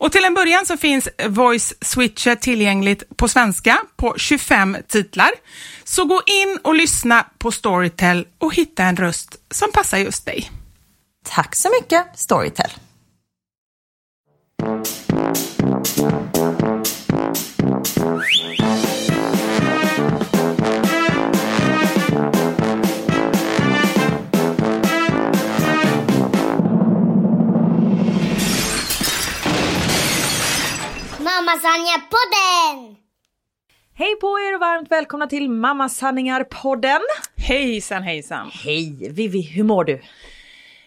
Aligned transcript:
Och 0.00 0.12
till 0.12 0.24
en 0.24 0.34
början 0.34 0.66
så 0.66 0.76
finns 0.76 1.08
Voice 1.28 1.74
Switcher 1.80 2.34
tillgängligt 2.34 3.16
på 3.16 3.28
svenska 3.28 3.78
på 3.96 4.14
25 4.16 4.76
titlar. 4.88 5.30
Så 5.84 6.04
gå 6.04 6.22
in 6.26 6.58
och 6.62 6.74
lyssna 6.74 7.26
på 7.38 7.52
Storytel 7.52 8.26
och 8.38 8.54
hitta 8.54 8.82
en 8.84 8.96
röst 8.96 9.36
som 9.50 9.72
passar 9.72 9.98
just 9.98 10.26
dig. 10.26 10.50
Tack 11.28 11.56
så 11.56 11.68
mycket 11.80 12.06
Storytel. 12.14 12.70
Mamma 31.50 31.62
Sanja-podden! 31.62 32.96
Hej 33.94 34.16
på 34.20 34.26
er 34.40 34.54
och 34.54 34.60
varmt 34.60 34.90
välkomna 34.90 35.26
till 35.26 35.50
Mamma 35.50 35.88
Sanningar-podden. 35.88 37.00
Hejsan 37.36 38.02
hejsan. 38.02 38.50
Hej 38.52 39.08
Vivi, 39.10 39.42
hur 39.42 39.64
mår 39.64 39.84
du? 39.84 40.02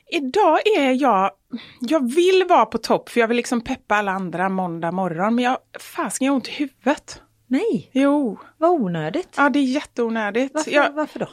Idag 0.08 0.60
är 0.78 1.02
jag, 1.02 1.32
jag 1.80 2.16
vill 2.16 2.46
vara 2.50 2.66
på 2.66 2.78
topp 2.78 3.10
för 3.10 3.20
jag 3.20 3.28
vill 3.28 3.38
liksom 3.38 3.62
peppa 3.62 3.96
alla 3.96 4.12
andra 4.12 4.50
måndag 4.50 4.92
morgon 4.92 5.36
men 5.36 5.44
jag, 5.44 5.58
fasken 5.96 6.26
jag 6.26 6.32
har 6.32 6.36
ont 6.36 6.48
i 6.48 6.52
huvudet. 6.52 7.22
Nej. 7.48 7.90
Jo. 7.92 8.40
Vad 8.58 8.72
onödigt. 8.72 9.34
Ja 9.38 9.50
det 9.50 9.60
är 9.60 9.64
jätteonödigt. 9.64 10.54
Varför, 10.54 10.72
jag, 10.72 10.92
varför 10.92 11.20
då? 11.20 11.30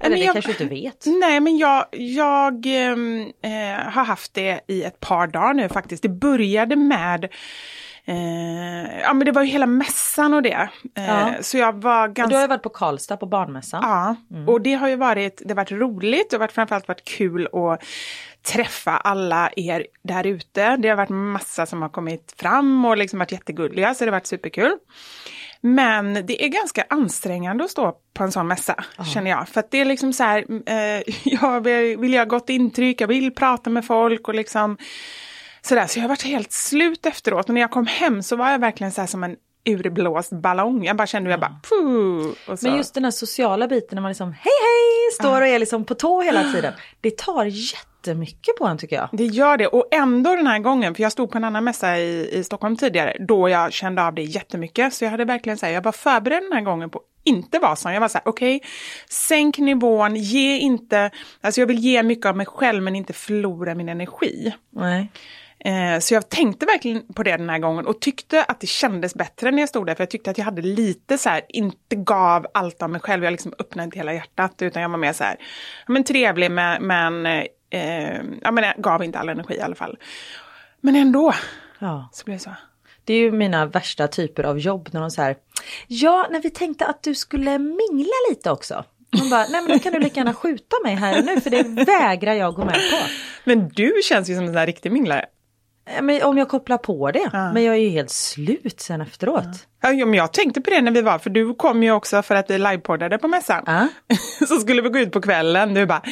Eller 0.00 0.16
det 0.16 0.22
jag, 0.22 0.32
kanske 0.32 0.50
inte 0.50 0.64
vet? 0.64 1.04
Nej, 1.06 1.40
men 1.40 1.58
jag, 1.58 1.86
jag 1.92 2.66
ehm, 2.66 3.20
eh, 3.42 3.92
har 3.92 4.04
haft 4.04 4.34
det 4.34 4.60
i 4.66 4.82
ett 4.82 5.00
par 5.00 5.26
dagar 5.26 5.54
nu 5.54 5.68
faktiskt. 5.68 6.02
Det 6.02 6.08
började 6.08 6.76
med 6.76 7.28
Eh, 8.10 9.00
ja 9.00 9.14
men 9.14 9.24
det 9.24 9.32
var 9.32 9.42
ju 9.42 9.48
hela 9.48 9.66
mässan 9.66 10.34
och 10.34 10.42
det. 10.42 10.68
Eh, 10.96 11.06
ja. 11.06 11.34
Så 11.40 11.58
jag 11.58 11.82
var 11.82 12.08
ganska... 12.08 12.24
Och 12.24 12.30
du 12.30 12.34
har 12.34 12.42
ju 12.42 12.48
varit 12.48 12.62
på 12.62 12.68
Karlstad 12.68 13.16
på 13.16 13.26
barnmässan. 13.26 13.80
Ja, 13.82 14.16
mm. 14.30 14.48
och 14.48 14.60
det 14.60 14.74
har 14.74 14.88
ju 14.88 14.96
varit, 14.96 15.42
det 15.44 15.50
har 15.50 15.56
varit 15.56 15.72
roligt, 15.72 16.30
det 16.30 16.36
har 16.36 16.40
varit 16.40 16.52
framförallt 16.52 16.88
varit 16.88 17.04
kul 17.04 17.48
att 17.52 17.82
träffa 18.42 18.90
alla 18.90 19.50
er 19.56 19.86
där 20.02 20.26
ute. 20.26 20.76
Det 20.76 20.88
har 20.88 20.96
varit 20.96 21.10
massa 21.10 21.66
som 21.66 21.82
har 21.82 21.88
kommit 21.88 22.34
fram 22.38 22.84
och 22.84 22.96
liksom 22.96 23.18
varit 23.18 23.32
jättegulliga 23.32 23.94
så 23.94 24.04
det 24.04 24.10
har 24.10 24.16
varit 24.16 24.26
superkul. 24.26 24.76
Men 25.60 26.26
det 26.26 26.44
är 26.44 26.48
ganska 26.48 26.84
ansträngande 26.88 27.64
att 27.64 27.70
stå 27.70 27.96
på 28.14 28.24
en 28.24 28.32
sån 28.32 28.48
mässa, 28.48 28.74
Aha. 28.98 29.10
känner 29.10 29.30
jag. 29.30 29.48
För 29.48 29.60
att 29.60 29.70
det 29.70 29.80
är 29.80 29.84
liksom 29.84 30.12
så 30.12 30.22
här, 30.22 30.44
eh, 30.66 31.02
jag 31.24 31.60
vill, 31.60 31.98
vill 31.98 32.12
jag 32.12 32.28
gott 32.28 32.50
intryck, 32.50 33.00
jag 33.00 33.08
vill 33.08 33.34
prata 33.34 33.70
med 33.70 33.84
folk 33.84 34.28
och 34.28 34.34
liksom 34.34 34.76
sådär. 35.62 35.86
Så 35.86 35.98
jag 35.98 36.04
har 36.04 36.08
varit 36.08 36.22
helt 36.22 36.52
slut 36.52 37.06
efteråt. 37.06 37.48
Och 37.48 37.54
när 37.54 37.60
jag 37.60 37.70
kom 37.70 37.86
hem 37.86 38.22
så 38.22 38.36
var 38.36 38.50
jag 38.50 38.58
verkligen 38.58 38.92
så 38.92 39.06
som 39.06 39.24
en 39.24 39.36
urblåst 39.68 40.32
ballong. 40.32 40.84
Jag 40.84 40.96
bara 40.96 41.06
kände 41.06 41.30
jag 41.30 41.40
bara 41.40 41.60
puh, 41.68 42.56
Men 42.62 42.76
just 42.76 42.94
den 42.94 43.04
här 43.04 43.10
sociala 43.10 43.68
biten 43.68 43.96
när 43.96 44.02
man 44.02 44.10
liksom 44.10 44.32
hej 44.32 44.52
hej 44.62 45.12
står 45.12 45.40
och 45.40 45.46
är 45.46 45.58
liksom 45.58 45.84
på 45.84 45.94
tå 45.94 46.22
hela 46.22 46.42
tiden. 46.52 46.72
Det 47.00 47.16
tar 47.16 47.44
jättemycket 47.44 48.56
på 48.56 48.66
en 48.66 48.78
tycker 48.78 48.96
jag. 48.96 49.08
Det 49.12 49.26
gör 49.26 49.56
det 49.56 49.66
och 49.66 49.88
ändå 49.90 50.36
den 50.36 50.46
här 50.46 50.58
gången, 50.58 50.94
för 50.94 51.02
jag 51.02 51.12
stod 51.12 51.30
på 51.30 51.38
en 51.38 51.44
annan 51.44 51.64
mässa 51.64 51.98
i, 51.98 52.38
i 52.38 52.44
Stockholm 52.44 52.76
tidigare, 52.76 53.16
då 53.20 53.48
jag 53.48 53.72
kände 53.72 54.02
av 54.02 54.14
det 54.14 54.22
jättemycket. 54.22 54.94
Så 54.94 55.04
jag 55.04 55.10
hade 55.10 55.24
verkligen 55.24 55.58
så 55.58 55.66
jag 55.66 55.82
var 55.82 55.92
förberedd 55.92 56.42
den 56.42 56.52
här 56.52 56.60
gången 56.60 56.90
på 56.90 57.00
inte 57.24 57.58
vara 57.58 57.76
sån. 57.76 57.92
Jag 57.92 58.00
var 58.00 58.08
så 58.08 58.18
här, 58.18 58.28
okej, 58.28 58.56
okay, 58.56 58.68
sänk 59.08 59.58
nivån, 59.58 60.16
ge 60.16 60.58
inte, 60.58 61.10
alltså 61.40 61.60
jag 61.60 61.66
vill 61.66 61.78
ge 61.78 62.02
mycket 62.02 62.26
av 62.26 62.36
mig 62.36 62.46
själv 62.46 62.82
men 62.82 62.96
inte 62.96 63.12
förlora 63.12 63.74
min 63.74 63.88
energi. 63.88 64.52
Nej. 64.70 65.10
Eh, 65.64 65.98
så 66.00 66.14
jag 66.14 66.28
tänkte 66.28 66.66
verkligen 66.66 67.06
på 67.14 67.22
det 67.22 67.36
den 67.36 67.50
här 67.50 67.58
gången 67.58 67.86
och 67.86 68.00
tyckte 68.00 68.44
att 68.44 68.60
det 68.60 68.66
kändes 68.66 69.14
bättre 69.14 69.50
när 69.50 69.58
jag 69.62 69.68
stod 69.68 69.86
där. 69.86 69.94
För 69.94 70.02
jag 70.02 70.10
tyckte 70.10 70.30
att 70.30 70.38
jag 70.38 70.44
hade 70.44 70.62
lite 70.62 71.18
så 71.18 71.28
här, 71.28 71.42
inte 71.48 71.96
gav 71.96 72.46
allt 72.54 72.82
av 72.82 72.90
mig 72.90 73.00
själv. 73.00 73.24
Jag 73.24 73.30
liksom 73.30 73.52
öppnade 73.58 73.84
inte 73.84 73.98
hela 73.98 74.14
hjärtat 74.14 74.62
utan 74.62 74.82
jag 74.82 74.88
var 74.88 74.98
mer 74.98 75.12
så 75.12 75.24
här, 75.24 75.36
men 75.86 76.04
trevlig 76.04 76.50
men, 76.50 76.86
men, 76.86 77.26
eh, 77.26 78.16
ja, 78.42 78.50
men 78.50 78.64
jag 78.64 78.74
gav 78.78 79.04
inte 79.04 79.18
all 79.18 79.28
energi 79.28 79.54
i 79.54 79.60
alla 79.60 79.74
fall. 79.74 79.98
Men 80.80 80.96
ändå 80.96 81.34
Ja. 81.78 82.08
så 82.12 82.24
blev 82.24 82.36
det 82.38 82.42
så. 82.44 82.50
Det 83.04 83.14
är 83.14 83.18
ju 83.18 83.32
mina 83.32 83.66
värsta 83.66 84.08
typer 84.08 84.44
av 84.44 84.58
jobb 84.58 84.88
när 84.92 85.00
de 85.00 85.10
säger 85.10 85.36
Ja, 85.86 86.26
när 86.30 86.40
vi 86.40 86.50
tänkte 86.50 86.86
att 86.86 87.02
du 87.02 87.14
skulle 87.14 87.58
mingla 87.58 88.12
lite 88.30 88.50
också. 88.50 88.84
Man 89.18 89.30
bara, 89.30 89.46
nej 89.50 89.62
men 89.62 89.68
då 89.72 89.78
kan 89.78 89.92
du 89.92 89.98
lika 89.98 90.20
gärna 90.20 90.34
skjuta 90.34 90.76
mig 90.84 90.94
här 90.94 91.18
och 91.18 91.24
nu 91.24 91.40
för 91.40 91.50
det 91.50 91.62
vägrar 91.84 92.32
jag 92.34 92.54
gå 92.54 92.64
med 92.64 92.74
på. 92.74 92.96
Men 93.44 93.68
du 93.68 93.92
känns 94.04 94.30
ju 94.30 94.34
som 94.34 94.44
en 94.44 94.48
sån 94.48 94.56
här 94.56 94.66
riktig 94.66 94.92
minglare. 94.92 95.26
Eh, 95.86 96.02
Men 96.02 96.22
om 96.22 96.38
jag 96.38 96.48
kopplar 96.48 96.78
på 96.78 97.10
det, 97.10 97.30
Ja. 97.32 97.52
men 97.52 97.62
jag 97.64 97.74
är 97.74 97.78
ju 97.80 97.88
helt 97.88 98.10
slut 98.10 98.80
sen 98.80 99.00
efteråt. 99.00 99.44
Ja, 99.82 99.90
jo, 99.92 100.06
men 100.06 100.14
jag 100.14 100.32
tänkte 100.32 100.60
på 100.60 100.70
det 100.70 100.80
när 100.80 100.90
vi 100.92 101.02
var, 101.02 101.18
för 101.18 101.30
du 101.30 101.54
kom 101.54 101.82
ju 101.82 101.92
också 101.92 102.22
för 102.22 102.34
att 102.34 102.50
vi 102.50 102.58
livepoddade 102.58 103.18
på 103.18 103.28
mässan. 103.28 103.62
Ja. 103.66 103.88
Så 104.48 104.56
skulle 104.60 104.82
vi 104.82 104.88
gå 104.88 104.98
ut 104.98 105.12
på 105.12 105.20
kvällen, 105.20 105.74
du 105.74 105.86
bara, 105.86 106.02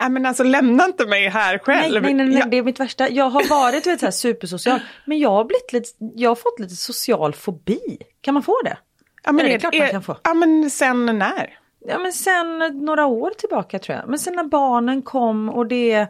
nej 0.00 0.10
men 0.10 0.26
alltså 0.26 0.42
lämna 0.42 0.84
inte 0.84 1.06
mig 1.06 1.28
här 1.28 1.50
Nej, 1.52 1.60
själv. 1.60 2.02
nej, 2.02 2.14
nej, 2.14 2.26
nej, 2.26 2.38
Jag- 2.38 2.50
det 2.50 2.56
är 2.56 2.62
mitt 2.62 2.80
värsta. 2.80 3.08
Jag 3.10 3.30
har 3.30 3.48
varit 3.48 3.86
vet, 3.86 4.00
så 4.00 4.06
här, 4.06 4.10
supersocial, 4.10 4.80
men 5.04 5.18
jag 5.18 5.30
har, 5.30 5.44
blivit 5.44 5.72
lite, 5.72 5.88
jag 6.14 6.30
har 6.30 6.34
fått 6.36 6.60
lite 6.60 6.74
social 6.76 7.32
fobi. 7.34 7.80
Kan 8.20 8.34
man 8.34 8.42
få 8.42 8.60
det? 8.64 8.76
ja, 9.24 9.32
men 9.32 9.38
Ja, 9.38 9.44
det 9.48 9.52
är 9.52 9.54
är- 9.54 9.60
klart 9.60 9.74
man 9.74 9.82
är- 9.86 9.90
kan 9.90 10.02
få. 10.02 10.16
Ja 10.22 10.34
men 10.34 10.70
sen 10.70 11.06
när? 11.18 11.58
Ja 11.86 11.98
men 11.98 12.12
sen 12.12 12.58
några 12.84 13.06
år 13.06 13.30
tillbaka 13.38 13.78
tror 13.78 13.98
jag. 13.98 14.08
Men 14.08 14.18
sen 14.18 14.34
när 14.34 14.44
barnen 14.44 15.02
kom 15.02 15.48
och 15.48 15.66
det... 15.66 16.06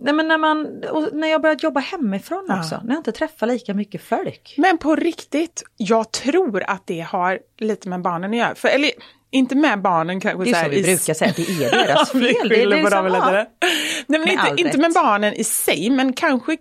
Nej 0.00 0.14
men 0.14 0.28
när 0.28 0.38
man, 0.38 0.82
när 1.12 1.28
jag 1.28 1.42
började 1.42 1.62
jobba 1.62 1.80
hemifrån 1.80 2.44
Ja. 2.48 2.58
också. 2.60 2.80
När 2.84 2.90
jag 2.94 3.00
inte 3.00 3.12
träffar 3.12 3.46
lika 3.46 3.74
mycket 3.74 4.02
folk. 4.02 4.54
Men 4.58 4.78
på 4.78 4.96
riktigt, 4.96 5.62
jag 5.76 6.10
tror 6.12 6.62
att 6.66 6.86
det 6.86 7.00
har 7.00 7.38
lite 7.58 7.88
med 7.88 8.02
barnen 8.02 8.30
att 8.30 8.36
göra. 8.36 8.54
För, 8.54 8.68
eller 8.68 8.90
inte 9.30 9.54
med 9.54 9.82
barnen 9.82 10.20
kanske. 10.20 10.44
Det 10.44 10.50
är 10.50 10.64
så 10.64 10.70
vi 10.70 10.78
i- 10.78 10.82
brukar 10.82 11.14
säga, 11.14 11.32
det 11.36 11.42
är 11.64 11.70
deras 11.70 12.10
fel. 12.12 12.20
Det 12.22 12.28
är 12.30 12.48
skyller 12.48 12.82
på 12.82 12.88
dem 12.90 13.04
lite. 13.06 13.18
ja. 13.18 13.68
Nej, 14.06 14.20
men 14.20 14.20
Med 14.20 14.30
inte, 14.32 14.62
inte 14.62 14.78
med 14.78 14.92
barnen 14.94 15.34
i 15.34 15.44
sig, 15.44 15.90
men 15.90 16.12
kanske 16.12 16.56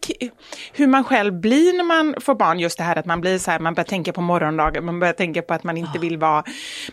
hur 0.74 0.88
man 0.88 1.04
själv 1.04 1.34
blir 1.40 1.78
när 1.78 1.84
man 1.84 2.16
får 2.22 2.36
barn. 2.36 2.60
Just 2.60 2.78
det 2.78 2.84
här 2.84 2.96
att 2.96 3.06
man 3.06 3.22
blir 3.22 3.38
så 3.38 3.52
här, 3.52 3.60
man 3.60 3.74
börjar 3.74 3.86
tänka 3.86 4.14
på 4.14 4.22
morgondagen, 4.22 4.86
man 4.86 5.00
börjar 5.00 5.14
tänka 5.14 5.42
på 5.42 5.54
att 5.54 5.64
man 5.64 5.78
inte 5.78 6.00
vill 6.00 6.18
vara, 6.18 6.44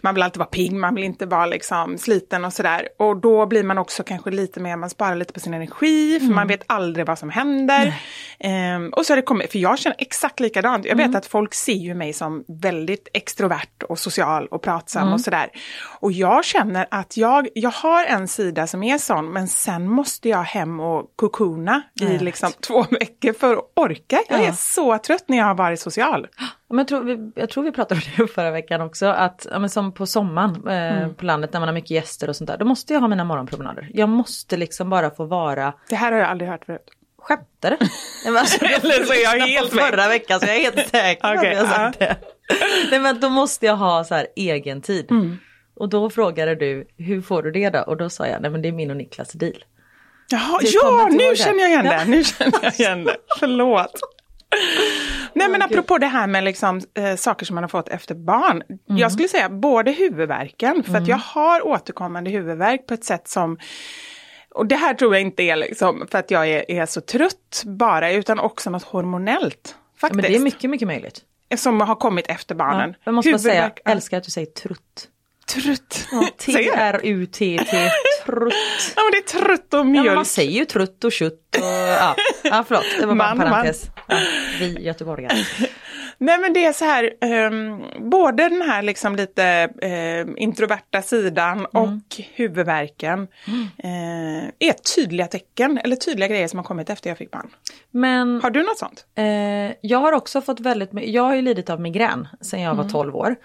man 0.00 0.14
vill 0.14 0.23
alltid 0.23 0.38
vara 0.38 0.49
pigg, 0.49 0.73
man 0.73 0.94
vill 0.94 1.05
inte 1.05 1.26
vara 1.26 1.46
liksom 1.46 1.99
sliten 1.99 2.44
och 2.44 2.52
sådär. 2.52 2.88
Och 2.99 3.17
då 3.17 3.46
blir 3.46 3.62
man 3.62 3.79
också 3.79 4.02
kanske 4.02 4.31
lite 4.31 4.61
mer, 4.61 4.76
man 4.76 4.90
sparar 4.90 5.17
lite 5.17 5.32
på 5.32 5.40
sin 5.40 5.55
energi, 5.55 6.20
för 6.20 6.26
man 6.34 6.49
vet 6.49 6.62
aldrig 6.67 7.06
vad 7.06 7.19
som 7.19 7.31
händer. 7.31 7.94
Ehm, 8.41 8.88
och 8.91 9.06
så 9.06 9.12
har 9.12 9.17
det 9.17 9.23
kommit, 9.23 9.53
för 9.53 9.59
jag 9.59 9.79
känner 9.79 9.97
exakt 9.99 10.41
likadant. 10.41 10.85
Jag 10.85 10.97
vet 10.97 11.15
att 11.15 11.27
folk 11.27 11.55
ser 11.55 11.73
ju 11.73 11.94
mig 11.94 12.12
som 12.12 12.44
väldigt 12.49 13.09
extrovert 13.12 13.83
och 13.88 13.99
social 13.99 14.47
och 14.47 14.62
pratsam 14.62 15.12
och 15.12 15.21
sådär. 15.21 15.49
Och 16.00 16.12
jag 16.12 16.44
känner 16.44 16.87
att 16.91 17.17
jag, 17.17 17.49
jag 17.55 17.71
har 17.71 18.05
en 18.05 18.29
sida 18.29 18.67
som 18.67 18.83
är 18.83 18.99
sån, 18.99 19.33
men 19.33 19.49
sen 19.49 19.88
måste 19.91 20.29
jag 20.29 20.43
hem 20.43 20.81
och 20.81 21.12
kokona 21.17 21.83
i 22.00 22.19
liksom 22.19 22.50
två 22.67 22.83
veckor 22.91 23.33
för 23.33 23.53
att 23.56 23.73
orka. 23.77 24.19
Jag 24.29 24.41
är 24.41 24.47
Ja. 24.47 24.53
så 24.53 24.99
trött 24.99 25.25
när 25.27 25.37
jag 25.39 25.44
har 25.44 25.55
varit 25.55 25.81
social. 25.81 26.27
Men 26.69 26.79
jag, 26.79 26.89
tror 26.89 27.00
vi, 27.05 27.32
jag 27.35 27.50
tror 27.50 27.65
vi 27.65 27.73
pratade 27.73 28.00
om 28.00 28.27
det 28.27 28.32
förra 28.35 28.50
veckan 28.50 28.81
också, 28.81 29.06
att 29.06 29.47
ja, 29.50 29.59
men 29.59 29.71
som 29.71 29.93
på 29.93 30.06
sommaren 30.06 30.69
eh, 30.69 30.87
Mm. 31.03 31.15
på 31.15 31.25
landet 31.25 31.53
när 31.53 31.61
man 31.61 31.69
har 31.69 31.75
mycket 31.75 31.91
gäster 31.91 32.29
och 32.29 32.37
sånt 32.37 32.49
där, 32.49 32.56
då 32.59 32.65
måste 32.65 32.93
jag 32.93 33.00
ha 33.00 33.09
mina 33.09 33.25
morgonpromenader. 33.25 33.91
Jag 33.94 34.09
måste 34.09 34.56
liksom 34.56 34.91
bara 34.91 35.11
få 35.11 35.25
vara 35.25 35.73
Det 35.89 35.97
här 35.97 36.12
har 36.12 36.19
jag 36.19 36.29
aldrig 36.29 36.50
hört 36.50 36.65
förut. 36.65 36.91
Skämtar 37.28 37.76
du? 37.81 38.38
Alltså, 38.38 38.64
Eller 38.64 39.05
så 39.05 39.12
är 39.12 39.23
jag 39.23 39.46
helt 39.46 39.70
förra 39.73 40.08
veckan 40.08 40.40
så 40.40 40.46
jag 40.46 40.56
är 40.56 40.61
helt 40.61 40.88
säker 40.88 41.37
Okej, 41.37 41.50
att 41.50 41.56
jag 41.56 41.69
sagt 41.69 41.99
det. 41.99 42.17
Nej 42.90 43.00
men 43.00 43.20
då 43.20 43.28
måste 43.28 43.67
jag 43.67 43.76
ha 43.76 44.05
så 44.05 44.14
här 44.14 44.26
egen 44.37 44.82
tid. 44.82 45.11
Mm. 45.11 45.38
Och 45.76 45.88
då 45.88 46.11
frågade 46.11 46.55
du, 46.55 46.87
hur 46.99 47.23
får 47.23 47.43
du 47.43 47.50
det 47.50 47.70
då? 47.70 47.78
Och 47.81 47.96
då 47.96 48.11
sa 48.11 48.26
jag, 48.26 48.43
nej 48.43 48.50
men 48.50 48.62
det 48.62 48.69
är 48.69 48.73
min 48.73 48.90
och 48.90 48.96
Niklas 48.96 49.32
deal. 49.32 49.64
Jaha, 50.31 50.61
ja, 50.62 51.08
nu 51.12 51.37
känner 51.37 51.58
jag 51.61 51.69
igen 51.70 51.84
Ja. 51.84 51.93
det. 51.99 52.05
Nu 52.05 52.25
känner 52.25 52.58
jag 52.62 52.75
igen 52.81 53.05
det. 53.05 53.17
Förlåt. 53.38 54.00
Nej 55.34 55.49
men 55.49 55.62
apropå 55.62 55.99
det 55.99 56.06
här 56.06 56.26
med 56.26 56.44
liksom, 56.44 56.81
eh, 56.99 57.17
saker 57.17 57.46
som 57.46 57.55
man 57.55 57.64
har 57.64 57.69
fått 57.69 57.88
efter 57.88 58.14
barn. 58.14 58.62
Mm. 58.69 58.99
Jag 59.00 59.12
skulle 59.12 59.29
säga 59.29 59.49
både 59.49 59.90
huvudvärken, 59.90 60.82
för 60.84 60.96
att 60.96 61.08
jag 61.08 61.17
har 61.17 61.67
återkommande 61.67 62.31
huvudvärk 62.31 62.87
på 62.87 62.94
ett 62.94 63.05
sätt 63.05 63.29
som 63.29 63.58
och 64.56 64.67
det 64.67 64.76
här 64.76 64.94
tror 64.94 65.14
jag 65.14 65.23
inte 65.23 65.43
är 65.43 65.56
liksom 65.56 66.06
för 66.11 66.19
att 66.19 66.31
jag 66.31 66.49
är, 66.49 66.70
är 66.70 66.87
så 66.87 67.00
trött 67.00 67.62
bara, 67.67 68.12
utan 68.12 68.38
också 68.38 68.70
något 68.70 68.82
hormonellt. 68.85 69.61
Ja, 69.75 69.99
Faktiskt. 70.00 70.23
men 70.23 70.31
det 70.32 70.37
är 70.38 70.41
mycket, 70.41 70.70
mycket 70.70 70.88
möjligt. 70.88 71.20
Som 71.56 71.81
har 71.81 71.94
kommit 71.94 72.26
efter 72.26 72.55
Ja. 72.55 72.58
barnen. 72.58 72.94
Jag 73.05 73.14
måste 73.14 73.31
bara 73.32 73.38
säga, 73.38 73.55
Huvudvärk- 73.62 73.81
ja, 73.85 73.91
älskar 73.91 74.17
att 74.19 74.25
du 74.25 74.31
säger 74.31 74.47
trutt. 74.47 75.08
Trött. 75.55 76.08
Ja, 76.12 76.29
Säger 76.38 76.58
jag? 76.67 76.75
T-R-U-T-T, 76.76 77.91
trutt. 78.26 78.55
Ja 78.97 79.03
men 79.03 79.11
det 79.12 79.19
är 79.19 79.41
trött 79.41 79.75
och 79.75 79.81
Ja, 79.81 79.85
mjölk. 79.85 80.06
men 80.06 80.14
man 80.14 80.25
säger 80.25 80.50
ju 80.53 80.64
trutt 80.64 81.05
och 81.05 81.12
kött 81.12 81.32
och 81.58 81.67
ja, 81.67 82.14
ja 82.44 82.64
förlåt, 82.69 82.85
det 83.00 83.06
var 83.06 83.14
bara 83.14 83.31
en 83.31 83.38
Man, 83.38 83.49
man. 83.49 83.50
parentes. 83.50 83.85
Ja, 84.08 84.17
vi 84.61 84.79
göteborgare. 84.81 85.37
Nej 86.19 86.39
men 86.39 86.53
det 86.53 86.65
är 86.65 86.73
så 86.73 86.85
här, 86.85 87.11
ehm, 87.21 87.83
både 88.11 88.49
den 88.49 88.63
här 88.63 88.83
liksom 88.83 89.17
lite 89.17 89.45
ehm, 89.83 90.37
introverta 90.39 91.03
sidan 91.03 91.59
Mm. 91.59 91.67
och 91.75 92.21
huvudvärken 92.35 93.29
eh, 93.79 94.45
är 94.59 94.73
tydliga 94.97 95.27
tecken, 95.27 95.79
eller 95.85 95.97
tydliga 95.97 96.29
grejer 96.29 96.49
som 96.49 96.59
har 96.59 96.65
kommit 96.65 96.91
efter 96.91 97.11
jag 97.11 97.19
fick 97.19 97.31
barn. 97.31 97.51
Men 97.91 98.41
Har 98.43 98.51
du 98.51 98.63
något 98.63 98.79
sånt? 98.79 99.07
Eh, 99.15 99.25
jag 99.81 99.99
har 99.99 100.13
också 100.13 100.41
fått 100.41 100.61
väldigt 100.61 100.91
jag 100.93 101.23
har 101.23 101.35
ju 101.35 101.43
lidit 101.43 101.71
av 101.71 101.81
migrän 101.81 102.29
sedan 102.41 102.61
jag 102.63 102.73
Mm. 102.73 102.85
var 102.85 102.93
12 102.93 103.17
år. 103.17 103.37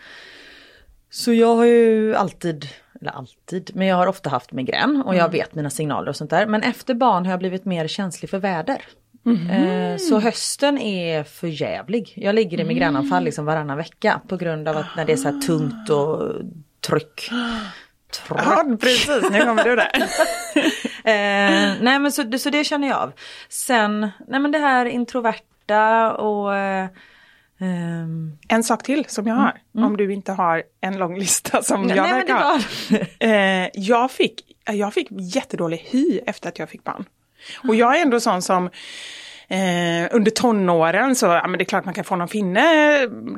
Så 1.10 1.34
jag 1.34 1.56
har 1.56 1.66
ju 1.66 2.16
alltid, 2.16 2.68
eller 3.02 3.12
alltid, 3.12 3.72
men 3.76 3.88
jag 3.88 3.96
har 3.96 4.08
ofta 4.08 4.30
haft 4.30 4.52
migrän 4.52 5.02
och 5.06 5.16
jag 5.16 5.20
Mm. 5.26 5.32
vet 5.32 5.56
mina 5.56 5.70
signaler 5.70 6.10
och 6.10 6.16
sånt 6.16 6.30
där. 6.30 6.46
Men 6.46 6.64
efter 6.64 6.94
barn 6.94 7.26
har 7.26 7.32
jag 7.32 7.40
blivit 7.40 7.66
mer 7.66 7.88
känslig 7.88 8.30
för 8.30 8.38
väder. 8.38 8.82
Eh, 9.26 9.98
så 9.98 10.20
hösten 10.20 10.78
är 10.78 11.24
för 11.24 11.48
jävlig. 11.48 12.14
Jag 12.16 12.36
ligger 12.36 12.60
i 12.60 12.64
migränanfall 12.64 13.24
liksom 13.24 13.46
varannan 13.46 13.78
vecka 13.78 14.22
på 14.28 14.38
grund 14.38 14.68
av 14.68 14.78
att 14.78 14.96
när 14.96 15.06
det 15.06 15.14
är 15.14 15.18
så 15.18 15.32
här 15.32 15.42
tungt 15.42 15.90
och 15.90 16.34
tryck. 16.88 17.30
Tryck. 18.12 18.40
Ja 18.46 18.66
precis, 18.82 19.30
nu 19.32 19.40
kommer 19.40 19.64
du 19.64 19.76
där. 19.76 19.92
Eh, 21.04 21.74
nej 21.82 22.00
men 22.00 22.12
så, 22.12 22.38
så 22.38 22.50
det 22.50 22.64
känner 22.64 22.88
jag 22.88 22.98
av. 22.98 23.12
Sen, 23.50 24.00
nej 24.28 24.40
men 24.40 24.52
det 24.52 24.58
här 24.58 24.86
introverta 24.86 26.14
och 26.14 26.56
eh, 26.56 26.88
ehm, 27.60 28.38
En 28.48 28.64
sak 28.64 28.84
till 28.84 29.06
som 29.08 29.28
jag 29.28 29.36
har, 29.36 29.54
om 29.74 29.98
du 29.98 30.14
inte 30.14 30.32
har 30.32 30.64
en 30.82 30.98
lång 30.98 31.20
lista 31.20 31.64
som 31.64 31.82
nej, 31.82 31.98
jag 31.98 32.04
nej 32.04 32.14
verkar 32.14 32.34
ha. 32.34 32.60
var... 32.90 33.28
Eh, 33.30 33.70
jag, 33.74 34.12
fick, 34.12 34.42
jag 34.72 34.94
fick 34.94 35.08
jättedålig 35.12 35.78
hy 35.90 36.20
efter 36.26 36.50
att 36.50 36.60
jag 36.60 36.70
fick 36.70 36.84
barn. 36.84 37.06
Och 37.68 37.76
jag 37.76 37.98
är 37.98 38.02
ändå 38.02 38.20
sån 38.20 38.42
som 38.42 38.66
eh, 39.48 40.08
under 40.12 40.32
tonåren 40.32 41.16
så, 41.16 41.26
ja 41.26 41.48
men 41.48 41.58
det 41.58 41.64
är 41.64 41.66
klart 41.66 41.86
man 41.86 41.94
kan 41.94 42.04
få 42.04 42.16
någon 42.16 42.28
finne 42.28 42.62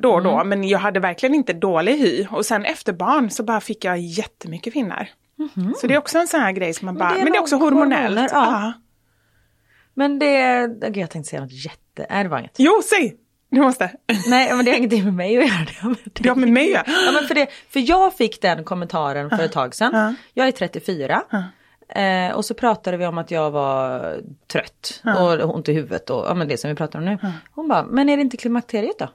då 0.01 0.13
och 0.13 0.24
då, 0.24 0.43
men 0.43 0.63
jag 0.63 0.79
hade 0.79 1.00
verkligen 1.00 1.36
inte 1.36 1.53
dålig 1.53 1.98
hy. 1.98 2.27
Och 2.31 2.45
sen 2.45 2.65
efter 2.65 2.93
barn 2.93 3.29
så 3.29 3.43
bara 3.43 3.62
fick 3.62 3.86
jag 3.86 4.00
jättemycket 4.00 4.74
finnar. 4.74 5.10
Så 5.77 5.88
det 5.88 5.93
är 5.93 5.98
också 5.98 6.17
en 6.17 6.27
sån 6.27 6.39
här 6.39 6.51
grej 6.51 6.74
som 6.74 6.86
man 6.86 6.98
bara, 6.98 7.10
det 7.13 7.19
är 7.19 7.24
men 7.24 7.31
det 7.33 7.38
är 7.38 7.41
också 7.41 7.55
hormonellt. 7.55 8.19
ja. 8.19 8.27
Ja. 8.33 8.74
Men 9.93 10.19
det, 10.19 10.67
gud, 10.81 10.98
jag 10.98 11.10
tänkte 11.10 11.29
säga 11.29 11.41
något 11.41 11.65
jätte, 11.65 12.07
nej 12.10 12.24
det 12.24 12.29
var 12.29 12.39
inget. 12.39 12.55
Jo, 12.57 12.81
säg! 12.89 13.15
Du 13.51 13.62
måste. 13.62 13.91
Nej 14.27 14.53
men 14.55 14.65
det 14.65 14.72
har 14.72 14.77
ingenting 14.77 15.03
med 15.03 15.13
mig 15.13 15.38
att 15.38 15.45
göra. 15.48 15.95
Det 16.13 16.29
har 16.29 16.36
med 16.36 16.50
mig 16.50 16.75
att 16.75 16.88
göra. 16.88 16.98
Ja, 17.05 17.12
men 17.12 17.27
för, 17.27 17.36
det, 17.36 17.48
för 17.69 17.89
jag 17.89 18.13
fick 18.17 18.41
den 18.41 18.63
kommentaren 18.63 19.29
för 19.29 19.43
ett 19.43 19.51
tag 19.51 19.75
sedan. 19.75 19.91
Ja. 19.93 20.13
Jag 20.33 20.48
är 20.48 20.51
34. 20.51 21.24
Eh, 21.96 22.36
och 22.36 22.46
så 22.46 22.54
pratade 22.54 22.98
vi 22.98 23.06
om 23.06 23.18
att 23.18 23.32
jag 23.32 23.52
var 23.52 24.16
trött 24.48 25.02
och 25.18 25.56
ont 25.56 25.70
i 25.70 25.74
huvudet 25.74 26.10
och 26.10 26.26
ja, 26.28 26.34
men 26.34 26.48
det 26.48 26.58
som 26.58 26.70
vi 26.70 26.76
pratar 26.76 27.00
om 27.00 27.06
nu. 27.06 27.18
Hon 27.52 27.68
bara, 27.68 27.84
men 27.84 28.10
är 28.10 28.18
det 28.18 28.22
inte 28.22 28.38
klimakteriet 28.38 29.00
då? 29.00 29.08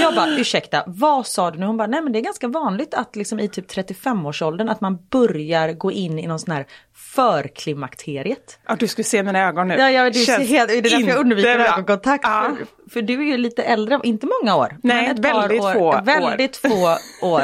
Jag 0.00 0.14
bara, 0.14 0.28
ursäkta, 0.28 0.84
vad 0.86 1.26
sa 1.26 1.50
du 1.50 1.58
nu? 1.58 1.66
Hon 1.66 1.76
bara, 1.76 1.86
nej 1.86 2.02
men 2.02 2.12
det 2.12 2.18
är 2.18 2.20
ganska 2.20 2.48
vanligt 2.48 2.94
att 2.94 3.16
liksom 3.16 3.40
i 3.40 3.48
typ 3.48 3.70
35-årsåldern 3.70 4.68
att 4.68 4.80
man 4.80 4.98
börjar 5.10 5.72
gå 5.72 5.92
in 5.92 6.18
i 6.18 6.26
någon 6.26 6.38
sån 6.38 6.54
här 6.54 6.66
förklimakteriet. 6.94 8.58
Ja, 8.68 8.76
du 8.78 8.88
skulle 8.88 9.04
se 9.04 9.22
mina 9.22 9.48
ögon 9.48 9.68
nu. 9.68 9.74
Ja, 9.74 9.90
ja 9.90 10.06
är 10.06 10.12
Känns 10.12 10.48
helt, 10.48 10.68
det 10.68 10.78
är 10.78 10.82
därför 10.82 11.08
jag 11.08 11.18
undviker 11.18 11.58
ögonkontakt. 11.58 12.24
Ja. 12.24 12.56
För, 12.58 12.90
för 12.90 13.02
du 13.02 13.20
är 13.20 13.24
ju 13.24 13.36
lite 13.36 13.62
äldre, 13.62 14.00
inte 14.02 14.26
många 14.42 14.56
år. 14.56 14.76
Nej, 14.82 15.02
men 15.02 15.16
ett 15.16 15.22
par 15.22 15.40
väldigt 15.40 15.62
år, 15.62 15.72
få 15.72 15.80
år. 15.80 16.02
Väldigt 16.04 16.56
få 16.56 16.98
år 17.22 17.42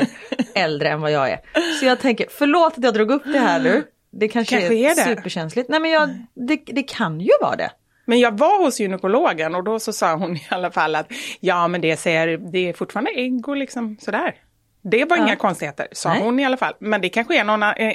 äldre 0.55 0.89
än 0.89 1.01
vad 1.01 1.13
jag 1.13 1.31
är. 1.31 1.41
Så 1.81 1.87
jag 1.87 2.01
tänker, 2.01 2.27
förlåt 2.31 2.79
att 2.79 2.85
jag 2.85 2.95
drog 2.95 3.11
upp 3.11 3.25
det 3.25 3.39
här 3.39 3.61
nu. 3.61 3.85
Det 4.13 4.29
kanske, 4.29 4.57
Kanske 4.59 4.75
är, 4.75 4.91
är 4.91 4.95
det. 4.95 5.17
superkänsligt. 5.17 5.69
Nej 5.69 5.81
men 5.81 5.91
jag, 5.91 6.11
det, 6.35 6.57
det 6.67 6.83
kan 6.83 7.21
ju 7.21 7.31
vara 7.41 7.57
det. 7.57 7.71
Men 8.05 8.21
jag 8.21 8.39
var 8.39 8.65
hos 8.65 8.81
gynekologen 8.81 9.55
och 9.55 9.65
då 9.65 9.79
så 9.79 9.93
sa 9.93 10.15
hon 10.15 10.37
i 10.37 10.47
alla 10.49 10.71
fall 10.71 10.95
att 10.95 11.13
ja 11.41 11.69
men 11.69 11.81
det, 11.81 11.97
ser, 11.97 12.53
det 12.53 12.69
är 12.69 12.73
fortfarande 12.73 13.11
ägg 13.11 13.49
och 13.49 13.57
liksom 13.57 13.97
sådär. 14.01 14.35
Det 14.83 15.05
var 15.05 15.17
inga 15.17 15.37
konstigheter, 15.37 15.89
sa 15.93 16.09
Nej. 16.09 16.23
hon 16.23 16.41
i 16.41 16.45
alla 16.45 16.57
fall. 16.57 16.75
Men 16.79 17.01
det 17.01 17.09
kanske 17.09 17.41
är 17.41 17.45
någon 17.45 17.63
eh, 17.63 17.71
eh, 17.79 17.95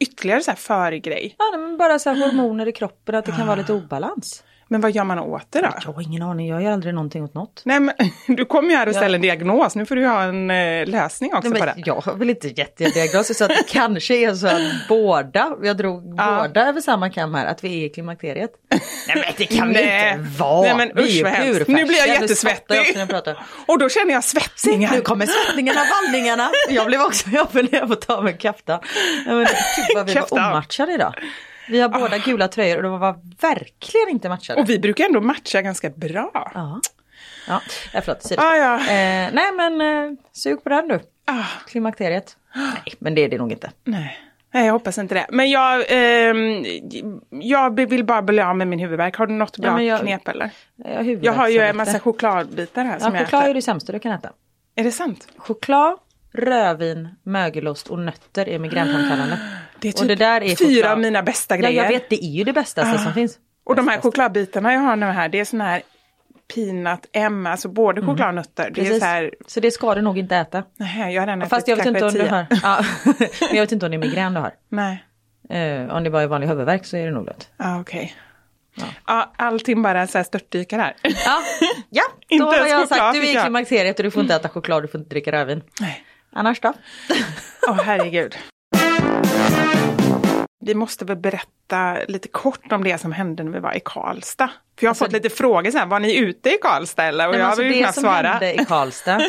ytterligare 0.00 0.40
så 0.40 0.50
här 0.50 0.58
förgrej. 0.58 1.34
Ja, 1.38 1.58
men 1.58 1.76
bara 1.76 1.98
så 1.98 2.10
hormoner 2.10 2.68
i 2.68 2.72
kroppen, 2.72 3.14
att 3.14 3.24
det 3.24 3.32
kan 3.32 3.46
vara 3.46 3.56
lite 3.56 3.72
obalans. 3.72 4.44
Men 4.70 4.80
vad 4.80 4.90
gör 4.90 5.04
man 5.04 5.18
åt 5.18 5.46
det 5.52 5.60
då? 5.60 5.68
Jag 5.84 5.92
har 5.92 6.02
ingen 6.02 6.22
aning, 6.22 6.48
jag 6.48 6.62
gör 6.62 6.72
aldrig 6.72 6.94
någonting 6.94 7.24
åt 7.24 7.34
något. 7.34 7.62
Nej, 7.64 7.80
men 7.80 7.94
du 8.36 8.44
kommer 8.44 8.70
ju 8.70 8.76
här 8.76 8.88
och 8.88 8.94
ställer 8.94 9.14
en 9.14 9.22
diagnos. 9.22 9.76
Nu 9.76 9.86
får 9.86 9.96
du 9.96 10.06
ha 10.06 10.22
en 10.22 10.50
eh, 10.50 10.86
lösning 10.86 11.34
också 11.34 11.48
Nej, 11.50 11.60
på 11.60 11.66
det. 11.66 11.74
jag 11.76 11.94
har 12.00 12.14
väl 12.14 12.30
inte 12.30 12.48
gett 12.48 12.80
er 12.80 12.90
diagnoser 12.90 13.34
så 13.34 13.44
att 13.44 13.50
det 13.50 13.64
kanske 13.68 14.14
är 14.14 14.34
så 14.34 14.46
att 14.46 14.60
båda, 14.88 15.56
jag 15.62 15.76
drog 15.76 16.14
Ja. 16.16 16.38
båda 16.42 16.68
över 16.68 16.80
samma 16.80 17.10
kam 17.10 17.34
här, 17.34 17.46
att 17.46 17.64
vi 17.64 17.82
är 17.82 17.86
i 17.86 17.88
klimakteriet. 17.88 18.50
Nej 18.70 18.80
men 19.14 19.24
det 19.36 19.46
kan 19.46 19.72
det 19.72 20.10
inte 20.12 20.38
vara. 20.38 20.62
Nej, 20.62 20.76
men 20.76 21.04
vi 21.04 21.20
usch, 21.22 21.26
är. 21.26 21.64
Nu 21.72 21.84
blir 21.84 21.98
jag 21.98 22.08
jag 22.08 22.20
jättesvettig. 22.20 22.76
jag. 22.96 23.36
Och 23.66 23.78
då 23.78 23.88
känner 23.88 24.12
jag 24.12 24.24
svettningar. 24.24 24.92
nu 24.92 25.00
kommer 25.00 25.26
svettningarna, 25.26 25.80
vallningarna. 26.02 26.50
Jag 26.68 26.86
blev 26.86 27.00
också, 27.00 27.28
jag 27.30 27.50
funderar 27.50 27.86
på 27.86 27.92
att 27.92 28.00
ta 28.00 28.20
mig 28.22 28.32
en 28.32 28.38
kafta. 28.38 28.80
Men, 29.26 29.46
typ 29.46 29.56
vad 29.94 30.06
vi 30.06 30.14
var 30.14 30.32
omatchade 30.32 30.92
idag. 30.92 31.14
Vi 31.68 31.80
har 31.80 31.88
båda 31.88 32.18
gula 32.18 32.48
tröjor 32.48 32.76
och 32.76 32.82
de 32.82 32.98
var 33.00 33.16
verkligen 33.40 34.08
inte 34.08 34.28
matchade. 34.28 34.60
Och 34.60 34.68
vi 34.70 34.78
brukar 34.78 35.04
ändå 35.04 35.20
matcha 35.20 35.62
ganska 35.62 35.90
bra. 35.90 36.50
Ja. 36.54 36.80
Ja, 37.48 37.60
eh, 37.94 38.02
förlåt. 38.04 38.32
Ah, 38.38 38.56
ja. 38.56 38.74
eh, 38.80 39.28
nej 39.32 39.52
men 39.56 39.80
eh, 39.80 40.18
sug 40.32 40.62
på 40.64 40.68
den 40.68 40.88
du. 40.88 41.00
Ah, 41.24 41.44
Klimakteriet. 41.66 42.36
Nej, 42.54 42.94
men 42.98 43.14
det 43.14 43.24
är 43.24 43.28
det 43.28 43.38
nog 43.38 43.52
inte. 43.52 43.70
nej. 43.84 44.18
nej, 44.54 44.66
jag 44.66 44.72
hoppas 44.72 44.98
inte 44.98 45.14
det. 45.14 45.26
Men 45.30 45.50
jag, 45.50 45.84
ehm, 45.88 46.64
jag 47.30 47.80
vill 47.88 48.04
bara 48.04 48.22
bli 48.22 48.40
av 48.40 48.56
med 48.56 48.66
min 48.68 48.78
huvudvärk. 48.78 49.16
Har 49.16 49.26
du 49.26 49.34
något 49.34 49.58
bra 49.58 49.74
men 49.76 49.86
jag- 49.86 50.00
knep 50.00 50.28
eller? 50.28 50.50
Jag 50.76 50.94
har, 50.94 51.18
Jag 51.22 51.32
har 51.32 51.48
ju 51.48 51.58
en 51.60 51.76
massa 51.76 52.00
chokladbitar 52.00 52.84
här 52.84 52.92
Ja, 52.92 53.00
som 53.00 53.14
jag 53.14 53.24
choklad 53.24 53.40
är 53.42 53.44
äter. 53.46 53.54
det 53.54 53.62
sämsta 53.62 53.92
du 53.92 53.98
kan 53.98 54.12
äta. 54.12 54.30
Är 54.74 54.84
det 54.84 54.92
sant? 54.92 55.28
Choklad, 55.36 55.98
rödvin, 56.32 57.08
mögelost 57.22 57.88
och 57.88 57.98
nötter 57.98 58.48
är 58.48 58.58
migränframkallande. 58.58 59.38
Det 59.80 59.88
är 59.88 59.92
typ 59.92 60.00
och 60.00 60.08
det 60.08 60.14
där 60.14 60.40
är 60.42 60.56
fyra 60.56 60.68
choklad- 60.68 60.92
av 60.92 60.98
mina 60.98 61.22
bästa 61.22 61.54
Ja, 61.56 61.60
grejer. 61.62 61.82
jag 61.82 61.88
vet, 61.88 62.08
det 62.10 62.24
är 62.24 62.28
ju 62.30 62.44
det 62.44 62.52
bästa 62.52 62.98
som 62.98 63.14
finns. 63.14 63.38
Och 63.64 63.76
de 63.76 63.88
här 63.88 64.00
chokladbitarna 64.00 64.72
jag 64.72 64.80
har 64.80 64.96
nu 64.96 65.06
här, 65.06 65.28
det 65.28 65.40
är 65.40 65.44
sån 65.44 65.60
här 65.60 65.82
peanut 66.54 67.06
M, 67.12 67.46
alltså 67.46 67.68
både 67.68 68.02
choklad 68.02 68.28
och 68.28 68.34
nötter. 68.34 68.70
Det 68.70 68.80
är 68.80 68.84
Mm. 68.84 68.86
Precis. 68.86 69.00
så 69.00 69.06
här, 69.06 69.30
Så 69.46 69.60
det 69.60 69.70
ska 69.70 69.94
du 69.94 70.00
nog 70.02 70.18
inte 70.18 70.36
äta. 70.36 70.62
nej, 70.76 71.14
jag 71.14 71.22
har 71.22 71.26
redan 71.26 71.48
Fast 71.48 71.68
jag 71.68 71.76
vet 71.76 71.86
ätit 71.86 72.02
inte 72.02 72.04
om 72.06 72.26
kanske 72.26 72.46
du 72.46 72.46
tio. 72.58 72.66
har. 72.66 72.78
Ja. 72.78 72.84
Men 73.48 73.56
jag 73.56 73.62
vet 73.62 73.72
inte 73.72 73.86
om 73.86 73.90
det 73.90 73.96
är 73.96 73.98
migrän 73.98 74.34
du 74.34 74.40
har. 74.40 74.52
Nej, 74.68 75.04
Eh, 75.50 75.96
om 75.96 76.04
det 76.04 76.10
bara 76.10 76.22
är 76.22 76.26
vanlig 76.26 76.48
huvudvärk 76.48 76.86
så 76.86 76.96
är 76.96 77.04
det 77.06 77.10
nog 77.10 77.26
lugnt. 77.26 77.48
ah, 77.56 77.80
okej. 77.80 78.14
Ja. 79.06 79.32
allting 79.36 79.82
bara 79.82 80.06
så 80.06 80.18
här 80.18 80.24
störtdykar 80.24 80.78
här. 80.78 80.94
Ja, 81.02 81.42
ja 81.90 82.02
då 82.38 82.44
har 82.46 82.66
jag 82.66 82.88
sagt 82.88 83.14
du 83.14 83.20
är 83.28 83.32
i 83.38 83.40
klimakteriet 83.42 83.98
och 83.98 84.02
du 84.04 84.10
får 84.10 84.22
inte 84.22 84.34
äta 84.34 84.48
choklad, 84.48 84.82
du 84.82 84.88
får 84.88 85.00
inte 85.00 85.10
dricka 85.10 85.32
rödvin. 85.32 85.62
Nej. 85.80 86.04
Annars 86.32 86.60
då? 86.60 86.72
Åh 87.68 87.80
herregud. 87.84 88.36
Vi 90.60 90.74
måste 90.74 91.04
väl 91.04 91.16
berätta 91.16 91.96
lite 92.08 92.28
kort 92.28 92.72
om 92.72 92.84
det 92.84 92.98
som 92.98 93.12
hände 93.12 93.42
när 93.42 93.52
vi 93.52 93.60
var 93.60 93.76
i 93.76 93.80
Karlstad. 93.84 94.50
För 94.78 94.86
jag 94.86 94.90
har 94.90 94.94
fått 94.94 95.12
lite 95.12 95.30
frågor 95.30 95.78
här, 95.78 95.86
var 95.86 96.00
ni 96.00 96.16
ute 96.16 96.50
i 96.50 96.58
Karlstad 96.62 97.04
eller? 97.04 97.26
Och 97.26 97.32
Nej, 97.32 97.40
jag 97.40 97.48
alltså, 97.48 97.62
vill 97.62 97.74
ju 97.74 97.82
det 97.82 97.92
som 97.92 98.02
svara. 98.02 98.28
hände 98.28 98.54
i 98.54 98.64
Karlstad, 98.64 99.20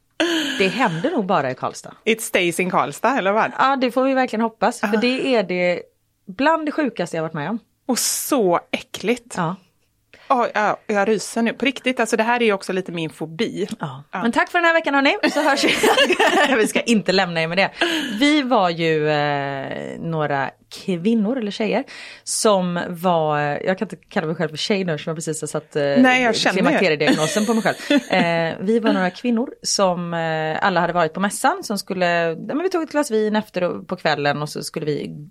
det 0.58 0.68
hände 0.68 1.10
nog 1.10 1.26
bara 1.26 1.50
i 1.50 1.54
Karlstad. 1.54 1.94
It 2.04 2.22
stays 2.22 2.60
in 2.60 2.70
Karlstad 2.70 3.18
eller 3.18 3.32
vad? 3.32 3.52
Ja, 3.58 3.76
det 3.76 3.90
får 3.90 4.04
vi 4.04 4.14
verkligen 4.14 4.40
hoppas. 4.40 4.80
För 4.80 4.96
det 4.96 5.34
är 5.36 5.42
det 5.42 5.82
bland 6.26 6.66
det 6.66 6.72
sjukaste 6.72 7.16
jag 7.16 7.22
varit 7.22 7.34
med 7.34 7.50
om. 7.50 7.58
Och 7.86 7.98
så 7.98 8.60
äckligt. 8.70 9.34
Ja. 9.36 9.56
Åh, 10.28 10.46
ja, 10.54 10.76
jag 10.86 11.08
ryser 11.08 11.42
nu. 11.42 11.52
På 11.52 11.64
riktigt, 11.64 12.00
alltså 12.00 12.16
det 12.16 12.22
här 12.22 12.40
är 12.40 12.44
ju 12.44 12.52
också 12.52 12.72
lite 12.72 12.92
min 12.92 13.10
fobi. 13.10 13.68
Ja. 13.80 14.02
Men 14.12 14.32
tack 14.32 14.50
för 14.50 14.58
den 14.58 14.64
här 14.64 14.74
veckan 14.74 14.94
hörni, 14.94 15.16
så 15.32 15.42
hörs 15.42 15.64
vi. 15.64 15.74
vi 16.56 16.66
ska 16.66 16.80
inte 16.80 17.12
lämna 17.12 17.42
er 17.42 17.48
med 17.48 17.58
det. 17.58 17.70
Vi 18.20 18.42
var 18.42 18.70
ju 18.70 19.10
eh, 19.10 20.00
några 20.00 20.50
kvinnor 20.70 21.38
eller 21.38 21.50
tjejer 21.50 21.84
som 22.24 22.80
var, 22.88 23.38
jag 23.38 23.78
kan 23.78 23.86
inte 23.86 23.96
kalla 23.96 24.26
mig 24.26 24.36
själv 24.36 24.48
för 24.48 24.56
tjej 24.56 24.84
nu 24.84 24.98
som 24.98 25.10
jag 25.10 25.16
precis 25.16 25.40
har 25.40 25.48
satt 25.48 25.76
eh, 25.76 25.82
Nej, 25.82 26.32
klimakteriediagnosen 26.32 27.46
på 27.46 27.54
mig 27.54 27.62
själv. 27.62 27.76
Eh, 28.16 28.54
vi 28.60 28.78
var 28.78 28.92
några 28.92 29.10
kvinnor 29.10 29.50
som 29.62 30.14
eh, 30.14 30.66
alla 30.66 30.80
hade 30.80 30.92
varit 30.92 31.12
på 31.12 31.20
mässan 31.20 31.64
som 31.64 31.78
skulle, 31.78 32.06
ja, 32.06 32.36
men 32.36 32.62
vi 32.62 32.70
tog 32.70 32.82
ett 32.82 32.90
glas 32.90 33.10
vin 33.10 33.36
efter 33.36 33.84
på 33.84 33.96
kvällen 33.96 34.42
och 34.42 34.48
så 34.48 34.62
skulle 34.62 34.86
vi 34.86 35.28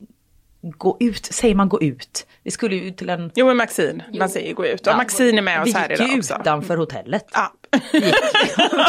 gå 0.71 0.97
ut, 0.99 1.25
säger 1.25 1.55
man 1.55 1.69
gå 1.69 1.81
ut? 1.81 2.27
Vi 2.43 2.51
skulle 2.51 2.75
ju 2.75 2.87
ut 2.87 2.97
till 2.97 3.09
en 3.09 3.31
Jo 3.35 3.45
men 3.45 3.57
Maxine, 3.57 4.03
man 4.19 4.29
säger 4.29 4.53
gå 4.53 4.65
ut. 4.65 4.87
Och 4.87 4.97
Maxine 4.97 5.37
är 5.37 5.41
med 5.41 5.61
oss 5.61 5.73
här 5.73 5.87
vi 5.87 5.93
idag 5.93 6.07
gick 6.07 6.13
ju 6.15 6.19
också. 6.19 6.37
utanför 6.39 6.77
hotellet. 6.77 7.25
Ja. 7.33 7.53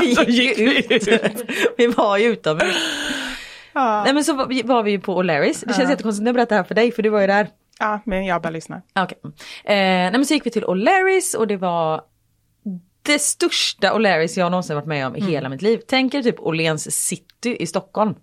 vi 0.01 0.07
gick 0.27 0.59
ju 0.59 0.75
gick 0.75 0.91
ut. 0.91 1.09
vi 1.09 1.15
ut. 1.15 1.45
vi 1.77 1.87
var 1.87 2.17
ju 2.17 2.25
utomhus. 2.27 2.77
Ja. 3.73 4.05
Nej 4.05 4.15
men 4.15 4.25
så 4.25 4.35
var 4.35 4.47
vi, 4.47 4.83
vi 4.85 4.91
ju 4.91 5.01
på 5.01 5.23
O'Larrys. 5.23 5.65
Det 5.67 5.75
känns 5.75 5.91
jättekonstigt 5.91 6.23
när 6.23 6.29
jag 6.29 6.35
berättar 6.35 6.57
det 6.57 6.61
här 6.63 6.65
för 6.69 6.75
dig 6.75 6.93
för 6.93 7.03
du 7.03 7.09
var 7.09 7.21
ju 7.21 7.27
där. 7.27 7.49
ja, 7.79 8.01
men 8.05 8.27
jag 8.27 8.43
bara 8.43 8.51
lyssnar. 8.51 8.83
Okej. 8.95 9.19
Eh, 9.25 9.31
nej 9.65 10.13
men 10.13 10.27
så 10.27 10.35
gick 10.35 10.47
vi 10.47 10.51
till 10.51 10.65
O'Larrys 10.65 11.37
och 11.37 11.47
det 11.47 11.57
var 11.57 12.01
det 13.03 13.19
största 13.19 13.93
O'Larrys 13.95 14.39
jag 14.39 14.51
någonsin 14.51 14.77
varit 14.77 14.87
med 14.87 15.07
om 15.07 15.17
i 15.17 15.21
hela 15.21 15.49
mitt 15.49 15.63
liv. 15.63 15.81
Tänk 15.89 16.15
er 16.15 16.23
typ 16.23 16.41
Åhléns 16.41 16.91
city 17.07 17.57
i 17.61 17.67
Stockholm. 17.67 18.15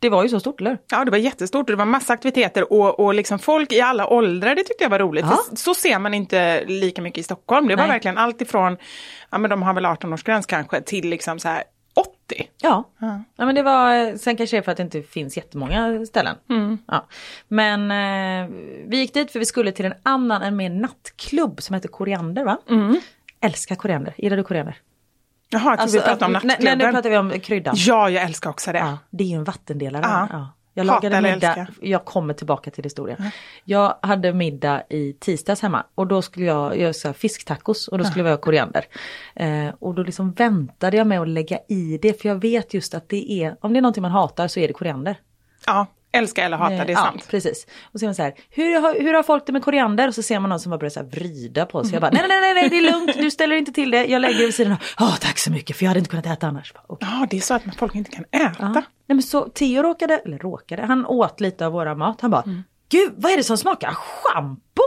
Det 0.00 0.08
var 0.08 0.22
ju 0.22 0.28
så 0.28 0.40
stort 0.40 0.60
eller? 0.60 0.78
Ja, 0.90 1.04
det 1.04 1.10
var 1.10 1.18
jättestort 1.18 1.60
och 1.60 1.72
det 1.72 1.76
var 1.76 1.84
massa 1.84 2.12
aktiviteter 2.12 2.72
och, 2.72 3.00
och 3.00 3.14
liksom 3.14 3.38
folk 3.38 3.72
i 3.72 3.80
alla 3.80 4.06
åldrar, 4.06 4.54
det 4.54 4.64
tyckte 4.64 4.84
jag 4.84 4.90
var 4.90 4.98
roligt. 4.98 5.26
Ja. 5.28 5.38
Så 5.56 5.74
ser 5.74 5.98
man 5.98 6.14
inte 6.14 6.64
lika 6.64 7.02
mycket 7.02 7.18
i 7.18 7.22
Stockholm. 7.22 7.68
Det 7.68 7.76
var 7.76 7.82
Nej. 7.82 7.92
verkligen 7.92 8.18
allt 8.18 8.40
ifrån, 8.40 8.76
ja 9.30 9.38
men 9.38 9.50
de 9.50 9.62
har 9.62 9.74
väl 9.74 9.86
18-årsgräns 9.86 10.46
kanske, 10.46 10.80
till 10.80 11.10
liksom 11.10 11.38
så 11.38 11.48
här 11.48 11.62
80. 11.94 12.48
Ja. 12.62 12.90
Ja. 12.98 13.22
ja 13.36 13.46
men 13.46 13.54
det 13.54 13.62
var, 13.62 14.16
sen 14.16 14.36
kanske 14.36 14.56
det 14.56 14.58
är 14.58 14.62
för 14.62 14.70
att 14.72 14.76
det 14.76 14.82
inte 14.82 15.02
finns 15.02 15.36
jättemånga 15.36 16.06
ställen. 16.06 16.36
Ja. 16.86 17.06
Men 17.48 17.90
eh, 17.90 18.50
vi 18.86 18.96
gick 18.96 19.14
dit 19.14 19.32
för 19.32 19.38
vi 19.38 19.44
skulle 19.44 19.72
till 19.72 19.84
en 19.84 19.94
annan, 20.02 20.42
en 20.42 20.56
mer 20.56 20.70
nattklubb 20.70 21.62
som 21.62 21.74
heter 21.74 21.88
Koriander 21.88 22.44
va? 22.44 22.58
Älskar 23.40 23.74
koriander, 23.76 24.14
gillar 24.16 24.36
du 24.36 24.42
koriander? 24.44 24.76
Jaha, 25.52 25.76
jag 25.78 25.78
tror 25.78 26.00
vi 26.00 26.06
pratade 26.06 26.24
om 26.24 26.34
Alltså, 26.34 26.46
nattklubben. 26.48 26.78
nej, 26.78 26.86
nu 26.86 26.92
pratar 26.92 27.10
vi 27.10 27.16
om 27.16 27.40
kryddan. 27.40 27.74
Ja, 27.78 28.10
jag 28.10 28.22
älskar 28.24 28.50
också 28.50 28.72
det. 28.72 28.78
Ja, 28.78 28.98
det 29.10 29.24
är 29.24 29.28
ju 29.28 29.34
en 29.34 29.44
vattendelare. 29.44 30.02
Ja. 30.08 30.28
Ja. 30.32 30.48
Jag 30.74 30.86
lagade 30.86 31.20
middag, 31.20 31.66
jag 31.80 32.04
kommer 32.04 32.34
tillbaka 32.34 32.70
till 32.70 32.84
historien. 32.84 33.30
Jag 33.64 33.94
hade 34.02 34.32
middag 34.32 34.82
i 34.88 35.12
tisdags 35.12 35.62
hemma 35.62 35.84
och 35.94 36.06
då 36.06 36.22
skulle 36.22 36.46
jag 36.46 36.78
göra 36.78 37.12
fisktacos 37.12 37.88
och 37.88 37.98
då 37.98 38.04
skulle 38.04 38.24
vi 38.24 38.30
ha 38.30 38.36
koriander. 38.36 38.84
Eh, 39.34 39.68
och 39.78 39.94
då 39.94 40.02
liksom 40.02 40.32
väntade 40.32 40.96
jag 40.96 41.06
med 41.06 41.20
att 41.20 41.28
lägga 41.28 41.58
i 41.68 41.98
det 42.02 42.20
för 42.20 42.28
jag 42.28 42.36
vet 42.40 42.74
just 42.74 42.94
att 42.94 43.08
det 43.08 43.32
är, 43.32 43.56
om 43.60 43.72
det 43.72 43.78
är 43.78 43.82
någonting 43.82 44.02
man 44.02 44.10
hatar 44.10 44.48
så 44.48 44.60
är 44.60 44.68
det 44.68 44.74
koriander. 44.74 45.16
Ja, 45.66 45.86
älska 46.12 46.44
eller 46.44 46.56
hata, 46.56 46.70
det 46.74 46.82
är 46.82 46.88
ja, 46.90 46.96
sant. 46.98 47.26
precis. 47.30 47.66
Och 47.92 48.00
så 48.00 48.04
är 48.04 48.08
man 48.08 48.14
så 48.14 48.22
här, 48.22 48.34
hur 48.50 48.80
har, 48.80 48.94
hur 49.00 49.14
har 49.14 49.22
folk 49.22 49.46
det 49.46 49.52
med 49.52 49.64
koriander? 49.64 50.08
Och 50.08 50.14
så 50.14 50.22
ser 50.22 50.40
man 50.40 50.50
någon 50.50 50.60
som 50.60 50.70
bara 50.70 50.78
börjar 50.78 50.90
så 50.90 51.02
vrida 51.02 51.66
på 51.66 51.84
sig. 51.84 51.92
Jag 51.92 52.00
bara, 52.02 52.10
nej, 52.10 52.24
nej, 52.28 52.40
nej, 52.40 52.54
nej, 52.54 52.68
det 52.68 52.76
är 52.78 52.92
lugnt, 52.92 53.12
du 53.18 53.30
ställer 53.30 53.56
inte 53.56 53.72
till 53.72 53.90
det. 53.90 54.04
Jag 54.06 54.20
lägger 54.22 54.38
det 54.38 54.44
vid 54.44 54.54
sidan 54.54 54.72
av. 54.72 54.78
Åh, 55.00 55.16
tack 55.20 55.38
så 55.38 55.50
mycket, 55.50 55.76
för 55.76 55.84
jag 55.84 55.88
hade 55.90 55.98
inte 55.98 56.10
kunnat 56.10 56.26
äta 56.26 56.46
annars. 56.46 56.72
Bara, 56.74 56.82
"Okej." 56.86 57.08
Ja, 57.10 57.26
det 57.30 57.36
är 57.36 57.40
så 57.40 57.54
att 57.54 57.62
folk 57.78 57.94
inte 57.94 58.10
kan 58.10 58.24
äta. 58.30 58.54
Ja. 58.58 58.68
Nej 58.72 58.82
men 59.06 59.22
så 59.22 59.48
Theo 59.48 59.82
råkade, 59.82 60.18
eller 60.18 60.38
råkade, 60.38 60.82
han 60.86 61.06
åt 61.06 61.40
lite 61.40 61.66
av 61.66 61.72
våra 61.72 61.94
mat. 61.94 62.20
Han 62.20 62.30
bara, 62.30 62.42
Mm. 62.42 62.62
gud 62.88 63.12
vad 63.16 63.32
är 63.32 63.36
det 63.36 63.44
som 63.44 63.56
smakar 63.56 63.90
schampo? 63.94 64.82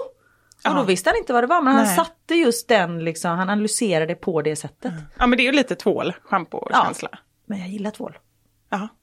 Och 0.70 0.76
då 0.76 0.84
visste 0.84 1.10
han 1.10 1.18
inte 1.18 1.34
vad 1.34 1.44
det 1.44 1.48
var 1.48 1.62
men 1.62 1.76
han 1.76 1.86
Nej. 1.86 1.96
satte 1.96 2.36
just 2.36 2.68
den 2.68 3.04
liksom, 3.06 3.32
han 3.32 3.50
analyserade 3.50 4.16
på 4.16 4.42
det 4.42 4.56
sättet. 4.56 4.94
Ja, 5.18 5.28
men 5.28 5.38
det 5.38 5.44
är 5.44 5.46
ju 5.46 5.52
lite 5.52 5.76
tvål, 5.76 6.14
schampo-känsla. 6.24 7.10
Ja. 7.12 7.18
Men 7.46 7.60
jag 7.60 7.68
gillar 7.68 7.92
tvål. 7.92 8.18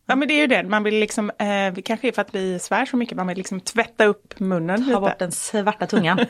Ja. 0.06 0.16
men 0.16 0.28
det 0.28 0.34
är 0.34 0.40
ju 0.40 0.46
det. 0.46 0.62
Man 0.62 0.82
vill 0.82 0.94
liksom, 0.94 1.30
eh, 1.30 1.74
kanske 1.84 2.08
är 2.08 2.12
för 2.12 2.22
att 2.22 2.34
vi 2.34 2.58
svär 2.58 2.84
så 2.86 2.96
mycket, 2.96 3.16
man 3.16 3.26
vill 3.26 3.36
liksom 3.38 3.60
tvätta 3.60 4.04
upp 4.04 4.40
munnen 4.40 4.78
Ta 4.84 4.86
lite. 4.88 5.00
bort 5.00 5.18
den 5.18 5.32
svarta 5.32 5.86
tungan. 5.86 6.18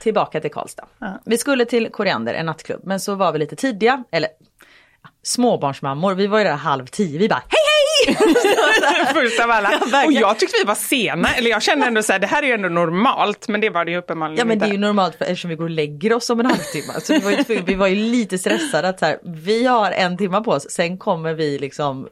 Tillbaka 0.00 0.40
till 0.40 0.50
Karlstad. 0.50 0.84
Vi 1.24 1.38
skulle 1.38 1.64
till 1.64 1.90
Koriander, 1.92 2.34
en 2.34 2.46
nattklubb, 2.46 2.80
men 2.84 3.00
så 3.00 3.14
var 3.14 3.32
vi 3.32 3.38
lite 3.38 3.56
tidiga, 3.56 4.04
eller 4.10 4.28
ja, 5.02 5.08
småbarnsmammor, 5.22 6.14
vi 6.14 6.26
var 6.26 6.38
ju 6.38 6.44
där 6.44 6.52
halv 6.56 6.86
tio, 6.86 7.18
vi 7.18 7.28
bara! 7.28 7.42
Först 9.14 9.40
av 9.40 9.50
alla. 9.50 9.72
Ja, 9.92 10.06
och 10.06 10.12
jag 10.12 10.38
tyckte 10.38 10.56
vi 10.58 10.64
var 10.64 10.74
sena, 10.74 11.34
eller 11.34 11.50
jag 11.50 11.62
kände 11.62 11.86
ändå 11.86 12.02
så 12.02 12.12
här, 12.12 12.18
det 12.18 12.26
här 12.26 12.42
är 12.42 12.46
ju 12.46 12.52
ändå 12.52 12.68
normalt, 12.68 13.48
men 13.48 13.60
det 13.60 13.70
var 13.70 13.84
det 13.84 13.90
ju 13.90 13.96
uppenbarligen 13.98 14.38
Ja 14.38 14.44
men 14.44 14.58
det 14.58 14.64
inte. 14.64 14.72
är 14.72 14.76
ju 14.76 14.78
normalt 14.78 15.14
för, 15.16 15.24
eftersom 15.24 15.50
vi 15.50 15.56
går 15.56 15.64
och 15.64 15.70
lägger 15.70 16.12
oss 16.12 16.30
om 16.30 16.40
en 16.40 16.46
halvtimme. 16.46 16.92
Så 17.02 17.12
vi 17.12 17.18
var 17.20 17.30
ju, 17.30 17.62
vi 17.66 17.74
var 17.74 17.86
ju 17.86 17.94
lite 17.96 18.38
stressade 18.38 18.88
att 18.88 18.98
så 18.98 19.06
här, 19.06 19.18
vi 19.24 19.66
har 19.66 19.90
en 19.92 20.18
timme 20.18 20.40
på 20.40 20.50
oss, 20.50 20.70
sen 20.70 20.98
kommer 20.98 21.34
vi 21.34 21.58
liksom 21.58 22.08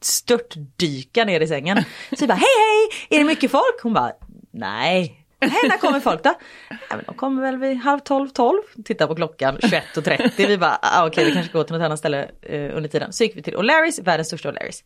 störtdyka 0.00 1.24
ner 1.24 1.40
i 1.40 1.46
sängen. 1.46 1.76
Så 2.10 2.16
vi 2.20 2.26
bara 2.26 2.34
hej 2.34 2.46
hej, 2.68 3.06
är 3.10 3.18
det 3.18 3.24
mycket 3.24 3.50
folk? 3.50 3.82
Hon 3.82 3.94
bara 3.94 4.12
nej. 4.50 5.17
Nej, 5.40 5.68
när 5.68 5.78
kommer 5.78 6.00
folk 6.00 6.22
då? 6.22 6.34
Ja, 6.70 6.76
men 6.96 7.04
de 7.06 7.14
kommer 7.14 7.42
väl 7.42 7.56
vid 7.56 7.76
halv 7.76 7.98
tolv, 8.00 8.28
tolv. 8.28 8.62
Tittar 8.84 9.06
på 9.06 9.14
klockan 9.14 9.58
21.30. 9.58 10.46
Vi 10.46 10.58
bara, 10.58 10.78
ah, 10.82 11.06
okej 11.06 11.24
vi 11.24 11.32
kanske 11.32 11.52
går 11.52 11.64
till 11.64 11.76
något 11.76 11.84
annat 11.84 11.98
ställe 11.98 12.30
eh, 12.42 12.76
under 12.76 12.88
tiden. 12.88 13.12
Så 13.12 13.24
gick 13.24 13.36
vi 13.36 13.42
till 13.42 13.54
O'Larrys, 13.56 14.02
världens 14.02 14.28
största 14.28 14.50
O'Larrys. 14.52 14.84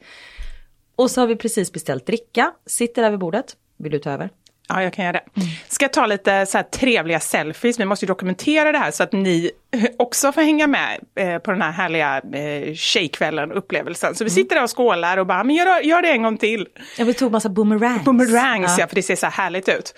Och 0.97 1.11
så 1.11 1.21
har 1.21 1.27
vi 1.27 1.37
precis 1.37 1.73
beställt 1.73 2.07
dricka, 2.07 2.53
sitter 2.67 3.03
där 3.03 3.11
vid 3.11 3.19
bordet. 3.19 3.57
Vill 3.77 3.93
du 3.93 3.99
ta 3.99 4.11
över? 4.11 4.31
Ja, 4.69 4.83
jag 4.83 4.93
kan 4.93 5.05
göra 5.05 5.13
det. 5.13 5.41
Mm. 5.41 5.49
Ska 5.69 5.89
ta 5.89 6.07
lite 6.07 6.47
så 6.47 6.59
här 6.59 6.65
trevliga 6.65 7.21
selfies? 7.21 7.81
Vi 7.81 7.85
måste 7.85 8.05
ju 8.05 8.07
dokumentera 8.07 8.73
det 8.73 8.79
här 8.79 8.91
så 8.91 9.03
att 9.03 9.13
ni 9.13 9.51
också 9.99 10.33
får 10.33 10.43
hänga 10.43 10.67
med 10.67 11.01
eh, 11.15 11.39
på 11.39 11.51
den 11.51 11.63
här 11.63 11.71
härliga 11.73 12.23
eh, 12.33 12.75
tjejkvällen, 12.75 13.53
upplevelsen. 13.53 14.09
Mm. 14.09 14.15
Så 14.15 14.25
vi 14.25 14.31
sitter 14.31 14.57
där 14.57 14.63
och 14.63 14.77
skålar 14.77 15.17
och 15.17 15.27
bara, 15.27 15.45
men 15.45 15.57
gör, 15.57 15.81
gör 15.81 16.03
det 16.03 16.11
en 16.11 16.23
gång 16.23 16.39
till. 16.39 16.67
Ja, 16.99 17.05
vi 17.05 17.15
tog 17.15 17.33
massa 17.33 17.49
boomerangs. 17.49 18.05
Boomerangs, 18.05 18.79
ja. 18.79 18.87
för 18.87 18.95
det 18.95 19.03
ser 19.03 19.17
så 19.17 19.27
här 19.27 19.33
härligt 19.33 19.69
ut. 19.69 19.95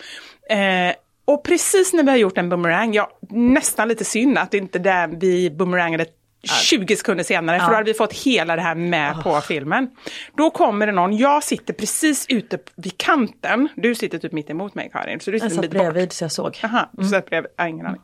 Eh, 0.50 0.96
och 1.24 1.44
precis 1.44 1.92
när 1.92 2.02
vi 2.02 2.10
har 2.10 2.16
gjort 2.16 2.38
en 2.38 2.48
boomerang, 2.48 2.94
ja, 2.94 3.10
nästan 3.30 3.88
lite 3.88 4.04
synd 4.04 4.38
att 4.38 4.50
det 4.50 4.58
inte 4.58 4.78
är 4.78 4.82
där 4.82 5.08
vi 5.20 5.50
boomerangade 5.50 6.06
20 6.44 6.96
sekunder 6.96 7.24
senare, 7.24 7.60
för 7.60 7.66
då 7.66 7.74
hade 7.74 7.84
vi 7.84 7.94
fått 7.94 8.12
hela 8.12 8.56
det 8.56 8.62
här 8.62 8.74
med 8.74 9.22
på 9.22 9.40
filmen. 9.40 9.88
Då 10.36 10.50
kommer 10.50 10.86
det 10.86 10.92
någon, 10.92 11.16
jag 11.16 11.42
sitter 11.42 11.74
precis 11.74 12.26
ute 12.28 12.58
vid 12.76 12.98
kanten, 12.98 13.68
du 13.76 13.94
sitter 13.94 14.18
typ 14.18 14.32
mitt 14.32 14.50
emot 14.50 14.74
mig 14.74 14.90
Karin, 14.92 15.20
så 15.20 15.30
du 15.30 15.36
Jag 15.36 15.42
sitter 15.42 15.56
en 15.56 15.62
satt 15.62 15.70
bredvid 15.70 16.12
så 16.12 16.24
jag 16.24 16.32
såg. 16.32 16.60
Aha, 16.64 16.90
du 16.92 17.04
satt 17.04 17.26
bredvid, 17.26 17.50
jag 17.56 17.68
ingen 17.68 17.86
aning. 17.86 18.00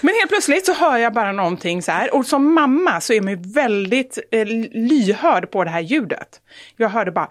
Men 0.00 0.14
helt 0.14 0.28
plötsligt 0.28 0.66
så 0.66 0.74
hör 0.74 0.96
jag 0.96 1.12
bara 1.12 1.32
någonting 1.32 1.82
så 1.82 1.92
här, 1.92 2.14
och 2.14 2.26
som 2.26 2.54
mamma 2.54 3.00
så 3.00 3.12
är 3.12 3.20
man 3.20 3.30
ju 3.32 3.52
väldigt 3.54 4.18
eh, 4.30 4.46
lyhörd 4.72 5.50
på 5.50 5.64
det 5.64 5.70
här 5.70 5.80
ljudet. 5.80 6.40
Jag 6.76 6.88
hörde 6.88 7.10
bara 7.10 7.28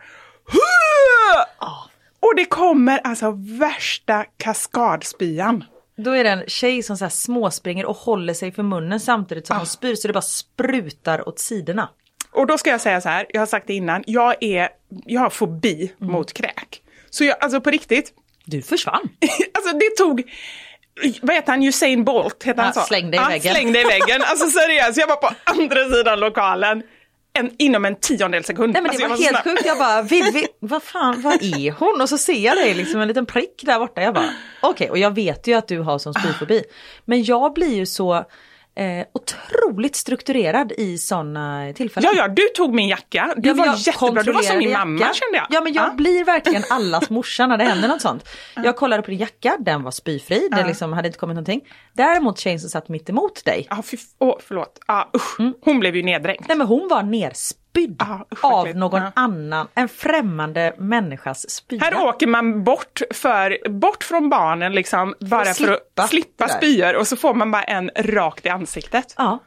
och 2.19 2.35
det 2.35 2.45
kommer 2.45 2.97
alltså 2.97 3.31
värsta 3.59 4.25
kaskadspyan. 4.37 5.63
Då 5.95 6.11
är 6.11 6.23
det 6.23 6.29
en 6.29 6.43
tjej 6.47 6.83
som 6.83 6.97
så 6.97 7.05
här 7.05 7.09
småspringer 7.09 7.85
och 7.85 7.95
håller 7.97 8.33
sig 8.33 8.51
för 8.51 8.63
munnen 8.63 8.99
samtidigt 8.99 9.47
som 9.47 9.57
hon 9.57 9.65
spyr 9.65 9.95
så 9.95 10.07
det 10.07 10.13
bara 10.13 10.21
sprutar 10.21 11.27
åt 11.27 11.39
sidorna. 11.39 11.89
Och 12.31 12.47
då 12.47 12.57
ska 12.57 12.69
jag 12.69 12.81
säga 12.81 13.01
så 13.01 13.09
här, 13.09 13.25
jag 13.29 13.41
har 13.41 13.45
sagt 13.45 13.67
det 13.67 13.73
innan, 13.73 14.03
jag, 14.07 14.43
är, 14.43 14.69
jag 15.05 15.21
har 15.21 15.29
fobi 15.29 15.93
mot 15.97 16.33
kräk. 16.33 16.81
Så 17.09 17.23
jag, 17.23 17.35
alltså 17.43 17.61
på 17.61 17.69
riktigt, 17.69 18.13
Du 18.45 18.61
försvann. 18.61 19.09
alltså 19.53 19.77
det 19.77 19.95
tog, 19.97 20.23
vad 21.21 21.35
heter 21.35 21.51
han, 21.51 21.63
Usain 21.63 22.03
Bolt, 22.03 22.43
heter 22.43 22.61
han 22.63 22.71
Ja, 22.75 22.81
så? 22.81 22.87
släng 22.87 23.11
dig 23.11 23.19
i 23.19 23.39
ja. 23.43 23.53
Släng 23.53 23.73
dig 23.73 23.81
i 23.81 23.85
väggen, 23.85 24.21
alltså 24.25 24.47
seriöst, 24.49 24.97
jag 24.97 25.07
var 25.07 25.15
på 25.15 25.29
andra 25.43 25.89
sidan 25.89 26.19
lokalen. 26.19 26.83
En, 27.33 27.51
inom 27.57 27.85
en 27.85 27.95
tiondel 27.95 28.43
sekund. 28.43 28.73
Nej 28.73 28.81
men 28.81 28.89
alltså, 28.89 28.97
det 28.97 29.03
jag 29.03 29.09
var 29.09 29.17
så 29.17 29.23
helt 29.23 29.43
sjukt. 29.43 29.65
Jag 29.65 29.77
bara, 29.77 30.01
Vivi, 30.01 30.47
vad 30.59 30.83
fan, 30.83 31.21
vad 31.21 31.33
är 31.43 31.71
hon? 31.71 32.01
Och 32.01 32.09
så 32.09 32.17
ser 32.17 32.45
jag 32.45 32.57
dig 32.57 32.73
liksom 32.73 33.01
en 33.01 33.07
liten 33.07 33.25
prick 33.25 33.63
där 33.65 33.79
borta. 33.79 34.01
Jag 34.01 34.13
bara, 34.13 34.29
okej, 34.61 34.89
och 34.89 34.97
jag 34.97 35.15
vet 35.15 35.47
ju 35.47 35.53
att 35.53 35.67
du 35.67 35.79
har 35.79 35.99
som 35.99 36.13
spyfobi. 36.13 36.63
Men 37.05 37.23
jag 37.23 37.53
blir 37.53 37.75
ju 37.75 37.85
så 37.85 38.25
eh, 38.75 39.05
otroligt 39.13 39.95
strukturerad 39.95 40.71
i 40.77 40.97
sådana 40.97 41.73
tillfällen. 41.75 42.09
Ja, 42.15 42.21
ja, 42.23 42.27
du 42.27 42.41
tog 42.55 42.73
min 42.73 42.87
jacka. 42.87 43.33
Du 43.37 43.49
Ja, 43.49 43.55
var 43.55 43.65
jättebra, 43.87 44.23
du 44.23 44.31
var 44.31 44.41
som 44.41 44.57
min 44.57 44.67
kontrollerade 44.67 44.85
mamma 44.85 44.99
jacka. 45.01 45.13
kände 45.13 45.37
jag. 45.37 45.45
Ja 45.49 45.61
men 45.61 45.73
jag 45.73 45.85
Ja. 45.87 45.93
blir 45.93 46.23
verkligen 46.25 46.63
allas 46.69 47.09
morsa 47.09 47.47
när 47.47 47.57
det 47.57 47.63
händer 47.63 47.87
något 47.87 48.01
sånt. 48.01 48.29
Jag 48.55 48.75
kollade 48.75 49.03
på 49.03 49.11
din 49.11 49.19
jacka, 49.19 49.57
den 49.59 49.83
var 49.83 49.91
spyfri, 49.91 50.47
det 50.51 50.67
liksom 50.67 50.93
hade 50.93 51.07
inte 51.07 51.19
kommit 51.19 51.35
någonting. 51.35 51.61
Däremot 51.93 52.39
tjejen 52.39 52.59
som 52.59 52.69
satt 52.69 52.89
mitt 52.89 53.09
emot 53.09 53.45
dig, 53.45 53.67
Ja, 53.69 53.81
fy, 53.81 53.97
åh, 54.19 54.37
förlåt. 54.47 54.79
Ja, 54.87 55.09
usch. 55.15 55.37
Hon 55.61 55.79
blev 55.79 55.95
ju 55.95 56.03
neddränkt. 56.03 56.47
nej 56.47 56.57
men 56.57 56.67
hon 56.67 56.87
var 56.87 57.03
nerspydd 57.03 57.59
Usch, 57.77 58.43
vad 58.43 58.53
av 58.53 58.75
någon 58.75 59.01
Ja. 59.01 59.11
annan, 59.15 59.67
en 59.75 59.89
främmande 59.89 60.75
människas 60.77 61.49
spya. 61.49 61.79
Här 61.83 62.03
åker 62.07 62.27
man 62.27 62.63
bort, 62.63 63.01
för, 63.13 63.69
bort 63.69 64.03
från 64.03 64.29
barnen 64.29 64.73
liksom, 64.73 65.15
bara 65.19 65.45
för 65.45 65.79
att 65.97 66.09
slippa 66.09 66.47
spyor 66.47 66.95
och 66.95 67.07
så 67.07 67.15
får 67.15 67.33
man 67.33 67.51
bara 67.51 67.63
en 67.63 67.91
rakt 67.95 68.45
i 68.45 68.49
ansiktet. 68.49 69.13
Ja. 69.17 69.39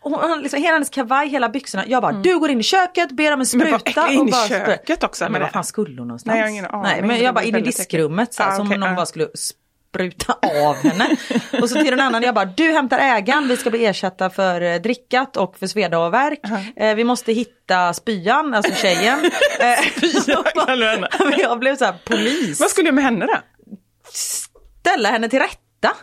Hon, 0.00 0.40
liksom, 0.42 0.62
hela 0.62 0.72
hennes 0.74 0.90
kavaj, 0.90 1.28
hela 1.28 1.48
byxorna. 1.48 1.84
Jag 1.86 2.02
bara, 2.02 2.12
du 2.12 2.38
går 2.38 2.50
in 2.50 2.60
i 2.60 2.62
köket, 2.62 3.10
ber 3.12 3.32
om 3.34 3.40
en 3.40 3.46
Mm. 3.54 3.64
Men 3.64 3.72
vad 3.72 3.80
spruta. 3.80 4.00
äckligt, 4.06 4.20
in 4.20 4.28
i 4.28 4.30
bara 4.30 4.48
köket 4.48 5.04
också 5.04 5.28
Men 5.30 5.40
det. 5.40 5.48
fan 5.48 5.64
skulle 5.64 6.00
hon 6.00 6.08
någonstans? 6.08 6.26
Nej, 6.32 6.38
jag 6.38 6.44
har 6.44 6.50
ingen 6.50 6.66
aning. 6.66 6.82
Nej, 6.82 7.02
men 7.02 7.18
jag 7.24 7.34
bara 7.34 7.44
in 7.44 7.56
i 7.56 7.60
diskrummet 7.60 8.34
så 8.34 8.42
äckligt. 8.42 8.56
som 8.56 8.66
Ah, 8.66 8.68
okej, 8.68 8.74
om 8.74 8.80
någon 8.80 8.92
ah. 8.92 8.96
bara 8.96 9.06
skulle 9.06 9.26
spruta 9.98 10.38
av 10.66 10.76
henne. 10.76 11.16
och 11.62 11.70
så 11.70 11.74
till 11.74 11.90
den 11.90 12.00
annan, 12.00 12.22
jag 12.22 12.34
bara, 12.34 12.44
du 12.44 12.72
hämtar 12.72 12.98
ägaren, 12.98 13.48
vi 13.48 13.56
ska 13.56 13.70
bli 13.70 13.86
ersatta 13.86 14.30
för 14.30 14.60
eh, 14.60 14.76
drickat 14.76 15.36
och 15.36 15.58
för 15.58 15.66
sveda 15.66 15.98
och 15.98 16.14
värk. 16.14 16.40
Eh, 16.76 16.94
vi 16.94 17.04
måste 17.04 17.32
hitta 17.32 17.92
spyan, 17.94 18.54
alltså 18.54 18.74
tjejen. 18.74 19.18
Spyan, 20.00 20.44
du 20.66 20.84
henne. 20.84 21.08
Men 21.18 21.38
jag 21.38 21.58
blev 21.58 21.76
så 21.76 21.84
här, 21.84 21.94
polis. 22.04 22.60
Vad 22.60 22.70
skulle 22.70 22.88
jag 22.88 22.94
med 22.94 23.04
henne 23.04 23.26
då? 23.26 23.38
ställa 24.80 25.10
henne 25.10 25.28
till 25.28 25.38
rätta. 25.38 25.96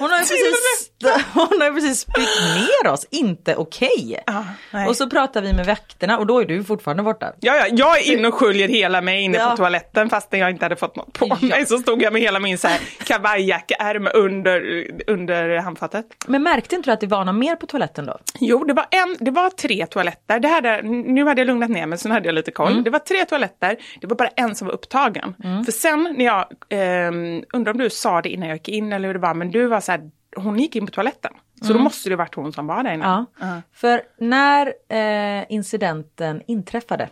Hon 0.00 0.10
har 0.10 0.18
ju 0.18 0.22
precis, 0.22 0.90
hon 1.34 1.60
har 1.60 1.74
precis 1.74 2.00
spytt 2.00 2.40
ner 2.54 2.92
oss, 2.92 3.06
inte 3.10 3.56
okej. 3.56 4.22
Ah, 4.26 4.42
nej. 4.72 4.88
och 4.88 4.96
så 4.96 5.10
pratar 5.10 5.42
vi 5.42 5.52
med 5.52 5.66
vakterna 5.66 6.18
och 6.18 6.26
då 6.26 6.40
är 6.40 6.44
du 6.44 6.64
fortfarande 6.64 7.02
borta. 7.02 7.32
Ja, 7.40 7.54
ja, 7.56 7.66
jag 7.70 7.98
är 7.98 8.12
inne 8.12 8.28
och 8.28 8.34
sköljer 8.34 8.68
hela 8.68 9.00
mig 9.00 9.22
inne 9.22 9.38
Ja. 9.38 9.50
på 9.50 9.56
toaletten 9.56 10.10
fastän 10.10 10.40
jag 10.40 10.50
inte 10.50 10.64
hade 10.64 10.76
fått 10.76 10.96
något 10.96 11.12
på 11.12 11.26
Ja. 11.28 11.38
mig. 11.48 11.66
Så 11.66 11.78
stod 11.78 12.02
jag 12.02 12.12
med 12.12 12.22
hela 12.22 12.40
min 12.40 12.58
så 12.58 12.68
här 12.68 12.80
kavajjackaärm 13.04 14.08
under, 14.14 14.84
under 15.06 15.56
handfatet. 15.58 16.06
Men 16.26 16.42
märkte 16.42 16.74
inte 16.76 16.90
du 16.90 16.94
att 16.94 17.00
det 17.00 17.06
var 17.06 17.24
något 17.24 17.34
mer 17.34 17.56
på 17.56 17.66
toaletten 17.66 18.06
då? 18.06 18.18
Jo, 18.40 18.64
det 18.64 18.72
var, 18.74 18.86
en, 18.90 19.16
det 19.20 19.30
var 19.30 19.50
tre 19.50 19.86
toaletter. 19.86 20.40
Det 20.40 20.48
hade, 20.48 20.82
nu 20.82 21.24
hade 21.26 21.40
jag 21.40 21.46
lugnat 21.46 21.70
ner 21.70 21.86
mig, 21.86 21.98
så 21.98 22.08
nu 22.08 22.14
hade 22.14 22.26
jag 22.28 22.34
lite 22.34 22.50
koll. 22.50 22.84
Det 22.84 22.90
var 22.90 22.98
tre 22.98 23.24
toaletter, 23.24 23.76
det 24.00 24.06
var 24.06 24.16
bara 24.16 24.28
en 24.36 24.54
som 24.54 24.66
var 24.66 24.74
upptagen. 24.74 25.34
För 25.64 25.72
sen 25.72 26.14
när 26.18 26.24
jag, 26.24 26.46
ehm, 26.70 27.42
undrar 27.52 27.72
om 27.72 27.78
du 27.78 27.90
sa 27.90 28.22
det 28.22 28.28
innan 28.28 28.48
jag 28.48 28.56
gick 28.56 28.68
in 28.68 28.92
eller 28.92 29.06
hur 29.08 29.14
det 29.14 29.20
var, 29.20 29.34
men 29.34 29.50
du 29.50 29.66
var 29.66 29.80
så 29.80 29.92
här, 29.92 30.00
hon 30.36 30.58
gick 30.58 30.76
in 30.76 30.86
på 30.86 30.92
toaletten. 30.92 31.32
Så 31.62 31.72
då 31.72 31.78
måste 31.78 32.08
det 32.08 32.16
varit 32.16 32.34
hon 32.34 32.52
som 32.52 32.66
var 32.66 32.82
där 32.82 32.94
inne. 32.94 33.26
Ja. 33.40 33.62
För 33.72 34.02
när 34.18 34.74
eh, 34.88 35.44
incidenten 35.48 36.42
inträffade 36.46 37.08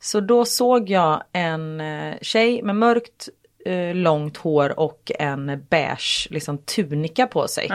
så 0.00 0.20
då 0.20 0.44
såg 0.44 0.90
jag 0.90 1.22
en 1.32 1.80
eh, 1.80 2.14
tjej 2.22 2.62
med 2.62 2.76
mörkt 2.76 3.28
eh, 3.66 3.94
långt 3.94 4.36
hår 4.36 4.80
och 4.80 5.12
en 5.18 5.66
beige 5.70 6.28
liksom, 6.30 6.58
tunika 6.58 7.26
på 7.26 7.48
sig. 7.48 7.70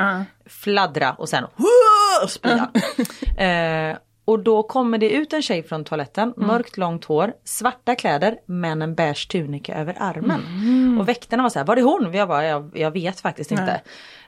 Fladdra 0.45 1.13
och 1.13 1.29
sen 1.29 1.43
spya. 2.27 2.71
eh, 3.45 3.97
och 4.25 4.39
då 4.39 4.63
kommer 4.63 4.97
det 4.97 5.09
ut 5.09 5.33
en 5.33 5.41
tjej 5.41 5.63
från 5.63 5.83
toaletten, 5.83 6.33
mörkt 6.37 6.77
långt 6.77 7.05
hår, 7.05 7.33
svarta 7.43 7.95
kläder 7.95 8.37
men 8.45 8.81
en 8.81 8.95
beige 8.95 9.27
tunika 9.31 9.75
över 9.75 9.95
armen. 9.99 10.41
Och 10.99 11.09
väktarna 11.09 11.43
var 11.43 11.49
så 11.49 11.59
här, 11.59 11.65
var 11.65 11.77
är 11.77 11.81
hon? 11.81 12.13
Jag 12.13 12.27
bara, 12.27 12.45
jag, 12.45 12.71
jag 12.75 12.91
vet 12.91 13.19
faktiskt 13.19 13.51
inte. 13.51 13.81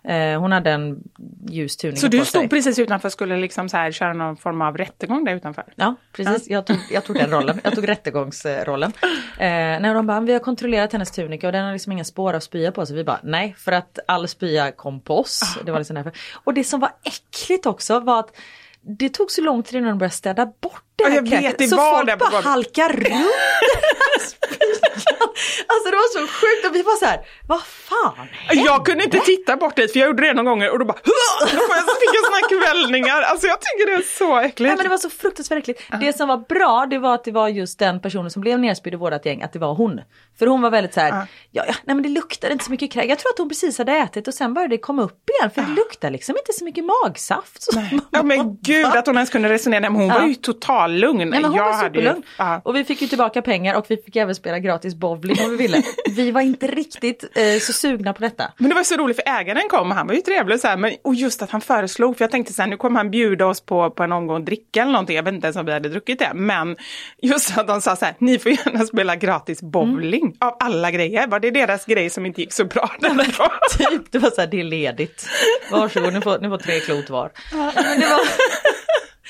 Eh, 0.04 0.40
hon 0.40 0.52
hade 0.52 0.72
en 0.72 1.04
ljus 1.50 1.78
tunika 1.78 2.00
Så 2.00 2.08
du 2.08 2.18
sig. 2.18 2.26
stod 2.26 2.50
precis 2.50 2.80
utanför 2.80 3.08
och 3.08 3.12
skulle 3.12 3.38
liksom 3.38 3.70
så 3.70 3.78
här 3.78 3.92
köra 3.92 4.14
någon 4.14 4.38
form 4.38 4.62
av 4.62 4.78
rättegång 4.78 5.24
där 5.24 5.36
utanför? 5.36 5.64
Ja, 5.76 5.96
precis. 6.12 6.50
Jag, 6.50 6.66
tog, 6.66 6.78
jag 6.92 7.06
tog 7.06 7.16
den 7.16 7.30
rollen. 7.30 7.60
Jag 7.64 7.76
tog 7.76 7.88
rättegångsrollen. 7.90 8.94
Eh, 9.38 9.48
när 9.48 9.94
de 9.94 10.08
bara, 10.08 10.20
vi 10.20 10.34
har 10.34 10.40
kontrollerat 10.40 10.94
hennes 10.94 11.12
tunika 11.12 11.48
och 11.48 11.54
den 11.54 11.66
har 11.66 11.74
liksom 11.74 11.92
inga 11.92 12.04
spår 12.04 12.34
av 12.34 12.40
spya 12.40 12.72
på 12.72 12.86
sig. 12.86 12.96
Vi 12.96 13.04
bara, 13.04 13.20
nej, 13.24 13.56
för 13.58 13.72
att 13.72 14.00
all 14.08 14.28
spya 14.28 14.72
kom 14.72 15.00
på 15.00 15.20
oss. 15.20 15.58
Det 15.66 15.72
var 15.72 15.80
liksom 15.80 15.96
därför. 15.96 16.12
Och 16.34 16.54
det 16.54 16.64
som 16.64 16.80
var 16.80 16.92
äckligt 17.04 17.66
också 17.66 18.00
var 18.00 18.20
att 18.20 18.36
det 18.82 19.10
tog 19.10 19.32
så 19.32 19.42
lång 19.42 19.64
tid 19.64 19.76
innan 19.78 19.90
de 19.90 19.98
började 19.98 20.16
städa 20.16 20.46
bort 20.46 20.93
det 20.96 21.04
här 21.04 21.16
jag 21.16 21.28
kräket. 21.28 21.70
så 21.70 21.78
folk 21.78 22.20
bara 22.20 22.42
halkar 22.42 22.90
runt. 22.90 23.26
Alltså 25.68 25.90
det 25.92 25.96
var 25.96 26.14
så 26.14 26.28
sjukt 26.28 26.66
och 26.68 26.76
vi 26.76 26.82
var 26.82 26.96
så 26.96 27.06
här, 27.06 27.20
vad 27.48 27.62
fan 27.64 28.14
hände? 28.16 28.64
Jag 28.64 28.86
kunde 28.86 29.04
inte 29.04 29.20
titta 29.20 29.58
bort 29.58 29.76
dit 29.76 29.92
för 29.92 30.00
jag 30.00 30.08
gjorde 30.08 30.28
det 30.28 30.34
någon 30.34 30.46
gånger 30.46 30.72
och 30.72 30.80
då 30.80 30.86
bara 30.86 30.98
då 31.04 31.94
fick 32.02 32.14
jag 32.14 32.26
såna 32.26 32.62
kvällningar. 32.62 33.22
Alltså 33.22 33.48
jag 33.48 33.58
tycker 33.62 33.92
det 33.92 33.98
är 33.98 34.18
så 34.18 34.38
äckligt. 34.38 34.60
Nej 34.60 34.76
men 34.78 34.84
det 34.84 34.90
var 34.90 34.98
så 34.98 35.10
fruktansvärt 35.10 35.58
äckligt. 35.58 35.82
Det 36.00 36.18
som 36.18 36.28
var 36.28 36.38
bra 36.38 36.88
det 36.90 36.98
var 37.00 37.16
att 37.16 37.24
det 37.24 37.32
var 37.32 37.48
just 37.48 37.80
den 37.80 38.00
personen 38.00 38.32
som 38.32 38.42
blev 38.42 38.60
nerspydd 38.60 38.94
i 38.94 38.98
vårat 38.98 39.26
gäng, 39.26 39.42
att 39.42 39.54
det 39.54 39.60
var 39.60 39.74
hon. 39.74 40.02
För 40.40 40.48
hon 40.48 40.62
var 40.62 40.70
väldigt 40.70 40.94
så 40.94 41.00
här, 41.00 41.10
ja, 41.52 41.64
ja 41.68 41.74
nej 41.84 41.96
men 41.96 42.04
det 42.04 42.10
luktade 42.10 42.54
inte 42.54 42.66
så 42.66 42.72
mycket 42.72 42.92
kräk. 42.92 43.10
Jag 43.10 43.20
tror 43.20 43.30
att 43.32 43.38
hon 43.38 43.50
precis 43.50 43.78
hade 43.78 43.92
ätit 43.92 44.28
och 44.28 44.34
sen 44.34 44.54
började 44.54 44.74
det 44.74 44.78
komma 44.82 45.02
upp 45.02 45.30
igen 45.30 45.52
för 45.52 45.62
det 45.62 45.68
luktar 45.76 46.10
liksom 46.10 46.36
inte 46.38 46.54
så 46.54 46.66
mycket 46.66 46.84
magsaft. 46.86 47.64
Så 47.64 47.82
Ja 48.12 48.24
men 48.24 48.58
gud 48.62 48.86
att 48.86 49.08
hon 49.08 49.16
ens 49.16 49.30
kunde 49.30 49.50
resonera, 49.50 49.80
men 49.90 49.96
hon 49.96 50.10
var 50.10 50.28
ju 50.28 50.36
total 50.36 50.83
lugn. 50.88 51.18
Nej, 51.18 51.26
men 51.42 51.46
hon 51.46 51.56
jag 51.58 51.64
var 51.66 51.74
hade 51.74 51.86
ju- 52.00 52.06
superlugn. 52.06 52.24
ja. 52.38 52.62
Och 52.66 52.76
vi 52.76 52.84
fick 52.84 53.02
ju 53.02 53.08
tillbaka 53.08 53.42
pengar 53.42 53.76
och 53.76 53.86
vi 53.90 53.98
fick 53.98 54.16
även 54.16 54.36
spela 54.36 54.60
gratis 54.60 54.96
bowling 54.96 55.38
om 55.46 55.50
vi 55.52 55.58
ville. 55.58 55.84
Vi 56.16 56.32
var 56.32 56.42
inte 56.42 56.68
riktigt 56.68 57.24
eh, 57.36 57.60
så 57.62 57.74
sugna 57.74 58.14
på 58.14 58.22
detta. 58.22 58.52
Men 58.58 58.70
det 58.70 58.76
var 58.76 58.84
så 58.84 58.96
roligt 58.96 59.16
för 59.16 59.30
ägaren 59.40 59.70
kom 59.70 59.90
och 59.92 59.96
han 59.98 60.08
var 60.08 60.14
ju 60.14 60.22
trevlig 60.22 60.60
så 60.60 60.68
här, 60.68 60.78
men, 60.78 60.92
och 61.04 61.16
just 61.16 61.42
att 61.42 61.50
han 61.52 61.62
föreslog, 61.62 62.18
för 62.18 62.24
jag 62.24 62.32
tänkte 62.32 62.54
så 62.54 62.62
här, 62.62 62.70
nu 62.70 62.78
kommer 62.78 62.98
han 63.00 63.12
bjuda 63.12 63.46
oss 63.46 63.62
på, 63.62 63.90
på 63.92 64.04
en 64.04 64.12
omgång 64.12 64.46
dricka 64.46 64.82
eller 64.82 64.92
någonting, 64.92 65.16
jag 65.16 65.24
vet 65.24 65.34
inte 65.34 65.48
ens 65.48 65.58
om 65.58 65.66
vi 65.66 65.72
hade 65.74 65.90
druckit 65.90 66.20
det, 66.20 66.32
men 66.34 66.76
just 67.22 67.58
att 67.58 67.68
de 67.68 67.82
sa 67.82 67.96
så 67.96 68.06
här, 68.06 68.16
ni 68.20 68.40
får 68.40 68.52
gärna 68.52 68.86
spela 68.86 69.16
gratis 69.16 69.62
bowling 69.62 70.36
av 70.40 70.56
alla 70.60 70.92
grejer, 70.92 71.28
var 71.28 71.40
det 71.40 71.52
deras 71.52 71.86
grej 71.86 72.10
som 72.10 72.26
inte 72.26 72.42
gick 72.42 72.54
så 72.54 72.66
bra 72.66 72.92
den 73.00 73.18
dagen? 73.18 73.50
Typ, 73.78 74.12
det 74.12 74.20
var 74.20 74.30
så 74.30 74.42
här, 74.42 74.48
det 74.48 74.60
är 74.60 74.64
ledigt. 74.64 75.28
Varsågod, 75.72 76.14
ni 76.14 76.22
får, 76.22 76.40
ni 76.40 76.50
får 76.50 76.58
tre 76.58 76.80
klot 76.80 77.10
var. 77.10 77.32
Nej, 77.54 77.72
men 77.76 78.00
det 78.00 78.06
var... 78.06 78.20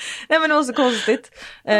Nej 0.28 0.40
men 0.40 0.48
det 0.48 0.54
var 0.56 0.62
så 0.62 0.72
konstigt. 0.74 1.30
Eh, 1.66 1.74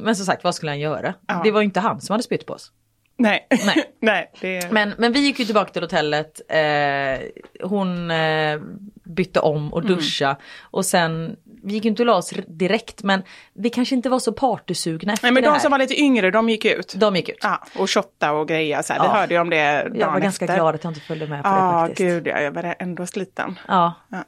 men 0.00 0.16
som 0.16 0.26
sagt, 0.26 0.44
vad 0.44 0.54
skulle 0.54 0.70
han 0.70 0.80
göra? 0.80 1.14
Det 1.44 1.50
var 1.50 1.60
ju 1.60 1.64
inte 1.64 1.80
han 1.80 2.00
som 2.00 2.12
hade 2.12 2.22
spytt 2.22 2.46
på 2.46 2.52
oss. 2.52 2.72
Nej. 3.16 3.46
Nej. 3.66 3.84
Nej, 4.00 4.30
det... 4.40 4.72
Men, 4.72 4.94
men 4.98 5.12
vi 5.12 5.20
gick 5.20 5.38
ju 5.38 5.44
tillbaka 5.44 5.72
till 5.72 5.82
hotellet. 5.82 6.40
Eh, 6.48 7.28
hon 7.68 8.10
eh, 8.10 8.60
bytte 9.04 9.40
om 9.40 9.72
och 9.74 9.86
duscha. 9.86 10.36
Och 10.62 10.84
sen, 10.86 11.36
vi 11.64 11.72
gick 11.74 11.84
ju 11.84 11.90
inte 11.90 12.02
och 12.02 12.06
la 12.06 12.14
oss 12.16 12.32
direkt 12.48 13.02
men 13.02 13.22
vi 13.54 13.70
kanske 13.70 13.94
inte 13.94 14.08
var 14.08 14.18
så 14.18 14.32
partysugna 14.32 15.12
efter 15.12 15.26
Nej 15.26 15.32
men 15.32 15.42
det 15.42 15.48
de 15.48 15.52
här. 15.52 15.60
som 15.60 15.70
var 15.70 15.78
lite 15.78 16.00
yngre, 16.00 16.30
de 16.30 16.48
gick 16.48 16.64
ut. 16.64 16.94
De 16.96 17.16
gick 17.16 17.28
ut. 17.28 17.38
Ja, 17.42 17.62
och 17.78 17.90
shotta 17.90 18.32
och 18.32 18.48
greja 18.48 18.82
så 18.82 18.92
här. 18.92 19.00
Vi 19.00 19.06
Ja. 19.06 19.12
hörde 19.12 19.34
ju 19.34 19.40
om 19.40 19.50
det 19.50 19.90
Jag 19.94 20.12
var 20.12 20.20
ganska 20.20 20.44
efter. 20.44 20.56
glad 20.56 20.74
att 20.74 20.84
jag 20.84 20.90
inte 20.90 21.00
följde 21.00 21.26
med 21.26 21.42
på 21.42 21.48
det 21.48 21.54
Ja, 21.54 21.86
faktiskt. 21.86 21.98
gud 21.98 22.26
ja, 22.26 22.40
jag 22.40 22.50
var 22.52 22.74
ändå 22.78 23.06
sliten. 23.06 23.58
Ja. 23.68 23.94
Ja. 24.10 24.24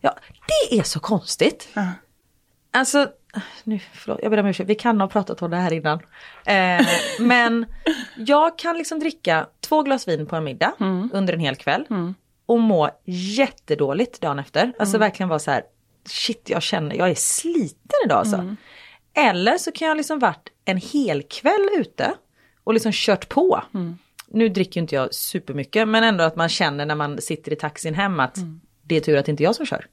ja, 0.00 0.14
det 0.70 0.78
är 0.78 0.82
så 0.82 1.00
konstigt. 1.00 1.68
Ja. 1.74 1.86
Alltså, 2.70 3.08
nu, 3.64 3.78
förlåt, 3.92 4.18
jag 4.22 4.30
ber 4.30 4.38
om 4.40 4.46
ursäkt, 4.46 4.70
vi 4.70 4.74
kan 4.74 5.00
ha 5.00 5.08
pratat 5.08 5.42
om 5.42 5.50
det 5.50 5.56
här 5.56 5.72
innan. 5.72 5.98
Eh, 6.46 6.86
men 7.20 7.66
jag 8.16 8.58
kan 8.58 8.78
liksom 8.78 8.98
dricka 8.98 9.46
två 9.60 9.82
glas 9.82 10.08
vin 10.08 10.26
på 10.26 10.36
en 10.36 10.44
middag 10.44 10.72
Mm. 10.80 11.10
under 11.12 11.34
en 11.34 11.40
hel 11.40 11.56
kväll 11.56 11.86
och 12.46 12.60
må 12.60 12.90
jättedåligt 13.04 14.20
dagen 14.20 14.38
efter. 14.38 14.72
Alltså 14.78 14.96
Mm. 14.96 15.00
verkligen 15.08 15.28
vara 15.28 15.38
så 15.38 15.50
här, 15.50 15.62
shit 16.06 16.50
jag 16.50 16.62
känner, 16.62 16.96
jag 16.96 17.10
är 17.10 17.14
sliten 17.14 17.98
idag 18.04 18.18
alltså. 18.18 18.36
Mm. 18.36 18.56
Eller 19.14 19.58
så 19.58 19.72
kan 19.72 19.88
jag 19.88 19.96
liksom 19.96 20.18
varit 20.18 20.48
en 20.64 20.76
hel 20.76 21.22
kväll 21.22 21.68
ute 21.78 22.14
och 22.64 22.74
liksom 22.74 22.92
kört 22.94 23.28
på. 23.28 23.62
Mm. 23.74 23.98
Nu 24.26 24.48
dricker 24.48 24.80
inte 24.80 24.94
jag 24.94 25.14
supermycket 25.14 25.88
men 25.88 26.04
ändå 26.04 26.24
att 26.24 26.36
man 26.36 26.48
känner 26.48 26.86
när 26.86 26.94
man 26.94 27.20
sitter 27.20 27.52
i 27.52 27.56
taxin 27.56 27.94
hem 27.94 28.20
att 28.20 28.36
Mm. 28.36 28.60
det 28.82 28.96
är 28.96 29.00
tur 29.00 29.16
att 29.16 29.26
det 29.26 29.30
inte 29.30 29.42
är 29.42 29.44
jag 29.44 29.54
som 29.54 29.66
kör. 29.66 29.86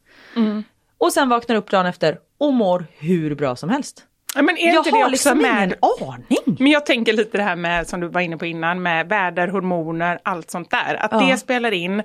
Och 0.98 1.14
sen 1.14 1.30
vaknar 1.30 1.56
upp 1.56 1.70
dagen 1.72 1.86
efter 1.86 2.20
och 2.38 2.54
mår 2.54 2.86
hur 2.98 3.36
bra 3.36 3.56
som 3.56 3.70
helst. 3.70 4.04
Men 4.38 4.50
är 4.58 4.68
Jag 4.68 4.76
inte 4.78 4.90
det 4.90 4.96
har 4.96 5.02
också 5.04 5.12
liksom 5.12 5.38
med... 5.38 5.64
ingen 5.64 5.76
aning. 6.10 6.58
Men 6.60 6.72
jag 6.72 6.86
tänker 6.86 7.14
lite 7.14 7.38
det 7.38 7.44
här 7.44 7.56
med, 7.56 7.88
som 7.88 8.00
du 8.02 8.08
var 8.08 8.22
inne 8.22 8.38
på 8.38 8.46
innan, 8.46 8.82
med 8.82 9.10
väder, 9.10 9.48
hormoner, 9.48 10.20
allt 10.24 10.52
sånt 10.52 10.72
där. 10.72 10.96
Att 11.00 11.12
Ja. 11.12 11.20
det 11.20 11.38
spelar 11.38 11.72
in. 11.72 12.04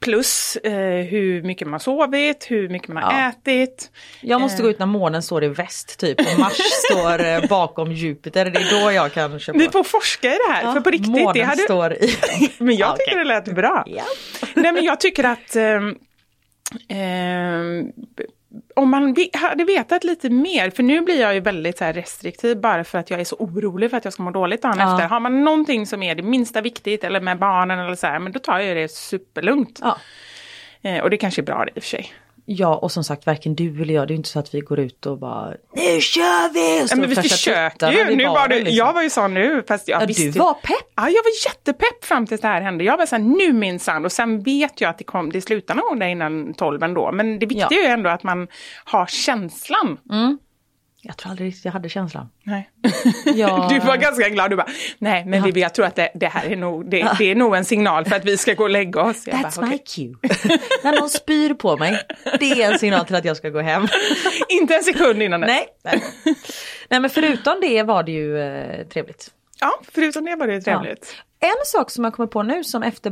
Plus 0.00 0.56
eh, 0.56 0.72
hur 1.04 1.42
mycket 1.42 1.68
man 1.68 1.80
sovit, 1.80 2.46
hur 2.50 2.68
mycket 2.68 2.88
man 2.88 3.02
Ja. 3.02 3.28
ätit. 3.28 3.90
Jag 4.20 4.40
måste 4.40 4.62
gå 4.62 4.70
ut 4.70 4.78
när 4.78 4.86
månen 4.86 5.22
står 5.22 5.44
i 5.44 5.48
väst 5.48 5.98
typ 6.00 6.20
och 6.20 6.38
Mars 6.38 6.56
står 6.90 7.24
eh, 7.24 7.46
bakom 7.48 7.92
Jupiter. 7.92 8.44
Det 8.50 8.60
är 8.60 8.84
då 8.84 8.92
jag 8.92 9.12
kan 9.12 9.38
köpa. 9.40 9.58
Vi 9.58 9.68
får 9.68 9.84
forska 9.84 10.28
i 10.28 10.38
det 10.48 10.52
här, 10.52 10.62
Ja, 10.62 10.72
för 10.72 10.80
på 10.80 10.90
riktigt. 10.90 11.08
månen 11.10 11.32
Det 11.34 11.42
hade... 11.42 11.62
står 11.62 11.92
i... 11.92 12.16
Men 12.58 12.76
jag 12.76 12.88
Ja, 12.88 12.96
tycker 12.96 13.10
okej. 13.12 13.18
det 13.18 13.24
lät 13.24 13.44
bra. 13.54 13.84
Ja. 13.86 14.02
Nej 14.54 14.72
men 14.72 14.84
jag 14.84 15.00
tycker 15.00 15.24
att 15.24 15.56
ehm, 15.56 15.94
ehm, 16.88 17.92
om 18.76 18.90
man 18.90 19.16
hade 19.32 19.64
vetat 19.64 20.04
lite 20.04 20.30
mer, 20.30 20.70
för 20.70 20.82
nu 20.82 21.00
blir 21.00 21.20
jag 21.20 21.34
ju 21.34 21.40
väldigt 21.40 21.78
så 21.78 21.84
restriktiv 21.84 22.60
bara 22.60 22.84
för 22.84 22.98
att 22.98 23.10
jag 23.10 23.20
är 23.20 23.24
så 23.24 23.36
orolig 23.36 23.90
för 23.90 23.96
att 23.96 24.04
jag 24.04 24.12
ska 24.12 24.22
må 24.22 24.30
dåligt 24.30 24.62
dagen 24.62 24.74
Ja. 24.78 24.94
efter. 24.94 25.08
Har 25.08 25.20
man 25.20 25.44
någonting 25.44 25.86
som 25.86 26.02
är 26.02 26.14
det 26.14 26.22
minsta 26.22 26.60
viktigt 26.60 27.04
eller 27.04 27.20
med 27.20 27.38
barnen 27.38 27.78
eller 27.78 27.94
så 27.94 28.06
här, 28.06 28.18
men 28.18 28.32
då 28.32 28.38
tar 28.38 28.58
jag 28.58 28.76
det 28.76 28.90
superlugnt. 28.90 29.80
Ja. 29.82 29.98
Eh, 30.82 31.02
och 31.02 31.10
det 31.10 31.16
kanske 31.16 31.40
är 31.40 31.44
bra 31.44 31.64
det 31.64 31.70
i 31.74 31.78
och 31.78 31.82
för 31.82 31.88
sig. 31.90 32.12
Ja 32.48 32.76
och 32.76 32.92
som 32.92 33.04
sagt 33.04 33.26
varken 33.26 33.54
du 33.54 33.82
eller 33.82 33.94
jag, 33.94 34.08
det 34.08 34.14
är 34.14 34.16
inte 34.16 34.28
så 34.28 34.38
att 34.38 34.54
vi 34.54 34.60
går 34.60 34.78
ut 34.78 35.06
och 35.06 35.18
bara 35.18 35.48
nu 35.74 36.00
kör 36.00 36.52
vi! 36.52 36.84
Och 36.84 36.88
Ja, 36.90 36.96
men 36.96 37.08
vi 37.08 37.16
tuttarna 37.16 37.92
ju. 37.92 38.16
Nu 38.16 38.24
var 38.24 38.48
det, 38.48 38.56
liksom. 38.56 38.74
Jag 38.76 38.92
var 38.92 39.02
ju 39.02 39.10
sån 39.10 39.34
nu, 39.34 39.64
fast 39.68 39.88
jag 39.88 40.02
Ja, 40.02 40.06
visste 40.06 40.22
du 40.24 40.30
var 40.30 40.54
pepp. 40.54 40.92
Ja, 40.96 41.02
jag 41.02 41.22
var 41.22 41.46
jättepepp 41.48 42.04
fram 42.04 42.26
tills 42.26 42.40
det 42.40 42.48
här 42.48 42.60
hände. 42.60 42.84
Jag 42.84 42.96
var 42.96 43.06
såhär, 43.06 43.22
nu 43.22 43.52
minsann. 43.52 44.04
Och 44.04 44.12
sen 44.12 44.42
vet 44.42 44.80
jag 44.80 44.90
att 44.90 44.98
det, 44.98 45.04
kom, 45.04 45.32
det 45.32 45.40
slutar 45.40 45.74
någon 45.74 45.84
gång 45.88 45.98
där 45.98 46.06
innan 46.06 46.54
tolv 46.54 46.82
ändå. 46.82 47.12
Men 47.12 47.38
det 47.38 47.46
viktiga 47.46 47.68
Ja. 47.70 47.78
är 47.78 47.82
ju 47.82 47.88
ändå 47.88 48.10
att 48.10 48.22
man 48.22 48.48
har 48.84 49.06
känslan. 49.06 49.98
Jag 51.06 51.16
tror 51.16 51.30
aldrig 51.30 51.48
riktigt 51.48 51.64
jag 51.64 51.72
hade 51.72 51.88
känslan. 51.88 52.28
Nej. 52.42 52.70
Ja. 53.34 53.68
Du 53.70 53.78
var 53.78 53.96
ganska 53.96 54.28
glad. 54.28 54.50
Du 54.50 54.56
bara, 54.56 54.68
nej 54.98 55.24
men 55.24 55.42
Vivi, 55.42 55.60
jag 55.60 55.74
tror 55.74 55.86
att 55.86 55.94
det, 55.94 56.10
det 56.14 56.26
här 56.26 56.46
är 56.46 56.56
nog, 56.56 56.90
det, 56.90 57.08
det 57.18 57.30
är 57.30 57.34
nog 57.34 57.56
en 57.56 57.64
signal 57.64 58.04
för 58.04 58.16
att 58.16 58.24
vi 58.24 58.36
ska 58.36 58.54
gå 58.54 58.64
och 58.64 58.70
lägga 58.70 59.02
oss. 59.02 59.26
Jag 59.26 59.36
That's 59.36 59.56
bara, 59.56 59.66
my 59.66 59.74
okej. 59.74 60.14
cue. 60.22 60.58
När 60.82 61.00
någon 61.00 61.10
spyr 61.10 61.54
på 61.54 61.76
mig, 61.76 61.98
det 62.40 62.62
är 62.62 62.72
en 62.72 62.78
signal 62.78 63.06
till 63.06 63.14
att 63.16 63.24
jag 63.24 63.36
ska 63.36 63.50
gå 63.50 63.60
hem. 63.60 63.88
Inte 64.48 64.76
en 64.76 64.82
sekund 64.82 65.22
innan 65.22 65.40
det. 65.40 65.46
Nej. 65.46 65.66
Nej. 65.84 66.02
Nej 66.88 67.00
men 67.00 67.10
förutom 67.10 67.60
det 67.60 67.82
var 67.82 68.02
det 68.02 68.12
ju 68.12 68.40
eh, 68.40 68.86
trevligt. 68.86 69.30
Ja, 69.60 69.80
förutom 69.92 70.24
det 70.24 70.36
var 70.36 70.46
det 70.46 70.60
trevligt. 70.60 71.16
En 71.40 71.64
sak 71.64 71.90
som 71.90 72.04
jag 72.04 72.12
kommer 72.12 72.26
på 72.26 72.42
nu 72.42 72.64
som 72.64 72.82
efter 72.82 73.10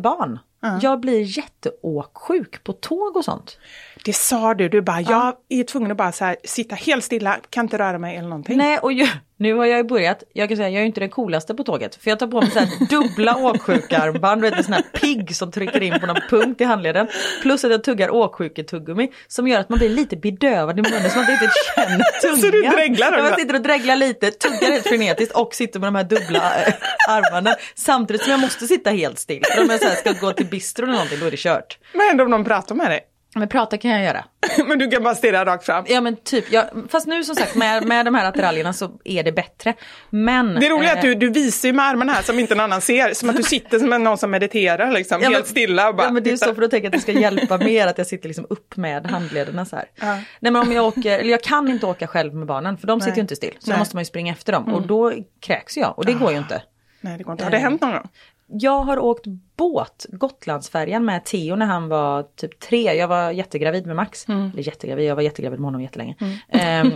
barn. 0.64 0.80
Jag 0.82 1.00
blir 1.00 1.38
jätteåksjuk 1.38 2.64
på 2.64 2.72
tåg 2.72 3.16
och 3.16 3.24
sånt. 3.24 3.58
Det 4.04 4.12
sa 4.12 4.54
du, 4.54 4.68
du 4.68 4.82
bara, 4.82 5.00
jag 5.00 5.34
är 5.48 5.64
tvungen 5.64 5.90
att 5.90 5.96
bara 5.96 6.12
här, 6.20 6.36
sitta 6.44 6.74
helt 6.74 7.04
stilla, 7.04 7.38
kan 7.50 7.64
inte 7.64 7.78
röra 7.78 7.98
mig 7.98 8.16
eller 8.16 8.28
någonting. 8.28 8.58
Nej 8.58 8.78
och 8.78 8.92
ju, 8.92 9.06
nu 9.36 9.54
har 9.54 9.64
jag 9.64 9.78
ju 9.78 9.84
börjat, 9.84 10.22
jag 10.32 10.48
kan 10.48 10.56
säga 10.56 10.68
jag 10.68 10.76
är 10.76 10.80
ju 10.80 10.86
inte 10.86 11.00
den 11.00 11.10
coolaste 11.10 11.54
på 11.54 11.62
tåget. 11.62 11.94
För 11.94 12.10
jag 12.10 12.18
tar 12.18 12.26
på 12.26 12.40
mig 12.40 12.50
så 12.50 12.58
här 12.58 12.68
dubbla 12.90 13.36
åksjukarmband, 13.36 14.42
du 14.42 14.50
vet 14.50 14.58
en 14.58 14.64
sån 14.64 14.72
här 14.72 14.82
pigg 14.82 15.36
som 15.36 15.52
trycker 15.52 15.82
in 15.82 16.00
på 16.00 16.06
någon 16.06 16.20
punkt 16.30 16.60
i 16.60 16.64
handleden. 16.64 17.08
Plus 17.42 17.64
att 17.64 17.70
jag 17.70 17.84
tuggar 17.84 18.10
åksjuketuggummi 18.10 19.12
som 19.28 19.48
gör 19.48 19.60
att 19.60 19.68
man 19.68 19.78
blir 19.78 19.88
lite 19.88 20.16
bedövad 20.16 20.78
i 20.78 20.82
munnen 20.82 21.10
så 21.10 21.18
man 21.18 21.30
inte 21.30 21.44
riktigt 21.44 21.74
känner 21.76 22.04
tungan. 22.22 22.36
Så 22.40 22.50
du 22.50 22.62
dreglar? 22.62 23.18
Jag 23.18 23.40
sitter 23.40 23.54
och 23.54 23.62
dreglar 23.62 23.96
lite, 23.96 24.30
tuggar 24.30 24.72
helt 24.72 24.86
frenetiskt 24.86 25.34
och 25.34 25.54
sitter 25.54 25.80
med 25.80 25.86
de 25.86 25.94
här 25.94 26.04
dubbla 26.04 26.64
äh, 26.66 26.74
armarna. 27.08 27.54
Samtidigt 27.74 28.22
som 28.22 28.30
jag 28.30 28.40
måste 28.40 28.66
sitta 28.66 28.90
helt 28.90 29.18
still. 29.18 29.42
För 29.54 29.62
om 29.62 29.70
jag 29.70 29.80
så 29.80 29.86
här 29.86 29.94
ska 29.94 30.12
gå 30.12 30.32
till 30.32 30.46
bistro 30.54 30.84
eller 30.84 30.94
någonting 30.94 31.20
då 31.20 31.26
är 31.26 31.30
det 31.30 31.36
kört. 31.36 31.78
Vad 31.94 32.06
händer 32.06 32.24
om 32.24 32.30
någon 32.30 32.44
pratar 32.44 32.74
med 32.74 32.90
dig? 32.90 33.00
Men 33.36 33.48
prata 33.48 33.78
kan 33.78 33.90
jag 33.90 34.02
göra. 34.02 34.24
men 34.68 34.78
du 34.78 34.90
kan 34.90 35.02
bara 35.02 35.14
stirra 35.14 35.44
rakt 35.44 35.66
fram. 35.66 35.84
Ja 35.88 36.00
men 36.00 36.16
typ, 36.16 36.52
jag, 36.52 36.64
fast 36.88 37.06
nu 37.06 37.24
som 37.24 37.34
sagt 37.34 37.54
med, 37.54 37.86
med 37.86 38.04
de 38.04 38.14
här 38.14 38.28
attiraljerna 38.28 38.72
så 38.72 38.90
är 39.04 39.22
det 39.22 39.32
bättre. 39.32 39.74
Men... 40.10 40.54
Det 40.54 40.68
roliga 40.68 40.90
är 40.92 40.98
att 40.98 41.04
eh, 41.04 41.10
du, 41.10 41.14
du 41.14 41.30
visar 41.30 41.68
ju 41.68 41.72
med 41.72 41.84
armarna 41.84 42.12
här 42.12 42.22
som 42.22 42.38
inte 42.38 42.54
någon 42.54 42.64
annan 42.64 42.80
ser. 42.80 43.14
Som 43.14 43.30
att 43.30 43.36
du 43.36 43.42
sitter 43.42 43.78
som 43.78 43.88
någon 43.88 44.18
som 44.18 44.30
mediterar 44.30 44.92
liksom, 44.92 45.22
Ja, 45.22 45.28
men- 45.28 45.34
helt 45.34 45.46
stilla 45.46 45.88
och 45.88 45.96
bara 45.96 46.06
Ja 46.06 46.12
men 46.12 46.22
det 46.22 46.30
är 46.30 46.36
så 46.36 46.54
för 46.54 46.60
då 46.60 46.68
tänker 46.68 46.84
jag 46.84 46.94
att 46.94 47.06
det 47.06 47.12
ska 47.12 47.20
hjälpa 47.20 47.58
mer 47.58 47.86
att 47.86 47.98
jag 47.98 48.06
sitter 48.06 48.28
liksom 48.28 48.46
upp 48.50 48.76
med 48.76 49.06
handlederna 49.06 49.64
så 49.64 49.76
här. 49.76 49.84
Ja. 50.00 50.14
Nej 50.40 50.52
men 50.52 50.56
om 50.56 50.72
jag 50.72 50.86
åker, 50.86 51.18
eller 51.18 51.30
jag 51.30 51.42
kan 51.42 51.68
inte 51.68 51.86
åka 51.86 52.06
själv 52.06 52.34
med 52.34 52.46
barnen 52.46 52.78
för 52.78 52.86
de 52.86 53.00
sitter 53.00 53.16
ju 53.16 53.22
inte 53.22 53.36
still. 53.36 53.50
Så 53.50 53.56
då 53.58 53.66
Nej. 53.66 53.72
Mm. 53.74 53.78
måste 53.78 53.96
man 53.96 54.00
ju 54.00 54.06
springa 54.06 54.32
efter 54.32 54.52
dem 54.52 54.74
och 54.74 54.86
då 54.86 55.12
kräks 55.40 55.76
jag 55.76 55.98
och 55.98 56.06
det 56.06 56.12
går 56.12 56.32
ju 56.32 56.38
inte. 56.38 56.62
Nej, 57.00 57.18
det 57.18 57.24
går 57.24 57.32
inte. 57.32 57.44
Har 57.44 57.50
det 57.50 57.58
hänt 57.58 57.80
någon 57.80 57.92
gång? 57.92 58.08
Jag 58.46 58.80
har 58.80 58.98
åkt 58.98 59.26
båt, 59.56 60.06
Gotlandsfärjan 60.08 61.04
med 61.04 61.24
Theo 61.24 61.56
när 61.56 61.66
han 61.66 61.88
var 61.88 62.22
typ 62.22 62.60
tre. 62.60 62.94
Jag 62.94 63.08
var 63.08 63.30
jättegravid 63.30 63.86
med 63.86 63.96
Max. 63.96 64.28
Mm. 64.28 64.50
Eller 64.52 64.62
jättegravid, 64.62 65.06
jag 65.06 65.16
var 65.16 65.22
jättegravid 65.22 65.60
med 65.60 65.66
honom 65.66 65.82
jättelänge. 65.82 66.16
Ehm, 66.48 66.90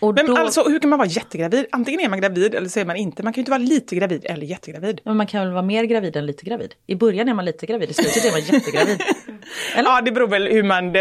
och 0.00 0.14
Men 0.14 0.26
då, 0.26 0.36
alltså 0.36 0.62
hur 0.62 0.78
kan 0.78 0.90
man 0.90 0.98
vara 0.98 1.08
jättegravid? 1.08 1.66
Antingen 1.72 2.00
är 2.00 2.08
man 2.08 2.20
gravid 2.20 2.54
eller 2.54 2.68
så 2.68 2.80
är 2.80 2.84
man 2.84 2.96
inte. 2.96 3.22
Man 3.22 3.32
kan 3.32 3.38
ju 3.38 3.42
inte 3.42 3.50
vara 3.50 3.58
lite 3.62 3.96
gravid 3.96 4.24
eller 4.24 4.46
jättegravid. 4.46 5.00
men 5.04 5.16
man 5.16 5.26
kan 5.26 5.40
väl 5.44 5.52
vara 5.52 5.62
mer 5.62 5.84
gravid 5.84 6.16
än 6.16 6.26
lite 6.26 6.44
gravid. 6.44 6.74
I 6.86 6.94
början 6.94 7.28
är 7.28 7.34
man 7.34 7.44
lite 7.44 7.66
gravid, 7.66 7.90
i 7.90 7.94
slutet 7.94 8.24
är 8.24 8.30
man 8.30 8.40
jättegravid. 8.40 9.02
Eller? 9.76 9.90
Ja, 9.90 10.00
det 10.00 10.12
beror 10.12 10.28
väl 10.28 10.46
hur 10.48 10.62
man 10.62 10.92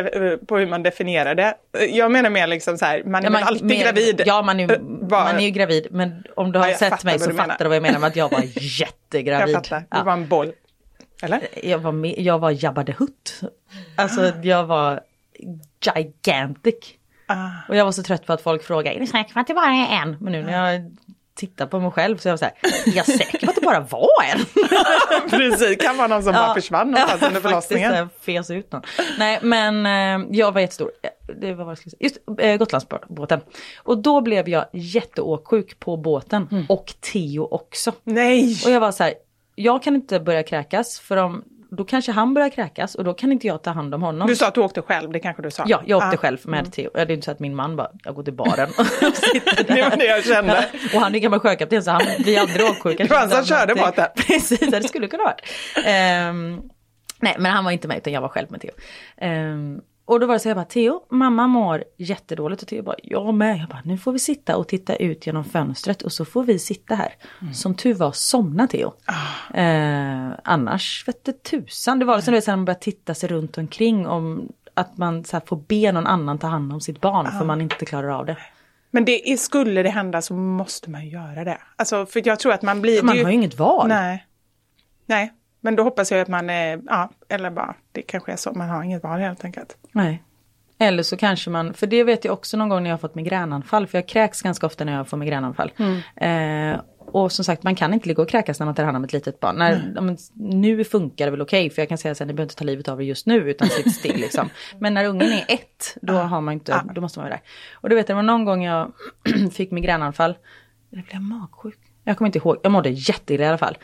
på 0.47 0.57
hur 0.57 0.67
man 0.67 0.83
definierar 0.83 1.35
det. 1.35 1.55
Jag 1.89 2.11
menar 2.11 2.29
mer 2.29 2.47
liksom 2.47 2.77
så 2.77 2.85
här, 2.85 3.03
man 3.03 3.21
är 3.21 3.23
Ja, 3.25 3.29
man- 3.29 3.43
alltid 3.43 3.65
mer- 3.65 3.83
gravid. 3.83 4.21
Ja, 4.25 4.41
man 4.41 4.59
är, 4.59 4.71
Eh, 4.71 4.79
bara- 4.81 5.23
man 5.23 5.35
är 5.35 5.45
ju 5.45 5.49
gravid. 5.49 5.87
Men 5.91 6.23
om 6.35 6.51
du 6.51 6.59
har 6.59 6.65
Ja, 6.65 6.69
jag 6.71 6.79
sett 6.79 6.89
fattar 6.89 7.05
mig 7.05 7.19
så 7.19 7.29
du 7.29 7.35
fattar 7.35 7.57
du 7.59 7.67
vad 7.67 7.75
jag 7.75 7.81
menar 7.81 7.99
med 7.99 8.07
att 8.07 8.15
jag 8.15 8.31
var 8.31 8.39
Jag 8.55 8.63
jättegravid. 8.63 9.55
fattar, 9.55 9.83
Ja. 9.91 9.97
du 9.97 10.03
var 10.03 10.13
en 10.13 10.27
boll. 10.27 10.51
Eller? 11.21 11.39
Jag 11.63 11.79
var, 11.79 11.91
med, 11.91 12.15
jag 12.19 12.39
var 12.39 12.51
Jabba 12.63 12.83
the 12.83 12.91
Hutt. 12.97 13.39
Alltså 13.95 14.31
jag 14.43 14.63
var 14.65 14.99
gigantic. 15.95 16.95
Ah. 17.29 17.49
Och 17.67 17.75
jag 17.75 17.85
var 17.85 17.91
så 17.91 18.03
trött 18.03 18.25
på 18.25 18.33
att 18.33 18.41
folk 18.41 18.63
frågade, 18.63 18.95
är 18.95 18.99
du 18.99 19.07
säker 19.07 19.33
på 19.33 19.39
att 19.39 19.47
det 19.47 19.53
bara 19.53 19.71
är 19.71 20.01
en? 20.01 20.17
Men 20.19 20.31
nu 20.31 20.43
när 20.43 20.73
jag 20.73 20.91
tittar 21.39 21.65
på 21.65 21.79
mig 21.79 21.91
själv 21.91 22.17
så 22.17 22.29
är 22.29 22.31
jag 22.31 22.39
så 22.39 22.45
här, 22.45 22.53
är 22.85 22.95
jag 22.97 23.05
säker 23.05 23.45
på 23.45 23.49
att 23.49 23.55
det 23.55 23.61
bara 23.61 23.79
var 23.79 24.09
en? 24.33 24.45
Precis, 25.29 25.77
kan 25.77 25.97
vara 25.97 26.07
någon 26.07 26.23
som 26.23 26.33
bara 26.33 26.53
försvann 26.53 26.91
någonstans 26.91 27.23
under 27.23 27.41
förlossningen. 27.41 27.91
Faktiskt, 27.91 28.25
fes 28.25 28.51
ut 28.51 28.71
någon. 28.71 28.81
Nej 29.19 29.39
men 29.41 29.85
eh, 29.85 30.27
jag 30.31 30.51
var 30.51 30.61
jättestor. 30.61 30.91
Det 31.41 31.53
var 31.53 31.65
vad 31.65 31.71
jag 31.71 31.77
skulle 31.77 31.91
säga. 31.91 32.03
Just 32.03 32.17
eh, 32.39 32.57
Gotlandsbåten. 32.57 33.41
Och 33.77 33.97
då 33.97 34.21
blev 34.21 34.49
jag 34.49 34.65
jätteåksjuk 34.73 35.79
på 35.79 35.97
båten. 35.97 36.47
Mm. 36.51 36.65
Och 36.69 36.93
Theo 37.13 37.47
också. 37.51 37.91
Nej! 38.03 38.61
Och 38.65 38.71
jag 38.71 38.79
var 38.79 38.91
så 38.91 39.03
här, 39.03 39.13
jag 39.55 39.83
kan 39.83 39.95
inte 39.95 40.19
börja 40.19 40.43
kräkas 40.43 40.99
för 40.99 41.17
om, 41.17 41.43
då 41.71 41.85
kanske 41.85 42.11
han 42.11 42.33
börjar 42.33 42.49
kräkas 42.49 42.95
och 42.95 43.03
då 43.03 43.13
kan 43.13 43.31
inte 43.31 43.47
jag 43.47 43.61
ta 43.63 43.71
hand 43.71 43.95
om 43.95 44.01
honom. 44.03 44.27
Du 44.27 44.35
sa 44.35 44.47
att 44.47 44.53
du 44.55 44.61
åkte 44.61 44.81
själv, 44.81 45.11
det 45.11 45.19
kanske 45.19 45.41
du 45.41 45.51
sa? 45.51 45.63
Ja, 45.67 45.81
jag 45.85 45.97
åkte 45.97 46.07
Ah. 46.17 46.17
själv 46.17 46.37
med 46.43 46.71
Theo. 46.73 46.89
Det 46.93 46.99
är 47.01 47.11
inte 47.11 47.25
så 47.25 47.31
att 47.31 47.39
min 47.39 47.55
man 47.55 47.75
bara, 47.75 47.89
jag 48.03 48.15
går 48.15 48.23
till 48.23 48.33
baren 48.33 48.69
och 48.77 48.85
sitter 48.85 49.63
där. 49.63 49.75
Det 49.75 49.81
var 49.89 49.97
det 49.97 50.05
jag 50.05 50.23
kände. 50.25 50.65
Och 50.93 51.01
han 51.01 51.15
är 51.15 51.19
gammal 51.19 51.39
sjökapten 51.39 51.83
så 51.83 51.91
han 51.91 52.01
blir 52.19 52.39
aldrig 52.39 52.65
åksjuk. 52.65 52.97
Det 52.97 53.09
var 53.09 53.17
han 53.17 53.29
som 53.29 53.45
körde 53.45 53.75
båten. 53.75 54.07
Precis, 54.15 54.59
det 54.59 54.83
skulle 54.83 55.07
kunna 55.07 55.23
varit. 55.23 55.41
Ehm, 55.85 56.61
nej, 57.19 57.35
men 57.39 57.51
han 57.51 57.63
var 57.65 57.71
inte 57.71 57.87
med 57.87 57.97
utan 57.97 58.13
jag 58.13 58.21
var 58.21 58.29
själv 58.29 58.51
med 58.51 58.61
Theo. 58.61 58.71
Ehm, 59.17 59.81
och 60.09 60.19
då 60.19 60.27
var 60.27 60.33
det 60.33 60.39
så 60.39 60.49
jag 60.49 60.57
bara, 60.57 60.65
Theo, 60.65 61.05
mamma 61.09 61.47
mår 61.47 61.83
jättedåligt. 61.97 62.61
Och 62.61 62.67
Theo 62.67 62.83
bara, 62.83 62.95
jag 63.03 63.33
med. 63.33 63.57
Jag 63.57 63.69
bara, 63.69 63.81
nu 63.85 63.97
får 63.97 64.11
vi 64.11 64.19
sitta 64.19 64.57
och 64.57 64.67
titta 64.67 64.95
ut 64.95 65.27
genom 65.27 65.43
fönstret 65.43 66.01
och 66.01 66.11
så 66.11 66.25
får 66.25 66.43
vi 66.43 66.59
sitta 66.59 66.95
här. 66.95 67.13
Som 67.53 67.75
tur 67.75 67.93
var 67.93 68.11
somna 68.11 68.67
Theo. 68.67 68.93
Eh, 69.53 70.29
annars 70.43 71.07
vette 71.07 71.33
tusan. 71.33 71.99
Det 71.99 72.05
var 72.05 72.15
liksom 72.15 72.33
det 72.33 72.41
så 72.41 72.51
när 72.51 72.57
man 72.57 72.65
började 72.65 72.81
titta 72.81 73.13
sig 73.13 73.29
runt 73.29 73.57
omkring 73.57 74.07
om 74.07 74.51
att 74.73 74.97
man 74.97 75.23
så 75.23 75.35
här, 75.35 75.43
får 75.45 75.63
be 75.67 75.91
någon 75.91 76.07
annan 76.07 76.37
ta 76.37 76.47
hand 76.47 76.73
om 76.73 76.81
sitt 76.81 77.01
barn 77.01 77.31
för 77.39 77.45
man 77.45 77.61
inte 77.61 77.85
klarar 77.85 78.09
av 78.09 78.25
det. 78.25 78.37
Men 78.91 79.05
det 79.05 79.31
är, 79.31 79.37
skulle 79.37 79.83
det 79.83 79.89
hända 79.89 80.21
så 80.21 80.33
måste 80.33 80.89
man 80.89 81.05
ju 81.05 81.11
göra 81.11 81.43
det. 81.43 81.57
Alltså, 81.75 82.05
för 82.05 82.27
jag 82.27 82.39
tror 82.39 82.53
att 82.53 82.61
man 82.61 82.81
blir... 82.81 83.03
Man 83.03 83.17
är 83.17 83.23
har 83.23 83.31
ju 83.31 83.35
inget 83.35 83.59
val. 83.59 83.87
Nej. 83.87 84.25
Nej, 85.05 85.33
men 85.61 85.75
då 85.75 85.83
hoppas 85.83 86.11
jag 86.11 86.21
att 86.21 86.27
man 86.27 86.49
är, 86.49 86.81
ja, 86.85 87.09
eller 87.29 87.49
bara, 87.49 87.75
det 87.91 88.01
kanske 88.01 88.31
är 88.31 88.35
så, 88.35 88.53
man 88.53 88.69
har 88.69 88.83
inget 88.83 89.03
val 89.03 89.19
helt 89.19 89.45
enkelt. 89.45 89.77
Nej. 89.91 90.23
Eller 90.81 91.03
så 91.03 91.17
kanske 91.17 91.49
man, 91.49 91.73
för 91.73 91.87
det 91.87 92.03
vet 92.03 92.25
jag 92.25 92.33
också 92.33 92.57
någon 92.57 92.69
gång 92.69 92.83
när 92.83 92.89
jag 92.89 92.97
har 92.97 92.99
fått 92.99 93.15
migränanfall, 93.15 93.87
för 93.87 93.97
jag 93.97 94.07
kräks 94.07 94.41
ganska 94.41 94.65
ofta 94.65 94.85
när 94.85 94.93
jag 94.93 95.07
får 95.07 95.17
migränanfall. 95.17 95.71
Eh, 96.15 96.79
och 97.11 97.31
som 97.31 97.45
sagt, 97.45 97.63
man 97.63 97.75
kan 97.75 97.93
inte 97.93 98.07
ligga 98.07 98.23
och 98.23 98.29
kräkas 98.29 98.59
när 98.59 98.65
man 98.65 98.75
tar 98.75 98.83
hand 98.83 98.97
om 98.97 99.03
ett 99.03 99.13
litet 99.13 99.39
barn. 99.39 99.55
När, 99.55 100.01
men, 100.01 100.17
nu 100.33 100.83
funkar 100.83 101.25
det 101.25 101.31
väl 101.31 101.41
okej, 101.41 101.69
för 101.69 101.81
jag 101.81 101.89
kan 101.89 101.97
säga 101.97 102.11
att 102.11 102.19
ni 102.19 102.25
behöver 102.25 102.43
inte 102.43 102.55
ta 102.55 102.65
livet 102.65 102.87
av 102.87 103.01
er 103.01 103.05
just 103.05 103.25
nu, 103.25 103.49
utan 103.49 103.67
sitt 103.67 103.95
still 103.95 104.15
liksom. 104.15 104.49
Men 104.79 104.93
när 104.93 105.05
ungen 105.05 105.31
är 105.31 105.45
ett, 105.47 105.97
då, 106.01 106.13
har 106.13 106.41
man 106.41 106.53
inte, 106.53 106.83
då 106.95 107.01
måste 107.01 107.19
man 107.19 107.29
vara 107.29 107.35
där. 107.35 107.43
Och 107.73 107.89
du 107.89 107.95
vet, 107.95 108.07
det 108.07 108.13
var 108.13 108.23
någon 108.23 108.45
gång 108.45 108.63
jag 108.63 108.91
fick 109.53 109.71
migränanfall, 109.71 110.37
eller 110.91 111.03
blev 111.03 111.13
jag 111.13 111.21
magsjuk? 111.21 111.79
Jag 112.03 112.17
kommer 112.17 112.27
inte 112.27 112.37
ihåg, 112.37 112.57
jag 112.63 112.71
mådde 112.71 112.89
jätteilla 112.89 113.45
i 113.45 113.47
alla 113.47 113.57
fall. 113.57 113.77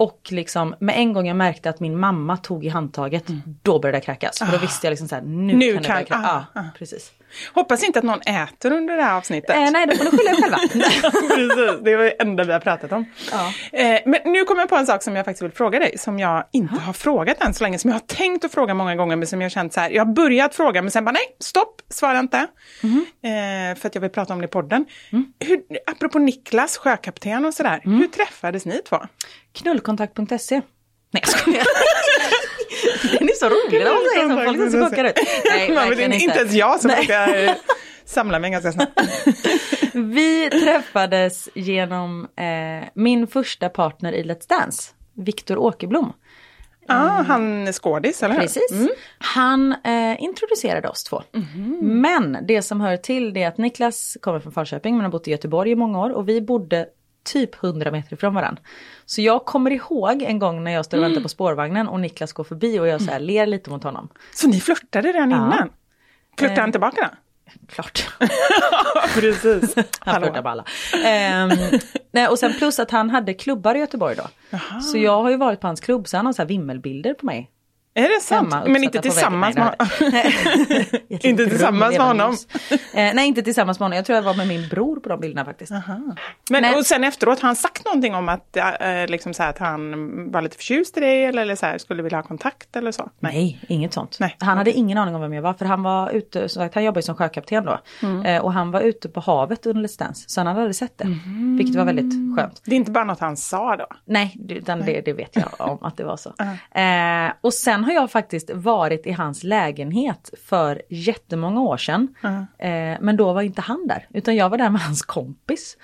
Och 0.00 0.28
liksom 0.30 0.74
med 0.78 0.94
en 0.98 1.12
gång 1.12 1.26
jag 1.26 1.36
märkte 1.36 1.70
att 1.70 1.80
min 1.80 1.98
mamma 1.98 2.36
tog 2.36 2.64
i 2.64 2.68
handtaget, 2.68 3.24
då 3.62 3.78
började 3.78 3.96
jag 3.96 4.04
kräkas. 4.04 4.38
För 4.38 4.52
då 4.52 4.58
visste 4.58 4.86
jag 4.86 4.90
liksom 4.92 5.08
så 5.08 5.14
här, 5.14 5.22
nu, 5.22 5.54
Nu 5.56 5.72
kan 5.72 5.82
det 5.82 5.88
börja 5.88 5.98
kräkas. 6.04 6.24
ah, 6.26 6.44
Ja, 6.54 6.64
precis. 6.78 7.12
Hoppas 7.52 7.84
inte 7.84 7.98
att 7.98 8.04
någon 8.04 8.20
äter 8.20 8.72
under 8.72 8.96
det 8.96 9.02
här 9.02 9.16
avsnittet. 9.16 9.50
Eh, 9.56 9.70
nej, 9.70 9.86
då 9.86 9.96
får 9.96 10.04
ni 10.04 10.10
skylla 10.10 10.30
er 10.30 10.42
själva. 10.42 10.56
Precis, 11.34 11.84
det 11.84 11.96
var 11.96 12.04
det 12.04 12.10
enda 12.10 12.44
vi 12.44 12.52
har 12.52 12.60
pratat 12.60 12.92
om. 12.92 13.04
Ja. 13.32 13.52
Eh, 13.72 14.00
men 14.06 14.20
nu 14.24 14.44
kommer 14.44 14.62
jag 14.62 14.68
på 14.68 14.76
en 14.76 14.86
sak 14.86 15.02
som 15.02 15.16
jag 15.16 15.24
faktiskt 15.24 15.42
vill 15.42 15.52
fråga 15.52 15.78
dig, 15.78 15.98
som 15.98 16.18
jag 16.18 16.44
inte 16.52 16.80
har 16.80 16.92
frågat 16.92 17.40
än 17.40 17.54
så 17.54 17.64
länge, 17.64 17.78
som 17.78 17.90
jag 17.90 17.94
har 17.94 18.06
tänkt 18.06 18.44
att 18.44 18.52
fråga 18.52 18.74
många 18.74 18.96
gånger, 18.96 19.16
men 19.16 19.26
som 19.26 19.40
jag 19.40 19.44
har 19.44 19.50
känt 19.50 19.72
så 19.72 19.80
här, 19.80 19.90
jag 19.90 20.04
har 20.04 20.12
börjat 20.12 20.54
fråga, 20.54 20.82
men 20.82 20.90
sen 20.90 21.04
bara 21.04 21.12
nej, 21.12 21.36
stopp, 21.40 21.82
svara 21.88 22.18
inte. 22.18 22.46
Mhm. 22.82 23.06
Eh, 23.22 23.78
för 23.78 23.86
att 23.88 23.94
jag 23.94 24.02
vill 24.02 24.10
prata 24.10 24.32
om 24.32 24.40
det 24.40 24.44
i 24.44 24.48
podden. 24.48 24.84
Mm. 25.12 25.32
Hur, 25.38 25.60
apropå 25.86 26.18
Niklas, 26.18 26.76
sjökapten 26.76 27.44
och 27.44 27.54
sådär, 27.54 27.80
hur 27.84 28.06
träffades 28.06 28.66
ni 28.66 28.82
två? 28.88 28.98
Knullkontakt.se. 29.52 30.60
Nej 31.12 31.22
jag 31.26 31.28
skojar. 31.28 31.64
Så 33.40 33.48
rolig 33.48 33.84
när 33.84 33.94
man 33.94 34.02
säger 34.14 34.28
som 34.28 34.54
folk 34.54 34.72
så 34.72 34.90
chockade 34.90 35.08
ut. 35.08 35.16
Nej, 35.50 35.74
Man 35.74 35.92
inte, 35.92 36.16
inte 36.16 36.38
ens 36.38 36.52
jag 36.52 36.80
som 36.80 36.90
brukar 36.90 37.56
samla 38.04 38.38
mig 38.38 38.50
ganska 38.50 38.72
snabbt. 38.72 39.00
Vi 39.94 40.50
träffades 40.50 41.48
genom 41.54 42.28
eh, 42.36 42.88
min 42.94 43.26
första 43.26 43.68
partner 43.68 44.12
i 44.12 44.22
Let's 44.22 44.48
Dance, 44.48 44.92
Viktor 45.14 45.58
Åkerblom. 45.58 46.12
Ja, 46.86 46.94
ah, 46.94 47.22
han 47.22 47.68
är 47.68 47.72
skådis, 47.72 48.22
eller 48.22 48.34
hur? 48.34 48.40
Precis. 48.40 48.88
Han 49.18 49.72
eh, 49.84 50.22
introducerade 50.22 50.88
oss 50.88 51.04
två. 51.04 51.22
Men 51.80 52.38
det 52.48 52.62
som 52.62 52.80
hör 52.80 52.96
till 52.96 53.32
det 53.32 53.42
är 53.42 53.48
att 53.48 53.58
Niklas 53.58 54.16
kommer 54.20 54.40
från 54.40 54.52
Falköping 54.52 54.96
men 54.96 55.04
har 55.04 55.10
bott 55.10 55.28
i 55.28 55.30
Göteborg 55.30 55.70
i 55.70 55.74
många 55.74 56.00
år 56.00 56.10
och 56.10 56.28
vi 56.28 56.40
bodde 56.40 56.86
typ 57.24 57.64
100 57.64 57.90
meter 57.90 58.12
ifrån 58.14 58.34
varandra. 58.34 58.62
Så 59.06 59.20
jag 59.22 59.44
kommer 59.44 59.70
ihåg 59.70 60.22
en 60.22 60.38
gång 60.38 60.64
när 60.64 60.70
jag 60.70 60.84
står 60.84 60.98
och 60.98 61.04
väntar 61.04 61.20
på 61.20 61.28
spårvagnen 61.28 61.88
och 61.88 62.00
Niklas 62.00 62.32
går 62.32 62.44
förbi 62.44 62.78
och 62.78 62.86
jag 62.88 63.02
så 63.02 63.10
här 63.10 63.20
ler 63.20 63.46
lite 63.46 63.70
mot 63.70 63.84
honom. 63.84 64.08
Så 64.34 64.48
ni 64.48 64.60
flörtade 64.60 65.08
redan 65.12 65.30
Ja. 65.30 65.36
innan? 65.36 65.70
Flörtade 66.38 66.54
Eh. 66.58 66.60
han 66.60 66.72
tillbaka 66.72 67.10
då? 67.12 67.16
Klart. 67.68 68.08
Precis. 69.14 69.74
Han 70.00 70.22
flörtar 70.22 70.42
på 70.42 70.48
alla. 70.48 70.64
Ehm, 71.04 71.50
nej, 72.12 72.28
och 72.28 72.38
sen 72.38 72.52
plus 72.52 72.78
att 72.78 72.90
han 72.90 73.10
hade 73.10 73.34
klubbar 73.34 73.74
i 73.74 73.78
Göteborg 73.78 74.16
då. 74.16 74.58
Så 74.80 74.98
jag 74.98 75.22
har 75.22 75.30
ju 75.30 75.36
varit 75.36 75.60
på 75.60 75.66
hans 75.66 75.80
klubb 75.80 76.08
så 76.08 76.16
han 76.16 76.26
har 76.26 76.32
så 76.32 76.42
här 76.42 76.46
vimmelbilder 76.48 77.14
på 77.14 77.26
mig. 77.26 77.50
Är 77.94 78.08
det 78.08 78.20
sant? 78.22 78.54
Men 78.66 78.84
inte 78.84 79.00
tillsammans 79.00 79.56
med 79.56 79.74
Nej, 79.78 80.10
nej, 80.12 80.66
nej. 80.68 81.02
Ett 81.10 81.24
Inte 81.24 81.46
tillsammans 81.46 81.98
med 81.98 82.06
honom? 82.06 82.36
Eh, 82.70 83.14
nej, 83.14 83.26
inte 83.28 83.42
tillsammans 83.42 83.78
med 83.80 83.84
honom. 83.84 83.96
Jag 83.96 84.04
tror 84.04 84.16
jag 84.16 84.22
var 84.22 84.34
med 84.34 84.48
min 84.48 84.68
bror 84.68 85.00
på 85.00 85.08
de 85.08 85.20
bilderna 85.20 85.44
faktiskt. 85.44 85.72
Men 86.50 86.62
Nej. 86.62 86.74
och 86.76 86.86
sen 86.86 87.04
efteråt, 87.04 87.40
har 87.40 87.46
han 87.48 87.56
sagt 87.56 87.84
någonting 87.84 88.14
om 88.14 88.28
att, 88.28 88.56
äh, 88.56 88.64
liksom 89.08 89.34
så 89.34 89.42
här, 89.42 89.50
att 89.50 89.58
han 89.58 90.30
var 90.30 90.42
lite 90.42 90.56
förtjust 90.56 90.96
i 90.96 91.00
dig 91.00 91.24
eller, 91.24 91.42
eller 91.42 91.56
så 91.56 91.66
här, 91.66 91.78
skulle 91.78 92.02
vilja 92.02 92.18
ha 92.18 92.22
kontakt 92.22 92.76
eller 92.76 92.92
så? 92.92 93.10
Nej, 93.20 93.60
inget 93.68 93.92
sånt. 93.92 94.16
Nej. 94.20 94.36
Han 94.40 94.58
hade 94.58 94.72
ingen 94.72 94.98
aning 94.98 95.14
om 95.14 95.20
vem 95.20 95.32
jag 95.34 95.42
var 95.42 95.54
för 95.54 95.64
han 95.64 95.82
var 95.82 96.10
ute, 96.10 96.48
som 96.48 96.62
sagt, 96.62 96.74
han 96.74 96.84
jobbade 96.84 97.02
som 97.02 97.14
sjökapten 97.14 97.64
då. 97.64 97.78
Mm. 98.02 98.26
Eh, 98.26 98.42
och 98.42 98.52
han 98.52 98.70
var 98.70 98.80
ute 98.80 99.08
på 99.08 99.20
havet 99.20 99.66
under 99.66 99.88
Let's 99.88 99.98
Dance. 99.98 100.24
Så 100.28 100.40
han 100.40 100.46
hade 100.46 100.60
aldrig 100.60 100.76
sett 100.76 100.98
det. 100.98 101.04
Mm. 101.04 101.56
Vilket 101.56 101.76
var 101.76 101.84
väldigt 101.84 102.38
skönt. 102.38 102.62
Det 102.64 102.70
är 102.70 102.76
inte 102.76 102.90
bara 102.90 103.04
något 103.04 103.20
han 103.20 103.36
sa 103.36 103.76
då? 103.76 103.86
Nej, 104.04 104.36
det- 104.38 104.54
utan 104.54 104.80
det, 104.80 105.00
det 105.00 105.12
vet 105.12 105.36
jag 105.36 105.48
om 105.58 105.78
att 105.82 105.96
det 105.96 106.04
var 106.04 106.16
så. 106.16 106.34
Eh, 106.80 107.32
och 107.40 107.54
sen 107.54 107.79
har 107.84 107.92
jag 107.92 108.10
faktiskt 108.10 108.50
varit 108.54 109.06
i 109.06 109.12
hans 109.12 109.44
lägenhet 109.44 110.30
för 110.48 110.82
jättemånga 110.88 111.60
år 111.60 111.76
sedan. 111.76 112.14
Eh, 112.58 112.98
men 113.00 113.16
då 113.16 113.32
var 113.32 113.42
inte 113.42 113.60
han 113.60 113.86
där, 113.86 114.06
utan 114.14 114.36
jag 114.36 114.48
var 114.48 114.58
där 114.58 114.70
med 114.70 114.80
hans 114.80 115.02
kompis. 115.02 115.76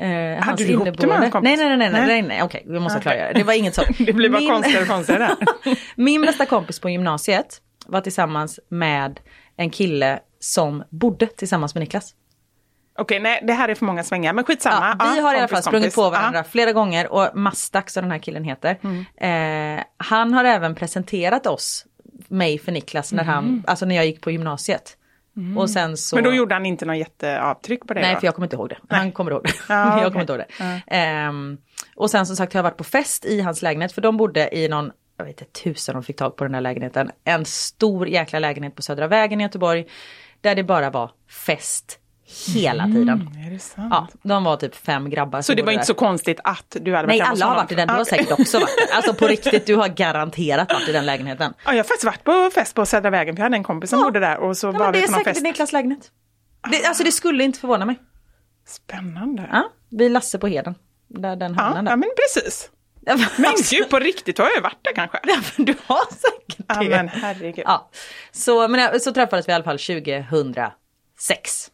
Eh, 0.00 0.08
hans 0.44 0.58
du 0.60 0.66
det 0.66 0.76
med 0.76 0.86
inneboende. 0.86 1.14
hans 1.16 1.32
kompis? 1.32 1.44
Nej, 1.58 1.68
nej, 1.68 1.76
nej, 1.76 1.90
nej, 1.90 2.00
Nej. 2.00 2.06
nej, 2.06 2.22
nej, 2.22 2.42
okej, 2.42 2.64
vi 2.66 2.80
måste 2.80 3.00
klargöra 3.00 3.32
det. 3.32 3.38
Det 3.38 3.44
var 3.44 3.52
inget 3.54 3.74
så. 3.74 3.82
Det 3.98 4.12
blir 4.12 4.28
bara 4.30 4.38
Min- 4.40 4.50
konstigare 4.50 4.82
och 4.82 4.88
konstigare. 4.88 5.36
Min 5.96 6.22
bästa 6.22 6.46
kompis 6.46 6.80
på 6.80 6.90
gymnasiet 6.90 7.60
var 7.86 8.00
tillsammans 8.00 8.60
med 8.68 9.20
en 9.56 9.70
kille 9.70 10.20
som 10.40 10.82
bodde 10.90 11.26
tillsammans 11.26 11.74
med 11.74 11.80
Niklas. 11.80 12.14
Okej, 13.00 13.20
nej, 13.20 13.40
det 13.46 13.52
här 13.52 13.68
är 13.68 13.74
för 13.74 13.84
många 13.86 14.02
svängar, 14.04 14.32
men 14.32 14.44
skitsamma. 14.44 14.96
Ja, 14.98 15.06
vi 15.10 15.16
Ja, 15.16 15.22
har 15.22 15.34
i 15.34 15.38
alla 15.38 15.48
fall 15.48 15.62
sprungit 15.62 15.94
på 15.94 16.10
varandra 16.10 16.38
Ja. 16.38 16.44
flera 16.44 16.72
gånger 16.72 17.12
och 17.12 17.30
Mastak 17.36 17.90
som 17.90 18.02
den 18.02 18.10
här 18.10 18.18
killen 18.18 18.44
heter. 18.44 18.70
Eh, 19.16 19.82
han 19.96 20.34
har 20.34 20.44
även 20.44 20.74
presenterat 20.74 21.46
oss, 21.46 21.86
mig 22.28 22.58
för 22.58 22.72
Niklas, 22.72 23.12
när, 23.12 23.24
han, 23.24 23.64
alltså 23.66 23.86
när 23.86 23.96
jag 23.96 24.06
gick 24.06 24.20
på 24.20 24.30
gymnasiet. 24.30 24.96
Och 25.56 25.70
sen 25.70 25.96
så... 25.96 26.16
Men 26.16 26.24
då 26.24 26.32
gjorde 26.32 26.54
han 26.54 26.66
inte 26.66 26.84
något 26.84 26.96
jätteavtryck 26.96 27.86
på 27.86 27.94
dig? 27.94 28.02
Nej, 28.02 28.14
då? 28.14 28.20
för 28.20 28.26
jag 28.26 28.34
kommer 28.34 28.46
inte 28.46 28.56
ihåg 28.56 28.68
det. 28.68 28.78
Han 28.88 29.12
kommer 29.12 29.30
ihåg 29.30 29.42
det. 29.44 29.52
Ja, 29.68 29.74
jag 29.88 29.96
okej. 29.98 30.10
kommer 30.10 30.20
inte 30.20 30.32
ihåg 30.32 30.42
det. 30.58 30.82
Ehm, 30.96 31.58
och 31.96 32.10
sen 32.10 32.26
som 32.26 32.36
sagt 32.36 32.52
har 32.52 32.58
jag 32.58 32.62
varit 32.62 32.76
på 32.76 32.84
fest 32.84 33.24
i 33.24 33.40
hans 33.40 33.62
lägenhet, 33.62 33.92
för 33.92 34.00
de 34.00 34.16
bodde 34.16 34.56
i 34.56 34.68
någon, 34.68 34.90
jag 35.16 35.24
vet 35.24 35.40
inte 35.40 35.60
tusen 35.62 35.94
de 35.94 36.02
fick 36.04 36.16
tag 36.16 36.36
på 36.36 36.44
den 36.44 36.52
där 36.52 36.60
lägenheten. 36.60 37.10
En 37.24 37.44
stor 37.44 38.08
jäkla 38.08 38.38
lägenhet 38.38 38.76
på 38.76 38.82
Södra 38.82 39.06
vägen 39.06 39.40
i 39.40 39.44
Göteborg. 39.44 39.86
Där 40.40 40.54
det 40.54 40.64
bara 40.64 40.90
var 40.90 41.10
fest 41.46 41.98
hela 42.54 42.84
tiden. 42.84 43.28
Är 43.46 43.50
det 43.50 43.58
sant? 43.58 43.88
Ja, 43.90 44.08
de 44.22 44.44
var 44.44 44.56
typ 44.56 44.74
fem 44.74 45.10
grabbar 45.10 45.42
Så 45.42 45.54
det 45.54 45.62
var 45.62 45.72
inte 45.72 45.80
där. 45.80 45.86
så 45.86 45.94
konstigt 45.94 46.40
att 46.44 46.76
du 46.80 46.94
hade 46.94 47.06
varit 47.06 47.18
Nej, 47.18 47.20
alla 47.28 47.46
har 47.46 47.54
varit 47.56 47.72
i 47.72 47.74
den. 47.74 47.88
Du 47.88 47.94
har 47.94 48.04
säkert 48.04 48.30
också 48.40 48.58
varit 48.58 48.76
där. 48.88 48.96
Alltså 48.96 49.14
på 49.14 49.26
riktigt, 49.26 49.66
du 49.66 49.76
har 49.76 49.88
garanterat 49.88 50.72
varit 50.72 50.88
i 50.88 50.92
den 50.92 51.06
lägenheten. 51.06 51.52
Ja, 51.64 51.70
jag 51.72 51.78
har 51.78 51.84
faktiskt 51.84 52.04
varit 52.04 52.24
på 52.24 52.50
fest 52.54 52.74
på 52.74 52.86
Södra 52.86 53.10
vägen, 53.10 53.36
för 53.36 53.40
jag 53.40 53.44
hade 53.44 53.56
en 53.56 53.64
kompis 53.64 53.90
som 53.90 53.98
Ja. 53.98 54.04
bodde 54.04 54.20
där 54.20 54.38
och 54.38 54.56
så 54.56 54.66
Ja, 54.66 54.72
var 54.72 54.92
det 54.92 54.98
vi 54.98 55.04
är 55.04 55.06
på 55.06 55.12
någon 55.12 55.18
säkert 55.20 55.34
fest. 55.34 55.42
Niklas 55.44 55.72
lägenhet. 55.72 56.10
Det, 56.70 56.84
alltså 56.84 57.04
det 57.04 57.12
skulle 57.12 57.44
inte 57.44 57.58
förvåna 57.58 57.84
mig. 57.84 57.98
Spännande. 58.66 59.48
Ja, 59.52 59.70
vi 59.90 60.06
är 60.06 60.10
Lasse 60.10 60.38
på 60.38 60.46
Heden. 60.46 60.74
Där 61.08 61.36
den 61.36 61.54
Ja, 61.54 61.62
hamnar 61.62 61.82
ja, 61.82 61.88
där. 61.90 61.96
men 61.96 62.08
precis. 62.16 62.70
Men 63.36 63.52
gud, 63.70 63.90
på 63.90 63.98
riktigt 63.98 64.38
har 64.38 64.44
jag 64.44 64.54
ju 64.54 64.60
varit 64.60 64.78
där 64.82 64.92
kanske. 64.94 65.18
Ja, 65.22 65.36
men 65.56 65.66
du 65.66 65.74
har 65.86 66.04
säkert 66.14 66.64
Ja, 66.68 66.74
det. 66.82 66.88
men 66.88 67.08
herregud. 67.08 67.64
Ja. 67.66 67.90
Så, 68.32 68.68
men, 68.68 68.80
ja, 68.80 68.98
så 68.98 69.12
träffades 69.12 69.48
vi 69.48 69.52
i 69.52 69.54
alla 69.54 69.64
fall 69.64 69.78
2006. 69.78 71.70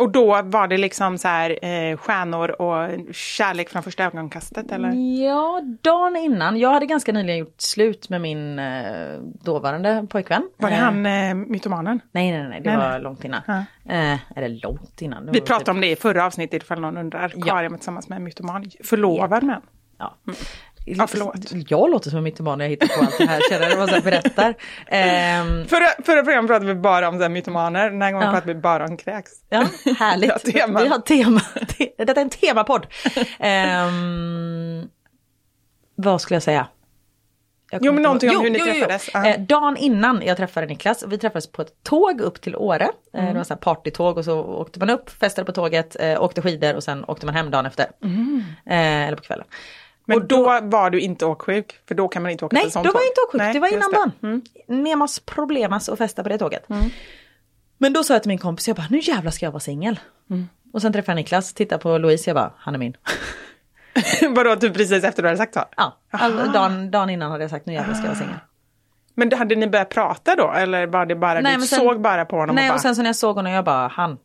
Och 0.00 0.10
då 0.10 0.42
var 0.42 0.68
det 0.68 0.78
liksom 0.78 1.18
så 1.18 1.28
här 1.28 1.64
eh, 1.64 1.96
stjärnor 1.96 2.60
och 2.62 3.14
kärlek 3.14 3.68
från 3.68 3.82
första 3.82 4.04
ögonkastet 4.04 4.72
eller? 4.72 4.92
Ja, 5.26 5.62
dagen 5.82 6.16
innan. 6.16 6.58
Jag 6.58 6.70
hade 6.72 6.86
ganska 6.86 7.12
nyligen 7.12 7.38
gjort 7.38 7.60
slut 7.60 8.08
med 8.08 8.20
min 8.20 8.58
eh, 8.58 9.18
dåvarande 9.44 10.06
pojkvän. 10.10 10.48
Var 10.56 10.70
det 10.70 10.76
Eh, 10.76 10.82
han 10.82 11.06
eh, 11.06 11.34
mytomanen? 11.34 12.00
Nej, 12.12 12.32
nej, 12.32 12.48
nej, 12.48 12.60
det 12.60 12.68
Nej, 12.70 12.78
var 12.78 12.90
nej. 12.90 13.00
långt 13.00 13.24
innan. 13.24 13.40
Ja. 13.46 13.58
Eh, 13.94 14.18
eller 14.36 14.48
långt 14.48 15.02
innan. 15.02 15.28
Vi 15.32 15.40
pratade 15.40 15.60
typ- 15.64 15.68
om 15.74 15.80
det 15.80 15.90
i 15.90 15.96
förra 15.96 16.24
avsnittet 16.26 16.62
ifall 16.62 16.80
någon 16.80 16.96
undrar. 16.96 17.32
Ja. 17.36 17.46
Karin 17.46 17.70
var 17.70 17.78
tillsammans 17.78 18.08
med 18.08 18.16
en 18.16 18.24
mytoman. 18.24 18.70
Förlovad 18.84 19.42
med 19.42 19.54
en. 19.56 19.62
Ja. 19.98 20.14
Ja, 20.84 21.06
förlåt. 21.06 21.34
Jag 21.68 21.90
låter 21.90 22.10
som 22.10 22.16
en 22.16 22.22
mytoman 22.24 22.58
när 22.58 22.64
jag 22.64 22.70
hittar 22.70 22.86
på 22.86 23.00
allt 23.00 23.18
det 23.18 23.26
här, 23.26 23.40
känner 23.50 23.76
vad 23.76 23.90
jag 23.90 24.02
berättar. 24.02 24.54
Ehm, 24.86 25.66
Förra, 25.66 25.86
förra 26.04 26.22
programmet 26.22 26.48
pratade 26.48 26.74
vi 26.74 26.80
bara 26.80 27.08
om 27.08 27.16
så 27.16 27.22
här 27.22 27.28
mytomaner, 27.28 27.90
den 27.90 28.02
här 28.02 28.12
gången 28.12 28.26
Ja. 28.26 28.32
pratade 28.32 28.54
vi 28.54 28.60
bara 28.60 28.84
om 28.84 28.96
kräks. 28.96 29.30
Ja, 29.48 29.64
härligt. 29.98 30.30
Ja, 30.44 30.52
tema. 30.52 30.80
Vi 30.82 30.88
har 30.88 30.98
tema. 30.98 31.40
Detta 31.98 32.12
är 32.20 32.24
en 32.24 32.30
temapodd. 32.30 32.86
Ehm, 33.38 34.88
vad 35.94 36.20
skulle 36.20 36.36
jag 36.36 36.42
säga? 36.42 36.66
Jag 37.72 37.84
Jo, 37.84 37.92
men 37.92 38.02
någonting 38.02 38.30
om 38.36 38.42
hur 38.42 38.50
ni 38.50 38.58
Jo, 38.58 38.64
jo, 38.68 38.72
jo. 38.74 38.84
träffades. 38.86 39.10
Ja. 39.14 39.26
Eh, 39.26 39.40
dagen 39.40 39.76
innan 39.76 40.22
jag 40.24 40.36
träffade 40.36 40.66
Niklas, 40.66 41.04
vi 41.06 41.18
träffades 41.18 41.52
på 41.52 41.62
ett 41.62 41.82
tåg 41.82 42.20
upp 42.20 42.40
till 42.40 42.56
Åre. 42.56 42.84
Eh, 43.14 43.20
Mm. 43.20 43.32
det 43.32 43.38
var 43.38 43.44
så 43.44 43.54
här 43.54 43.60
partytåg 43.60 44.18
och 44.18 44.24
så 44.24 44.40
åkte 44.40 44.78
man 44.78 44.90
upp, 44.90 45.10
festade 45.10 45.46
på 45.46 45.52
tåget, 45.52 45.96
eh, 46.00 46.22
åkte 46.22 46.42
skidor 46.42 46.74
och 46.76 46.82
sen 46.84 47.04
åkte 47.04 47.26
man 47.26 47.34
hem 47.34 47.50
dagen 47.50 47.66
efter. 47.66 47.84
Eh, 48.66 49.06
eller 49.06 49.16
på 49.16 49.22
kvällen. 49.22 49.46
Men 50.10 50.18
Och 50.22 50.28
då, 50.28 50.58
var 50.62 50.90
du 50.90 51.00
inte 51.00 51.26
åksjuk, 51.26 51.78
för 51.88 51.94
då 51.94 52.08
kan 52.08 52.22
man 52.22 52.30
inte 52.32 52.44
åka 52.44 52.54
Nej, 52.54 52.64
på 52.64 52.70
sånt 52.70 52.86
då 52.86 52.92
var 52.92 53.00
jag 53.00 53.08
inte 53.08 53.20
åksjuk. 53.20 53.38
Nej, 53.38 53.52
det 53.52 53.60
var 53.60 53.68
innan 53.68 53.90
det. 53.90 54.26
Mm. 54.26 54.42
dagen. 54.66 54.82
Nemas 54.82 55.20
problemas 55.20 55.88
och 55.88 55.98
festa 55.98 56.22
på 56.22 56.28
det 56.28 56.38
tåget. 56.38 56.66
Men 57.78 57.92
då 57.92 58.04
sa 58.04 58.14
jag 58.14 58.22
till 58.22 58.28
min 58.28 58.38
kompis, 58.38 58.68
jag 58.68 58.76
bara, 58.76 58.86
nu 58.90 58.98
jävlar 59.02 59.30
ska 59.30 59.46
jag 59.46 59.52
vara 59.52 59.60
singel. 59.60 60.00
Mm. 60.30 60.48
Och 60.72 60.82
sen 60.82 60.92
träffade 60.92 61.12
jag 61.12 61.16
Niklas, 61.16 61.52
tittade 61.54 61.82
på 61.82 61.98
Louise, 61.98 62.30
jag 62.30 62.34
bara, 62.36 62.52
han 62.56 62.74
är 62.74 62.78
min. 62.78 62.96
Vadå, 64.34 64.56
typ 64.56 64.74
precis 64.74 65.04
efter 65.04 65.22
du 65.22 65.28
hade 65.28 65.38
sagt 65.38 65.54
så? 65.54 65.64
Ja, 65.76 65.96
all, 66.10 66.52
dagen, 66.52 66.90
dagen 66.90 67.10
innan 67.10 67.30
hade 67.30 67.44
jag 67.44 67.50
sagt, 67.50 67.66
nu 67.66 67.72
jävlar 67.72 67.94
ska 67.94 68.02
jag 68.02 68.08
vara 68.08 68.18
singel. 68.18 68.36
Men 69.14 69.32
hade 69.32 69.56
ni 69.56 69.66
börjat 69.66 69.88
prata 69.88 70.36
då, 70.36 70.52
eller 70.52 70.86
var 70.86 71.06
det 71.06 71.16
bara, 71.16 71.40
Nej, 71.40 71.56
du 71.56 71.62
sen- 71.66 71.78
såg 71.78 72.00
bara 72.00 72.24
på 72.24 72.36
honom 72.36 72.56
Nej, 72.56 72.64
och 72.64 72.68
bara... 72.68 72.74
och 72.74 72.80
sen 72.80 72.96
så 72.96 73.02
när 73.02 73.08
jag 73.08 73.16
såg 73.16 73.36
honom, 73.36 73.52
jag 73.52 73.64
bara, 73.64 73.88
han. 73.88 74.18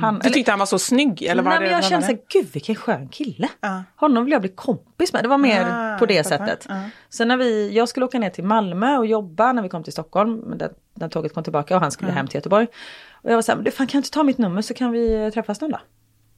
Han, 0.00 0.18
Du 0.18 0.30
tyckte 0.30 0.52
han 0.52 0.58
var 0.58 0.66
så 0.66 0.78
snygg? 0.78 1.22
Eller 1.22 1.42
Nej 1.42 1.52
det, 1.58 1.60
men 1.60 1.70
jag 1.70 1.84
kände 1.84 2.06
såhär, 2.06 2.18
gud 2.28 2.46
vilken 2.52 2.74
skön 2.74 3.08
kille. 3.08 3.48
Ja. 3.60 3.82
Honom 3.96 4.24
vill 4.24 4.32
jag 4.32 4.40
bli 4.40 4.50
kompis 4.50 5.12
med. 5.12 5.24
Det 5.24 5.28
var 5.28 5.38
mer 5.38 5.66
Ah, 5.70 5.98
på 5.98 6.06
det 6.06 6.24
sättet. 6.24 6.66
Ja. 6.68 6.82
Sen 7.10 7.28
när 7.28 7.36
vi, 7.36 7.72
jag 7.76 7.88
skulle 7.88 8.06
åka 8.06 8.18
ner 8.18 8.30
till 8.30 8.44
Malmö 8.44 8.96
och 8.96 9.06
jobba 9.06 9.52
när 9.52 9.62
vi 9.62 9.68
kom 9.68 9.82
till 9.84 9.92
Stockholm. 9.92 10.60
När, 10.94 11.08
tåget 11.08 11.34
kom 11.34 11.42
tillbaka 11.44 11.74
och 11.74 11.80
han 11.80 11.90
skulle 11.90 12.10
hem 12.12 12.26
till 12.26 12.36
Göteborg. 12.38 12.66
Och 13.12 13.30
jag 13.30 13.34
var 13.34 13.42
såhär, 13.42 13.56
men 13.56 13.64
du 13.64 13.70
fan 13.70 13.86
kan 13.86 13.98
jag 13.98 14.00
inte 14.00 14.10
ta 14.10 14.22
mitt 14.22 14.38
nummer 14.38 14.62
så 14.62 14.74
kan 14.74 14.90
vi 14.90 15.30
träffas 15.34 15.60
någon 15.60 15.70
dag? 15.70 15.80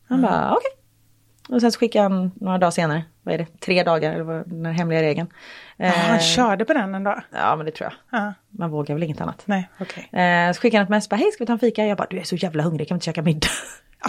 Han 0.09 0.23
bara, 0.23 0.53
okej. 0.57 0.71
Och 1.49 1.61
sen 1.61 1.73
så 1.73 1.79
skickade 1.79 2.03
han 2.03 2.31
några 2.41 2.59
dagar 2.59 2.71
senare, 2.71 3.05
vad 3.23 3.35
är 3.35 3.39
det, 3.39 3.61
tre 3.61 3.83
dagar 3.83 4.13
eller 4.13 4.25
vad, 4.25 4.49
den 4.51 4.67
här 4.67 4.73
hemliga 4.73 5.03
regeln. 5.03 5.29
Ja, 5.77 5.89
han 5.89 6.17
Eh, 6.17 6.23
körde 6.23 6.65
på 6.65 6.73
den 6.73 6.95
en 6.95 7.05
dag? 7.05 7.23
ja 7.33 7.57
men 7.57 7.67
det 7.67 7.73
tror 7.73 7.91
jag. 8.11 8.21
Ja. 8.21 8.35
Man 8.51 8.71
vågar 8.71 8.95
väl 8.95 9.03
inget 9.03 9.21
annat. 9.21 9.43
Nej, 9.45 9.69
okej. 9.81 10.21
Eh, 10.21 10.53
så 10.53 10.61
skickade 10.61 10.79
han 10.79 10.85
ett 10.85 10.91
mess, 10.91 11.09
hej 11.11 11.31
ska 11.33 11.43
vi 11.45 11.47
ta 11.47 11.53
en 11.53 11.59
fika? 11.59 11.87
Jag 11.87 11.99
bara, 11.99 12.07
du 12.11 12.19
är 12.19 12.23
så 12.25 12.37
jävla 12.37 12.63
hungrig, 12.63 12.89
kan 12.89 12.95
vi 12.95 12.97
inte 12.97 13.05
käka 13.05 13.23
middag? 13.23 13.49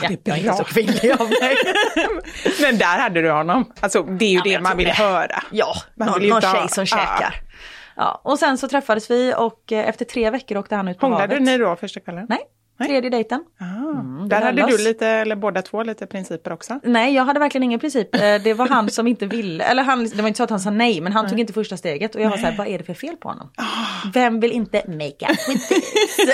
Ja, 0.01 0.07
det 0.07 0.27
är 0.27 0.31
jag 0.31 0.37
är 0.37 0.43
bra. 0.43 0.51
inte 0.51 0.63
så 0.63 0.73
kvinnlig 0.73 1.11
av 1.11 1.27
mig. 1.29 1.55
Men 2.61 2.77
där 2.77 2.99
hade 2.99 3.21
du 3.21 3.31
honom. 3.31 3.71
Alltså 3.79 4.03
det 4.03 4.25
är 4.25 4.29
ju 4.29 4.35
men 4.37 4.43
det 4.43 4.59
man 4.59 4.77
vill 4.77 4.85
det. 4.87 4.93
höra. 4.93 5.43
Ja, 5.51 5.73
Man 5.95 6.07
någon, 6.07 6.19
vill 6.19 6.29
någon 6.29 6.41
tjej 6.41 6.67
som 6.69 6.81
Ja. 6.81 6.85
käkar. 6.85 7.35
Ja, 7.95 8.21
och 8.23 8.39
sen 8.39 8.57
så 8.57 8.67
träffades 8.67 9.11
vi 9.11 9.33
och 9.37 9.71
eh, 9.71 9.89
efter 9.89 10.05
tre 10.05 10.29
veckor 10.29 10.57
åkte 10.57 10.75
han 10.75 10.87
ut 10.87 10.99
på 10.99 11.05
Hånglade 11.05 11.33
havet. 11.33 11.41
ni 11.47 11.57
då 11.57 11.75
första 11.75 11.99
kvällen? 11.99 12.25
Nej, 12.29 12.39
tredje 12.77 13.09
dejten. 13.09 13.43
Ah, 13.59 14.01
det 14.23 14.27
där 14.35 14.41
hade 14.41 14.65
du 14.67 14.77
lite, 14.77 15.07
eller 15.07 15.35
båda 15.35 15.61
två, 15.61 15.83
lite 15.83 16.05
principer 16.07 16.53
också. 16.53 16.79
Nej, 16.83 17.13
jag 17.15 17.25
hade 17.25 17.39
verkligen 17.39 17.63
ingen 17.63 17.79
princip. 17.79 18.15
Eh, 18.15 18.21
Det 18.21 18.53
var 18.53 18.67
han 18.67 18.89
som 18.89 19.07
inte 19.07 19.25
ville, 19.25 19.63
eller 19.63 19.83
han, 19.83 20.03
det 20.09 20.21
var 20.21 20.27
inte 20.27 20.37
så 20.37 20.43
att 20.43 20.49
han 20.49 20.59
sa 20.59 20.69
nej, 20.69 21.01
men 21.01 21.13
han 21.13 21.29
tog 21.29 21.39
inte 21.39 21.53
första 21.53 21.77
steget. 21.77 22.15
Och 22.15 22.21
jag 22.21 22.29
var 22.29 22.37
så 22.37 22.45
här, 22.45 22.57
vad 22.57 22.67
är 22.67 22.77
det 22.77 22.83
för 22.83 22.93
fel 22.93 23.15
på 23.17 23.29
honom? 23.29 23.49
Ah. 23.57 23.63
Vem 24.13 24.39
vill 24.39 24.51
inte 24.51 24.83
make 24.87 25.31
up 25.31 25.49
with 25.49 25.67
this? 25.69 26.17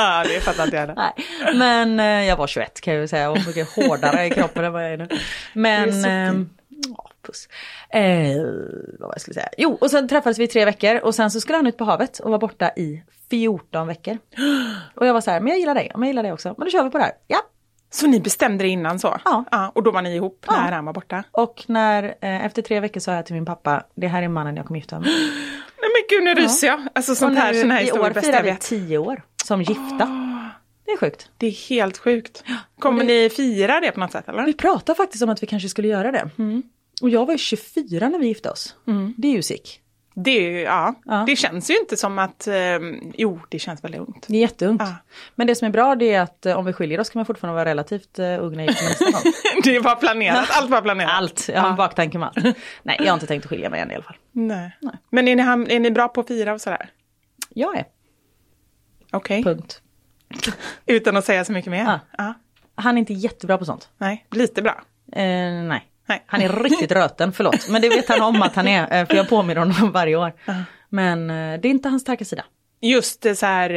Ja, 0.00 0.24
det 0.28 0.40
fattar 0.40 0.64
inte 0.64 0.76
jag. 0.76 0.96
Nej, 0.96 1.12
men 1.54 2.00
eh, 2.00 2.28
jag 2.28 2.36
var 2.36 2.46
21 2.46 2.80
kan 2.80 2.94
jag 2.94 3.08
säga 3.08 3.30
och 3.30 3.38
mycket 3.46 3.68
hårdare 3.76 4.26
i 4.26 4.30
kroppen 4.30 4.64
än 4.64 4.72
vad 4.72 4.84
jag 4.84 4.92
är 4.92 4.96
nu. 4.96 5.08
Men... 5.52 6.04
Ehm, 6.04 6.50
ja, 6.96 7.10
puss. 7.32 7.48
Eh, 7.90 8.02
vad 8.98 9.08
var 9.08 9.14
jag 9.14 9.20
skulle 9.20 9.34
säga? 9.34 9.48
Jo, 9.58 9.78
och 9.80 9.90
sen 9.90 10.08
träffades 10.08 10.38
vi 10.38 10.44
i 10.44 10.48
tre 10.48 10.64
veckor 10.64 10.96
och 10.96 11.14
sen 11.14 11.30
så 11.30 11.40
skulle 11.40 11.58
han 11.58 11.66
ut 11.66 11.76
på 11.76 11.84
havet 11.84 12.18
och 12.18 12.30
var 12.30 12.38
borta 12.38 12.70
i 12.76 13.02
14 13.30 13.86
veckor. 13.86 14.18
Och 14.94 15.06
jag 15.06 15.14
var 15.14 15.20
så 15.20 15.30
här, 15.30 15.40
men 15.40 15.48
jag 15.48 15.58
gillar 15.58 15.74
dig, 15.74 15.90
men 15.94 16.02
jag 16.02 16.08
gillar 16.08 16.22
dig 16.22 16.32
också. 16.32 16.54
Men 16.58 16.64
då 16.64 16.70
kör 16.70 16.84
vi 16.84 16.90
på 16.90 16.98
det 16.98 17.04
här. 17.04 17.12
Ja. 17.26 17.38
Så 17.90 18.06
ni 18.06 18.20
bestämde 18.20 18.64
det 18.64 18.68
innan 18.68 18.98
så? 18.98 19.18
Ja. 19.24 19.72
och 19.74 19.82
då 19.82 19.90
var 19.90 20.02
ni 20.02 20.14
ihop 20.16 20.44
Ja. 20.46 20.52
när 20.64 20.72
han 20.72 20.84
var 20.84 20.92
borta? 20.92 21.24
Och 21.30 21.64
när, 21.68 22.04
eh, 22.04 22.44
efter 22.46 22.62
tre 22.62 22.80
veckor 22.80 23.00
sa 23.00 23.12
jag 23.14 23.26
till 23.26 23.34
min 23.34 23.44
pappa, 23.44 23.82
det 23.94 24.06
här 24.08 24.22
är 24.22 24.28
mannen 24.28 24.56
jag 24.56 24.66
kommer 24.66 24.80
gifta 24.80 25.00
mig 25.00 25.08
med. 25.10 25.18
Nej 25.80 25.90
men 25.94 26.02
gud, 26.08 26.24
nu 26.24 26.34
ryser 26.42 26.66
jag. 26.66 26.80
Alltså 26.94 27.14
sånt 27.14 27.38
här, 27.38 27.52
nu 27.52 27.60
sån 27.60 27.70
här 27.70 27.80
i 27.80 27.84
historier 27.84 28.06
år 28.10 28.14
bäst 28.14 28.26
firar 28.26 28.36
jag 28.36 28.42
vi 28.44 28.50
vet. 28.50 28.60
tio 28.60 28.98
år 28.98 29.22
som 29.44 29.62
gifta. 29.62 30.24
Det 30.84 30.92
är 30.92 30.96
sjukt. 30.96 31.30
Det 31.36 31.46
är 31.46 31.68
helt 31.68 31.98
sjukt. 31.98 32.44
Kommer 32.80 33.04
ni 33.04 33.30
fira 33.30 33.80
det 33.80 33.92
på 33.92 34.00
något 34.00 34.12
sätt 34.12 34.28
eller? 34.28 34.44
Vi 34.44 34.54
pratade 34.54 34.96
faktiskt 34.96 35.22
om 35.24 35.30
att 35.30 35.42
vi 35.42 35.46
kanske 35.46 35.68
skulle 35.68 35.88
göra 35.88 36.12
det. 36.12 36.30
Mm. 36.38 36.62
Och 37.02 37.10
jag 37.10 37.26
var 37.26 37.34
ju 37.34 37.38
24 37.38 38.08
när 38.08 38.18
vi 38.18 38.26
gifte 38.26 38.50
oss. 38.50 38.76
Det 39.16 39.28
är 39.28 39.32
ju 39.32 39.42
sick. 39.42 39.82
Det, 40.24 40.60
ja. 40.60 40.94
Ja. 41.04 41.24
det 41.26 41.36
känns 41.36 41.70
ju 41.70 41.78
inte 41.78 41.96
som 41.96 42.18
att, 42.18 42.46
ehm, 42.46 43.12
jo 43.14 43.40
det 43.48 43.58
känns 43.58 43.84
väldigt 43.84 44.00
ungt. 44.00 44.26
Det 44.28 44.36
är 44.36 44.40
jätteungt. 44.40 44.82
Ja. 44.82 44.94
Men 45.34 45.46
det 45.46 45.54
som 45.54 45.66
är 45.66 45.72
bra 45.72 45.94
det 45.94 46.14
är 46.14 46.20
att 46.20 46.46
eh, 46.46 46.58
om 46.58 46.64
vi 46.64 46.72
skiljer 46.72 47.00
oss 47.00 47.10
kan 47.10 47.18
man 47.18 47.26
fortfarande 47.26 47.54
vara 47.54 47.64
relativt 47.64 48.18
uh, 48.18 48.44
ung 48.44 48.56
när 48.56 48.66
nästa 48.66 49.04
gång. 49.04 49.32
Det 49.62 49.78
var 49.78 49.96
planerat, 49.96 50.48
allt 50.50 50.70
var 50.70 50.82
planerat. 50.82 51.12
Allt, 51.12 51.48
jag 51.48 51.60
har 51.60 51.70
en 51.70 51.76
baktanke 51.76 52.18
med 52.18 52.28
allt. 52.28 52.56
Nej, 52.82 52.96
jag 52.98 53.06
har 53.06 53.14
inte 53.14 53.26
tänkt 53.26 53.44
att 53.44 53.50
skilja 53.50 53.70
mig 53.70 53.80
än 53.80 53.90
i 53.90 53.94
alla 53.94 54.04
fall. 54.04 54.16
Nej. 54.32 54.78
Men 55.10 55.28
är 55.28 55.36
ni, 55.36 55.74
är 55.74 55.80
ni 55.80 55.90
bra 55.90 56.08
på 56.08 56.20
att 56.20 56.28
fira 56.28 56.52
och 56.52 56.60
sådär? 56.60 56.90
Jag 57.48 57.76
är, 57.76 57.84
Okej, 59.12 59.44
punkt. 59.44 59.82
utan 60.86 61.16
att 61.16 61.24
säga 61.24 61.44
så 61.44 61.52
mycket 61.52 61.70
mer? 61.70 62.00
Ja. 62.18 62.34
Han 62.74 62.96
är 62.96 62.98
inte 62.98 63.12
jättebra 63.12 63.58
på 63.58 63.64
sånt. 63.64 63.88
Nej, 63.98 64.26
lite 64.30 64.62
bra. 64.62 64.82
Eh, 65.12 65.52
nej. 65.62 65.84
Nej. 66.08 66.24
Han 66.26 66.42
är 66.42 66.48
riktigt 66.48 66.92
röten, 66.92 67.32
förlåt. 67.32 67.68
Men 67.68 67.82
det 67.82 67.88
vet 67.88 68.08
han 68.08 68.22
om 68.22 68.42
att 68.42 68.54
han 68.54 68.68
är, 68.68 69.00
eh, 69.00 69.06
för 69.06 69.14
jag 69.14 69.28
påminner 69.28 69.60
honom 69.60 69.92
varje 69.92 70.16
år. 70.16 70.32
Men 70.88 71.30
eh, 71.30 71.60
det 71.60 71.68
är 71.68 71.70
inte 71.70 71.88
hans 71.88 72.02
starka 72.02 72.24
sida. 72.24 72.44
Just 72.80 73.26
så 73.36 73.46
här 73.46 73.74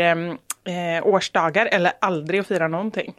eh, 0.64 1.08
årsdagar 1.08 1.66
eller 1.66 1.92
aldrig 2.02 2.40
att 2.40 2.48
fira 2.48 2.68
någonting. 2.68 3.14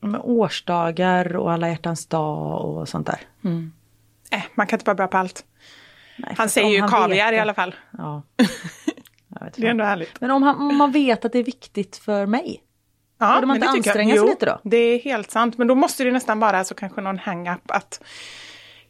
Med 0.00 0.20
årsdagar 0.24 1.36
och 1.36 1.52
alla 1.52 1.68
hjärtans 1.68 2.06
dag 2.06 2.64
och 2.64 2.88
sånt 2.88 3.06
där. 3.06 3.20
Eh, 4.30 4.42
man 4.54 4.66
kan 4.66 4.76
inte 4.76 4.86
vara 4.88 4.94
bra 4.94 5.06
på 5.06 5.18
allt. 5.18 5.44
Nej, 6.18 6.34
Han 6.38 6.48
säger 6.48 6.68
ju 6.68 6.80
han 6.80 6.90
kaviar 6.90 7.32
i 7.32 7.38
alla 7.38 7.54
fall. 7.54 7.74
Ja. 7.98 8.22
Det 9.56 9.66
är 9.66 9.70
ändå 9.70 9.84
härligt. 9.84 10.20
Men 10.20 10.30
om, 10.30 10.42
han, 10.42 10.56
om 10.56 10.76
man 10.76 10.92
vet 10.92 11.24
att 11.24 11.32
det 11.32 11.38
är 11.38 11.44
viktigt 11.44 11.96
för 11.96 12.26
mig. 12.26 12.62
Ja, 13.18 13.34
Borde 13.34 13.46
man 13.46 13.58
men 13.58 13.68
inte 13.68 13.88
anstränga 13.88 14.14
sig 14.14 14.16
Jo, 14.16 14.26
lite 14.26 14.46
då? 14.46 14.60
Det 14.62 14.76
är 14.76 14.98
helt 14.98 15.30
sant, 15.30 15.58
men 15.58 15.66
då 15.66 15.74
måste 15.74 16.04
det 16.04 16.10
nästan 16.12 16.38
vara 16.40 16.64
så 16.64 16.74
kanske 16.74 17.00
någon 17.00 17.18
hang-up 17.18 17.70
att 17.70 18.02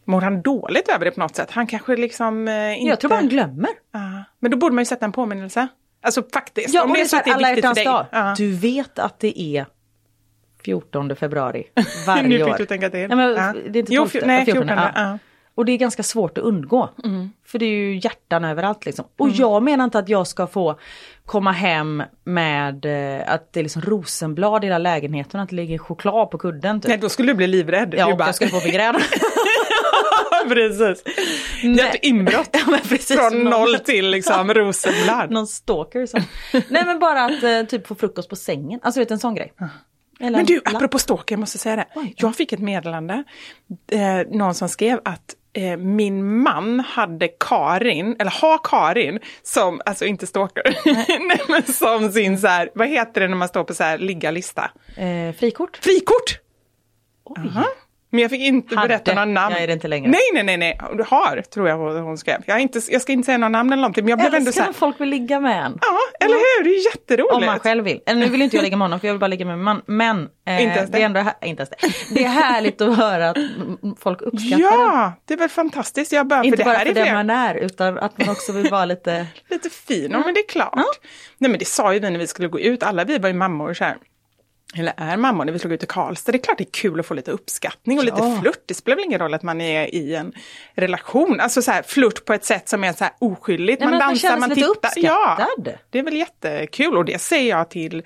mår 0.08 0.20
han 0.20 0.42
dåligt 0.42 0.88
över 0.88 1.04
det 1.04 1.10
på 1.10 1.20
något 1.20 1.36
sätt? 1.36 1.50
Han 1.50 1.66
kanske 1.66 1.96
liksom 1.96 2.48
eh, 2.48 2.72
inte... 2.78 2.88
Jag 2.88 3.00
tror 3.00 3.08
bara 3.08 3.14
han 3.14 3.28
glömmer. 3.28 3.68
Ja. 3.92 4.00
Men 4.38 4.50
då 4.50 4.56
borde 4.56 4.74
man 4.74 4.82
ju 4.82 4.86
sätta 4.86 5.04
en 5.04 5.12
påminnelse. 5.12 5.68
Alltså 6.02 6.22
faktiskt, 6.32 6.74
Ja, 6.74 6.84
om 6.84 6.92
det 6.92 7.00
är 7.00 7.04
så 7.04 7.16
att 7.16 7.24
det 7.24 7.30
är 7.30 7.38
viktigt 7.54 7.64
för 7.66 7.74
dig. 7.74 7.84
Ja. 8.12 8.34
Du 8.36 8.52
vet 8.52 8.98
att 8.98 9.20
det 9.20 9.40
är 9.40 9.66
14 10.64 11.16
februari 11.16 11.64
varje 12.06 12.22
Nu 12.22 12.42
år. 12.42 12.46
fick 12.48 12.56
du 12.58 12.66
tänka 12.66 12.90
till. 12.90 13.06
Ja, 13.10 13.16
men, 13.16 13.30
Ja. 13.34 13.54
Det 13.68 13.78
är 13.78 13.80
inte 13.80 13.94
Jo, 13.94 14.02
12, 14.08 14.10
fj- 14.10 14.26
nej, 14.26 14.44
14. 14.44 14.62
14, 14.68 14.78
ja. 14.84 14.92
ja. 15.02 15.18
Och 15.54 15.64
det 15.64 15.72
är 15.72 15.76
ganska 15.78 16.02
svårt 16.02 16.38
att 16.38 16.44
undgå. 16.44 16.88
För 17.46 17.58
det 17.58 17.64
är 17.64 17.70
ju 17.70 17.96
hjärtan 18.04 18.44
överallt 18.44 18.86
liksom. 18.86 19.04
Och 19.18 19.26
Mm. 19.26 19.38
jag 19.40 19.62
menar 19.62 19.84
inte 19.84 19.98
att 19.98 20.08
jag 20.08 20.26
ska 20.26 20.46
få 20.46 20.78
komma 21.26 21.52
hem 21.52 22.02
med 22.24 22.84
eh, 22.84 23.32
att 23.34 23.52
det 23.52 23.60
är 23.60 23.62
liksom 23.62 23.82
rosenblad 23.82 24.64
i 24.64 24.66
hela 24.66 24.78
lägenheten 24.78 25.40
och 25.40 25.44
att 25.44 25.50
det 25.50 25.56
ligger 25.56 25.78
choklad 25.78 26.30
på 26.30 26.38
kudden. 26.38 26.80
Typ. 26.80 26.88
Nej, 26.88 26.98
då 26.98 27.08
skulle 27.08 27.32
du 27.32 27.36
bli 27.36 27.46
livrädd. 27.46 27.94
Ja, 27.98 28.06
och 28.12 28.18
bara- 28.18 28.28
jag 28.28 28.34
skulle 28.34 28.50
få 28.50 28.64
migrän. 28.66 28.94
precis. 30.54 31.02
Är 31.64 31.88
ett 31.88 32.04
inbrott. 32.04 32.50
Ja, 32.66 32.78
precis. 32.88 33.16
Från 33.16 33.38
Någon- 33.44 33.50
noll 33.50 33.78
till 33.78 34.10
liksom 34.10 34.54
rosenblad. 34.54 35.30
Någon 35.30 35.46
stalker 35.46 36.06
som... 36.06 36.22
Nej 36.52 36.84
men 36.84 36.98
bara 36.98 37.24
att 37.24 37.42
eh, 37.42 37.62
typ 37.62 37.86
få 37.86 37.94
frukost 37.94 38.28
på 38.30 38.36
sängen. 38.36 38.80
Alltså 38.82 39.00
vet 39.00 39.10
en 39.10 39.18
sån 39.18 39.34
grej. 39.34 39.52
Eller 40.20 40.38
Men 40.38 40.46
du, 40.46 40.54
lapp. 40.54 40.74
apropå 40.74 40.98
stalker, 40.98 41.34
jag 41.34 41.40
måste 41.40 41.58
säga 41.58 41.76
det. 41.76 41.86
Oj. 41.94 42.14
Jag 42.16 42.36
fick 42.36 42.52
ett 42.52 42.60
meddelande, 42.60 43.24
eh, 43.92 44.16
någon 44.30 44.54
som 44.54 44.68
skrev 44.68 45.00
att 45.04 45.34
eh, 45.52 45.76
min 45.76 46.42
man 46.42 46.80
hade 46.80 47.28
Karin, 47.28 48.16
eller 48.18 48.30
har 48.30 48.58
Karin, 48.64 49.18
som, 49.42 49.80
alltså 49.86 50.04
inte 50.04 50.26
stalker, 50.26 50.62
Nej, 50.84 51.40
men 51.48 51.62
som 51.62 52.12
sin 52.12 52.38
så 52.38 52.46
här, 52.46 52.70
vad 52.74 52.88
heter 52.88 53.20
det 53.20 53.28
när 53.28 53.36
man 53.36 53.48
står 53.48 53.64
på 53.64 53.74
så 53.74 53.82
här 53.84 53.98
ligga-lista? 53.98 54.70
Eh, 54.96 55.34
frikort. 55.38 55.76
Frikort! 55.76 56.38
Oj. 57.24 57.36
Aha. 57.48 57.64
Men 58.10 58.20
jag 58.20 58.30
fick 58.30 58.40
inte 58.40 58.76
Hade. 58.76 58.88
berätta 58.88 59.14
några 59.14 59.24
namn. 59.24 59.54
Jag 59.54 59.62
är 59.62 59.66
det 59.66 59.72
inte 59.72 59.88
längre. 59.88 60.10
Nej, 60.10 60.20
nej, 60.34 60.42
nej, 60.44 60.56
nej. 60.56 60.80
Du 60.96 61.02
har, 61.08 61.42
tror 61.42 61.68
jag 61.68 61.76
hon 61.76 62.18
skrev. 62.18 62.42
Jag, 62.46 62.60
inte, 62.60 62.80
jag 62.90 63.02
ska 63.02 63.12
inte 63.12 63.26
säga 63.26 63.38
några 63.38 63.48
namn 63.48 63.72
eller 63.72 63.80
någonting, 63.80 64.04
men 64.04 64.10
jag 64.10 64.18
blev 64.18 64.34
ändå 64.34 64.52
så 64.52 64.62
här, 64.62 64.72
folk 64.72 65.00
vill 65.00 65.08
ligga 65.08 65.40
med 65.40 65.64
en. 65.64 65.78
ja, 65.80 65.98
eller 66.26 66.34
hur? 66.34 66.64
Det 66.64 66.70
är 66.70 66.84
jätteroligt. 66.84 67.34
Om 67.34 67.46
man 67.46 67.58
själv 67.58 67.84
vill. 67.84 68.00
Eller 68.06 68.20
nu 68.20 68.26
vill 68.26 68.42
inte 68.42 68.56
jag 68.56 68.62
ligga 68.62 68.76
med 68.76 68.84
honom 68.84 69.00
för 69.00 69.06
jag 69.08 69.14
vill 69.14 69.20
bara 69.20 69.26
ligga 69.28 69.44
med 69.46 69.56
min 69.56 69.64
man. 69.64 69.82
Men 69.86 70.28
eh, 70.46 70.62
Inte 70.62 70.78
ens 70.78 70.90
det 70.90 70.96
är 70.96 71.00
det. 71.00 71.04
ändå 71.04 71.20
inte 71.42 71.60
ens 71.62 71.70
det. 71.70 72.14
Det 72.14 72.24
är 72.24 72.28
härligt 72.28 72.80
att 72.80 72.96
höra 72.96 73.30
att 73.30 73.36
folk 74.00 74.20
uppskattar 74.22 74.56
det. 74.56 74.62
Ja, 74.62 75.12
det 75.24 75.34
är 75.34 75.38
väl 75.38 75.48
fantastiskt. 75.48 76.12
Jag 76.12 76.26
bara, 76.26 76.44
Inte 76.44 76.56
för 76.56 76.64
det 76.64 76.70
bara 76.70 76.78
här 76.78 76.86
för 76.86 76.94
den 76.94 77.14
man 77.14 77.30
är 77.30 77.54
utan 77.54 77.98
att 77.98 78.18
man 78.18 78.28
också 78.28 78.52
vill 78.52 78.70
vara 78.70 78.84
lite... 78.84 79.26
Lite 79.50 79.70
fin, 79.70 80.08
ja 80.12 80.18
men 80.24 80.34
det 80.34 80.40
är 80.40 80.48
klart. 80.48 80.74
Nej 81.38 81.50
men 81.50 81.58
det 81.58 81.64
sa 81.64 81.94
ju 81.94 81.98
vi 82.00 82.10
när 82.10 82.18
vi 82.18 82.26
skulle 82.26 82.48
gå 82.48 82.60
ut, 82.60 82.82
alla 82.82 83.04
vi 83.04 83.18
var 83.18 83.28
ju 83.28 83.34
mammor 83.34 83.74
så 83.74 83.84
här. 83.84 83.96
Eller 84.76 84.92
är 84.96 85.16
mammor 85.16 85.44
när 85.44 85.52
vi 85.52 85.58
gå 85.58 85.68
ut 85.74 85.80
till 85.80 85.88
Karlstad. 85.88 86.32
Det 86.32 86.38
är 86.38 86.42
klart 86.42 86.58
det 86.58 86.64
är 86.64 86.72
kul 86.72 87.00
att 87.00 87.06
få 87.06 87.14
lite 87.14 87.30
uppskattning 87.30 87.98
och 87.98 88.04
lite 88.04 88.16
Ja. 88.20 88.38
flört. 88.40 88.62
Det 88.66 88.74
spelar 88.74 88.96
väl 88.96 89.04
ingen 89.04 89.18
roll 89.18 89.34
att 89.34 89.42
man 89.42 89.60
är 89.60 89.94
i 89.94 90.14
en 90.14 90.32
relation. 90.74 91.40
Alltså 91.40 91.62
så 91.62 91.70
här 91.70 91.82
flört 91.82 92.24
på 92.24 92.32
ett 92.32 92.44
sätt 92.44 92.68
som 92.68 92.84
är 92.84 92.92
så 92.92 93.04
här 93.04 93.12
oskyldigt. 93.18 93.80
Nej, 93.80 93.90
man 93.90 93.98
man 93.98 94.08
dansar, 94.08 94.36
man 94.36 94.48
lite 94.48 94.60
tittar. 94.60 94.90
Ja, 94.96 95.46
det 95.90 95.98
är 95.98 96.02
väl 96.02 96.16
jättekul 96.16 96.96
och 96.96 97.04
det 97.04 97.18
säger 97.18 97.56
jag 97.56 97.68
till 97.68 98.02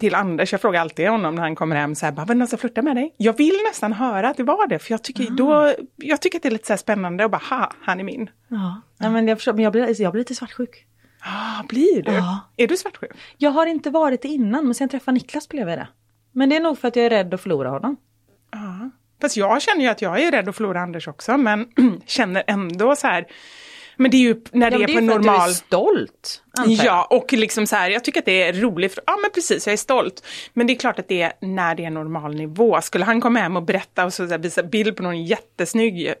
till 0.00 0.14
Anders, 0.14 0.52
jag 0.52 0.60
frågar 0.60 0.80
alltid 0.80 1.08
honom 1.08 1.34
när 1.34 1.42
han 1.42 1.54
kommer 1.54 1.76
hem, 1.76 1.94
så 1.94 2.06
här, 2.06 2.12
var 2.12 2.26
det 2.26 2.34
någon 2.34 2.48
som 2.48 2.58
flörtar 2.58 2.82
med 2.82 2.96
dig? 2.96 3.14
Jag 3.16 3.36
vill 3.36 3.54
nästan 3.68 3.92
höra 3.92 4.28
att 4.28 4.36
det 4.36 4.42
var 4.42 4.66
det, 4.66 4.78
för 4.78 4.90
jag 4.92 5.02
tycker, 5.02 5.30
då, 5.30 5.74
jag 5.96 6.20
tycker 6.22 6.38
att 6.38 6.42
det 6.42 6.48
är 6.48 6.50
lite 6.52 6.66
så 6.66 6.76
spännande 6.76 7.24
och 7.24 7.30
bara, 7.30 7.42
ha, 7.50 7.72
han 7.82 8.00
är 8.00 8.04
min. 8.04 8.30
Ja, 8.48 8.80
Nej, 8.98 9.10
men 9.10 9.28
jag, 9.28 9.38
förstår, 9.38 9.52
men 9.52 9.64
jag, 9.64 9.72
blir, 9.72 10.00
jag 10.02 10.12
blir 10.12 10.20
lite 10.20 10.34
svartsjuk. 10.34 10.86
Ah, 11.28 11.62
blir 11.68 12.02
du? 12.02 12.12
Ja. 12.12 12.40
Är 12.56 12.66
du 12.66 12.76
svartsjuk? 12.76 13.10
Jag 13.36 13.50
har 13.50 13.66
inte 13.66 13.90
varit 13.90 14.22
det 14.22 14.28
innan 14.28 14.64
men 14.64 14.74
sen 14.74 14.88
träffade 14.88 15.14
Niklas 15.14 15.48
blev 15.48 15.68
jag 15.68 15.78
det. 15.78 15.88
Men 16.32 16.48
det 16.48 16.56
är 16.56 16.60
nog 16.60 16.78
för 16.78 16.88
att 16.88 16.96
jag 16.96 17.06
är 17.06 17.10
rädd 17.10 17.34
att 17.34 17.40
förlora 17.40 17.70
honom. 17.70 17.96
Ja. 18.50 18.90
Fast 19.20 19.36
jag 19.36 19.62
känner 19.62 19.82
ju 19.82 19.88
att 19.88 20.02
jag 20.02 20.22
är 20.22 20.30
rädd 20.30 20.48
att 20.48 20.56
förlora 20.56 20.80
Anders 20.80 21.08
också, 21.08 21.36
men 21.36 21.66
känner 22.06 22.44
ändå 22.46 22.96
så 22.96 23.06
här, 23.06 23.26
men 23.96 24.10
det 24.10 24.16
är 24.16 24.20
ju 24.20 24.40
när 24.52 24.70
det 24.70 24.76
Ja, 24.76 24.88
är 24.88 24.94
men 24.94 24.94
på 24.94 24.98
en 24.98 25.08
för 25.08 25.14
att 25.18 25.24
normal... 25.24 25.46
du 25.46 25.50
är 25.50 25.54
stolt. 25.54 26.42
Ja, 26.66 27.06
och 27.10 27.32
liksom 27.32 27.66
så 27.66 27.76
här, 27.76 27.90
jag 27.90 28.04
tycker 28.04 28.20
att 28.20 28.24
det 28.26 28.42
är 28.42 28.52
roligt, 28.52 28.94
för, 28.94 29.02
ja 29.06 29.16
men 29.22 29.30
precis, 29.30 29.66
jag 29.66 29.72
är 29.72 29.76
stolt. 29.76 30.24
Men 30.52 30.66
det 30.66 30.72
är 30.72 30.78
klart 30.78 30.98
att 30.98 31.08
det 31.08 31.22
är 31.22 31.32
när 31.40 31.74
det 31.74 31.84
är 31.84 31.90
normal 31.90 32.34
nivå. 32.34 32.80
Skulle 32.80 33.04
han 33.04 33.20
komma 33.20 33.38
hem 33.38 33.56
och 33.56 33.62
berätta 33.62 34.04
och 34.04 34.12
så, 34.14 34.26
så 34.26 34.30
här, 34.30 34.38
visa 34.38 34.62
bild 34.62 34.96
på 34.96 35.02
någon 35.02 35.24
jättesnygg 35.24 36.06
eh, 36.06 36.12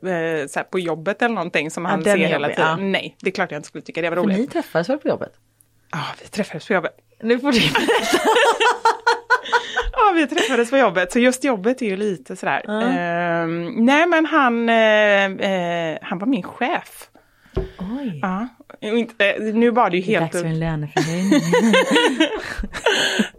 så 0.48 0.58
här, 0.58 0.62
på 0.70 0.78
jobbet 0.78 1.22
eller 1.22 1.34
någonting 1.34 1.70
som 1.70 1.84
han 1.84 2.02
den 2.02 2.16
ser 2.18 2.24
är 2.24 2.28
hela 2.28 2.48
tiden. 2.48 2.64
ja. 2.68 2.76
Nej, 2.76 3.16
det 3.20 3.28
är 3.30 3.32
klart 3.32 3.50
jag 3.50 3.58
inte 3.58 3.68
skulle 3.68 3.82
tycka 3.82 4.02
det 4.02 4.10
var 4.10 4.16
För 4.16 4.22
roligt. 4.22 4.38
ni 4.38 4.46
träffades 4.46 4.88
väl 4.88 4.98
på 4.98 5.08
jobbet? 5.08 5.32
Ja, 5.92 5.98
vi 6.22 6.28
träffades 6.28 6.66
på 6.66 6.72
jobbet. 6.74 6.92
Nu 7.22 7.38
får 7.38 7.52
du 7.52 7.58
Ja, 9.92 10.12
vi 10.14 10.26
träffades 10.26 10.70
på 10.70 10.76
jobbet, 10.76 11.12
så 11.12 11.18
just 11.18 11.44
jobbet 11.44 11.82
är 11.82 11.86
ju 11.86 11.96
lite 11.96 12.36
sådär. 12.36 12.62
Ehm, 12.68 13.64
nej, 13.76 14.06
men 14.06 14.26
han, 14.26 14.68
eh, 14.68 15.24
eh, 15.24 15.98
han 16.02 16.18
var 16.18 16.26
min 16.26 16.42
chef. 16.42 17.08
Oj. 17.78 18.18
Ja. 18.22 18.48
Inte, 18.80 19.30
eh, 19.32 19.42
nu 19.42 19.70
var 19.70 19.90
det 19.90 19.96
ju 19.96 20.02
Det 20.02 20.14
är 20.14 20.20
helt... 20.20 20.32
dags 20.32 20.42
för 20.42 20.48
en 20.50 20.58
löneförhöjning. 20.60 21.40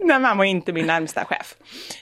Nej, 0.00 0.22
han 0.22 0.38
var 0.38 0.44
inte 0.44 0.72
min 0.72 0.86
närmsta 0.86 1.24
chef. 1.24 1.54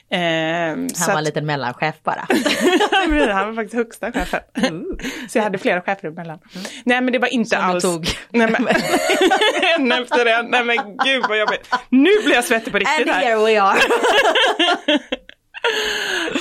Ehm, 0.09 0.87
Han 0.97 1.07
var 1.07 1.11
en 1.13 1.17
att- 1.17 1.23
liten 1.23 1.45
mellanchef 1.45 1.95
bara. 2.03 2.27
Han 3.33 3.47
var 3.47 3.53
faktiskt 3.55 3.73
högsta 3.75 4.11
chefen. 4.11 4.83
Så 5.29 5.37
jag 5.37 5.43
hade 5.43 5.57
flera 5.57 5.81
chefer 5.81 6.07
emellan. 6.07 6.39
Nej 6.83 7.01
men 7.01 7.13
det 7.13 7.19
var 7.19 7.27
inte 7.27 7.49
Som 7.49 7.59
du 7.59 7.65
alls... 7.65 7.83
tog. 7.83 8.07
Nej, 8.29 8.47
men... 8.51 8.67
en 9.77 9.91
efter 9.91 10.25
en. 10.25 10.45
Nej 10.45 10.63
men 10.63 10.77
gud 11.05 11.25
vad 11.29 11.39
jobbigt. 11.39 11.69
Nu 11.89 12.09
blir 12.25 12.35
jag 12.35 12.43
svettig 12.43 12.73
på 12.73 12.79
riktigt 12.79 12.99
And 13.07 13.09
här. 13.09 13.21
here 13.25 13.45
we 13.45 13.61
are. 13.61 13.79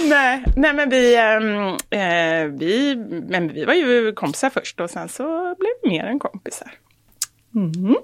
Nej, 0.09 0.45
nej 0.57 0.75
men 0.75 0.91
vi, 0.91 1.17
ehm, 1.17 1.77
eh, 1.91 2.59
vi, 2.59 2.97
men 3.29 3.53
vi 3.53 3.65
var 3.65 3.75
ju 3.75 4.13
kompisar 4.13 4.51
först 4.51 4.81
och 4.81 4.91
sen 4.91 5.09
så 5.09 5.55
blev 5.59 5.71
vi 5.83 5.89
mer 5.89 6.05
än 6.05 6.19
kompisar. 6.19 6.73
Mm. 7.55 7.97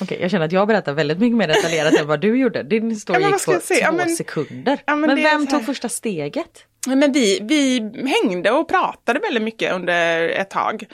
Okej, 0.00 0.18
jag 0.20 0.30
känner 0.30 0.46
att 0.46 0.52
jag 0.52 0.68
berättar 0.68 0.92
väldigt 0.92 1.18
mycket 1.18 1.36
mer 1.36 1.48
detaljerat 1.48 1.94
än 1.94 2.06
vad 2.06 2.20
du 2.20 2.38
gjorde. 2.38 2.62
Din 2.62 2.90
historia 2.90 3.20
Ja, 3.20 3.28
gick 3.28 3.44
på 3.46 3.52
två? 3.52 3.74
Ja, 3.80 3.92
men- 3.92 4.08
sekunder. 4.10 4.78
Ja, 4.86 4.96
men 4.96 5.08
men 5.14 5.22
vem 5.22 5.46
tog 5.46 5.66
första 5.66 5.88
steget? 5.88 6.64
Men 6.88 7.12
vi, 7.12 7.38
vi 7.42 7.80
hängde 8.22 8.50
och 8.50 8.68
pratade 8.68 9.20
väldigt 9.20 9.42
mycket 9.42 9.72
under 9.72 10.28
ett 10.28 10.50
tag. 10.50 10.84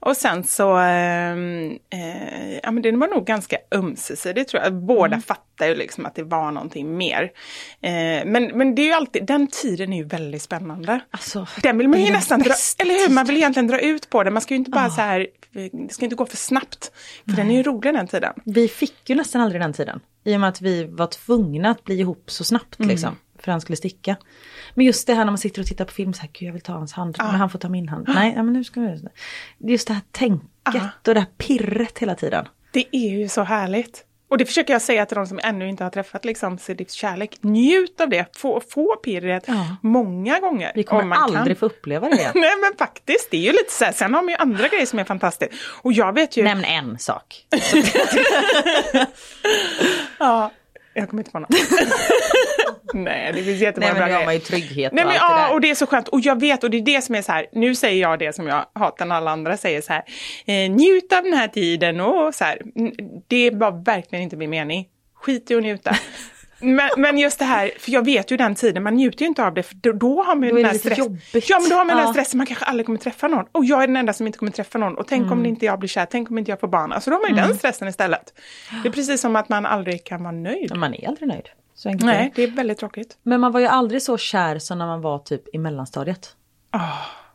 Och 0.00 0.16
sen 0.16 0.44
så, 0.44 0.76
ehm, 0.76 1.78
eh, 1.92 2.58
ja 2.62 2.70
men 2.70 2.82
det 2.82 2.92
var 2.92 3.08
nog 3.08 3.26
ganska 3.26 3.56
ömsesidigt 3.74 4.50
tror 4.50 4.62
jag. 4.62 4.74
Båda 4.74 5.20
fattade 5.20 5.70
ju 5.70 5.76
liksom 5.76 6.06
att 6.06 6.14
det 6.14 6.22
var 6.22 6.50
någonting 6.50 6.96
mer. 6.96 7.22
Eh, 7.80 7.90
men, 8.26 8.44
men 8.44 8.74
det 8.74 8.82
är 8.82 8.86
ju 8.86 8.92
alltid, 8.92 9.26
den 9.26 9.46
tiden 9.46 9.92
är 9.92 9.96
ju 9.96 10.04
väldigt 10.04 10.42
spännande. 10.42 11.00
Alltså, 11.10 11.46
den 11.62 11.78
vill 11.78 11.88
man 11.88 12.00
ju 12.00 12.12
nästan 12.12 12.40
dra, 12.40 12.54
eller 12.78 12.94
hur, 12.94 13.14
man 13.14 13.26
vill 13.26 13.36
egentligen 13.36 13.66
dra 13.66 13.80
ut 13.80 14.10
på 14.10 14.22
det. 14.22 14.30
Man 14.30 14.42
ska 14.42 14.54
ju 14.54 14.58
inte 14.58 14.70
bara 14.70 14.90
så 14.90 15.00
här, 15.00 15.26
det 15.52 15.92
ska 15.92 16.04
inte 16.04 16.16
gå 16.16 16.26
för 16.26 16.36
snabbt. 16.36 16.92
För 17.24 17.36
den 17.36 17.50
är 17.50 17.54
ju 17.54 17.62
rolig 17.62 17.94
den 17.94 18.06
tiden. 18.06 18.32
Vi 18.44 18.68
fick 18.68 19.10
ju 19.10 19.14
nästan 19.16 19.40
aldrig 19.40 19.60
den 19.62 19.72
tiden. 19.72 20.00
I 20.24 20.36
och 20.36 20.40
med 20.40 20.48
att 20.48 20.60
vi 20.60 20.84
var 20.84 21.06
tvungna 21.06 21.70
att 21.70 21.84
bli 21.84 22.00
ihop 22.00 22.30
så 22.30 22.44
snabbt 22.44 22.78
Mm. 22.78 22.88
liksom. 22.90 23.16
För 23.38 23.52
han 23.52 23.60
skulle 23.60 23.76
sticka. 23.76 24.16
Men 24.74 24.86
just 24.86 25.06
det 25.06 25.14
här 25.14 25.24
när 25.24 25.30
man 25.32 25.38
sitter 25.38 25.60
och 25.62 25.66
tittar 25.66 25.84
på 25.84 25.92
film 25.92 26.12
så 26.12 26.20
här, 26.20 26.30
jag 26.38 26.52
vill 26.52 26.62
ta 26.62 26.72
hans 26.72 26.92
hand, 26.92 27.16
men 27.18 27.26
han 27.34 27.50
får 27.50 27.58
ta 27.58 27.68
min 27.68 27.88
hand. 27.88 28.04
Nej, 28.08 28.32
ja, 28.36 28.42
men 28.42 28.52
nu 28.52 28.64
ska 28.64 28.80
vi... 28.80 29.00
Just 29.72 29.88
det 29.88 29.94
här 29.94 30.02
tänket 30.10 31.08
och 31.08 31.14
det 31.14 31.20
här 31.20 31.28
pirret 31.38 31.98
hela 31.98 32.14
tiden. 32.14 32.46
Det 32.72 32.84
är 32.96 33.18
ju 33.18 33.28
så 33.28 33.42
härligt. 33.42 34.04
Och 34.30 34.38
det 34.38 34.46
försöker 34.46 34.72
jag 34.72 34.82
säga 34.82 35.06
till 35.06 35.14
de 35.16 35.26
som 35.26 35.40
ännu 35.42 35.68
inte 35.68 35.84
har 35.84 35.90
träffat 35.90 36.24
liksom, 36.24 36.58
sitt 36.58 36.78
livs 36.78 36.92
kärlek. 36.92 37.36
Njut 37.40 38.00
av 38.00 38.08
det, 38.08 38.36
få, 38.36 38.60
få 38.70 38.96
pirret 38.96 39.44
Ja. 39.46 39.76
många 39.82 40.40
gånger. 40.40 40.72
Vi 40.74 40.80
om 40.80 40.84
kommer 40.84 41.04
man 41.04 41.18
aldrig 41.18 41.46
kan. 41.46 41.56
få 41.56 41.66
uppleva 41.66 42.08
det. 42.08 42.16
Nej 42.34 42.56
men 42.62 42.76
faktiskt, 42.78 43.30
det 43.30 43.36
är 43.36 43.40
ju 43.40 43.52
lite 43.52 43.72
så 43.72 43.84
här. 43.84 43.92
Sen 43.92 44.14
har 44.14 44.22
man 44.22 44.28
ju 44.28 44.36
andra 44.36 44.68
grejer 44.72 44.86
som 44.86 44.98
är 44.98 45.04
fantastiskt. 45.04 45.52
Och 45.82 45.92
jag 45.92 46.12
vet 46.14 46.36
ju... 46.36 46.42
Nämn 46.44 46.64
en 46.64 46.98
sak. 46.98 47.46
Ja, 50.18 50.50
jag 50.94 51.10
kommer 51.10 51.20
inte 51.20 51.30
på 51.30 51.38
något. 51.38 51.50
Nej, 52.94 53.32
det 53.32 53.42
finns 53.42 53.60
jättemånga 53.60 53.92
Nej 53.92 54.00
men 54.00 54.08
bra 54.08 54.14
nu 54.14 54.18
har 54.18 54.24
man 54.24 54.34
ju 54.34 54.38
grejer. 54.40 54.48
trygghet 54.50 54.92
Nej 54.92 55.04
och 55.04 55.10
men 55.10 55.18
allt 55.20 55.34
det 55.36 55.40
ja, 55.42 55.46
där. 55.48 55.54
och 55.54 55.60
det 55.60 55.70
är 55.70 55.74
så 55.74 55.86
skönt. 55.86 56.08
Och 56.08 56.20
jag 56.20 56.40
vet, 56.40 56.64
och 56.64 56.70
det 56.70 56.76
är 56.76 56.82
det 56.82 57.02
som 57.04 57.14
är 57.14 57.22
så 57.22 57.32
här, 57.32 57.46
nu 57.52 57.74
säger 57.74 58.02
jag 58.02 58.18
det 58.18 58.32
som 58.34 58.46
jag 58.46 58.64
hatar 58.74 59.06
när 59.06 59.14
alla 59.16 59.30
andra 59.30 59.56
säger 59.56 59.80
så 59.80 59.92
här, 59.92 60.02
eh, 60.46 60.70
njut 60.70 61.12
av 61.12 61.22
den 61.24 61.32
här 61.32 61.48
tiden 61.48 62.00
och 62.00 62.34
så 62.34 62.44
här. 62.44 62.62
Det 63.28 63.50
var 63.50 63.84
verkligen 63.84 64.22
inte 64.22 64.36
min 64.36 64.50
mening. 64.50 64.86
Skit 65.14 65.50
i 65.50 65.54
att 65.54 65.62
njuta. 65.62 65.96
Men, 66.60 66.88
men 66.96 67.18
just 67.18 67.38
det 67.38 67.44
här, 67.44 67.70
för 67.78 67.90
jag 67.92 68.04
vet 68.04 68.30
ju 68.32 68.36
den 68.36 68.54
tiden, 68.54 68.82
man 68.82 68.94
njuter 68.94 69.20
ju 69.22 69.26
inte 69.26 69.44
av 69.44 69.54
det, 69.54 69.62
för 69.62 69.74
då, 69.74 69.92
då 69.92 70.22
har 70.22 70.34
man 70.34 70.44
ju 70.44 70.48
den 70.54 70.56
det 70.62 70.66
här 70.66 70.72
lite 70.72 70.84
stress. 70.86 70.98
jobbigt. 70.98 71.48
Ja, 71.50 71.58
men 71.60 71.68
då 71.70 71.76
har 71.76 71.84
man 71.84 71.96
den 71.96 71.98
Ja. 71.98 72.04
här 72.06 72.12
stressen, 72.12 72.38
man 72.38 72.46
kanske 72.46 72.64
aldrig 72.64 72.86
kommer 72.86 72.98
träffa 72.98 73.28
någon. 73.28 73.44
Och 73.52 73.64
jag 73.64 73.82
är 73.82 73.86
den 73.86 73.96
enda 73.96 74.12
som 74.12 74.26
inte 74.26 74.38
kommer 74.38 74.52
träffa 74.52 74.78
någon. 74.78 74.98
Och 74.98 75.06
tänk 75.08 75.26
Mm. 75.26 75.38
om 75.38 75.46
inte 75.46 75.66
jag 75.66 75.78
blir 75.78 75.88
kär, 75.88 76.06
tänk 76.10 76.30
om 76.30 76.38
inte 76.38 76.50
jag 76.50 76.60
får 76.60 76.68
barn. 76.68 76.92
Alltså 76.92 77.10
då 77.10 77.16
har 77.16 77.20
man 77.20 77.30
ju 77.30 77.36
den 77.48 77.58
stressen 77.58 77.88
istället. 77.88 78.32
Det 78.82 78.88
är 78.88 78.92
precis 78.92 79.20
som 79.20 79.36
att 79.36 79.48
man 79.48 79.66
aldrig 79.66 80.04
kan 80.04 80.22
vara 80.22 80.32
nöjd. 80.32 80.76
Man 80.76 80.94
är 80.94 81.08
aldrig 81.08 81.28
nöjd. 81.28 81.48
Så 81.78 81.88
enkelt 81.88 82.06
Nej, 82.06 82.32
det. 82.34 82.42
är 82.42 82.50
väldigt 82.50 82.78
tråkigt. 82.78 83.18
Men 83.22 83.40
man 83.40 83.52
var 83.52 83.60
ju 83.60 83.66
aldrig 83.66 84.02
så 84.02 84.18
kär 84.18 84.58
som 84.58 84.78
när 84.78 84.86
man 84.86 85.00
var 85.00 85.18
typ 85.18 85.54
i 85.54 85.58
mellanstadiet. 85.58 86.36
Ah. 86.70 86.92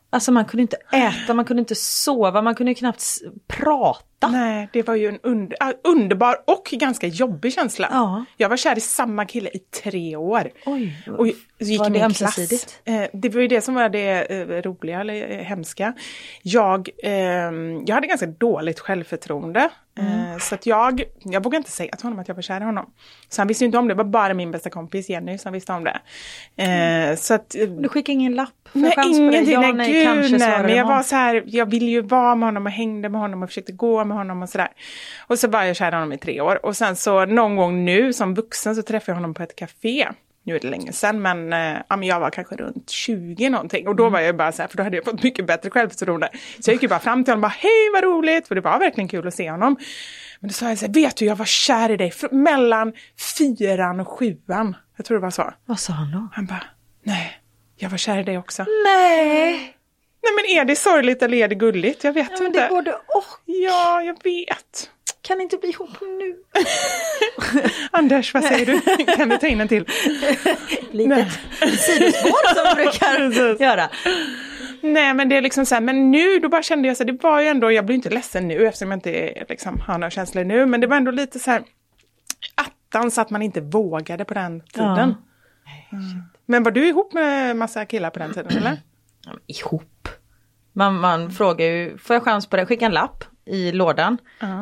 Alltså 0.10 0.32
man 0.32 0.46
kunde 0.46 0.62
inte 0.62 0.78
äta, 0.91 1.34
man 1.34 1.46
kunde 1.46 1.60
inte 1.60 1.76
sova, 1.76 2.41
man 2.41 2.56
kunde 2.56 2.74
knappt 2.74 3.04
prata. 3.48 4.12
Nej, 4.32 4.69
det 4.74 4.88
var 4.88 4.95
ju 4.95 5.07
en 5.07 5.19
under, 5.24 5.57
ah, 5.59 5.74
underbar 5.84 6.38
och 6.47 6.69
ganska 6.71 7.07
jobbig 7.07 7.53
känsla. 7.53 7.88
Ja. 7.91 8.26
Jag 8.38 8.49
var 8.49 8.57
kär 8.57 8.78
i 8.78 8.82
samma 8.82 9.26
kille 9.26 9.49
i 9.49 9.59
tre 9.59 10.15
år. 10.15 10.49
Oj, 10.65 10.97
och 11.17 11.28
gick 11.59 11.80
var 11.80 11.89
det 11.89 12.01
ömsesidigt? 12.01 12.82
klass. 12.84 12.97
Eh, 12.97 13.09
det 13.13 13.30
var 13.30 13.41
ju 13.41 13.47
det 13.47 13.61
som 13.61 13.76
var 13.76 13.89
det 13.89 14.32
eh, 14.32 14.61
roliga 14.61 15.01
eller 15.01 15.32
eh, 15.32 15.38
hemska. 15.38 15.93
Jag, 16.41 16.89
ehm, 17.03 17.86
jag 17.86 17.95
hade 17.95 18.07
ganska 18.07 18.28
dåligt 18.28 18.80
självförtroende. 18.80 19.69
Mm. 19.99 20.39
Så 20.39 20.55
att 20.55 20.65
jag, 20.65 21.03
jag 21.19 21.43
vågade 21.43 21.57
inte 21.57 21.71
säga 21.71 21.95
till 21.95 22.05
honom 22.05 22.19
att 22.19 22.28
jag 22.28 22.36
var 22.36 22.41
kär 22.41 22.61
i 22.61 22.63
honom. 22.63 22.86
Så 23.30 23.41
han 23.41 23.47
visste 23.47 23.63
ju 23.63 23.65
inte 23.65 23.78
om 23.78 23.88
det, 23.88 23.93
det 23.93 23.97
var 23.97 24.03
bara 24.03 24.34
min 24.34 24.51
bästa 24.51 24.69
kompis 24.69 25.09
Jenny 25.09 25.38
som 25.38 25.53
visste 25.53 25.74
om 25.74 25.84
det. 25.84 25.99
Eh, 26.63 27.15
så 27.15 27.34
att, 27.34 27.49
Du 27.49 27.89
skickade 27.89 28.13
ingen 28.13 28.36
lapp? 28.36 28.49
Jag 28.74 28.82
Nej, 28.82 28.93
ingenting. 29.05 29.51
Ja, 29.51 29.59
nej, 29.59 29.74
nej, 29.74 30.05
gud, 30.05 30.39
nej. 30.39 30.61
Men 30.61 30.76
jag 30.76 30.88
var 30.88 31.03
så 31.03 31.15
här, 31.15 31.43
jag 31.45 31.65
ville 31.65 31.86
ju 31.86 32.01
vara 32.01 32.36
med 32.36 32.47
honom 32.47 32.65
och 32.65 32.71
hängde 32.71 33.09
med 33.09 33.21
honom 33.21 33.43
och 33.43 33.49
försökte 33.49 33.71
gå 33.71 34.05
med 34.05 34.12
honom 34.14 34.41
och 34.43 34.49
sådär. 34.49 34.68
Och 35.28 35.39
så 35.39 35.47
var 35.47 35.64
jag 35.64 35.76
kär 35.76 35.91
i 35.91 35.95
honom 35.95 36.14
i 36.14 36.18
tre 36.18 36.41
år. 36.41 36.66
Och 36.66 36.78
sen 36.78 36.95
så 36.95 37.26
någon 37.26 37.55
gång 37.55 37.86
nu 37.86 38.14
som 38.14 38.34
vuxen 38.34 38.76
så 38.76 38.82
träffade 38.82 39.11
jag 39.11 39.16
honom 39.16 39.34
på 39.34 39.43
ett 39.43 39.55
café. 39.55 40.07
Nu 40.45 40.55
är 40.55 40.59
det 40.59 40.68
länge 40.70 40.93
sedan, 40.93 41.22
men, 41.22 41.53
eh, 41.53 41.78
ja, 41.89 41.95
men 41.97 42.07
jag 42.07 42.20
var 42.20 42.30
kanske 42.30 42.55
runt 42.55 42.89
20 42.89 43.49
någonting. 43.49 43.88
Och 43.88 43.95
då 43.95 44.03
Mm. 44.03 44.14
var 44.14 44.20
jag 44.20 44.38
bara 44.38 44.51
så 44.51 44.61
här, 44.61 44.70
för 44.70 44.78
då 44.78 44.84
hade 44.84 44.95
jag 44.95 45.05
fått 45.05 45.24
mycket 45.24 45.47
bättre 45.47 45.70
självförtroende. 45.70 46.30
Så 46.59 46.70
jag 46.70 46.74
gick 46.74 46.82
ju 46.84 46.88
bara 46.89 46.99
fram 46.99 47.24
till 47.24 47.32
honom 47.32 47.43
och 47.43 47.49
bara, 47.49 47.55
hej 47.59 47.89
vad 47.93 48.03
roligt, 48.03 48.47
för 48.47 48.55
det 48.55 48.61
var 48.61 48.80
verkligen 48.80 49.07
kul 49.07 49.28
att 49.28 49.34
se 49.34 49.51
honom. 49.51 49.76
Men 50.39 50.47
då 50.47 50.53
sa 50.53 50.70
jag 50.70 50.78
så 50.78 50.86
här, 50.86 50.93
vet 50.93 51.18
du, 51.18 51.26
jag 51.26 51.36
var 51.36 51.45
kär 51.45 51.91
i 51.91 51.97
dig 51.97 52.14
mellan 52.32 52.93
fyran 53.38 53.99
och 53.99 54.07
sjuan. 54.07 54.76
Jag 54.97 55.05
tror 55.05 55.18
det 55.18 55.22
var 55.22 55.30
så. 55.32 55.53
Vad 55.66 55.80
sa 55.80 55.93
han 55.93 56.11
då? 56.11 56.28
Han 56.34 56.45
bara, 56.45 56.64
nej, 57.03 57.32
jag 57.78 57.89
var 57.89 57.97
kär 57.97 58.18
i 58.20 58.24
dig 58.24 58.38
också. 58.38 58.66
Nej! 58.86 59.74
Nej 60.24 60.34
men 60.36 60.45
är 60.45 60.65
det 60.65 60.76
sorgligt 60.76 61.21
eller 61.24 61.38
är 61.38 61.47
det 61.47 61.55
gulligt? 61.55 62.03
Jag 62.03 62.13
vet 62.13 62.28
Ja, 62.32 62.38
men 62.38 62.47
inte. 62.47 62.59
det 62.59 62.65
är 62.65 62.69
både 62.69 62.91
och. 62.93 63.26
Ja, 63.45 64.01
jag 64.01 64.24
vet. 64.24 64.89
Kan 65.21 65.41
inte 65.41 65.57
bli 65.57 65.69
ihop 65.69 65.89
nu. 66.01 66.36
Anders, 67.91 68.34
vad 68.34 68.43
säger 68.43 68.65
du? 68.65 69.05
kan 69.15 69.30
du 69.30 69.38
ta 69.38 69.47
in 69.47 69.61
en 69.61 69.67
till? 69.67 69.86
Litet 70.91 71.28
sidospår 71.80 72.53
som 72.55 72.78
vi 72.78 72.84
brukar 72.84 73.61
göra. 73.63 73.89
Nej 74.82 75.13
men 75.13 75.30
det 75.30 75.38
är 75.38 75.41
liksom 75.41 75.65
så 75.65 75.76
här, 75.76 75.82
men 75.82 76.11
nu 76.11 76.39
då 76.39 76.49
bara 76.49 76.63
kände 76.63 76.88
jag 76.88 76.97
så 76.97 77.03
här, 77.03 77.11
det 77.11 77.24
var 77.24 77.41
ju 77.41 77.47
ändå, 77.47 77.71
jag 77.71 77.86
blir 77.86 77.95
inte 77.95 78.09
ledsen 78.09 78.47
nu 78.47 78.67
eftersom 78.67 78.91
jag 78.91 78.97
inte 78.97 79.11
är, 79.11 79.45
liksom, 79.49 79.80
har 79.80 79.97
några 79.97 80.09
känslor 80.11 80.43
nu, 80.43 80.65
men 80.65 80.82
det 80.82 80.88
var 80.88 80.97
ändå 80.97 81.11
lite 81.11 81.39
så 81.39 81.51
här 81.51 81.63
attans 82.55 83.17
att 83.17 83.30
man 83.30 83.41
inte 83.41 83.61
vågade 83.61 84.26
på 84.26 84.34
den 84.34 84.61
tiden. 84.61 84.99
Mm. 84.99 85.15
Men 86.45 86.63
var 86.63 86.71
du 86.71 86.88
ihop 86.88 87.13
med 87.13 87.55
massa 87.55 87.86
killar 87.86 88.09
på 88.09 88.19
den 88.19 88.34
tiden 88.34 88.57
eller? 88.57 88.78
Ja, 89.26 89.32
ihop. 89.47 89.84
Man, 90.74 90.99
man 90.99 91.32
frågar 91.32 91.65
ju, 91.65 91.97
får 91.97 92.13
jag 92.13 92.24
chans 92.24 92.47
på 92.47 92.55
dig? 92.55 92.65
Skicka 92.65 92.86
en 92.86 92.91
lapp 92.91 93.24
i 93.45 93.71
lådan. 93.71 94.17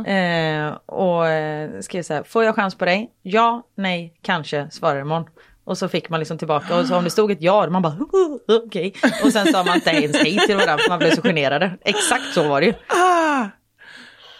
Eh, 0.05 0.73
och 0.85 1.27
eh, 1.27 1.79
skriver 1.81 2.03
så 2.03 2.13
här, 2.13 2.23
får 2.23 2.43
jag 2.43 2.55
chans 2.55 2.75
på 2.75 2.85
dig? 2.85 3.11
Ja, 3.21 3.63
nej, 3.77 4.13
kanske, 4.21 4.67
svarar 4.71 5.01
imorgon. 5.01 5.25
Och 5.63 5.77
så 5.77 5.87
fick 5.89 6.09
man 6.09 6.19
liksom 6.19 6.37
tillbaka 6.37 6.79
och 6.79 6.85
så 6.85 6.97
om 6.97 7.03
det 7.03 7.09
stod 7.09 7.31
ett 7.31 7.41
ja, 7.41 7.69
man 7.69 7.81
bara 7.81 7.97
okej. 8.65 8.93
Och 9.23 9.33
sen 9.33 9.45
sa 9.47 9.63
man 9.63 9.75
inte 9.75 9.89
ens 9.89 10.17
hej 10.23 10.37
till 10.37 10.55
varandra 10.55 10.77
för 10.77 10.89
man 10.89 10.99
blev 10.99 11.11
så 11.15 11.21
generade. 11.21 11.77
Exakt 11.81 12.33
så 12.33 12.49
var 12.49 12.61
det 12.61 12.67
ju. 12.67 12.73
Ah! 12.87 13.45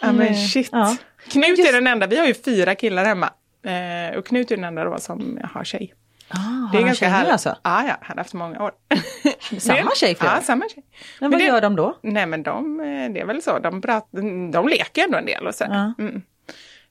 Ja 0.01 0.11
men 0.11 0.21
Mm, 0.27 0.35
shit. 0.35 0.69
ja. 0.71 0.95
Knut 1.31 1.59
är 1.59 1.73
den 1.73 1.87
enda, 1.87 2.07
vi 2.07 2.17
har 2.17 2.25
ju 2.27 2.33
fyra 2.33 2.75
killar 2.75 3.05
hemma. 3.05 3.29
Eh, 3.65 4.17
och 4.17 4.25
Knut 4.25 4.51
är 4.51 4.55
den 4.55 4.65
enda 4.65 4.83
då 4.83 4.97
som 4.97 5.39
har 5.53 5.63
tjej. 5.63 5.93
Ah, 6.33 6.77
har 6.77 6.81
han 6.85 6.95
tjejer 6.95 7.11
härligt. 7.11 7.31
alltså? 7.31 7.49
Ja, 7.63 7.83
ja, 7.87 7.97
han 8.01 8.17
har 8.17 8.23
haft 8.23 8.33
många 8.33 8.63
år. 8.63 8.71
Samma 9.59 9.89
Det- 9.89 9.95
tjej? 9.95 10.17
Ja, 10.19 10.39
samma 10.43 10.65
tjej. 10.69 10.83
Men 11.19 11.31
vad 11.31 11.39
det, 11.39 11.43
gör 11.45 11.61
de 11.61 11.75
då? 11.75 11.97
Nej 12.01 12.25
men 12.25 12.43
de, 12.43 12.79
eh, 12.79 13.13
det 13.13 13.19
är 13.19 13.25
väl 13.25 13.41
så, 13.41 13.59
de, 13.59 13.81
prat, 13.81 14.07
de 14.51 14.67
leker 14.67 15.03
ändå 15.03 15.17
en 15.17 15.25
del 15.25 15.47
och 15.47 15.55
så. 15.55 15.63
Ja. 15.69 15.93
Mm. 15.99 16.15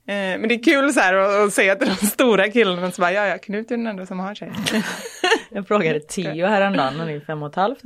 Eh, 0.06 0.40
Men 0.40 0.48
det 0.48 0.54
är 0.54 0.62
kul 0.62 0.92
så 0.92 1.00
här 1.00 1.14
att, 1.14 1.46
att 1.46 1.52
se 1.52 1.70
att 1.70 1.80
de 1.80 1.86
stora 2.06 2.48
killarna 2.48 2.90
så 2.90 3.00
bara, 3.00 3.12
ja 3.12 3.26
ja, 3.26 3.38
Knut 3.38 3.70
är 3.70 3.76
den 3.76 3.86
enda 3.86 4.06
som 4.06 4.20
har 4.20 4.34
tjej. 4.34 4.52
Jag 5.50 5.68
frågade 5.68 6.00
Theo 6.00 6.46
häromdagen, 6.46 6.98
han 6.98 7.08
är 7.08 7.20
fem 7.20 7.42
och 7.42 7.48
ett 7.48 7.54
halvt. 7.56 7.80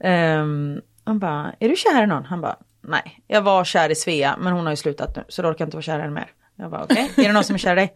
Ehm, 0.00 0.80
han 1.04 1.18
bara, 1.18 1.52
är 1.60 1.68
du 1.68 1.76
kär 1.76 2.02
i 2.02 2.06
någon? 2.06 2.24
Han 2.24 2.40
bara, 2.40 2.56
nej. 2.80 3.20
Jag 3.26 3.42
var 3.42 3.64
kär 3.64 3.90
i 3.90 3.94
Svea 3.94 4.36
men 4.40 4.52
hon 4.52 4.64
har 4.66 4.72
ju 4.72 4.76
slutat 4.76 5.16
nu 5.16 5.24
så 5.28 5.42
då 5.42 5.48
orkar 5.48 5.62
jag 5.62 5.66
inte 5.66 5.76
vara 5.76 5.82
kär 5.82 5.98
i 5.98 6.00
henne 6.00 6.14
mer. 6.14 6.26
Jag 6.56 6.70
bara, 6.70 6.84
okej. 6.84 7.10
Är 7.16 7.22
det 7.22 7.32
någon 7.32 7.44
som 7.44 7.54
är 7.54 7.58
kär 7.58 7.72
i 7.72 7.74
dig? 7.74 7.94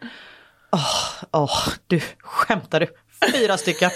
Åh, 0.72 1.24
åh, 1.30 1.68
du, 1.86 2.00
skämtar 2.20 2.80
du? 2.80 2.86
Fyra 3.32 3.56
stycken. 3.56 3.90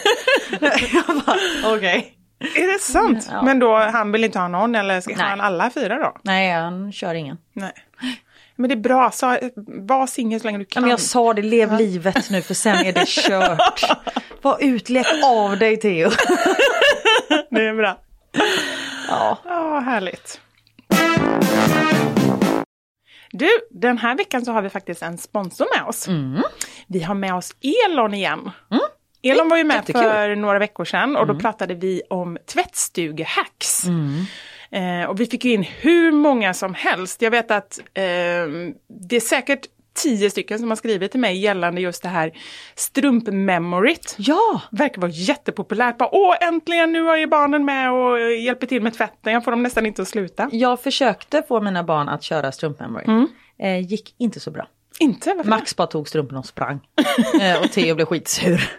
jag 0.61 1.23
bara, 1.27 1.37
okej. 1.77 2.17
är 2.39 2.73
det 2.73 2.79
sant? 2.81 3.29
Ja. 3.31 3.43
Men 3.43 3.59
då, 3.59 3.77
han 3.77 4.13
vill 4.13 4.25
inte 4.25 4.39
ha 4.39 4.49
någon 4.49 4.75
eller 4.75 5.01
ska 5.01 5.17
Nej. 5.17 5.27
han 5.27 5.41
alla 5.41 5.71
fyra 5.71 5.99
då? 5.99 6.17
Nej, 6.23 6.53
han 6.53 6.93
kör 6.93 7.15
ingen. 7.15 7.39
Nej. 7.53 7.73
Men 8.57 8.69
det 8.69 8.75
är 8.75 8.81
bra, 8.81 9.11
så, 9.11 9.39
var 9.67 10.07
singel 10.07 10.41
så 10.41 10.47
länge 10.47 10.59
du 10.59 10.65
Ja, 10.65 10.69
kan. 10.75 10.83
men 10.83 10.91
jag 10.91 11.01
sa 11.01 11.35
det, 11.35 11.43
lev 11.43 11.73
livet 11.79 12.31
nu 12.31 12.43
för 12.43 12.55
sen 12.55 12.77
är 12.77 12.93
det 12.93 13.07
kört. 13.09 13.83
Var 14.43 14.59
utlek 14.61 15.07
av 15.25 15.59
dig 15.59 15.77
Theo. 15.77 16.11
Det 17.51 17.67
är 17.67 17.75
bra. 17.75 17.99
ja. 19.09 19.39
Ja, 19.45 19.81
härligt. 19.81 20.41
Du, 23.39 23.49
den 23.71 23.99
här 23.99 24.17
veckan 24.17 24.45
så 24.45 24.53
har 24.53 24.63
vi 24.63 24.69
faktiskt 24.69 25.03
en 25.03 25.19
sponsor 25.19 25.67
med 25.79 25.89
oss. 25.89 26.09
Vi 26.87 27.03
har 27.03 27.15
med 27.15 27.35
oss 27.35 27.55
Elon 27.87 28.15
igen. 28.15 28.51
Elon 29.23 29.49
var 29.49 29.57
ju 29.57 29.65
med 29.65 29.77
Jättekul. 29.77 30.03
för 30.03 30.37
några 30.37 30.59
veckor 30.59 30.85
sedan 30.85 31.17
och 31.17 31.27
då 31.27 31.39
pratade 31.39 31.75
vi 31.75 32.03
om 32.11 32.39
tvättstugehacks. 32.47 33.85
Eh, 34.71 35.05
och 35.09 35.21
vi 35.21 35.27
fick 35.27 35.45
ju 35.45 35.53
in 35.53 35.63
hur 35.63 36.13
många 36.13 36.55
som 36.55 36.75
helst. 36.75 37.23
Jag 37.23 37.31
vet 37.31 37.51
att 37.51 37.79
eh, 37.79 38.03
det 38.89 39.17
är 39.17 39.21
säkert 39.21 39.61
tio 39.97 40.31
stycken 40.31 40.59
som 40.59 40.69
har 40.69 40.77
skrivit 40.77 41.11
till 41.11 41.21
mig 41.21 41.37
gällande 41.39 41.81
just 41.81 42.03
det 42.03 42.09
här 42.09 42.33
strumpmemoryt. 42.75 44.15
Ja, 44.19 44.61
Verkar 44.71 45.01
vara 45.01 45.11
jättepopulärt. 45.11 45.99
Bara, 45.99 46.09
Åh, 46.13 46.35
äntligen, 46.41 46.93
nu 46.93 47.11
är 47.11 47.17
ju 47.17 47.27
barnen 47.27 47.65
med 47.65 47.93
och 47.93 48.33
hjälper 48.33 48.67
till 48.67 48.83
med 48.83 48.95
tvätten. 48.95 49.33
Jag 49.33 49.45
får 49.45 49.51
dem 49.51 49.63
nästan 49.63 49.87
inte 49.87 50.03
att 50.03 50.09
sluta. 50.09 50.49
jag 50.53 50.81
försökte 50.83 51.43
få 51.49 51.61
mina 51.61 51.85
barn 51.85 52.09
att 52.09 52.23
köra 52.23 52.53
strumpmemory. 52.53 53.27
Eh, 53.59 53.79
gick 53.81 54.15
inte 54.19 54.41
så 54.41 54.51
bra. 54.51 54.67
Inte? 54.99 55.35
Varför 55.35 55.51
Max 55.51 55.77
bara 55.77 55.87
tog 55.87 56.09
strumporna 56.09 56.39
och 56.39 56.47
sprang. 56.47 56.81
eh, 57.41 57.61
och 57.63 57.73
Theo 57.73 57.95
blev 57.95 58.07
skitsur. 58.07 58.71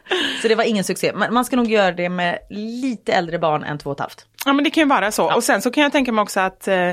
Så 0.41 0.47
det 0.47 0.55
var 0.55 0.63
ingen 0.63 0.84
succé. 0.84 1.11
Men 1.15 1.34
man 1.34 1.45
ska 1.45 1.55
nog 1.55 1.72
göra 1.72 1.91
det 1.91 2.09
med 2.09 2.39
lite 2.49 3.13
äldre 3.13 3.39
barn 3.39 3.63
än 3.63 3.78
två 3.78 3.89
och 3.89 3.95
ett 3.95 3.99
halvt. 3.99 4.26
Ja 4.45 4.53
men 4.53 4.63
det 4.63 4.70
kan 4.70 4.82
ju 4.84 4.88
vara 4.89 5.11
så. 5.11 5.36
Och 5.36 5.43
sen 5.43 5.61
så 5.61 5.72
kan 5.72 5.84
jag 5.84 5.91
tänka 5.91 6.11
mig 6.11 6.22
också 6.22 6.39
att 6.39 6.68
eh, 6.68 6.91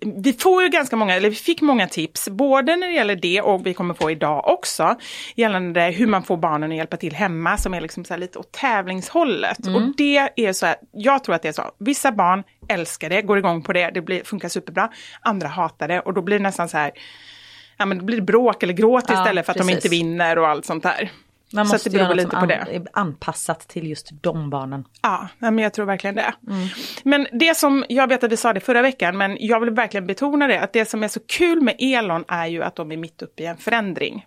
vi 0.00 0.32
får 0.32 0.62
ju 0.62 0.68
ganska 0.68 0.96
många, 0.96 1.14
eller 1.14 1.30
vi 1.30 1.36
fick 1.36 1.60
många 1.60 1.88
tips, 1.88 2.28
både 2.28 2.76
när 2.76 2.86
det 2.86 2.92
gäller 2.92 3.16
det 3.16 3.40
och 3.40 3.66
vi 3.66 3.74
kommer 3.74 3.94
få 3.94 4.10
idag 4.10 4.48
också, 4.48 4.96
gällande 5.34 5.80
hur 5.80 6.06
man 6.06 6.22
får 6.22 6.36
barnen 6.36 6.70
att 6.70 6.76
hjälpa 6.76 6.96
till 6.96 7.14
hemma 7.14 7.56
som 7.56 7.74
är 7.74 7.80
liksom 7.80 8.04
så 8.04 8.14
här 8.14 8.18
lite 8.18 8.38
åt 8.38 8.52
tävlingshållet. 8.52 9.66
Och 9.66 9.82
det 9.96 10.16
är 10.36 10.52
så 10.52 10.66
här, 10.66 10.76
jag 10.92 11.24
tror 11.24 11.34
att 11.34 11.42
det 11.42 11.48
är 11.48 11.52
så, 11.52 11.70
vissa 11.78 12.12
barn 12.12 12.42
älskar 12.68 13.10
det, 13.10 13.22
går 13.22 13.38
igång 13.38 13.62
på 13.62 13.72
det, 13.72 13.90
det 13.90 14.00
blir, 14.00 14.24
funkar 14.24 14.48
superbra. 14.48 14.90
Andra 15.20 15.48
hatar 15.48 15.88
det 15.88 16.00
och 16.00 16.14
då 16.14 16.22
blir 16.22 16.38
det 16.38 16.42
nästan 16.42 16.68
så 16.68 16.76
här, 16.78 16.90
ja 17.76 17.86
men 17.86 17.98
det 17.98 18.04
blir 18.04 18.20
bråk 18.20 18.62
eller 18.62 18.74
gråt 18.74 19.04
Ja, 19.08 19.14
istället 19.14 19.46
för 19.46 19.52
att 19.52 19.58
de 19.58 19.64
precis. 19.64 19.84
inte 19.84 19.88
vinner 19.88 20.38
och 20.38 20.48
allt 20.48 20.64
sånt 20.64 20.82
där. 20.82 21.10
Man 21.54 21.66
så 21.66 21.74
måste 21.74 21.90
det 21.90 21.98
beror 21.98 22.14
lite 22.14 22.36
på 22.36 22.46
det. 22.46 22.54
är 22.54 22.86
anpassat 22.92 23.68
till 23.68 23.88
just 23.88 24.10
de 24.22 24.50
barnen. 24.50 24.84
Ja, 25.02 25.28
men 25.38 25.58
jag 25.58 25.74
tror 25.74 25.86
verkligen 25.86 26.16
det. 26.16 26.34
Men 27.02 27.26
det 27.32 27.56
som, 27.56 27.84
jag 27.88 28.08
vet 28.08 28.24
att 28.24 28.32
vi 28.32 28.36
sa 28.36 28.52
det 28.52 28.60
förra 28.60 28.82
veckan, 28.82 29.16
men 29.16 29.36
jag 29.40 29.60
vill 29.60 29.70
verkligen 29.70 30.06
betona 30.06 30.46
det, 30.46 30.60
att 30.60 30.72
det 30.72 30.84
som 30.84 31.02
är 31.02 31.08
så 31.08 31.20
kul 31.20 31.60
med 31.60 31.74
Elon 31.78 32.24
är 32.28 32.46
ju 32.46 32.62
att 32.62 32.76
de 32.76 32.92
är 32.92 32.96
mitt 32.96 33.22
uppe 33.22 33.42
i 33.42 33.46
en 33.46 33.56
förändring. 33.56 34.26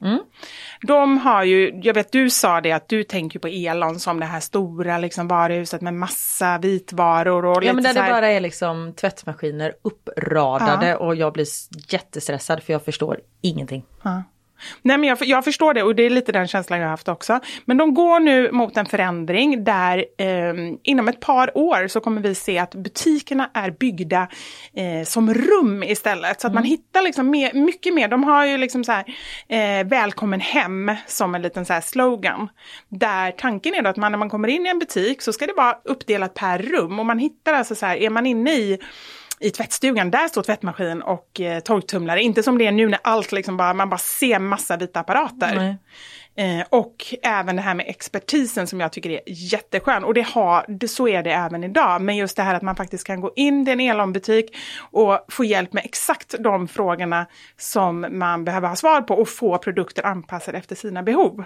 De 0.81 1.17
har 1.17 1.43
ju, 1.43 1.79
jag 1.83 1.93
vet 1.93 2.11
du 2.11 2.29
sa 2.29 2.61
det, 2.61 2.71
att 2.71 2.89
du 2.89 3.03
tänker 3.03 3.39
på 3.39 3.47
Elon 3.47 3.99
som 3.99 4.19
det 4.19 4.25
här 4.25 4.39
stora 4.39 4.97
liksom, 4.97 5.27
varuhuset 5.27 5.81
med 5.81 5.93
massa 5.93 6.57
vitvaror 6.57 7.45
och 7.45 7.63
Ja 7.63 7.73
men 7.73 7.83
där 7.83 7.93
så 7.93 8.01
det 8.01 8.09
bara 8.09 8.31
är 8.31 8.39
liksom 8.39 8.93
tvättmaskiner 8.93 9.73
uppradade 9.81 10.95
och 10.95 11.15
jag 11.15 11.33
blir 11.33 11.45
jättestressad 11.89 12.63
för 12.63 12.73
jag 12.73 12.85
förstår 12.85 13.19
ingenting. 13.41 13.85
Ja. 14.03 14.23
Nej, 14.81 14.97
men 14.97 15.09
jag, 15.09 15.17
jag 15.21 15.43
förstår 15.43 15.73
det 15.73 15.83
och 15.83 15.95
det 15.95 16.03
är 16.03 16.09
lite 16.09 16.31
den 16.31 16.47
känslan 16.47 16.79
jag 16.79 16.85
har 16.85 16.91
haft 16.91 17.07
också. 17.07 17.39
Men 17.65 17.77
de 17.77 17.93
går 17.93 18.19
nu 18.19 18.51
mot 18.51 18.77
en 18.77 18.85
förändring 18.85 19.63
där 19.63 20.05
eh, 20.17 20.53
inom 20.83 21.07
ett 21.07 21.19
par 21.19 21.57
år 21.57 21.87
så 21.87 21.99
kommer 21.99 22.21
vi 22.21 22.35
se 22.35 22.57
att 22.59 22.75
butikerna 22.75 23.49
är 23.53 23.71
byggda 23.71 24.27
eh, 24.73 25.05
som 25.05 25.33
rum 25.33 25.83
istället. 25.83 26.41
Så 26.41 26.47
att 26.47 26.53
man 26.53 26.63
hittar 26.63 27.01
liksom 27.01 27.29
mer, 27.29 27.53
mycket 27.53 27.93
mer. 27.93 28.07
De 28.07 28.23
har 28.23 28.45
ju 28.45 28.57
liksom 28.57 28.83
så 28.83 28.91
här 28.91 29.05
eh, 29.47 29.87
välkommen 29.87 30.39
hem 30.39 30.91
som 31.07 31.35
en 31.35 31.41
liten 31.41 31.65
så 31.65 31.73
här 31.73 31.81
slogan. 31.81 32.49
Där 32.89 33.31
tanken 33.31 33.73
är 33.73 33.81
då 33.81 33.89
att 33.89 33.97
man, 33.97 34.11
när 34.11 34.19
man 34.19 34.29
kommer 34.29 34.47
in 34.47 34.65
i 34.65 34.69
en 34.69 34.79
butik 34.79 35.21
så 35.21 35.33
ska 35.33 35.47
det 35.47 35.53
vara 35.53 35.77
uppdelat 35.83 36.33
per 36.33 36.59
rum 36.59 36.99
och 36.99 37.05
man 37.05 37.19
hittar 37.19 37.53
alltså 37.53 37.75
så 37.75 37.85
här, 37.85 37.97
är 37.97 38.09
man 38.09 38.25
inne 38.25 38.51
i 38.51 38.79
i 39.39 39.51
tvättstugan, 39.51 40.11
där 40.11 40.27
står 40.27 40.41
tvättmaskin 40.43 41.01
och 41.01 41.41
eh, 41.41 41.59
torktumlare. 41.59 42.21
Inte 42.21 42.43
som 42.43 42.57
det 42.57 42.67
är 42.67 42.71
nu 42.71 42.89
när 42.89 42.99
allt 43.03 43.31
liksom 43.31 43.57
bara, 43.57 43.73
man 43.73 43.89
bara 43.89 43.97
ser 43.97 44.39
massa 44.39 44.77
vita 44.77 44.99
apparater. 44.99 45.55
Eh, 46.37 46.65
och 46.69 46.95
även 47.23 47.55
det 47.55 47.61
här 47.61 47.75
med 47.75 47.85
expertisen 47.87 48.67
som 48.67 48.79
jag 48.79 48.91
tycker 48.91 49.09
är 49.09 49.21
jätteskön. 49.25 50.03
Och 50.03 50.13
det 50.13 50.21
har, 50.27 50.65
det, 50.67 50.87
så 50.87 51.07
är 51.07 51.23
det 51.23 51.31
även 51.31 51.63
idag. 51.63 52.01
Men 52.01 52.17
just 52.17 52.37
det 52.37 52.43
här 52.43 52.55
att 52.55 52.61
man 52.61 52.75
faktiskt 52.75 53.07
kan 53.07 53.21
gå 53.21 53.31
in 53.35 53.67
i 53.67 53.71
en 53.71 53.79
Elon-butik 53.79 54.55
och 54.91 55.25
få 55.29 55.43
hjälp 55.43 55.73
med 55.73 55.85
exakt 55.85 56.35
de 56.39 56.67
frågorna 56.67 57.25
som 57.57 58.05
man 58.09 58.45
behöver 58.45 58.67
ha 58.67 58.75
svar 58.75 59.01
på 59.01 59.15
och 59.15 59.29
få 59.29 59.57
produkter 59.57 60.05
anpassade 60.05 60.57
efter 60.57 60.75
sina 60.75 61.03
behov. 61.03 61.43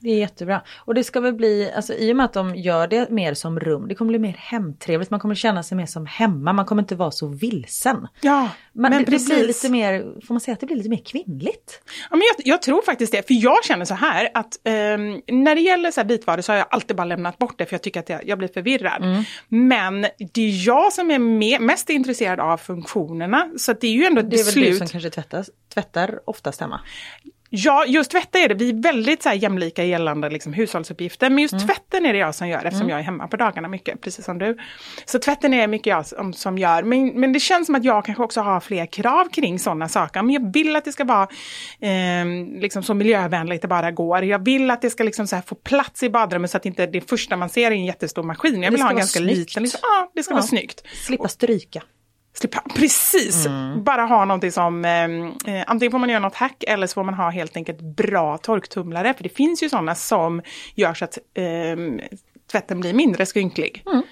Det 0.00 0.10
är 0.10 0.18
jättebra. 0.18 0.62
Och 0.78 0.94
det 0.94 1.04
ska 1.04 1.20
väl 1.20 1.34
bli, 1.34 1.72
alltså 1.76 1.94
i 1.94 2.12
och 2.12 2.16
med 2.16 2.24
att 2.24 2.32
de 2.32 2.56
gör 2.56 2.86
det 2.86 3.10
mer 3.10 3.34
som 3.34 3.60
rum, 3.60 3.88
det 3.88 3.94
kommer 3.94 4.08
bli 4.08 4.18
mer 4.18 4.32
hemtrevligt, 4.38 5.10
man 5.10 5.20
kommer 5.20 5.34
känna 5.34 5.62
sig 5.62 5.76
mer 5.76 5.86
som 5.86 6.06
hemma, 6.06 6.52
man 6.52 6.64
kommer 6.66 6.82
inte 6.82 6.94
vara 6.96 7.10
så 7.10 7.26
vilsen. 7.26 8.08
Ja, 8.20 8.48
Men, 8.72 8.82
men 8.82 8.92
det, 8.92 8.98
det 8.98 9.04
blir 9.04 9.18
precis. 9.18 9.62
lite 9.62 9.72
mer, 9.72 10.00
får 10.26 10.34
man 10.34 10.40
säga 10.40 10.52
att 10.52 10.60
det 10.60 10.66
blir 10.66 10.76
lite 10.76 10.88
mer 10.88 11.02
kvinnligt? 11.04 11.82
Ja, 12.10 12.16
men 12.16 12.22
jag, 12.36 12.46
jag 12.46 12.62
tror 12.62 12.82
faktiskt 12.82 13.12
det, 13.12 13.26
för 13.26 13.34
jag 13.34 13.64
känner 13.64 13.84
så 13.84 13.94
här 13.94 14.28
att 14.34 14.60
ehm, 14.64 15.22
när 15.26 15.54
det 15.54 15.60
gäller 15.60 15.90
så 15.90 16.00
här 16.00 16.08
vitvaror 16.08 16.40
så 16.40 16.52
har 16.52 16.56
jag 16.56 16.66
alltid 16.70 16.96
bara 16.96 17.04
lämnat 17.04 17.38
bort 17.38 17.58
det 17.58 17.66
för 17.66 17.74
jag 17.74 17.82
tycker 17.82 18.00
att 18.00 18.08
jag, 18.08 18.28
jag 18.28 18.38
blir 18.38 18.48
förvirrad. 18.48 19.02
Mm. 19.04 19.22
Men 19.48 20.00
det 20.32 20.40
är 20.40 20.66
jag 20.66 20.92
som 20.92 21.10
är 21.10 21.18
me- 21.18 21.60
mest 21.60 21.90
intresserad 21.90 22.40
av 22.40 22.56
funktionerna, 22.56 23.48
så 23.56 23.72
det 23.72 23.86
är 23.86 23.92
ju 23.92 24.04
ändå 24.04 24.20
ett 24.20 24.30
Det 24.30 24.36
är 24.36 24.38
väl 24.38 24.46
beslut. 24.46 24.70
du 24.72 24.76
som 24.78 24.88
kanske 24.88 25.10
tvättar, 25.10 25.44
tvättar 25.74 26.20
oftast 26.26 26.60
hemma? 26.60 26.80
Ja, 27.50 27.84
just 27.86 28.10
tvätta 28.10 28.38
är 28.38 28.48
det. 28.48 28.54
Vi 28.54 28.70
är 28.70 28.82
väldigt 28.82 29.22
så 29.22 29.28
här, 29.28 29.36
jämlika 29.36 29.84
gällande 29.84 30.30
liksom, 30.30 30.52
hushållsuppgifter. 30.52 31.30
Men 31.30 31.38
just 31.42 31.52
Mm. 31.54 31.66
tvätten 31.66 32.06
är 32.06 32.12
det 32.12 32.18
jag 32.18 32.34
som 32.34 32.48
gör 32.48 32.64
eftersom 32.64 32.88
jag 32.88 32.98
är 32.98 33.02
hemma 33.02 33.28
på 33.28 33.36
dagarna 33.36 33.68
mycket, 33.68 34.00
precis 34.00 34.24
som 34.24 34.38
du. 34.38 34.56
Så 35.04 35.18
tvätten 35.18 35.54
är 35.54 35.66
mycket 35.66 35.86
jag 35.86 36.06
som, 36.06 36.32
som 36.32 36.58
gör. 36.58 36.82
Men, 36.82 37.06
men 37.20 37.32
det 37.32 37.40
känns 37.40 37.66
som 37.66 37.74
att 37.74 37.84
jag 37.84 38.04
kanske 38.04 38.22
också 38.24 38.40
har 38.40 38.60
fler 38.60 38.86
krav 38.86 39.28
kring 39.32 39.58
sådana 39.58 39.88
saker. 39.88 40.22
Men 40.22 40.34
jag 40.34 40.52
vill 40.52 40.76
att 40.76 40.84
det 40.84 40.92
ska 40.92 41.04
vara 41.04 41.28
eh, 41.80 42.24
liksom 42.60 42.82
så 42.82 42.94
miljövänligt 42.94 43.62
det 43.62 43.68
bara 43.68 43.90
går. 43.90 44.24
Jag 44.24 44.44
vill 44.44 44.70
att 44.70 44.82
det 44.82 44.90
ska 44.90 45.04
liksom, 45.04 45.26
så 45.26 45.36
här, 45.36 45.42
få 45.42 45.54
plats 45.54 46.02
i 46.02 46.10
badrummet 46.10 46.50
så 46.50 46.56
att 46.56 46.66
inte 46.66 46.86
det 46.86 47.00
första 47.00 47.36
man 47.36 47.48
ser 47.48 47.66
är 47.70 47.74
en 47.74 47.84
jättestor 47.84 48.22
maskin. 48.22 48.62
Jag 48.62 48.70
vill 48.70 48.82
ha 48.82 48.90
en 48.90 48.96
ganska 48.96 49.18
snyggt. 49.18 49.36
liten. 49.38 49.62
Liksom, 49.62 49.80
ja, 49.82 50.10
det 50.14 50.22
ska 50.22 50.32
Ja. 50.32 50.36
vara 50.36 50.46
snyggt. 50.46 50.82
Slippa 51.06 51.28
stryka. 51.28 51.82
Slippa, 52.40 52.62
precis! 52.74 53.46
Mm. 53.46 53.84
Bara 53.84 54.02
ha 54.02 54.24
någonting 54.24 54.52
som, 54.52 54.84
eh, 54.84 55.04
eh, 55.54 55.64
antingen 55.66 55.90
får 55.90 55.98
man 55.98 56.08
göra 56.08 56.20
något 56.20 56.34
hack 56.34 56.64
eller 56.66 56.86
så 56.86 56.94
får 56.94 57.04
man 57.04 57.14
ha 57.14 57.30
helt 57.30 57.56
enkelt 57.56 57.80
bra 57.80 58.38
torktumlare. 58.38 59.14
För 59.14 59.22
det 59.22 59.28
finns 59.28 59.62
ju 59.62 59.68
sådana 59.68 59.94
som 59.94 60.42
gör 60.74 60.94
så 60.94 61.04
att 61.04 61.18
eh, 61.34 61.76
tvätten 62.52 62.80
blir 62.80 62.94
mindre 62.94 63.26
skrynklig. 63.26 63.82
Mm. 63.86 64.02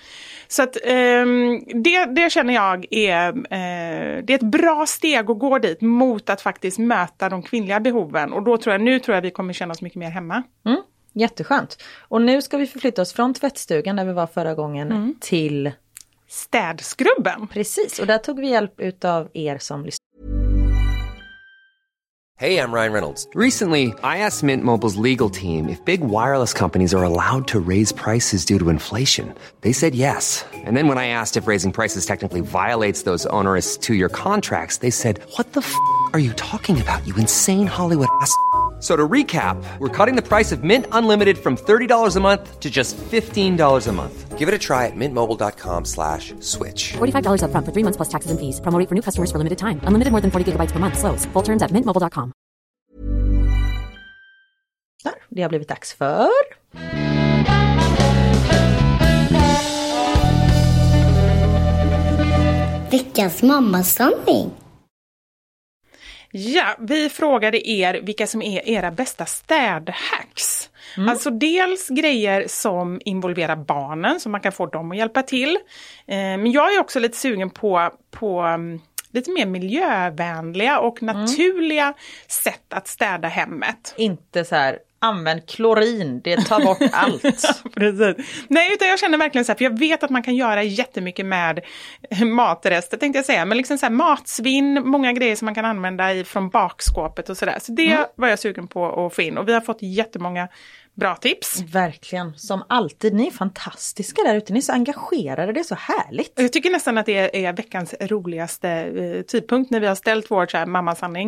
Så 0.49 0.63
att 0.63 0.77
ehm, 0.85 1.65
det, 1.83 2.05
det 2.05 2.33
känner 2.33 2.55
jag 2.55 2.87
är, 2.91 3.29
eh, 3.29 4.25
det 4.25 4.33
är 4.33 4.35
ett 4.35 4.41
bra 4.43 4.87
steg 4.87 5.31
att 5.31 5.39
gå 5.39 5.59
dit 5.59 5.81
mot 5.81 6.31
att 6.31 6.41
faktiskt 6.41 6.79
möta 6.79 7.29
de 7.29 7.43
kvinnliga 7.43 7.81
behoven. 7.81 8.33
Och 8.33 8.43
då 8.43 8.57
tror 8.59 8.75
jag, 8.75 8.81
nu 8.81 8.99
tror 8.99 9.15
jag 9.15 9.23
vi 9.23 9.31
kommer 9.31 9.53
känna 9.53 9.73
oss 9.73 9.83
mycket 9.83 9.99
mer 9.99 10.11
hemma. 10.11 10.43
Mm, 10.67 10.81
jätteskönt. 11.13 11.83
Och 12.01 12.23
nu 12.23 12.43
ska 12.43 12.57
vi 12.57 12.67
förflytta 12.67 13.03
oss 13.03 13.13
från 13.13 13.35
tvättstugan 13.35 13.97
där 13.97 14.05
vi 14.05 14.13
var 14.13 14.27
förra 14.27 14.55
gången 14.55 14.93
Mm. 14.93 15.15
till 15.21 15.73
Städskrubben! 16.29 17.47
Precis, 17.47 17.99
och 17.99 18.07
där 18.07 18.19
tog 18.19 18.41
vi 18.41 18.51
hjälp 18.51 18.81
utav 18.81 19.29
er 19.35 19.59
som 19.59 19.85
lyssnar. 19.85 20.07
Hey, 22.39 22.59
I'm 22.59 22.71
Ryan 22.71 22.93
Reynolds. 22.93 23.27
Recently, 23.35 23.95
I 24.05 24.19
asked 24.19 24.43
Mint 24.43 24.63
Mobile's 24.63 24.97
legal 24.97 25.31
team 25.31 25.71
if 25.71 25.83
big 25.87 26.03
wireless 26.03 26.53
companies 26.53 26.93
are 26.93 27.03
allowed 27.03 27.49
to 27.49 27.59
raise 27.59 27.93
prices 27.93 28.45
due 28.45 28.59
to 28.59 28.69
inflation. 28.69 29.33
They 29.63 29.73
said 29.73 29.95
yes. 29.95 30.45
And 30.53 30.77
then 30.77 30.87
when 30.87 30.99
I 30.99 31.09
asked 31.09 31.39
if 31.39 31.47
raising 31.47 31.73
prices 31.73 32.05
technically 32.05 32.43
violates 32.43 33.05
those 33.05 33.25
onerous 33.33 33.79
two 33.79 33.95
year 33.95 34.11
contracts, 34.11 34.79
they 34.79 34.91
said, 34.91 35.19
What 35.39 35.55
the 35.55 35.61
f 35.63 35.75
are 36.13 36.21
you 36.21 36.35
talking 36.35 36.79
about, 36.79 37.07
you 37.07 37.15
insane 37.17 37.67
Hollywood 37.67 38.09
ass? 38.21 38.37
F- 38.77 38.83
So 38.83 38.95
to 38.97 39.09
recap, 39.09 39.57
we're 39.79 39.89
cutting 39.89 40.17
the 40.17 40.23
price 40.23 40.53
of 40.55 40.63
Mint 40.63 40.87
Unlimited 40.93 41.39
from 41.39 41.57
$30 41.57 42.17
a 42.17 42.21
month 42.21 42.61
to 42.61 42.69
just 42.71 42.97
$15 43.11 43.89
a 43.89 43.93
month. 43.93 44.39
Give 44.39 44.49
it 44.49 44.55
a 44.55 44.59
try 44.59 44.85
at 44.87 44.93
mintmobile.com 44.95 45.85
slash 45.87 46.35
switch. 46.41 46.93
$45 46.99 47.41
upfront 47.43 47.65
for 47.65 47.73
three 47.73 47.83
months 47.83 47.97
plus 47.97 48.09
taxes 48.11 48.31
and 48.31 48.39
fees. 48.39 48.61
Promo 48.61 48.79
for 48.89 48.95
new 48.95 49.01
customers 49.03 49.31
for 49.33 49.39
limited 49.39 49.57
time. 49.59 49.81
Unlimited 49.89 50.13
more 50.13 50.21
than 50.21 50.31
40 50.31 50.45
gigabytes 50.53 50.73
per 50.73 50.79
month. 50.79 50.99
Slows. 50.99 51.25
Full 51.33 51.43
terms 51.43 51.63
at 51.63 51.71
mintmobile.com. 51.73 52.33
Det 55.31 55.43
har 55.43 55.49
blivit 55.49 55.69
dags 55.69 55.93
för... 55.93 56.29
Veckans 62.91 63.43
mammasanning. 63.43 64.51
Ja, 66.37 66.77
vi 66.79 67.09
frågade 67.09 67.71
er 67.71 68.01
vilka 68.03 68.27
som 68.27 68.43
är 68.43 68.69
era 68.69 68.91
bästa 68.91 69.27
städhacks. 69.27 70.71
Alltså 71.09 71.31
dels 71.31 71.89
grejer 71.89 72.45
som 72.49 73.01
involverar 73.05 73.57
barnen, 73.57 74.21
så 74.21 74.29
man 74.29 74.41
kan 74.41 74.53
få 74.53 74.67
dem 74.67 74.91
att 74.91 74.97
hjälpa 74.97 75.23
till. 75.23 75.59
Eh, 76.07 76.17
men 76.17 76.53
jag 76.53 76.75
är 76.75 76.81
också 76.81 76.99
lite 76.99 77.17
sugen 77.17 77.51
på, 77.51 77.91
på 78.11 78.43
um, 78.43 78.81
lite 79.11 79.31
mer 79.31 79.47
miljövänliga 79.47 80.79
och 80.79 81.03
naturliga 81.03 81.95
sätt 82.29 82.73
att 82.73 82.89
städa 82.89 83.29
hemmet. 83.29 83.95
Inte 83.97 84.45
så 84.45 84.55
här 84.55 84.79
använd 85.07 85.49
klorin, 85.49 86.21
det 86.25 86.37
tar 86.37 86.61
bort 86.65 86.79
allt. 86.93 87.23
Precis. 87.75 88.27
Nej, 88.49 88.73
utan 88.73 88.89
jag 88.89 88.99
känner 88.99 89.19
verkligen 89.19 89.45
så 89.45 89.53
här, 89.53 89.57
för 89.57 89.65
jag 89.65 89.79
vet 89.79 90.03
att 90.03 90.11
man 90.11 90.23
kan 90.23 90.37
göra 90.37 90.63
jättemycket 90.63 91.27
med 91.27 91.61
matrester 92.25 92.97
tänkte 92.97 93.19
jag 93.19 93.27
säga, 93.27 93.45
men 93.45 93.57
liksom 93.57 93.79
så 93.79 93.87
här 93.87 93.93
matsvinn, 93.93 94.83
många 94.89 95.13
grejer 95.13 95.37
som 95.37 95.47
man 95.47 95.55
kan 95.55 95.65
använda 95.65 96.13
i, 96.15 96.25
från 96.25 96.49
bakskåpet 96.49 97.29
och 97.29 97.37
sådär. 97.37 97.59
Så 97.61 97.73
det 97.73 97.87
Mm. 97.93 98.05
var 98.17 98.29
jag 98.29 98.39
sugen 98.39 98.69
på 98.69 99.07
att 99.07 99.15
få 99.15 99.23
in 99.23 99.39
och 99.39 99.49
vi 99.49 99.53
har 99.53 99.61
fått 99.61 99.83
jättemånga 99.83 100.49
bra 100.97 101.17
tips. 101.17 101.61
Verkligen, 101.61 102.35
som 102.39 102.65
alltid. 102.69 103.15
Ni 103.15 103.27
är 103.27 103.31
fantastiska 103.31 104.23
där 104.23 104.35
ute, 104.35 104.53
ni 104.53 104.59
är 104.59 104.63
så 104.63 104.73
engagerade, 104.73 105.53
det 105.53 105.61
är 105.61 105.65
så 105.65 105.75
härligt. 105.75 106.33
Jag 106.37 106.53
tycker 106.53 106.71
nästan 106.71 106.99
att 106.99 107.07
det 107.07 107.47
är 107.47 107.53
veckans 107.53 107.95
roligaste 108.01 108.71
eh, 108.71 109.23
tidpunkt 109.23 109.71
när 109.71 109.81
vi 109.81 109.87
har 109.87 109.95
ställt 109.95 110.31
vår 110.31 110.47
så 110.47 110.57
här, 110.57 110.67
mammasanning. 110.67 111.27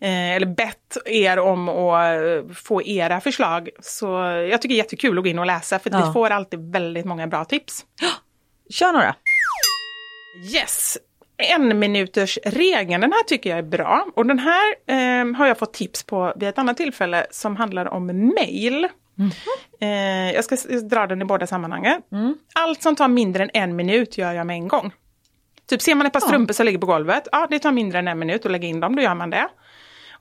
Eh, 0.00 0.30
eller 0.36 0.46
bett 0.46 0.96
er 1.06 1.38
om 1.38 1.68
att 1.68 2.16
eh, 2.16 2.54
få 2.54 2.82
era 2.82 3.20
förslag. 3.20 3.68
Så 3.80 4.06
jag 4.50 4.62
tycker 4.62 4.74
det 4.74 4.74
är 4.74 4.84
jättekul 4.84 5.18
att 5.18 5.24
gå 5.24 5.30
in 5.30 5.38
och 5.38 5.46
läsa 5.46 5.78
för 5.78 5.90
Ja. 5.90 6.06
vi 6.06 6.12
får 6.12 6.30
alltid 6.30 6.72
väldigt 6.72 7.04
många 7.04 7.26
bra 7.26 7.44
tips. 7.44 7.84
Kör 8.70 8.92
några. 8.92 9.14
Yes! 10.54 10.98
En 11.36 11.78
minuters 11.78 12.38
regeln, 12.44 13.00
den 13.00 13.12
här 13.12 13.22
tycker 13.22 13.50
jag 13.50 13.58
är 13.58 13.62
bra. 13.62 14.06
Och 14.16 14.26
den 14.26 14.38
här 14.38 14.74
eh, 14.86 15.36
har 15.36 15.46
jag 15.46 15.58
fått 15.58 15.74
tips 15.74 16.02
på 16.02 16.32
vid 16.36 16.48
ett 16.48 16.58
annat 16.58 16.76
tillfälle 16.76 17.26
som 17.30 17.56
handlar 17.56 17.86
om 17.86 18.06
mail. 18.06 18.88
Eh, 19.80 20.32
jag 20.34 20.44
ska 20.44 20.56
dra 20.78 21.06
den 21.06 21.22
i 21.22 21.24
båda 21.24 21.46
sammanhangen. 21.46 22.02
Allt 22.54 22.82
som 22.82 22.96
tar 22.96 23.08
mindre 23.08 23.42
än 23.42 23.50
en 23.54 23.76
minut 23.76 24.18
gör 24.18 24.32
jag 24.32 24.46
med 24.46 24.56
en 24.56 24.68
gång. 24.68 24.92
Typ 25.68 25.82
ser 25.82 25.94
man 25.94 26.06
ett 26.06 26.12
par 26.12 26.20
strumpor 26.20 26.54
som 26.54 26.66
ligger 26.66 26.78
på 26.78 26.86
golvet, 26.86 27.28
ja 27.32 27.46
det 27.50 27.58
tar 27.58 27.72
mindre 27.72 27.98
än 27.98 28.08
en 28.08 28.18
minut 28.18 28.46
att 28.46 28.52
lägga 28.52 28.68
in 28.68 28.80
dem, 28.80 28.96
då 28.96 29.02
gör 29.02 29.14
man 29.14 29.30
det. 29.30 29.48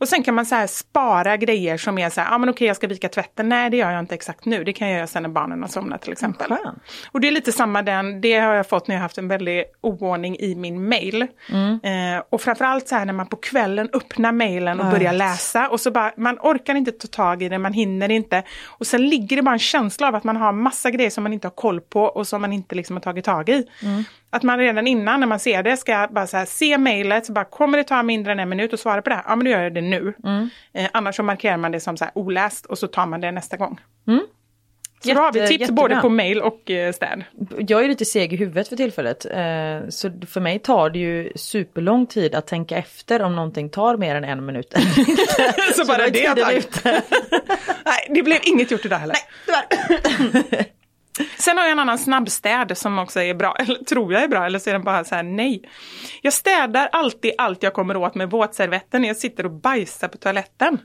Och 0.02 0.08
sen 0.08 0.24
kan 0.24 0.36
man 0.36 0.46
så 0.46 0.68
spara 0.68 1.38
grejer 1.38 1.78
som 1.78 1.98
är 1.98 2.10
så 2.10 2.22
här, 2.22 2.32
ja 2.32 2.38
men 2.38 2.50
okej 2.50 2.68
jag 2.68 2.76
ska 2.76 2.88
vika 2.88 3.10
tvätten, 3.10 3.50
nej 3.50 3.70
det 3.70 3.78
gör 3.78 3.92
jag 3.92 4.00
inte 4.00 4.16
exakt 4.16 4.46
nu, 4.46 4.64
det 4.64 4.74
kan 4.74 4.88
jag 4.88 4.98
göra 4.98 5.08
sen 5.08 5.24
när 5.24 5.30
barnen 5.30 5.62
har 5.62 5.70
somnat 5.70 6.02
till 6.02 6.12
exempel. 6.12 6.48
Skönt. 6.48 6.82
Och 7.12 7.22
det 7.22 7.28
är 7.28 7.32
lite 7.32 7.52
samma 7.52 7.82
den, 7.82 8.22
det 8.22 8.40
har 8.40 8.54
jag 8.54 8.70
fått 8.70 8.88
när 8.88 8.96
jag 8.96 9.02
haft 9.02 9.18
en 9.18 9.28
väldig 9.28 9.64
oordning 9.82 10.38
i 10.40 10.56
min 10.56 10.90
mail. 10.90 11.22
Eh, 11.22 12.24
och 12.30 12.42
framförallt 12.42 12.88
så 12.88 12.96
här 12.96 13.06
när 13.06 13.14
man 13.14 13.28
på 13.28 13.36
kvällen 13.36 13.90
öppnar 13.94 14.32
mailen 14.32 14.80
och 14.80 14.86
Jag 14.86 14.92
börjar 14.92 15.14
läsa 15.14 15.70
och 15.70 15.80
så 15.80 15.92
bara, 15.92 16.12
man 16.18 16.38
orkar 16.42 16.76
inte 16.76 16.92
ta 16.92 17.08
tag 17.08 17.44
i 17.44 17.50
det, 17.50 17.58
man 17.58 17.74
hinner 17.74 18.12
inte. 18.12 18.44
Och 18.68 18.88
sen 18.88 19.10
ligger 19.10 19.36
det 19.36 19.42
bara 19.42 19.54
en 19.54 19.60
känsla 19.60 20.08
av 20.08 20.16
att 20.16 20.24
man 20.24 20.38
har 20.38 20.52
massa 20.52 20.92
grejer 20.92 21.10
som 21.10 21.24
man 21.24 21.34
inte 21.34 21.48
har 21.48 21.56
koll 21.56 21.82
på 21.82 22.02
och 22.04 22.28
som 22.28 22.42
man 22.42 22.54
inte 22.54 22.76
liksom 22.76 22.96
har 22.96 23.02
tagit 23.02 23.26
tag 23.26 23.50
i. 23.50 23.68
Att 24.34 24.44
man 24.44 24.58
redan 24.60 24.88
innan 24.88 25.20
när 25.20 25.28
man 25.28 25.40
ser 25.40 25.64
det 25.64 25.78
ska 25.78 26.08
bara 26.12 26.28
så 26.28 26.38
här, 26.38 26.46
se 26.46 26.78
mejlet, 26.78 27.26
så 27.26 27.34
bara 27.34 27.46
kommer 27.46 27.78
det 27.78 27.84
ta 27.84 28.04
mindre 28.04 28.32
än 28.32 28.40
en 28.40 28.50
minut 28.50 28.74
att 28.74 28.80
svara 28.80 29.02
på 29.02 29.10
det 29.10 29.16
här? 29.16 29.24
Ja 29.28 29.36
men 29.36 29.46
då 29.46 29.52
gör 29.52 29.62
jag 29.64 29.74
det 29.74 29.82
nu. 29.82 30.14
Eh, 30.74 30.86
annars 30.94 31.16
så 31.16 31.24
markerar 31.24 31.58
man 31.58 31.72
det 31.72 31.80
som 31.80 31.98
så 31.98 32.04
här 32.06 32.12
oläst 32.18 32.66
och 32.66 32.78
så 32.78 32.88
tar 32.88 33.06
man 33.06 33.22
det 33.22 33.32
nästa 33.32 33.58
gång. 33.58 33.80
Så 35.04 35.14
då 35.14 35.22
har 35.22 35.34
vi 35.34 35.40
Jätte- 35.40 35.50
tips 35.52 35.62
jättebra. 35.62 35.82
både 35.84 35.96
på 36.02 36.10
mail 36.10 36.42
och 36.42 36.72
eh, 36.72 36.94
städ. 36.94 37.24
Jag 37.60 37.84
är 37.84 37.88
lite 37.88 38.06
seg 38.06 38.34
i 38.34 38.36
huvudet 38.36 38.68
för 38.68 38.76
tillfället. 38.76 39.26
Eh, 39.26 39.90
så 39.90 40.12
för 40.28 40.40
mig 40.40 40.60
tar 40.60 40.90
det 40.90 41.00
ju 41.00 41.32
superlång 41.36 42.06
tid 42.08 42.36
att 42.36 42.48
tänka 42.48 42.78
efter 42.78 43.22
om 43.22 43.36
någonting 43.36 43.70
tar 43.70 43.98
mer 43.98 44.16
än 44.16 44.24
en 44.24 44.46
minut. 44.46 44.74
så 45.76 45.86
bara 45.86 45.98
då 45.98 46.04
är 46.04 46.36
det 46.36 46.58
ute. 46.58 46.84
Nej, 47.86 48.08
det 48.10 48.24
blev 48.24 48.40
inget 48.44 48.72
gjort 48.72 48.86
idag 48.86 48.98
heller. 48.98 49.16
Sen 51.38 51.58
har 51.58 51.64
jag 51.64 51.72
en 51.72 51.80
annan 51.80 51.98
snabbstäd 51.98 52.78
som 52.78 53.00
också 53.00 53.22
är 53.22 53.34
bra, 53.34 53.56
eller 53.60 53.84
tror 53.84 54.14
jag 54.14 54.24
är 54.24 54.28
bra, 54.28 54.46
eller 54.46 54.60
så 54.60 54.70
är 54.70 54.74
den 54.74 54.84
bara 54.84 55.04
så 55.04 55.16
här 55.16 55.24
nej. 55.24 55.70
Jag 56.22 56.34
städar 56.34 56.90
alltid 56.92 57.34
allt 57.38 57.64
jag 57.64 57.74
kommer 57.74 57.98
åt 57.98 58.16
med 58.16 58.30
våtservetten 58.30 59.02
när 59.02 59.08
jag 59.08 59.18
sitter 59.18 59.46
och 59.46 59.52
bajsar 59.52 60.08
på 60.08 60.18
toaletten. 60.18 60.78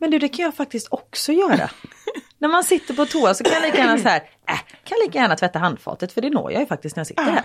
Men 0.00 0.10
du, 0.10 0.18
det 0.18 0.28
kan 0.28 0.44
jag 0.44 0.54
faktiskt 0.54 0.88
också 0.90 1.32
göra. 1.32 1.70
När 2.38 2.48
man 2.48 2.64
sitter 2.64 2.94
på 2.94 3.06
toa 3.06 3.34
så 3.34 3.44
kan 3.44 3.52
jag 3.52 3.62
lika 3.62 3.78
gärna 3.78 3.98
så 3.98 4.08
här, 4.08 4.22
äh, 4.48 4.58
kan 4.84 4.98
lika 5.06 5.18
gärna 5.18 5.36
tvätta 5.36 5.58
handfatet 5.58 6.12
för 6.12 6.20
det 6.20 6.30
når 6.30 6.52
jag 6.52 6.60
ju 6.60 6.66
faktiskt 6.66 6.96
när 6.96 7.00
jag 7.00 7.06
sitter 7.06 7.22
här. 7.22 7.44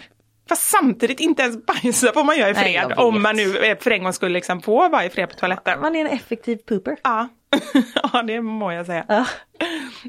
Fast 0.50 0.70
samtidigt 0.70 1.20
inte 1.20 1.42
ens 1.42 1.66
bajsa 1.66 2.14
får 2.14 2.24
man 2.24 2.38
göra 2.38 2.50
i 2.50 2.54
Nej, 2.54 2.64
fred, 2.64 2.90
vet. 2.90 2.98
om 2.98 3.22
man 3.22 3.36
nu 3.36 3.58
är 3.58 3.76
för 3.76 3.92
en 3.92 4.04
gång 4.04 4.14
skulle 4.14 4.34
liksom 4.34 4.62
få 4.62 4.90
vara 4.90 5.06
i 5.06 5.10
fred 5.10 5.30
på 5.30 5.36
toaletten. 5.36 5.82
Man 5.82 5.96
är 5.96 6.00
en 6.00 6.08
effektiv 6.08 6.58
pooper. 6.58 6.98
Ja. 7.04 7.28
ja, 8.14 8.22
det 8.22 8.42
må 8.42 8.72
jag 8.72 8.86
säga. 8.86 9.06
Ja. 9.08 9.26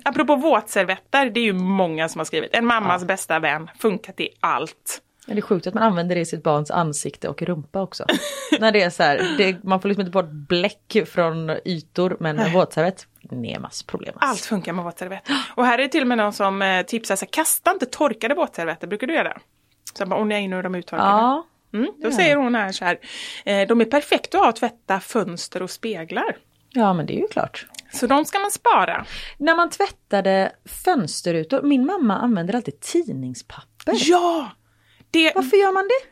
Apropå 0.04 0.36
våtservetter, 0.36 1.30
det 1.30 1.40
är 1.40 1.44
ju 1.44 1.52
många 1.52 2.08
som 2.08 2.18
har 2.18 2.24
skrivit. 2.24 2.54
En 2.54 2.66
mammas 2.66 3.04
bästa 3.04 3.38
vän, 3.38 3.70
funkar 3.78 4.12
till 4.12 4.28
allt. 4.40 5.02
Men 5.26 5.36
det 5.36 5.40
är 5.40 5.42
sjukt 5.42 5.66
att 5.66 5.74
man 5.74 5.82
använder 5.82 6.14
det 6.14 6.20
i 6.20 6.24
sitt 6.24 6.42
barns 6.42 6.70
ansikte 6.70 7.28
och 7.28 7.42
rumpa 7.42 7.82
också. 7.82 8.04
När 8.60 8.72
det 8.72 8.82
är 8.82 8.90
så 8.90 9.02
här, 9.02 9.34
det, 9.38 9.64
man 9.64 9.80
får 9.80 9.88
liksom 9.88 10.00
inte 10.00 10.10
bort 10.12 10.30
bläck 10.30 10.96
från 11.06 11.50
ytor 11.64 12.16
men 12.20 12.38
en 12.38 12.52
våtservett, 12.52 13.06
nemas 13.20 13.82
problem. 13.82 14.14
Allt 14.20 14.40
funkar 14.40 14.72
med 14.72 14.84
våtservetter. 14.84 15.36
Och 15.54 15.66
här 15.66 15.78
är 15.78 15.82
det 15.82 15.88
till 15.88 16.00
och 16.02 16.06
med 16.06 16.18
någon 16.18 16.32
som 16.32 16.62
eh, 16.62 16.82
tipsar, 16.82 17.16
så 17.16 17.24
här, 17.24 17.30
kasta 17.30 17.70
inte 17.70 17.86
torkade 17.86 18.34
våtservetter, 18.34 18.86
brukar 18.86 19.06
du 19.06 19.14
göra 19.14 19.28
det? 19.28 19.38
Så 19.94 20.06
bara, 20.06 20.20
åh 20.20 20.26
nej, 20.26 20.48
nu 20.48 20.58
är 20.58 20.62
de 20.62 20.74
uttorkade. 20.74 21.10
Ja, 21.10 21.46
Mm, 21.72 21.92
då 21.98 22.10
säger 22.10 22.36
hon 22.36 22.54
här 22.54 22.72
så 22.72 22.84
här, 22.84 22.98
eh, 23.44 23.68
de 23.68 23.80
är 23.80 23.84
perfekta 23.84 24.38
att 24.38 24.44
ha 24.44 24.50
att 24.50 24.56
tvätta 24.56 25.00
fönster 25.00 25.62
och 25.62 25.70
speglar. 25.70 26.36
Ja 26.72 26.92
men 26.92 27.06
det 27.06 27.12
är 27.16 27.20
ju 27.20 27.28
klart. 27.28 27.66
Så 27.92 28.06
de 28.06 28.24
ska 28.24 28.38
man 28.38 28.50
spara. 28.50 29.04
När 29.38 29.56
man 29.56 29.70
tvättade 29.70 30.52
fönsterrutor, 30.84 31.62
min 31.62 31.86
mamma 31.86 32.16
använder 32.18 32.54
alltid 32.54 32.80
tidningspapper. 32.80 33.94
Ja! 33.96 34.50
Det, 35.10 35.32
Varför 35.34 35.56
gör 35.56 35.72
man 35.72 35.84
det? 35.88 36.10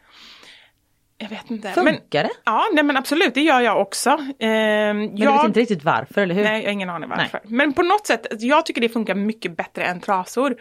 jag 1.20 1.28
vet 1.28 1.50
inte. 1.50 1.68
Funkar 1.72 2.22
det? 2.22 2.30
Ja, 2.44 2.64
nej 2.72 2.84
men 2.84 2.96
absolut, 2.96 3.34
det 3.34 3.40
gör 3.40 3.60
jag 3.60 3.80
också. 3.80 4.10
Eh, 4.10 4.18
Men 4.38 5.14
du 5.16 5.26
vet 5.26 5.44
inte 5.44 5.60
riktigt 5.60 5.84
varför, 5.84 6.20
eller 6.22 6.34
hur? 6.34 6.44
Nej, 6.44 6.60
jag 6.60 6.68
har 6.68 6.72
ingen 6.72 6.90
aning 6.90 7.08
varför. 7.08 7.40
Men 7.44 7.72
på 7.72 7.82
något 7.82 8.06
sätt, 8.06 8.26
jag 8.38 8.66
tycker 8.66 8.80
det 8.80 8.88
funkar 8.88 9.14
mycket 9.14 9.56
bättre 9.56 9.84
än 9.84 10.00
trasor. 10.00 10.56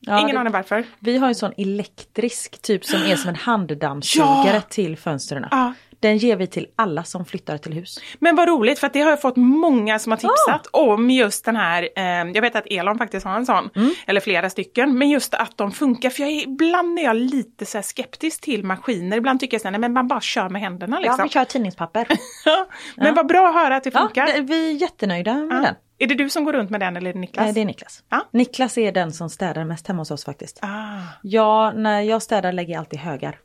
Ja, 0.00 0.20
ingen 0.20 0.34
det- 0.34 0.40
aning 0.40 0.52
varför. 0.52 0.84
Vi 0.98 1.16
har 1.18 1.28
en 1.28 1.34
sån 1.34 1.52
elektrisk 1.56 2.62
typ 2.62 2.84
som 2.84 3.02
är 3.02 3.16
som 3.16 3.28
en 3.28 3.36
handdammsugare 3.36 4.54
Ja! 4.54 4.60
till 4.60 4.96
fönstren. 4.96 5.46
Ja. 5.50 5.72
Den 6.02 6.16
ger 6.16 6.36
vi 6.36 6.46
till 6.46 6.66
alla 6.76 7.04
som 7.04 7.24
flyttar 7.24 7.58
till 7.58 7.72
hus. 7.72 7.98
Men 8.18 8.36
vad 8.36 8.48
roligt 8.48 8.78
för 8.78 8.86
att 8.86 8.92
det 8.92 9.00
har 9.00 9.10
jag 9.10 9.20
fått 9.20 9.36
många 9.36 9.98
som 9.98 10.12
har 10.12 10.16
tipsat 10.16 10.66
om 10.72 11.10
just 11.10 11.44
den 11.44 11.56
här, 11.56 11.88
eh, 11.96 12.04
jag 12.04 12.40
vet 12.42 12.56
att 12.56 12.66
Elon 12.66 12.98
faktiskt 12.98 13.26
har 13.26 13.36
en 13.36 13.46
sån, 13.46 13.70
Mm. 13.76 13.90
eller 14.06 14.20
flera 14.20 14.50
stycken, 14.50 14.98
men 14.98 15.10
just 15.10 15.34
att 15.34 15.56
de 15.56 15.72
funkar, 15.72 16.10
för 16.10 16.22
jag 16.22 16.30
är, 16.32 16.42
ibland 16.42 16.98
är 16.98 17.02
jag 17.02 17.16
lite 17.16 17.66
så 17.66 17.82
skeptisk 17.82 18.40
till 18.40 18.64
maskiner, 18.64 19.16
ibland 19.16 19.40
tycker 19.40 19.54
jag 19.54 19.60
så 19.62 19.66
här, 19.68 19.72
nej, 19.72 19.80
men 19.80 19.92
man 19.92 20.08
bara 20.08 20.20
kör 20.20 20.48
med 20.48 20.62
händerna 20.62 21.00
liksom. 21.00 21.28
kör 21.28 21.44
tidningspapper. 21.44 22.06
men 22.96 23.14
vad 23.14 23.26
bra 23.26 23.48
att 23.48 23.54
höra 23.54 23.76
att 23.76 23.84
det 23.84 23.90
ja, 23.94 24.00
funkar. 24.00 24.26
det, 24.26 24.40
vi 24.40 24.70
är 24.70 24.72
jättenöjda 24.80 25.34
med 25.34 25.56
Ja. 25.56 25.60
den. 25.60 25.74
Är 25.98 26.06
det 26.06 26.14
du 26.14 26.30
som 26.30 26.44
går 26.44 26.52
runt 26.52 26.70
med 26.70 26.80
den 26.80 26.96
eller 26.96 27.10
är 27.10 27.14
det 27.14 27.20
Niklas? 27.20 27.44
Nej, 27.44 27.52
det 27.54 27.60
är 27.60 27.64
Niklas. 27.64 28.02
Ja. 28.08 28.20
Niklas 28.32 28.78
är 28.78 28.92
den 28.92 29.12
som 29.12 29.30
städar 29.30 29.64
mest 29.64 29.88
hemma 29.88 30.00
hos 30.00 30.10
oss 30.10 30.24
faktiskt. 30.24 30.58
Ah, 30.62 30.98
Ja, 31.22 31.72
när 31.76 32.00
jag 32.00 32.22
städar 32.22 32.52
lägger 32.52 32.72
jag 32.72 32.78
alltid 32.80 32.98
högar. 32.98 33.38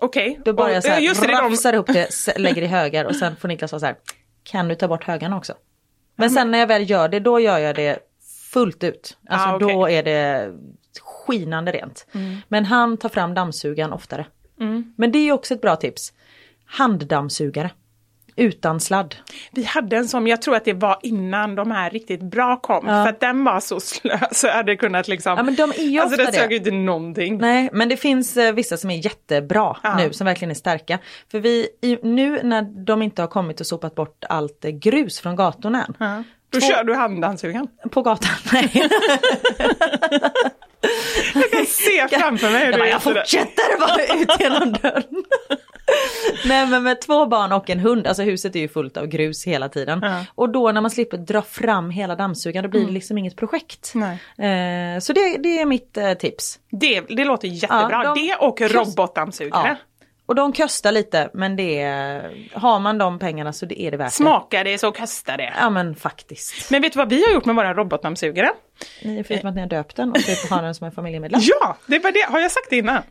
Okej. 0.00 0.40
Då 0.44 0.52
bara 0.52 0.72
jag 0.72 0.82
så 0.82 0.88
här, 0.88 1.00
just 1.00 1.20
det, 1.20 1.26
de- 1.26 1.74
ihop 1.74 1.86
det, 1.86 2.38
lägger 2.38 2.62
i 2.62 2.66
högar 2.66 3.04
och 3.04 3.16
sen 3.16 3.36
får 3.36 3.48
Niklas 3.48 3.72
vara 3.72 3.80
så 3.80 3.86
här, 3.86 3.96
kan 4.42 4.68
du 4.68 4.74
ta 4.74 4.88
bort 4.88 5.04
högarna 5.04 5.36
också? 5.36 5.54
Men 6.16 6.30
sen 6.30 6.50
när 6.50 6.58
jag 6.58 6.66
väl 6.66 6.90
gör 6.90 7.08
det, 7.08 7.20
då 7.20 7.40
gör 7.40 7.58
jag 7.58 7.76
det 7.76 7.98
fullt 8.52 8.84
ut. 8.84 9.18
Alltså 9.28 9.48
Ah, 9.48 9.56
okej. 9.56 9.68
då 9.74 9.88
är 9.88 10.02
det 10.02 10.52
skinande 11.02 11.72
rent. 11.72 12.06
Men 12.48 12.64
han 12.64 12.96
tar 12.96 13.08
fram 13.08 13.34
dammsugaren 13.34 13.92
oftare. 13.92 14.26
Men 14.96 15.12
det 15.12 15.18
är 15.18 15.32
också 15.32 15.54
ett 15.54 15.60
bra 15.60 15.76
tips. 15.76 16.12
Handdammsugare. 16.66 17.70
Utan 18.36 18.80
sladd. 18.80 19.14
Vi 19.52 19.64
hade 19.64 19.96
en 19.96 20.08
som, 20.08 20.26
jag 20.26 20.42
tror 20.42 20.56
att 20.56 20.64
det 20.64 20.72
var 20.72 20.98
innan 21.02 21.54
de 21.54 21.70
här 21.70 21.90
riktigt 21.90 22.22
bra 22.22 22.56
kom, 22.60 22.84
Ja. 22.86 23.04
för 23.04 23.08
att 23.10 23.20
den 23.20 23.44
var 23.44 23.60
så 23.60 23.80
slö 23.80 24.18
så 24.32 24.46
jag 24.46 24.54
hade 24.54 24.76
kunnat 24.76 25.08
liksom... 25.08 25.34
Ja, 25.36 25.42
men 25.42 25.54
de 25.54 25.70
är 25.70 25.82
ju 25.84 26.00
alltså 26.00 26.16
det 26.24 26.32
sög 26.32 26.52
inte 26.52 26.70
någonting. 26.70 27.38
Nej, 27.38 27.68
men 27.72 27.88
det 27.88 27.96
finns 27.96 28.36
eh, 28.36 28.52
vissa 28.52 28.76
som 28.76 28.90
är 28.90 29.04
jättebra 29.04 29.76
Ja. 29.82 29.96
nu, 29.96 30.12
som 30.12 30.24
verkligen 30.24 30.50
är 30.50 30.54
starka. 30.54 30.98
För 31.30 31.38
vi, 31.40 31.68
i, 31.82 31.98
nu 32.02 32.40
när 32.42 32.62
de 32.84 33.02
inte 33.02 33.22
har 33.22 33.26
kommit 33.28 33.60
och 33.60 33.66
sopat 33.66 33.94
bort 33.94 34.24
allt 34.28 34.64
eh, 34.64 34.70
grus 34.70 35.20
från 35.20 35.36
gatorna 35.36 35.84
än. 35.84 35.94
Ja. 35.98 36.22
Då 36.52 36.60
Två- 36.60 36.66
kör 36.68 36.84
du 36.84 36.94
handdammsugaren. 36.94 37.66
På 37.90 38.02
gatan, 38.02 38.30
nej. 38.52 38.88
Jag 41.34 41.50
kan 41.50 41.66
se 41.66 42.08
framför 42.18 42.50
mig 42.50 42.58
hur 42.58 42.64
Jag, 42.64 42.72
du 42.74 42.78
bara, 42.78 42.88
jag 42.88 43.02
fortsätter 43.02 43.78
bara 43.80 44.20
ut 44.22 44.40
genom 44.40 44.72
dörren. 44.72 45.04
Nej 46.48 46.66
men 46.66 46.82
med 46.82 47.00
två 47.00 47.26
barn 47.26 47.52
och 47.52 47.70
en 47.70 47.78
hund, 47.80 48.06
alltså 48.06 48.22
huset 48.22 48.56
är 48.56 48.60
ju 48.60 48.68
fullt 48.68 48.96
av 48.96 49.06
grus 49.06 49.44
hela 49.46 49.68
tiden. 49.68 49.98
Ja. 50.02 50.08
Mm. 50.08 50.24
Och 50.34 50.48
då 50.48 50.72
när 50.72 50.80
man 50.80 50.90
slipper 50.90 51.16
dra 51.16 51.42
fram 51.42 51.90
hela 51.90 52.14
dammsugaren 52.14 52.62
då 52.62 52.68
blir 52.70 52.86
det 52.86 52.92
liksom 52.92 53.18
inget 53.18 53.36
projekt. 53.36 53.92
Nej. 53.94 54.12
Eh, 54.94 55.00
så 55.00 55.12
det, 55.12 55.36
det 55.38 55.60
är 55.60 55.66
mitt 55.66 55.96
eh, 55.96 56.12
tips. 56.14 56.58
Det, 56.70 57.00
det 57.00 57.24
låter 57.24 57.48
jättebra. 57.48 57.88
Ja, 58.04 58.14
de- 58.14 58.26
det 58.28 58.34
och 58.34 58.60
robotdammsugare. 58.60 59.68
Ja. 59.68 59.76
Och 60.26 60.34
de 60.36 60.52
kostar 60.52 60.92
lite 60.92 61.30
men 61.34 61.56
det 61.56 61.80
är, 61.80 62.32
har 62.52 62.78
man 62.78 62.98
de 62.98 63.18
pengarna 63.18 63.52
så 63.52 63.66
det 63.66 63.80
är 63.82 63.90
det 63.90 63.96
värt 63.96 64.06
det. 64.08 64.12
Smakar 64.14 64.64
det 64.64 64.78
så 64.78 64.92
kostar 64.92 65.36
det. 65.36 65.52
Ja 65.60 65.70
men 65.70 65.94
faktiskt. 65.94 66.70
Men 66.70 66.82
vet 66.82 66.92
du 66.92 66.96
vad 66.98 67.08
vi 67.10 67.24
har 67.26 67.32
gjort 67.34 67.44
med 67.44 67.54
våra 67.56 67.74
robotdammsugare? 67.74 68.50
Ni, 69.02 69.24
förutom 69.24 69.48
att 69.48 69.54
ni 69.54 69.60
har 69.60 69.68
döpt 69.68 69.96
den 69.96 70.10
och 70.10 70.16
typ 70.16 70.50
har 70.50 70.62
den 70.62 70.74
som 70.74 70.84
en 70.86 70.92
familjemedlem. 70.92 71.40
Ja, 71.60 71.76
det 71.86 71.98
var 71.98 72.12
det. 72.12 72.32
Har 72.32 72.40
jag 72.40 72.50
sagt 72.50 72.66
det 72.70 72.76
innan? 72.76 73.02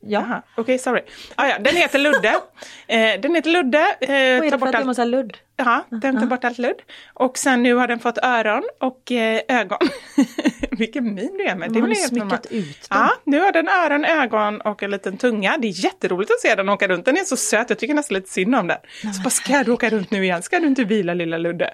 Ja. 0.00 0.42
Okej, 0.56 0.78
sorry. 0.78 1.00
Ah, 1.34 1.46
ja, 1.46 1.58
den 1.58 1.76
heter 1.76 1.98
Ludde. 1.98 2.28
eh, 2.86 3.20
den 3.20 3.34
heter 3.34 3.50
Ludde. 3.50 3.78
Eh, 4.00 4.08
Vad 4.08 4.16
är 4.16 4.40
det 4.42 4.50
för 4.50 4.58
bort 4.58 4.66
att 4.66 4.72
det 4.72 4.78
allt- 4.78 4.86
måste 4.86 5.02
ha 5.02 5.06
ludd? 5.06 5.36
Ja, 5.56 5.84
den 5.90 6.18
tar 6.20 6.26
bort 6.26 6.44
allt 6.44 6.58
ludd. 6.58 6.76
Och 7.14 7.38
sen 7.38 7.62
nu 7.62 7.74
har 7.74 7.88
den 7.88 7.98
fått 7.98 8.18
öron 8.18 8.62
och 8.80 9.12
eh, 9.12 9.40
ögon. 9.48 9.78
Vilken 10.70 11.14
min 11.14 11.36
du 11.38 11.44
är 11.44 11.54
med. 11.54 11.70
Men 11.70 11.82
har 11.82 11.94
smyckat 11.94 12.46
ut 12.46 12.86
den? 12.90 12.98
Ja, 12.98 13.10
nu 13.24 13.40
har 13.40 13.52
den 13.52 13.68
öron, 13.68 14.04
ögon 14.04 14.60
och 14.60 14.82
en 14.82 14.90
liten 14.90 15.16
tunga. 15.16 15.56
Det 15.58 15.68
är 15.68 15.84
jätteroligt 15.84 16.30
att 16.30 16.40
se 16.40 16.54
den 16.54 16.68
åka 16.68 16.88
runt. 16.88 17.04
Den 17.04 17.16
är 17.16 17.24
så 17.24 17.36
söt, 17.36 17.70
jag 17.70 17.78
tycker 17.78 17.94
nästan 17.94 18.14
lite 18.14 18.30
synd 18.30 18.54
om 18.54 18.66
den. 18.66 18.78
Så 19.14 19.22
bara, 19.22 19.30
ska 19.30 19.62
du 19.64 19.72
åka 19.72 19.90
runt 19.90 20.10
nu 20.10 20.24
igen? 20.24 20.42
Ska 20.42 20.58
du 20.60 20.66
inte 20.66 20.84
vila 20.84 21.14
lilla 21.14 21.38
Ludde? 21.38 21.70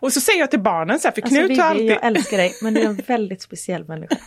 Och 0.00 0.12
så 0.12 0.20
säger 0.20 0.40
jag 0.40 0.50
till 0.50 0.60
barnen 0.60 0.98
så 0.98 1.08
här, 1.08 1.12
för 1.14 1.22
Alltså, 1.22 1.36
Knut 1.36 1.50
Vivi, 1.50 1.60
har 1.60 1.70
alltid... 1.70 1.90
jag 1.90 2.04
älskar 2.06 2.36
dig, 2.36 2.52
men 2.62 2.74
du 2.74 2.80
är 2.80 2.86
en 2.86 2.96
väldigt 2.96 3.42
speciell 3.42 3.84
människa. 3.84 4.16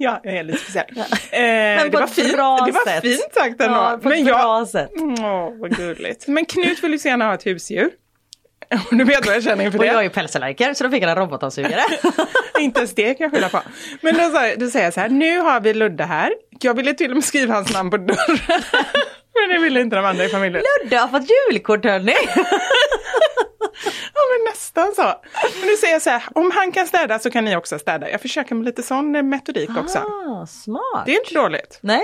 Ja, 0.02 0.20
jag 0.24 0.34
är 0.36 0.42
lite 0.44 0.58
speciell. 0.58 0.84
Eh, 0.96 1.04
Men 1.40 1.90
det 1.90 1.96
var 1.96 2.04
ett 2.04 2.10
fint, 2.14 2.32
bra 2.32 2.56
det 2.66 2.72
var 2.72 3.00
fint 3.00 3.34
sagt 3.34 3.60
ändå. 3.62 3.74
Ja, 3.76 3.98
på 4.02 4.08
ett 4.08 4.16
Men 4.16 4.24
bra 4.24 4.38
jag... 4.58 4.68
sätt. 4.68 4.90
Åh, 4.96 5.50
vad 5.60 5.76
gulligt. 5.76 6.26
Men 6.28 6.44
Knut 6.46 6.84
vill 6.84 6.92
ju 6.92 6.98
så 6.98 7.08
gärna 7.08 7.24
ha 7.26 7.34
ett 7.34 7.46
husdjur. 7.46 7.90
Och 8.90 8.96
du 8.96 9.04
vet 9.04 9.26
vad 9.26 9.34
jag 9.34 9.42
känner 9.42 9.64
inför 9.64 9.78
Och 9.78 9.84
det. 9.84 9.90
jag 9.90 9.98
är 9.98 10.02
ju 10.02 10.10
pälsallergiker 10.10 10.74
så 10.74 10.84
då 10.84 10.90
fick 10.90 11.02
jag 11.02 11.10
en 11.10 11.16
robotdammsugare. 11.16 11.80
Inte 12.60 12.80
ens 12.80 12.94
det 12.94 13.14
kan 13.14 13.24
jag 13.24 13.30
skylla 13.32 13.48
på. 13.48 13.60
Men 14.00 14.14
då, 14.14 14.22
då 14.56 14.70
säger 14.70 14.86
jag 14.86 14.94
så 14.94 15.00
här, 15.00 15.08
nu 15.08 15.38
har 15.38 15.60
vi 15.60 15.74
Ludde 15.74 16.04
här. 16.04 16.32
Jag 16.60 16.74
ville 16.74 16.94
till 16.94 17.10
och 17.10 17.16
med 17.16 17.24
skriva 17.24 17.54
hans 17.54 17.72
namn 17.72 17.90
på 17.90 17.96
dörren. 17.96 18.62
Men 19.34 19.48
det 19.48 19.58
ville 19.64 19.80
inte 19.80 19.96
de 19.96 20.04
andra 20.04 20.24
i 20.24 20.28
familjen. 20.28 20.62
Ludde 20.82 20.96
har 20.96 21.08
fått 21.08 21.28
julkort 21.30 21.84
hörni! 21.84 22.14
Ja 24.14 24.20
men 24.30 24.52
nästan 24.52 24.94
så. 24.94 25.02
Men 25.60 25.68
nu 25.68 25.76
säger 25.76 25.92
jag 25.92 26.02
så 26.02 26.10
här, 26.10 26.22
om 26.34 26.50
han 26.54 26.72
kan 26.72 26.86
städa 26.86 27.18
så 27.18 27.30
kan 27.30 27.44
ni 27.44 27.56
också 27.56 27.78
städa. 27.78 28.10
Jag 28.10 28.20
försöker 28.20 28.54
med 28.54 28.64
lite 28.64 28.82
sån 28.82 29.16
eh, 29.16 29.22
metodik 29.22 29.70
också. 29.78 29.98
Ah, 29.98 30.46
smart. 30.46 31.06
Det 31.06 31.12
är 31.12 31.18
inte 31.18 31.34
dåligt. 31.34 31.78
Nej, 31.82 32.02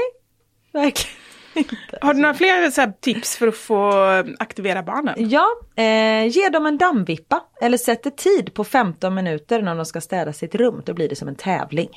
verkligen 0.73 1.17
inte. 1.55 1.99
Har 2.01 2.15
du 2.15 2.21
några 2.21 2.35
fler 2.35 2.71
så 2.71 2.81
här, 2.81 2.93
tips 3.01 3.37
för 3.37 3.49
att 3.49 3.57
få 3.57 3.93
aktivera 4.39 4.83
barnen? 4.83 5.15
Ja, 5.19 5.47
eh, 5.77 6.27
ge 6.27 6.49
dem 6.49 6.67
en 6.67 6.79
dammvippa 6.79 7.45
eller 7.61 7.79
sätt 7.79 8.17
tid 8.17 8.55
på 8.55 8.65
15 8.65 9.15
minuter 9.15 9.63
när 9.63 9.75
de 9.75 9.87
ska 9.87 10.01
städa 10.01 10.33
sitt 10.33 10.55
rum. 10.55 10.83
Då 10.87 10.95
blir 10.95 11.09
det 11.09 11.17
som 11.17 11.29
en 11.29 11.37
tävling. 11.37 11.89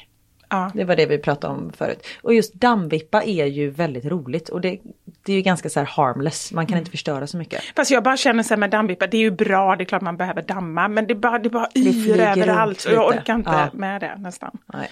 Ja. 0.50 0.72
Det 0.74 0.84
var 0.84 0.96
det 0.96 1.06
vi 1.06 1.18
pratade 1.18 1.54
om 1.54 1.72
förut. 1.78 2.08
Och 2.22 2.34
just 2.34 2.54
dammvippa 2.54 3.24
är 3.24 3.46
ju 3.46 3.70
väldigt 3.70 4.06
roligt 4.06 4.50
och 4.50 4.62
det, 4.62 4.80
det 5.26 5.32
är 5.34 5.36
ju 5.36 5.42
ganska 5.42 5.70
så 5.70 5.80
här 5.80 5.88
harmless. 5.88 6.52
Man 6.54 6.66
kan 6.66 6.74
Mm. 6.74 6.80
inte 6.82 6.92
förstöra 6.92 7.28
så 7.28 7.38
mycket. 7.38 7.62
Fast 7.76 7.92
jag 7.92 8.04
bara 8.04 8.18
känner 8.18 8.44
så 8.44 8.50
här 8.50 8.58
med 8.60 8.70
dammvippa, 8.70 9.08
det 9.08 9.18
är 9.18 9.22
ju 9.22 9.32
bra, 9.32 9.76
det 9.76 9.84
är 9.84 9.86
klart 9.86 10.02
man 10.02 10.18
behöver 10.18 10.42
damma, 10.42 10.88
men 10.88 11.08
det 11.08 11.16
bara, 11.16 11.40
det 11.40 11.50
bara 11.50 11.68
yr 11.76 12.20
överallt. 12.20 12.86
Och 12.86 12.94
jag 12.94 13.08
orkar 13.08 13.36
inte 13.36 13.52
Ja. 13.52 13.70
med 13.74 14.02
det 14.02 14.16
nästan. 14.18 14.58
Nej. 14.74 14.90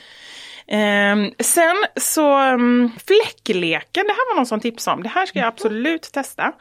Ehm, 0.67 1.31
sen 1.39 1.75
så 1.95 2.53
um, 2.53 2.91
fläckleken, 3.05 4.03
det 4.07 4.11
här 4.11 4.31
var 4.31 4.35
någon 4.35 4.45
som 4.45 4.59
tipsade 4.59 4.97
om. 4.97 5.03
Det 5.03 5.09
här 5.09 5.25
ska 5.25 5.39
jag 5.39 5.47
absolut 5.47 6.01
testa. 6.01 6.53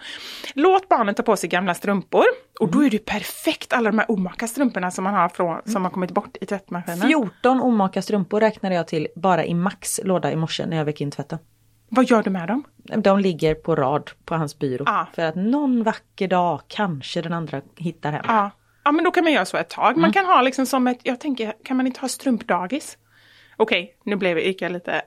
Låt 0.55 0.89
barnen 0.89 1.15
ta 1.15 1.23
på 1.23 1.37
sig 1.37 1.49
gamla 1.49 1.75
strumpor. 1.75 2.25
Och 2.61 2.71
då 2.71 2.85
är 2.85 2.91
det 2.91 2.99
perfekt 2.99 3.73
alla 3.73 3.91
de 3.91 3.99
här 3.99 4.11
omaka 4.11 4.49
strumporna 4.49 4.91
som 4.91 5.05
man 5.05 5.15
har 5.15 5.29
från, 5.29 5.63
som 5.65 5.85
har 5.85 5.91
kommit 5.91 6.11
bort 6.11 6.37
i 6.41 6.47
tvättmaskinen. 6.47 7.09
14 7.09 7.61
omaka 7.61 8.03
strumpor 8.03 8.41
räknade 8.41 8.75
jag 8.75 8.89
till 8.89 9.09
bara 9.17 9.45
i 9.45 9.55
Max 9.55 10.01
låda 10.05 10.33
i 10.33 10.37
morse 10.37 10.67
när 10.67 10.77
jag 10.77 10.85
vek 10.85 11.01
in 11.01 11.11
tvätten. 11.11 11.39
Vad 11.89 12.05
gör 12.11 12.23
du 12.23 12.31
med 12.31 12.49
dem? 12.49 12.65
De 12.97 13.19
ligger 13.19 13.55
på 13.55 13.77
rad 13.77 14.11
på 14.25 14.35
hans 14.35 14.59
byrå. 14.59 14.85
Ja. 14.87 15.07
För 15.15 15.23
att 15.23 15.35
någon 15.35 15.83
vacker 15.83 16.29
dag 16.29 16.61
kanske 16.69 17.23
den 17.23 17.33
andra 17.33 17.61
hittar 17.77 18.13
hem. 18.13 18.25
Ja. 18.29 18.51
ja, 18.85 18.93
men 18.93 19.05
då 19.05 19.11
kan 19.11 19.25
man 19.25 19.33
göra 19.33 19.45
så 19.45 19.57
ett 19.57 19.71
tag. 19.71 19.97
Man 19.97 20.13
kan 20.13 20.27
ha 20.27 20.43
liksom 20.43 20.67
som 20.67 20.87
ett, 20.87 20.99
jag 21.03 21.21
tänker, 21.21 21.53
kan 21.65 21.77
man 21.77 21.87
inte 21.87 22.01
ha 22.01 22.09
strumpdagis? 22.09 22.99
Okej, 23.57 23.97
nu 24.05 24.17
blev 24.17 24.39
jag 24.39 24.73
lite... 24.73 25.03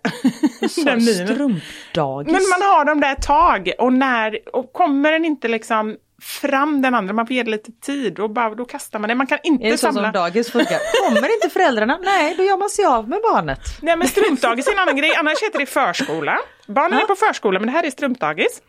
Så, 0.61 0.67
strumpdagis. 1.25 2.33
Men 2.33 2.41
man 2.49 2.61
har 2.61 2.85
dem 2.85 2.99
där 2.99 3.11
ett 3.11 3.21
tag 3.21 3.71
och 3.79 3.93
när, 3.93 4.39
och 4.55 4.73
kommer 4.73 5.11
den 5.11 5.25
inte 5.25 5.47
liksom 5.47 5.97
fram 6.21 6.81
den 6.81 6.95
andra, 6.95 7.13
man 7.13 7.27
får 7.27 7.35
ge 7.35 7.43
det 7.43 7.51
lite 7.51 7.71
tid 7.71 8.19
och 8.19 8.29
bara, 8.29 8.55
då 8.55 8.65
kastar 8.65 8.99
man 8.99 9.07
det. 9.07 9.15
Man 9.15 9.27
kan 9.27 9.39
inte 9.43 9.65
Är 9.65 9.71
det 9.71 9.77
så 9.77 9.87
samla... 9.87 10.03
som 10.03 10.11
dagis 10.11 10.51
funkar? 10.51 10.79
Kommer 11.09 11.33
inte 11.33 11.49
föräldrarna? 11.49 11.99
Nej, 12.03 12.35
då 12.37 12.43
gör 12.43 12.57
man 12.57 12.69
sig 12.69 12.85
av 12.85 13.09
med 13.09 13.19
barnet. 13.33 13.59
Nej 13.81 13.97
men 13.97 14.07
strumpdagis 14.07 14.67
är 14.67 14.71
en 14.71 14.79
annan 14.79 14.97
grej, 14.97 15.15
annars 15.19 15.43
heter 15.43 15.59
det 15.59 15.65
förskola. 15.65 16.37
Barnen 16.67 16.99
är 16.99 17.05
på 17.05 17.15
förskola 17.15 17.59
men 17.59 17.67
det 17.67 17.73
här 17.73 17.83
är 17.83 17.91
strumpdagis. 17.91 18.61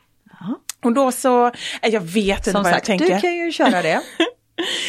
Och 0.85 0.93
då 0.93 1.13
så, 1.13 1.45
nej, 1.83 1.93
jag 1.93 2.01
vet 2.01 2.39
inte 2.39 2.51
Som 2.51 2.63
vad 2.63 2.73
sagt, 2.73 2.89
jag 2.89 2.99
tänker. 2.99 3.15
du 3.15 3.21
kan 3.21 3.37
ju 3.37 3.53
köra 3.53 3.83
det. 3.83 4.03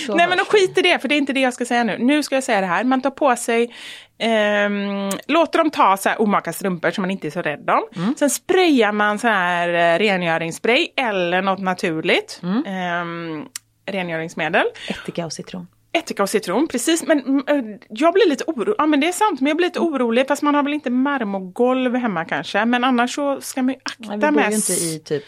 Så 0.06 0.16
Nej 0.16 0.28
men 0.28 0.38
skit 0.38 0.78
i 0.78 0.82
det, 0.82 1.00
för 1.00 1.08
det 1.08 1.16
är 1.16 1.18
inte 1.18 1.34
det 1.34 1.40
jag 1.40 1.54
ska 1.54 1.66
säga 1.66 1.84
nu. 1.84 1.98
Nu 1.98 2.24
ska 2.24 2.36
jag 2.36 2.44
säga 2.44 2.62
det 2.62 2.68
här, 2.68 2.84
man 2.84 3.02
tar 3.02 3.10
på 3.10 3.36
sig, 3.36 3.76
ehm, 4.22 5.10
låter 5.28 5.60
dem 5.60 5.72
ta 5.72 5.98
så 5.98 6.10
här 6.10 6.22
omaka 6.22 6.54
strumpor 6.54 6.92
som 6.92 7.02
man 7.02 7.12
inte 7.12 7.28
är 7.28 7.32
så 7.32 7.42
rädd 7.42 7.70
om. 7.70 8.02
Mm. 8.02 8.16
Sen 8.20 8.30
sprayar 8.30 8.92
man 8.92 9.20
så 9.20 9.28
här 9.28 9.70
eh, 9.70 10.00
rengöringsspray 10.00 10.88
eller 10.98 11.42
något 11.42 11.60
naturligt. 11.60 12.40
Mm. 12.44 12.64
ehm, 12.66 13.46
rengöringsmedel. 13.86 14.66
Ättika 14.88 15.26
och 15.26 15.34
citron. 15.34 15.68
Ättika 15.94 16.24
och 16.24 16.30
citron, 16.30 16.68
precis. 16.68 17.04
Men 17.04 17.20
mm, 17.20 17.44
eh, 17.48 17.78
jag 17.90 18.14
blir 18.14 18.30
lite 18.30 18.44
orolig. 18.48 18.76
Ja 18.78 18.86
men 18.86 19.00
det 19.00 19.08
är 19.08 19.12
sant, 19.12 19.42
men 19.42 19.48
jag 19.48 19.58
blir 19.58 19.68
lite 19.68 19.80
orolig. 19.80 20.28
Fast 20.28 20.42
man 20.42 20.56
har 20.56 20.64
väl 20.64 20.74
inte 20.74 20.90
marmorgolv 20.90 21.96
hemma 21.96 22.26
kanske. 22.26 22.66
Men 22.66 22.84
annars 22.84 23.16
så 23.16 23.42
ska 23.42 23.64
man 23.64 23.74
ju 23.74 23.80
akta 23.84 24.08
Nej, 24.08 24.18
vi 24.18 24.26
bor 24.26 24.32
med... 24.32 24.50
ju 24.50 24.56
inte 24.56 24.74
i 24.74 25.02
typ 25.06 25.24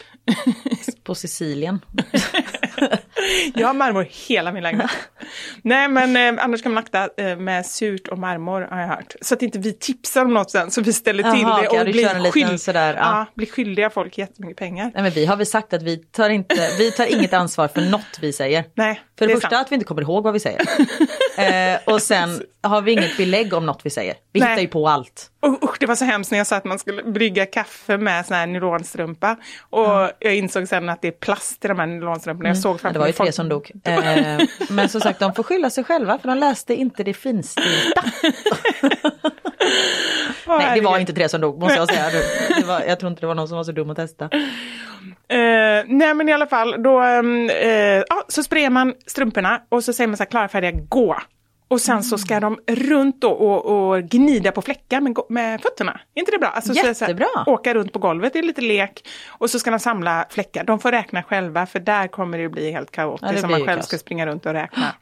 på 1.04 1.14
Sicilien. 1.14 1.80
Jag 3.54 3.66
har 3.66 3.74
marmor 3.74 4.06
hela 4.28 4.52
min 4.52 4.62
lägenhet. 4.62 4.90
Nej 5.62 5.88
men 5.88 6.36
eh, 6.38 6.44
annars 6.44 6.62
kan 6.62 6.72
man 6.74 6.82
akta 6.84 7.08
eh, 7.16 7.36
med 7.38 7.66
surt 7.66 8.08
och 8.08 8.18
marmor 8.18 8.68
har 8.70 8.80
jag 8.80 8.88
hört. 8.88 9.14
Så 9.20 9.34
att 9.34 9.42
inte 9.42 9.58
vi 9.58 9.72
tipsar 9.72 10.24
om 10.24 10.34
något 10.34 10.50
sen 10.50 10.70
så 10.70 10.80
vi 10.80 10.92
ställer 10.92 11.32
till 11.32 11.42
Jaha, 11.42 11.62
det 11.62 11.68
och 11.68 11.84
blir, 11.84 12.30
skyld... 12.30 12.60
sådär, 12.60 12.94
ja. 12.94 13.00
ja, 13.00 13.26
blir 13.34 13.46
skyldiga 13.46 13.90
folk 13.90 14.18
jättemycket 14.18 14.56
pengar. 14.58 14.90
Nej 14.94 15.02
men 15.02 15.12
vi 15.12 15.26
har 15.26 15.36
väl 15.36 15.46
sagt 15.46 15.72
att 15.72 15.82
vi 15.82 15.96
tar, 15.96 16.30
inte, 16.30 16.70
vi 16.78 16.90
tar 16.92 17.06
inget 17.06 17.32
ansvar 17.32 17.68
för 17.68 17.80
något 17.80 18.18
vi 18.20 18.32
säger. 18.32 18.64
Nej, 18.74 19.00
För 19.18 19.26
det 19.26 19.32
det 19.32 19.36
första 19.36 19.50
sant. 19.50 19.66
att 19.66 19.72
vi 19.72 19.74
inte 19.74 19.86
kommer 19.86 20.02
ihåg 20.02 20.24
vad 20.24 20.32
vi 20.32 20.40
säger. 20.40 20.60
eh, 21.38 21.78
och 21.94 22.02
sen 22.02 22.42
har 22.62 22.82
vi 22.82 22.92
inget 22.92 23.16
belägg 23.16 23.54
om 23.54 23.66
något 23.66 23.80
vi 23.84 23.90
säger. 23.90 24.14
Vi 24.32 24.40
Nej. 24.40 24.48
hittar 24.50 24.62
ju 24.62 24.68
på 24.68 24.88
allt. 24.88 25.30
Usch, 25.46 25.76
det 25.80 25.86
var 25.86 25.94
så 25.96 26.04
hemskt 26.04 26.30
när 26.30 26.38
jag 26.38 26.46
sa 26.46 26.56
att 26.56 26.64
man 26.64 26.78
skulle 26.78 27.02
brygga 27.02 27.46
kaffe 27.46 27.98
med 27.98 28.26
sån 28.26 28.36
här 28.36 28.46
nylonstrumpa. 28.46 29.36
Och 29.70 30.10
jag 30.18 30.34
insåg 30.36 30.68
sen 30.68 30.88
att 30.88 31.02
det 31.02 31.08
är 31.08 31.12
plast 31.12 31.64
i 31.64 31.68
de 31.68 31.78
här 31.78 31.86
nylonstrumporna. 31.86 32.48
Jag 32.48 32.58
såg 32.58 32.74
Mm. 32.74 32.78
Ja, 32.82 32.90
framför 32.92 33.00
mig 33.00 33.12
tre 33.16 33.32
som 33.32 33.48
dog. 33.48 33.70
Eh, 33.84 34.38
men 34.70 34.88
som 34.88 35.00
sagt, 35.00 35.20
de 35.20 35.34
får 35.34 35.42
skylla 35.42 35.70
sig 35.70 35.84
själva 35.84 36.18
för 36.18 36.28
de 36.28 36.38
läste 36.38 36.74
inte 36.74 37.04
det 37.04 37.14
finstilta. 37.14 38.04
Nej, 40.46 40.80
det 40.80 40.86
var 40.86 40.98
inte 40.98 41.12
tre 41.12 41.28
som 41.28 41.40
dog 41.40 41.60
måste 41.60 41.78
jag 41.78 41.88
säga. 41.88 42.04
Det 42.60 42.66
var, 42.66 42.80
jag 42.80 43.00
tror 43.00 43.10
inte 43.10 43.20
det 43.20 43.26
var 43.26 43.34
någon 43.34 43.48
som 43.48 43.56
var 43.56 43.64
så 43.64 43.72
dum 43.72 43.90
att 43.90 43.96
testa. 43.96 44.24
Eh, 45.28 45.84
nej 45.86 46.14
men 46.14 46.28
i 46.28 46.32
alla 46.32 46.46
fall, 46.46 46.82
då 46.82 47.00
ehm, 47.00 47.50
eh, 47.50 48.02
ja, 48.08 48.24
så 48.28 48.42
sprayar 48.42 48.70
man 48.70 48.94
strumporna 49.06 49.60
och 49.68 49.84
så 49.84 49.92
säger 49.92 50.08
man 50.08 50.16
så 50.16 50.22
här, 50.22 50.30
klara 50.30 50.48
färdiga, 50.48 50.70
gå. 50.88 51.16
Och 51.68 51.80
sen 51.80 52.02
så 52.02 52.18
ska 52.18 52.40
de 52.40 52.58
runt 52.66 53.24
och, 53.24 53.66
och 53.66 54.02
gnida 54.02 54.52
på 54.52 54.62
fläckar 54.62 55.00
med, 55.00 55.16
med 55.28 55.60
fötterna. 55.62 56.00
Är 56.14 56.20
inte 56.20 56.32
det 56.32 56.38
bra? 56.38 56.48
Alltså, 56.48 56.74
så 56.74 56.86
det 56.86 56.94
så 56.94 57.04
Jättebra. 57.04 57.26
åka 57.46 57.74
runt 57.74 57.92
på 57.92 57.98
golvet, 57.98 58.32
det 58.32 58.38
är 58.38 58.42
lite 58.42 58.60
lek. 58.60 59.08
Och 59.28 59.50
så 59.50 59.58
ska 59.58 59.70
de 59.70 59.78
samla 59.78 60.26
fläckar. 60.30 60.64
De 60.64 60.78
får 60.80 60.92
räkna 60.92 61.22
själva 61.22 61.66
för 61.66 61.78
där 61.80 62.08
kommer 62.08 62.38
det 62.38 62.42
ju 62.42 62.48
bli 62.48 62.72
helt 62.72 62.88
Ja, 62.96 63.02
kaotiskt 63.02 63.32
det 63.34 63.44
om 63.44 63.50
man 63.50 63.60
själv 63.64 63.78
kaos. 63.78 63.86
ska 63.88 63.98
springa 63.98 64.26
runt 64.26 64.46
och 64.46 64.52
räkna. 64.52 64.94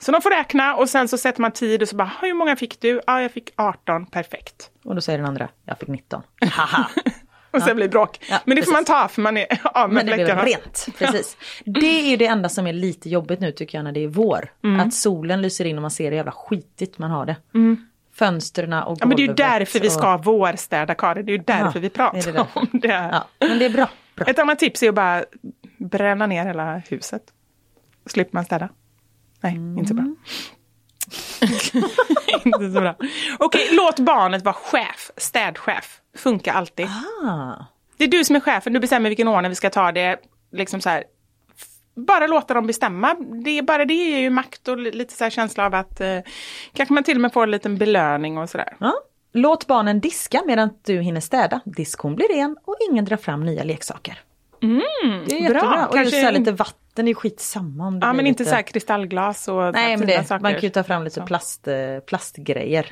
Så 0.00 0.12
de 0.12 0.22
får 0.22 0.30
räkna 0.30 0.76
och 0.76 0.88
sen 0.88 1.08
så 1.08 1.18
sätter 1.18 1.40
man 1.40 1.52
tid 1.52 1.82
och 1.82 1.88
så 1.88 1.96
bara, 1.96 2.10
hur 2.20 2.34
många 2.34 2.56
fick 2.56 2.80
du? 2.80 3.00
Ja, 3.06 3.22
jag 3.22 3.32
fick 3.32 3.50
18, 3.56 4.06
perfekt. 4.06 4.70
Och 4.84 4.94
då 4.94 5.00
säger 5.00 5.18
den 5.18 5.26
andra, 5.28 5.48
jag 5.64 5.78
fick 5.78 5.88
19. 5.88 6.22
Haha. 6.50 6.88
Och 7.50 7.62
sen 7.62 7.76
blir 7.76 7.86
det 7.86 7.90
bråk. 7.92 8.20
Ja, 8.30 8.38
Men 8.44 8.56
det 8.56 8.62
får 8.62 8.72
man 8.72 8.84
precis. 8.84 8.94
ta 8.94 9.08
för 9.08 9.22
man 9.22 9.36
är 9.36 9.46
av 9.64 9.92
med 9.92 9.94
Men 10.04 10.06
det 10.18 10.24
fläckarna. 10.24 10.44
rent. 10.44 10.86
Precis. 10.98 11.36
Det 11.64 12.00
är 12.06 12.10
ju 12.10 12.16
det 12.16 12.26
enda 12.26 12.48
som 12.48 12.66
är 12.66 12.72
lite 12.72 13.10
jobbigt 13.10 13.40
nu 13.40 13.52
tycker 13.52 13.78
jag 13.78 13.84
när 13.84 13.92
det 13.92 14.00
är 14.04 14.08
vår. 14.08 14.52
Mm. 14.64 14.80
Att 14.80 14.94
solen 14.94 15.42
lyser 15.42 15.64
in 15.64 15.76
och 15.76 15.82
man 15.82 15.90
ser 15.90 16.04
hur 16.10 16.16
jävla 16.16 16.32
skitigt 16.32 16.98
man 16.98 17.10
har 17.10 17.26
det. 17.26 17.36
Fönstren 18.14 18.72
och 18.72 18.84
golvet. 18.84 19.00
Ja, 19.00 19.06
men 19.06 19.16
det 19.16 19.22
är 19.22 19.26
ju 19.28 19.34
därför 19.34 19.80
vi 19.80 19.88
och- 19.88 19.92
ska 19.92 20.16
vårstäda 20.16 20.94
Karin, 20.94 21.26
det 21.26 21.32
är 21.32 21.36
ju 21.36 21.42
därför 21.46 21.78
Ja, 21.78 21.80
vi 21.80 21.90
pratar 21.90 22.18
det 22.18 22.32
därför? 22.32 22.60
om 22.60 22.68
det. 22.72 22.88
Ja, 22.88 23.24
men 23.48 23.58
det 23.58 23.64
är 23.64 23.70
bra. 23.70 23.88
bra. 24.16 24.26
Ett 24.26 24.38
annat 24.38 24.58
tips 24.58 24.82
är 24.82 24.88
att 24.88 24.94
bara 24.94 25.24
bränna 25.78 26.26
ner 26.26 26.46
hela 26.46 26.78
huset. 26.88 27.22
Slipper 28.06 28.34
man 28.34 28.44
städa. 28.44 28.68
Nej, 29.40 29.54
inte 29.54 29.86
så 29.86 29.94
bra. 29.94 30.14
Inte 32.44 32.58
så 32.74 32.80
bra. 32.80 32.94
Okej, 33.38 33.68
låt 33.72 33.98
barnet 33.98 34.44
vara 34.44 34.54
chef, 34.54 35.10
städchef. 35.16 36.00
Funkar 36.16 36.54
alltid. 36.54 36.86
Ah. 36.86 37.64
Det 37.96 38.04
är 38.04 38.08
du 38.08 38.24
som 38.24 38.36
är 38.36 38.40
chefen, 38.40 38.72
du 38.72 38.80
bestämmer 38.80 39.10
vilken 39.10 39.28
ordning 39.28 39.48
vi 39.48 39.54
ska 39.54 39.70
ta 39.70 39.92
det. 39.92 40.20
Liksom 40.52 40.80
så 40.80 40.88
här. 40.88 41.04
Bara 42.06 42.26
låta 42.26 42.54
dem 42.54 42.66
bestämma. 42.66 43.14
Det 43.44 43.62
bara 43.62 43.84
det 43.84 43.94
ger 43.94 44.18
ju 44.18 44.30
makt 44.30 44.68
och 44.68 44.78
li- 44.78 44.92
lite 44.92 45.14
så 45.14 45.24
här 45.24 45.30
känsla 45.30 45.66
av 45.66 45.74
att 45.74 46.00
eh, 46.00 46.18
kanske 46.72 46.92
man 46.94 47.04
till 47.04 47.16
och 47.16 47.20
med 47.20 47.32
får 47.32 47.42
en 47.42 47.50
liten 47.50 47.78
belöning 47.78 48.38
och 48.38 48.50
sådär. 48.50 48.76
Ja. 48.80 48.92
Låt 49.32 49.66
barnen 49.66 50.00
diska 50.00 50.42
medan 50.46 50.70
du 50.84 51.00
hinner 51.00 51.20
städa. 51.20 51.60
Diskon 51.64 52.14
blir 52.14 52.28
ren 52.28 52.56
och 52.64 52.76
ingen 52.90 53.04
drar 53.04 53.16
fram 53.16 53.44
nya 53.46 53.64
leksaker. 53.64 54.18
Det 54.60 54.66
är 54.66 55.26
bra. 55.28 55.38
jättebra. 55.38 55.86
Och 55.88 55.96
just 55.98 56.04
Kanske- 56.04 56.10
så 56.20 56.26
här 56.26 56.32
lite 56.32 56.52
vatten, 56.52 57.04
det 57.04 57.10
är 57.10 57.14
skitsamma 57.14 57.86
om 57.86 58.00
det 58.00 58.06
Ja, 58.06 58.12
men 58.12 58.26
inte 58.26 58.42
lite... 58.42 58.50
så 58.50 58.56
här 58.56 58.62
kristallglas 58.62 59.48
och 59.48 59.72
Nej, 59.72 59.96
men 59.96 60.06
det, 60.06 60.24
saker. 60.28 60.42
man 60.42 60.52
kan 60.52 60.60
ju 60.60 60.70
ta 60.70 60.84
fram 60.84 61.04
lite 61.04 61.20
plast, 61.22 61.68
eh, 61.68 61.74
plastgrejer. 62.06 62.88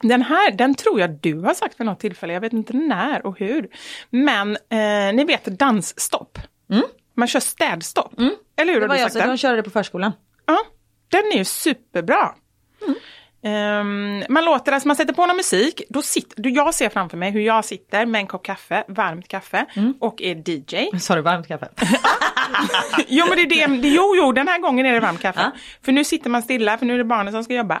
Den 0.00 0.22
här, 0.22 0.50
den 0.52 0.74
tror 0.74 1.00
jag 1.00 1.10
du 1.10 1.40
har 1.40 1.54
sagt 1.54 1.80
vid 1.80 1.86
något 1.86 2.00
tillfälle, 2.00 2.32
jag 2.32 2.40
vet 2.40 2.52
inte 2.52 2.76
när 2.76 3.26
och 3.26 3.38
hur. 3.38 3.68
Men 4.10 4.56
eh, 4.56 5.14
ni 5.14 5.24
vet 5.24 5.44
dansstopp. 5.44 6.38
Man 7.14 7.28
kör 7.28 7.40
städstopp. 7.40 8.12
Eller 8.56 8.72
hur? 8.72 8.76
Mm. 8.76 8.80
Det 8.80 8.80
har 8.80 8.88
var 8.88 8.94
du 8.94 9.00
jag, 9.00 9.02
sagt 9.02 9.12
så 9.12 9.18
den? 9.18 9.28
de 9.28 9.36
körde 9.36 9.56
det 9.56 9.62
på 9.62 9.70
förskolan. 9.70 10.12
Ja, 10.46 10.58
den 11.08 11.20
är 11.32 11.36
ju 11.38 11.44
superbra. 11.44 12.34
Ehm, 13.44 14.24
man 14.28 14.44
låter, 14.44 14.72
alltså 14.72 14.88
man 14.88 14.96
sätter 14.96 15.12
på 15.14 15.26
någon 15.26 15.36
musik, 15.36 15.82
då 15.88 16.02
sitter, 16.02 16.42
då 16.42 16.48
jag 16.48 16.74
ser 16.74 16.88
framför 16.88 17.16
mig 17.16 17.30
hur 17.30 17.40
jag 17.40 17.64
sitter 17.64 18.06
med 18.06 18.18
en 18.18 18.26
kopp 18.26 18.42
kaffe, 18.44 18.84
varmt 18.88 19.28
kaffe 19.28 19.66
och 20.00 20.22
är 20.22 20.34
DJ. 20.50 20.98
Sa 21.00 21.14
du 21.14 21.20
varmt 21.20 21.48
kaffe? 21.48 21.68
Jo 23.08 23.26
men 23.28 23.36
det 23.36 23.62
är 23.62 23.68
det, 23.68 23.88
jo 23.88 24.14
jo 24.16 24.32
den 24.32 24.48
här 24.48 24.58
gången 24.58 24.86
är 24.86 24.92
det 24.92 25.00
varmt 25.00 25.20
kaffe. 25.20 25.50
För 25.84 25.92
nu 25.92 26.04
sitter 26.04 26.30
man 26.30 26.42
stilla, 26.42 26.78
för 26.78 26.86
nu 26.86 26.94
är 26.94 26.98
det 26.98 27.04
barnen 27.04 27.32
som 27.32 27.44
ska 27.44 27.54
jobba. 27.54 27.80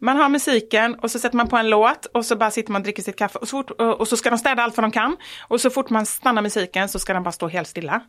Man 0.00 0.16
har 0.16 0.28
musiken 0.28 0.94
och 0.94 1.10
så 1.10 1.18
sätter 1.18 1.36
man 1.36 1.48
på 1.48 1.56
en 1.56 1.70
låt 1.70 2.06
och 2.06 2.26
så 2.26 2.36
bara 2.36 2.50
sitter 2.50 2.72
man 2.72 2.80
och 2.80 2.84
dricker 2.84 3.02
sitt 3.02 3.16
kaffe 3.16 3.38
och 3.38 3.48
så, 3.48 3.56
fort, 3.56 3.70
och 3.98 4.08
så 4.08 4.16
ska 4.16 4.30
de 4.30 4.38
städa 4.38 4.62
allt 4.62 4.76
vad 4.76 4.84
de 4.84 4.90
kan. 4.90 5.16
Och 5.48 5.60
så 5.60 5.70
fort 5.70 5.90
man 5.90 6.06
stannar 6.06 6.42
musiken 6.42 6.88
så 6.88 6.98
ska 6.98 7.12
den 7.12 7.22
bara 7.22 7.32
stå 7.32 7.48
helt 7.48 7.68
stilla. 7.68 8.00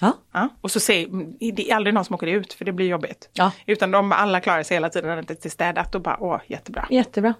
Ja. 0.00 0.12
Ja, 0.32 0.48
och 0.60 0.70
så 0.70 0.80
säger, 0.80 1.08
det 1.52 1.70
är 1.70 1.76
aldrig 1.76 1.94
någon 1.94 2.04
som 2.04 2.14
åker 2.14 2.26
ut 2.26 2.52
för 2.52 2.64
det 2.64 2.72
blir 2.72 2.86
jobbigt. 2.86 3.30
Ja. 3.32 3.52
Utan 3.66 3.90
de 3.90 4.12
alla 4.12 4.40
klarar 4.40 4.62
sig 4.62 4.76
hela 4.76 4.88
tiden 4.88 5.16
när 5.16 5.22
det 5.22 5.44
är 5.44 5.50
städat 5.50 5.94
och 5.94 6.00
bara 6.00 6.16
åh 6.20 6.40
jättebra. 6.46 6.86
Jättebra. 6.90 7.34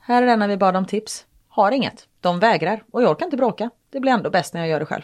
Här 0.00 0.22
är 0.22 0.26
den 0.26 0.38
när 0.38 0.48
vi 0.48 0.56
bad 0.56 0.76
om 0.76 0.86
tips. 0.86 1.26
Har 1.48 1.72
inget. 1.72 2.08
De 2.20 2.38
vägrar. 2.38 2.82
Och 2.92 3.02
jag 3.02 3.10
orkar 3.10 3.24
inte 3.24 3.36
bråka. 3.36 3.70
Det 3.92 4.00
blir 4.00 4.12
ändå 4.12 4.30
bäst 4.30 4.54
när 4.54 4.60
jag 4.60 4.68
gör 4.68 4.80
det 4.80 4.86
själv. 4.86 5.02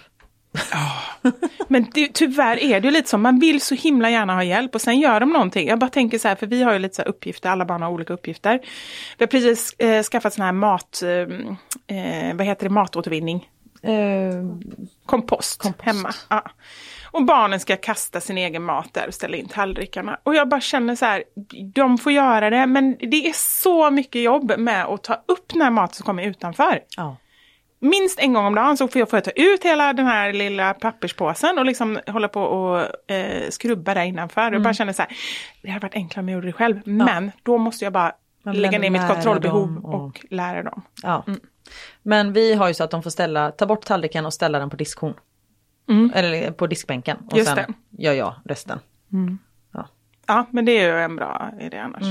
Men 1.68 1.86
det, 1.94 2.14
tyvärr 2.14 2.56
är 2.56 2.80
det 2.80 2.90
lite 2.90 3.08
så, 3.08 3.18
man 3.18 3.38
vill 3.38 3.60
så 3.60 3.74
himla 3.74 4.10
gärna 4.10 4.34
ha 4.34 4.44
hjälp 4.44 4.74
och 4.74 4.80
sen 4.80 5.00
gör 5.00 5.20
de 5.20 5.30
någonting. 5.32 5.68
Jag 5.68 5.78
bara 5.78 5.90
tänker 5.90 6.18
så 6.18 6.28
här, 6.28 6.34
för 6.34 6.46
vi 6.46 6.62
har 6.62 6.72
ju 6.72 6.78
lite 6.78 6.94
så 6.94 7.02
uppgifter, 7.02 7.50
alla 7.50 7.64
barn 7.64 7.82
har 7.82 7.90
olika 7.90 8.12
uppgifter. 8.12 8.60
Vi 9.18 9.22
har 9.22 9.26
precis 9.26 9.74
eh, 9.78 10.02
skaffat 10.02 10.34
sån 10.34 10.44
här 10.44 10.52
mat, 10.52 11.02
eh, 11.02 11.96
eh, 11.98 12.36
vad 12.36 12.46
heter 12.46 12.64
det, 12.68 12.74
matåtervinning. 12.74 13.48
Eh, 13.82 13.92
Kompost, 15.06 15.64
hemma. 15.80 16.10
Ja. 16.28 16.44
Och 17.10 17.24
barnen 17.24 17.60
ska 17.60 17.76
kasta 17.76 18.20
sin 18.20 18.38
egen 18.38 18.62
mat 18.64 18.94
där 18.94 19.08
och 19.08 19.14
ställa 19.14 19.36
in 19.36 19.48
tallrikarna. 19.48 20.18
Och 20.22 20.34
jag 20.34 20.48
bara 20.48 20.60
känner 20.60 20.96
så 20.96 21.04
här, 21.04 21.24
de 21.74 21.98
får 21.98 22.12
göra 22.12 22.50
det, 22.50 22.66
men 22.66 22.96
det 22.98 23.28
är 23.28 23.32
så 23.32 23.90
mycket 23.90 24.22
jobb 24.22 24.52
med 24.58 24.84
att 24.84 25.02
ta 25.04 25.22
upp 25.26 25.48
den 25.48 25.62
här 25.62 25.70
maten 25.70 25.94
som 25.94 26.06
kommer 26.06 26.22
utanför. 26.22 26.80
ja. 26.96 27.16
Minst 27.80 28.18
en 28.18 28.32
gång 28.32 28.44
om 28.46 28.54
dagen 28.54 28.76
så 28.76 28.88
får 28.88 28.98
jag, 28.98 29.10
får 29.10 29.16
jag 29.16 29.24
ta 29.24 29.30
ut 29.30 29.64
hela 29.64 29.92
den 29.92 30.06
här 30.06 30.32
lilla 30.32 30.74
papperspåsen 30.74 31.58
och 31.58 31.64
liksom 31.64 31.98
hålla 32.06 32.28
på 32.28 32.42
och 32.42 33.10
eh, 33.12 33.48
skrubba 33.50 33.94
där 33.94 34.04
innanför. 34.04 34.40
Mm. 34.40 34.52
Jag 34.52 34.62
bara 34.62 34.74
känner 34.74 34.92
så 34.92 35.02
här, 35.02 35.12
det 35.62 35.68
hade 35.70 35.82
varit 35.86 35.94
enklare 35.94 36.22
om 36.22 36.28
jag 36.28 36.34
gjorde 36.34 36.46
det 36.48 36.52
själv. 36.52 36.80
Men 36.84 37.32
då 37.42 37.58
måste 37.58 37.84
jag 37.84 37.92
bara 37.92 38.12
vill 38.44 38.60
lägga 38.60 38.78
ner 38.78 38.90
mitt 38.90 39.08
kontrollbehov 39.08 39.78
och- 39.84 39.94
och... 40.06 40.24
lära 40.30 40.62
dem. 40.62 40.82
ja. 41.02 41.24
Men 42.02 42.32
vi 42.32 42.54
har 42.54 42.68
ju 42.68 42.74
så 42.74 42.84
att 42.84 42.90
de 42.90 43.02
får 43.02 43.10
ställa, 43.10 43.50
ta 43.50 43.66
bort 43.66 43.84
tallriken 43.84 44.26
och 44.26 44.34
ställa 44.34 44.58
den 44.58 44.70
på 44.70 44.76
diskhon. 44.76 45.14
Eller 46.14 46.50
på 46.50 46.66
diskbänken. 46.66 47.16
Och 47.16 47.22
Mm. 47.32 47.38
Just 47.38 47.54
sen 47.54 47.74
det. 47.90 48.02
gör 48.02 48.12
jag 48.12 48.34
resten. 48.44 48.78
Ja, 50.26 50.46
men 50.50 50.64
det 50.64 50.72
är 50.78 50.92
ju 50.96 51.00
en 51.02 51.16
bra 51.16 51.50
idé 51.60 51.78
annars. 51.78 52.02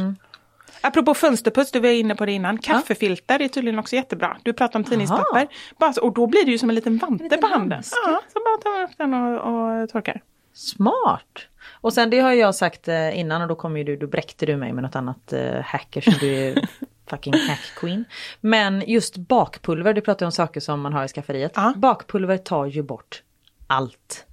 Apropå 0.88 1.14
fönsterputs, 1.14 1.72
du 1.72 1.80
var 1.80 1.90
inne 1.90 2.16
på 2.16 2.26
det 2.26 2.32
innan. 2.32 2.58
Kaffefilter 2.58 3.42
är 3.42 3.48
tydligen 3.48 3.80
också 3.80 3.96
jättebra. 3.96 4.38
Du 4.44 4.54
pratade 4.54 4.78
om 4.78 4.84
tidningspapper. 4.84 5.48
Bara 5.78 5.94
och 6.02 6.14
då 6.14 6.28
blir 6.28 6.46
det 6.46 6.52
ju 6.52 6.58
som 6.58 6.70
en 6.70 6.76
liten 6.76 6.98
vante 6.98 7.24
liten 7.24 7.40
på 7.40 7.48
handen. 7.48 7.72
handske. 7.72 7.96
Ja, 8.06 8.22
så 8.34 8.40
bara 8.40 8.58
tar 8.58 8.80
man 8.80 8.84
upp 8.84 8.98
den 8.98 9.14
och, 9.14 9.82
och 9.84 9.90
torkar. 9.90 10.22
Smart! 10.54 11.48
Och 11.82 11.94
sen 11.94 12.10
det 12.10 12.20
har 12.20 12.34
jag 12.34 12.56
sagt 12.56 12.88
eh, 12.88 13.20
innan 13.20 13.42
och 13.42 13.48
då 13.48 13.56
kom 13.56 13.78
ju 13.78 13.84
du, 13.84 13.98
då 13.98 14.08
bräckte 14.08 14.46
du 14.46 14.58
mig 14.58 14.74
med 14.74 14.84
något 14.84 14.96
annat 14.96 15.34
eh, 15.34 15.62
hacker 15.62 16.02
som 16.02 16.14
du 16.20 16.36
är 16.36 16.68
fucking 17.10 17.34
hack 17.34 17.72
queen. 17.76 18.06
Men 18.42 18.84
just 18.88 19.18
bakpulver, 19.18 19.94
du 19.94 20.02
pratar 20.02 20.26
om 20.26 20.32
saker 20.32 20.60
som 20.60 20.82
man 20.82 20.94
har 20.94 21.06
i 21.06 21.08
skafferiet. 21.08 21.52
Ja. 21.56 21.74
Bakpulver 21.76 22.38
tar 22.38 22.66
ju 22.66 22.84
bort 22.84 23.24
allt. 23.68 24.27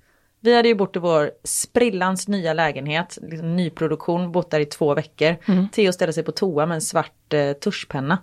Vi 0.44 0.56
hade 0.56 0.68
ju 0.68 0.74
bott 0.74 0.96
i 0.96 0.98
vår 0.98 1.30
sprillans 1.44 2.28
nya 2.28 2.52
lägenhet, 2.52 3.18
liksom 3.22 3.56
nyproduktion, 3.56 4.32
bott 4.32 4.50
där 4.50 4.60
i 4.60 4.64
två 4.66 4.94
veckor. 4.94 5.36
Theo 5.72 5.92
ställer 5.92 6.12
sig 6.12 6.22
på 6.24 6.32
toa 6.32 6.66
med 6.66 6.74
en 6.74 6.80
svart 6.80 7.32
eh, 7.32 7.52
tuschpenna. 7.52 8.18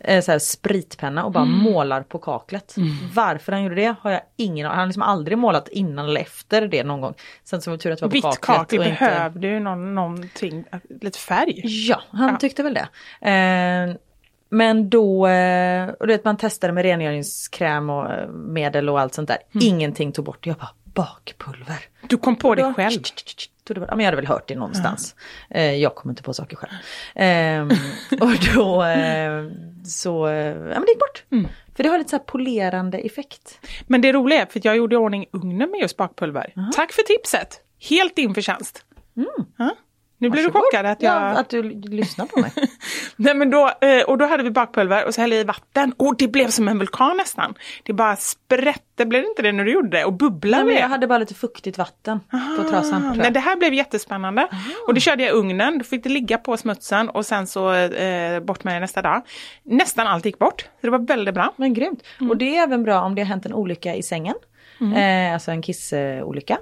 Eh, 0.00 0.22
så 0.22 0.32
här 0.32 0.38
spritpenna 0.38 1.24
och 1.24 1.32
bara 1.32 1.44
målar 1.44 2.02
på 2.02 2.18
kaklet. 2.18 2.74
Varför 3.14 3.52
han 3.52 3.62
gjorde 3.62 3.74
det 3.74 3.94
har 4.00 4.10
jag 4.10 4.20
ingen 4.36 4.66
aning 4.66 4.70
Han 4.74 4.78
har 4.78 4.86
liksom 4.86 5.02
aldrig 5.02 5.38
målat 5.38 5.68
innan 5.68 6.04
eller 6.04 6.20
efter 6.20 6.68
det 6.68 6.84
någon 6.84 7.00
gång. 7.00 7.14
Sen 7.44 7.60
så 7.62 7.70
var 7.70 7.76
det 7.76 7.82
tur 7.82 7.90
att 7.92 7.98
det 7.98 8.04
var 8.04 8.10
på 8.10 8.14
Vitt 8.14 8.22
kaklet. 8.22 8.44
kakel 8.58 8.78
och 8.80 8.86
inte- 8.86 9.04
behövde 9.04 9.46
ju 9.48 9.60
någon, 9.60 9.94
någonting, 9.94 10.64
lite 11.00 11.18
färg. 11.18 11.60
Ja, 11.64 12.00
han 12.10 12.38
tyckte 12.38 12.62
väl 12.62 12.74
det. 12.74 12.88
Eh, 13.30 13.96
men 14.48 14.90
då, 14.90 15.26
eh, 15.26 15.88
och 15.88 16.06
du 16.06 16.12
vet 16.12 16.24
man 16.24 16.36
testade 16.36 16.72
med 16.72 16.82
rengöringskräm 16.82 17.90
och 17.90 18.12
eh, 18.12 18.28
medel 18.28 18.88
och 18.88 19.00
allt 19.00 19.14
sånt 19.14 19.28
där. 19.28 19.38
Ingenting 19.60 20.12
tog 20.12 20.24
bort 20.24 20.44
det. 20.44 20.50
Jag 20.50 20.56
bara, 20.56 20.70
bakpulver. 20.96 21.78
Du 22.08 22.16
kom 22.16 22.36
på 22.36 22.54
det 22.54 22.62
Ja, 22.62 22.74
själv. 22.74 23.00
Ja, 23.68 23.74
men 23.96 23.98
jag 23.98 24.04
hade 24.04 24.16
väl 24.16 24.26
hört 24.26 24.48
det 24.48 24.54
någonstans. 24.54 25.14
Eh, 25.50 25.74
jag 25.74 25.94
kommer 25.94 26.12
inte 26.12 26.22
på 26.22 26.34
saker 26.34 26.56
själv. 26.56 26.72
Ehm, 27.14 27.70
och 28.20 28.54
då 28.54 28.84
eh, 28.84 29.44
så, 29.84 30.26
eh, 30.26 30.34
ja 30.46 30.54
men 30.54 30.80
det 30.80 30.88
gick 30.88 30.98
bort. 30.98 31.24
För 31.76 31.82
det 31.82 31.88
har 31.88 31.98
lite 31.98 32.10
så 32.10 32.18
polerande 32.18 32.98
effekt. 32.98 33.58
Men 33.86 34.00
det 34.00 34.12
roliga 34.12 34.42
är, 34.42 34.46
för 34.46 34.60
jag 34.64 34.76
gjorde 34.76 34.94
i 34.94 34.98
ordning 34.98 35.26
ugnen 35.32 35.70
med 35.70 35.80
just 35.80 35.96
bakpulver. 35.96 36.52
Tack 36.74 36.92
för 36.92 37.02
tipset! 37.02 37.60
Helt 37.88 38.16
din 38.16 38.34
förtjänst. 38.34 38.84
Ja. 39.58 39.76
Nu 40.18 40.30
blir 40.30 40.42
du 40.42 40.50
chockad 40.50 40.86
att 40.86 41.02
jag... 41.02 41.12
Ja, 41.12 41.18
att 41.18 41.48
du 41.48 41.62
lyssnar 41.80 42.26
på 42.26 42.40
mig. 42.40 42.52
Nej, 43.16 43.34
men 43.34 43.50
då, 43.50 43.70
eh, 43.80 44.02
och 44.06 44.18
då 44.18 44.26
hade 44.26 44.42
vi 44.42 44.50
bakpulver 44.50 45.06
och 45.06 45.14
så 45.14 45.20
hällde 45.20 45.36
i 45.36 45.44
vatten 45.44 45.94
och 45.96 46.16
det 46.16 46.28
blev 46.28 46.48
som 46.48 46.68
en 46.68 46.78
vulkan 46.78 47.16
nästan. 47.16 47.54
Det 47.82 47.92
bara 47.92 48.16
sprätte, 48.16 49.06
blev 49.06 49.22
det 49.22 49.28
inte 49.28 49.42
det 49.42 49.52
när 49.52 49.64
du 49.64 49.72
gjorde 49.72 49.88
det? 49.88 50.04
Och 50.04 50.12
bubblade 50.12 50.64
Nej, 50.64 50.72
men 50.72 50.82
jag 50.82 50.88
hade 50.88 51.06
bara 51.06 51.18
lite 51.18 51.34
fuktigt 51.34 51.78
vatten 51.78 52.20
på 52.56 52.70
trasan. 52.70 53.20
jag. 53.24 53.32
det 53.32 53.40
här 53.40 53.56
blev 53.56 53.74
jättespännande. 53.74 54.48
Och 54.86 54.94
det 54.94 55.00
körde 55.00 55.22
jag 55.22 55.32
i 55.32 55.38
ugnen, 55.38 55.78
då 55.78 55.84
fick 55.84 56.02
det 56.02 56.08
ligga 56.08 56.38
på 56.38 56.56
smutsen 56.56 57.08
och 57.08 57.26
sen 57.26 57.46
så 57.46 57.72
eh, 57.72 58.40
bort 58.40 58.64
med 58.64 58.76
det 58.76 58.80
nästa 58.80 59.02
dag. 59.02 59.22
Nästan 59.62 60.06
allt 60.06 60.24
gick 60.24 60.38
bort, 60.38 60.60
så 60.60 60.86
det 60.86 60.90
var 60.90 60.98
väldigt 60.98 61.34
bra. 61.34 61.52
Men 61.56 61.74
grymt. 61.74 62.02
Och 62.30 62.36
det 62.36 62.56
är 62.56 62.62
även 62.62 62.82
bra 62.82 63.00
om 63.00 63.14
det 63.14 63.22
har 63.22 63.26
hänt 63.26 63.46
en 63.46 63.52
olycka 63.52 63.94
i 63.94 64.02
sängen. 64.02 64.34
Eh, 64.96 65.34
alltså 65.34 65.50
en 65.50 65.62
kissolycka. 65.62 66.54
Eh, 66.54 66.58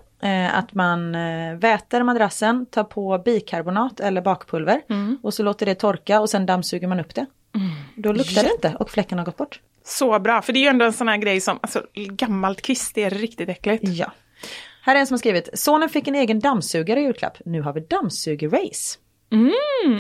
att 0.53 0.75
man 0.75 1.15
eh, 1.15 1.57
väter 1.57 2.03
madrassen, 2.03 2.67
tar 2.67 2.85
på 2.85 3.23
bikarbonat 3.25 4.01
eller 4.01 4.21
bakpulver 4.21 4.81
och 5.23 5.35
så 5.35 5.43
låter 5.43 5.67
det 5.67 5.75
torka 5.75 6.21
och 6.21 6.31
sen 6.31 6.47
dammsuger 6.47 6.89
man 6.89 7.01
upp 7.01 7.15
det. 7.15 7.27
Då 7.97 8.13
luktar 8.13 8.43
det 8.43 8.51
inte 8.53 8.77
och 8.81 8.91
fläcken 8.91 9.19
har 9.19 9.25
gått 9.25 9.37
bort. 9.37 9.61
Så 9.85 10.19
bra, 10.19 10.43
för 10.43 10.53
det 10.53 10.59
är 10.59 10.61
ju 10.61 10.69
ändå 10.69 10.85
en 10.85 10.93
sån 10.93 11.09
här 11.09 11.17
grej 11.17 11.41
som, 11.41 11.59
alltså 11.63 11.83
gammalt 11.95 12.63
kvist, 12.63 12.95
det 12.95 13.03
är 13.03 13.11
riktigt 13.11 13.49
äckligt. 13.49 13.85
Ja. 13.89 14.13
Här 14.83 14.97
är 14.97 15.01
en 15.01 15.07
som 15.07 15.15
har 15.15 15.19
skrivit, 15.19 15.49
sonen 15.55 15.89
fick 15.89 16.09
en 16.09 16.15
egen 16.15 16.41
dammsugare 16.41 17.01
i 17.01 17.03
julklapp. 17.03 17.39
Nu 17.45 17.63
har 17.63 17.73
vi 17.73 17.81
dammsuger-race. 17.81 18.99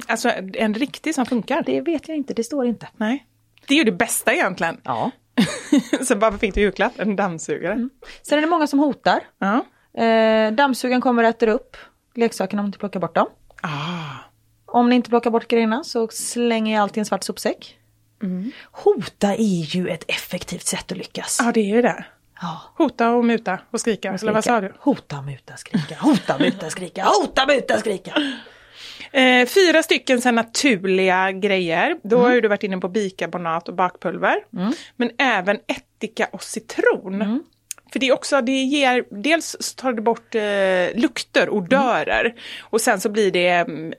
Alltså 0.07 0.31
en 0.55 0.75
riktig 0.75 1.14
som 1.14 1.27
funkar. 1.27 1.62
Det 1.66 1.81
vet 1.81 2.09
jag 2.09 2.16
inte, 2.16 2.35
det 2.35 2.45
står 2.45 2.66
inte. 2.66 2.89
Nej. 2.97 3.27
Det 3.66 3.75
är 3.75 3.79
ju 3.79 3.85
det 3.85 3.93
bästa 3.93 4.35
egentligen. 4.35 4.81
Ja. 4.85 5.11
så 6.05 6.14
varför 6.14 6.39
fick 6.39 6.55
du 6.55 6.61
julklapp? 6.61 6.93
En 6.99 7.16
dammsugare. 7.16 7.89
Sen 8.22 8.39
är 8.39 8.43
det 8.43 8.49
många 8.49 8.66
som 8.66 8.79
hotar. 8.79 9.20
Ja. 9.39 9.64
Eh, 9.99 10.53
dammsugaren 10.53 11.01
kommer 11.01 11.22
och 11.22 11.28
äter 11.28 11.49
upp 11.49 11.76
leksakerna 12.14 12.62
om 12.62 12.70
du 12.70 12.78
plockar 12.78 13.01
bort 13.01 13.14
dem. 13.14 13.26
Ah. 13.62 13.68
Om 14.66 14.88
ni 14.88 14.95
inte 14.97 15.11
plockar 15.11 15.30
bort 15.30 15.49
grejerna 15.49 15.84
så 15.84 16.09
slänger 16.09 16.74
jag 16.74 16.82
allt 16.82 16.97
i 16.97 17.01
en 17.01 17.07
svart 17.07 17.24
sopsäck. 17.24 17.78
Hota 18.70 19.34
är 19.34 19.76
ju 19.76 19.88
ett 19.88 20.05
effektivt 20.11 20.66
sätt 20.66 20.92
att 20.92 20.99
lyckas. 20.99 21.38
ja, 21.45 21.53
det 21.53 21.61
är 21.61 21.74
ju 21.74 21.82
det. 21.82 22.05
Ja. 22.40 22.61
Hota 22.76 23.11
och 23.11 23.24
muta 23.24 23.59
och 23.70 23.80
skrika. 23.80 24.12
Eller 24.12 24.32
vad 24.32 24.45
sa 24.45 24.61
du? 24.61 24.72
Hota, 24.78 25.22
muta, 25.22 25.57
skrika. 25.57 25.95
Hota, 26.01 26.38
muta, 26.38 26.70
skrika. 26.70 27.05
Hota, 27.05 27.47
muta, 27.47 27.78
skrika. 27.78 28.14
Eh, 29.12 29.47
fyra 29.47 29.82
stycken 29.82 30.20
så 30.22 30.30
naturliga 30.30 31.32
grejer. 31.32 31.97
Då 32.03 32.18
har 32.18 32.34
ju 32.34 32.40
du 32.40 32.49
varit 32.49 32.62
inne 32.62 32.78
på 32.78 32.88
bikarbonat 32.88 33.68
och 33.68 33.74
bakpulver. 33.74 34.36
Men 34.97 35.11
även 35.18 35.57
ättika 35.66 36.28
och 36.32 36.42
citron. 36.42 37.45
För 37.95 37.99
det 37.99 38.09
är 38.09 38.12
också, 38.12 38.40
det 38.40 38.62
ger, 38.62 39.05
dels 39.11 39.57
så 39.61 39.74
tar 39.74 39.92
det 39.92 40.03
bort 40.03 40.34
eh, 40.34 41.01
lukter, 41.03 41.51
odörer. 41.51 42.34
Och 42.61 42.80
sen 42.80 43.01
så 43.01 43.09
blir 43.09 43.30
det 43.30 43.49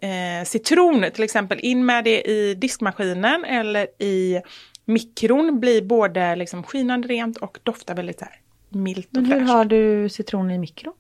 eh, 0.02 0.46
citron 0.46 1.06
till 1.14 1.24
exempel, 1.24 1.60
in 1.60 1.86
med 1.86 2.04
det 2.04 2.22
i 2.22 2.56
diskmaskinen 2.56 3.46
eller 3.46 3.88
i 4.04 4.42
mikron. 4.86 5.60
Blir 5.60 5.82
både 5.82 6.36
liksom 6.36 6.64
skinande 6.64 7.08
rent 7.08 7.38
och 7.38 7.60
doftar 7.64 7.96
väldigt 7.96 8.22
här 8.22 8.40
milt 8.70 9.08
och 9.08 9.14
Men 9.14 9.26
hur 9.26 9.40
fräscht. 9.40 9.52
har 9.52 9.66
du 9.66 10.10
citron 10.10 10.52
i 10.52 10.58
mikro? 10.58 10.94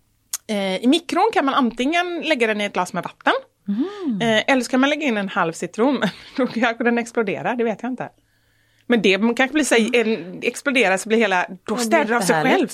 Eh, 0.47 0.75
I 0.75 0.87
mikron 0.87 1.29
kan 1.33 1.45
man 1.45 1.53
antingen 1.53 2.21
lägga 2.21 2.47
den 2.47 2.61
i 2.61 2.65
ett 2.65 2.73
glas 2.73 2.93
med 2.93 3.03
vatten. 3.03 3.33
Eh, 4.21 4.51
eller 4.51 4.61
så 4.61 4.71
kan 4.71 4.79
man 4.79 4.89
lägga 4.89 5.07
in 5.07 5.17
en 5.17 5.29
halv 5.29 5.53
citron. 5.53 6.01
Då 6.37 6.47
kanske 6.47 6.83
den 6.83 6.97
exploderar, 6.97 7.55
det 7.55 7.63
vet 7.63 7.83
jag 7.83 7.91
inte. 7.91 8.09
Men 8.87 9.01
det 9.01 9.17
kanske 9.17 9.53
blir 9.53 9.63
så, 9.63 9.75
en, 9.93 10.39
exploderar 10.43 10.97
så 10.97 11.09
blir 11.09 11.17
hela, 11.17 11.45
då 11.63 11.77
städar 11.77 12.15
av 12.15 12.21
sig 12.21 12.43
själv. 12.43 12.69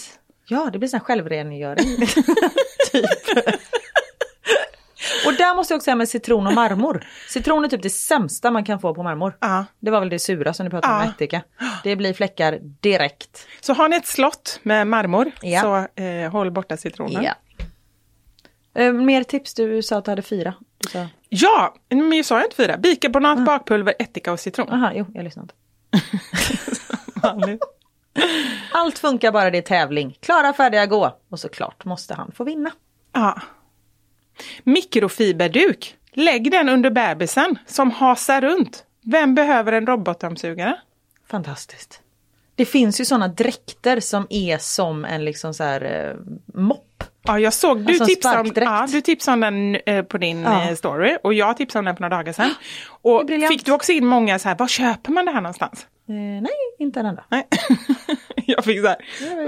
Ja, 0.47 0.69
det 0.73 0.79
blir 0.79 0.93
här 0.93 0.99
självrengöring. 0.99 1.85
typ. 2.91 3.05
Och 5.25 5.33
där 5.33 5.55
måste 5.55 5.73
jag 5.73 5.77
också 5.77 5.83
säga 5.85 5.95
med 5.95 6.09
citron 6.09 6.47
och 6.47 6.53
marmor. 6.53 7.05
Citron 7.29 7.63
är 7.65 7.69
typ 7.69 7.81
det 7.81 7.89
sämsta 7.89 8.51
man 8.51 8.63
kan 8.65 8.79
få 8.79 8.93
på 8.95 9.03
marmor. 9.03 9.37
Ja. 9.39 9.65
Det 9.79 9.91
var 9.91 9.99
väl 9.99 10.09
det 10.09 10.19
sura 10.19 10.53
som 10.53 10.63
ni 10.65 10.69
pratade 10.69 10.93
om 10.93 10.99
Ja. 10.99 11.05
med 11.05 11.13
ättika. 11.15 11.41
Det 11.83 11.95
blir 11.95 12.13
fläckar 12.13 12.59
direkt. 12.61 13.47
Så 13.61 13.73
har 13.73 13.89
ni 13.89 13.95
ett 13.95 14.05
slott 14.07 14.59
med 14.63 14.87
marmor 14.87 15.31
Ja. 15.41 15.61
så 15.61 16.01
eh, 16.03 16.31
håll 16.31 16.51
borta 16.51 16.77
citronen. 16.77 17.23
Ja. 17.23 17.33
Eh, 18.81 18.93
mer 18.93 19.23
tips, 19.23 19.53
du 19.53 19.81
sa 19.83 19.97
att 19.97 20.05
du 20.05 20.11
hade 20.11 20.21
fyra. 20.21 20.53
Du 20.77 20.89
sa, 20.89 21.07
Ja, 21.29 21.75
men 21.89 22.13
jag 22.13 22.25
sa 22.25 22.43
inte 22.43 22.55
fyra. 22.55 22.77
Bikarbonat, 22.77 23.45
bakpulver, 23.45 23.93
ättika 23.99 24.31
och 24.31 24.39
citron. 24.39 24.69
aha, 24.69 24.91
jo, 24.95 25.05
jag 25.13 25.23
lyssnade 25.23 25.43
inte. 25.43 25.55
Allt 28.71 28.99
funkar 28.99 29.31
bara 29.31 29.51
det 29.51 29.57
är 29.57 29.61
tävling. 29.61 30.17
Klara, 30.19 30.53
färdiga, 30.53 30.85
gå. 30.85 31.17
Och 31.29 31.39
såklart 31.39 31.85
måste 31.85 32.13
han 32.13 32.31
få 32.31 32.43
vinna. 32.43 32.71
Ja. 33.13 33.41
Mikrofiberduk. 34.63 35.95
Lägg 36.13 36.51
den 36.51 36.69
under 36.69 36.89
bebisen 36.89 37.57
som 37.65 37.91
hasar 37.91 38.41
runt. 38.41 38.85
Vem 39.01 39.35
behöver 39.35 39.71
en 39.71 39.87
robotdammsugare? 39.87 40.77
Fantastiskt. 41.27 42.01
Det 42.55 42.65
finns 42.65 43.01
ju 43.01 43.05
sådana 43.05 43.27
dräkter 43.27 43.99
som 43.99 44.27
är 44.29 44.57
som 44.57 45.05
en 45.05 45.25
liksom 45.25 45.53
så 45.53 45.63
här 45.63 45.81
eh, 45.81 46.15
mopp. 46.61 46.87
Ja, 47.23 47.39
jag 47.39 47.53
såg, 47.53 47.79
du 47.85 47.93
Alltså 47.93 48.05
tipsade 48.05 48.39
om, 48.39 48.51
ja, 48.55 48.87
du 48.91 49.01
tipsade 49.01 49.33
om 49.33 49.41
den 49.41 49.75
eh, 49.85 50.03
på 50.03 50.17
din 50.17 50.41
Ja. 50.41 50.69
eh, 50.69 50.75
story 50.75 51.17
och 51.23 51.33
jag 51.33 51.57
tipsade 51.57 51.79
om 51.79 51.85
den 51.85 51.95
för 51.95 52.01
några 52.01 52.17
dagar 52.17 52.33
sedan. 52.33 52.53
Och 53.01 53.29
fick 53.49 53.65
du 53.65 53.71
också 53.71 53.91
in 53.91 54.05
många 54.05 54.39
så 54.39 54.49
här, 54.49 54.55
var 54.55 54.67
köper 54.67 55.11
man 55.11 55.25
det 55.25 55.31
här 55.31 55.41
någonstans? 55.41 55.87
Eh, 56.09 56.15
nej, 56.15 56.51
inte 56.79 56.99
en 56.99 57.05
enda. 57.05 57.23
Nej. 57.29 57.47
jag 58.45 58.63
fick 58.65 58.81
så 58.81 58.87
här. 58.87 58.97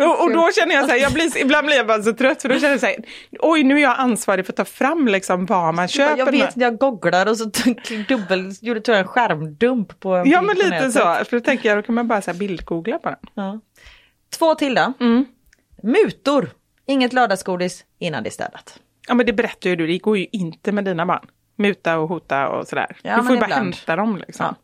Och, 0.08 0.24
och 0.24 0.32
då 0.34 0.50
känner 0.52 0.76
jag 0.76 0.86
så 0.86 0.92
här, 0.92 0.98
jag 0.98 1.14
blir, 1.14 1.38
ibland 1.38 1.68
blir 1.68 1.78
jag 1.78 1.88
bara 1.88 2.04
så 2.04 2.14
trött 2.14 2.42
för 2.42 2.50
då 2.50 2.56
känner 2.56 2.70
jag 2.70 2.80
så 2.80 2.86
här, 2.86 2.96
oj 3.40 3.64
nu 3.64 3.76
är 3.76 3.82
jag 3.82 4.00
ansvarig 4.00 4.46
för 4.46 4.54
att 4.54 4.58
ta 4.58 4.66
fram 4.66 5.08
liksom 5.08 5.46
vad 5.46 5.74
man 5.74 5.88
köper. 5.88 6.18
Jag 6.18 6.32
vet, 6.32 6.58
jag 6.58 6.78
googlar 6.78 7.26
och 7.26 7.38
så 7.38 7.44
dubbel, 8.08 8.52
gjorde 8.62 8.82
jag 8.86 9.00
en 9.00 9.08
skärmdump 9.08 10.00
på 10.00 10.16
en 10.16 10.30
Ja 10.30 10.42
men 10.42 10.56
lite 10.58 10.92
så, 10.92 11.00
för 11.00 11.32
då 11.32 11.40
tänker 11.40 11.70
jag 11.70 11.78
då 11.78 11.82
kan 11.82 11.96
man 11.96 12.08
bara 12.08 12.22
så 12.22 12.32
här 12.32 12.38
bildgoogla 12.38 13.00
på 13.00 13.10
den. 13.10 13.20
Ja. 13.34 13.60
Två 14.38 14.56
till 14.56 14.76
då. 14.76 14.94
Mm. 15.00 15.26
Mutor. 15.84 16.50
Inget 16.86 17.14
lördagsgodis 17.14 17.86
innan 18.00 18.24
det 18.24 18.30
är 18.30 18.32
städat. 18.32 18.80
Ja 19.08 19.14
men 19.14 19.26
det 19.26 19.34
berättar 19.34 19.70
ju 19.70 19.76
du, 19.76 19.88
det 19.88 19.98
går 19.98 20.18
ju 20.18 20.28
inte 20.32 20.72
med 20.72 20.86
dina 20.86 21.06
barn. 21.06 21.28
Muta 21.56 21.98
och 21.98 22.10
hota 22.10 22.50
och 22.50 22.68
sådär. 22.68 22.98
Ja, 23.02 23.18
du 23.18 23.24
får 23.24 23.32
ju 23.32 23.40
bara 23.40 23.46
ibland. 23.46 23.76
hämta 23.76 23.96
dem 23.96 24.18
liksom. 24.18 24.56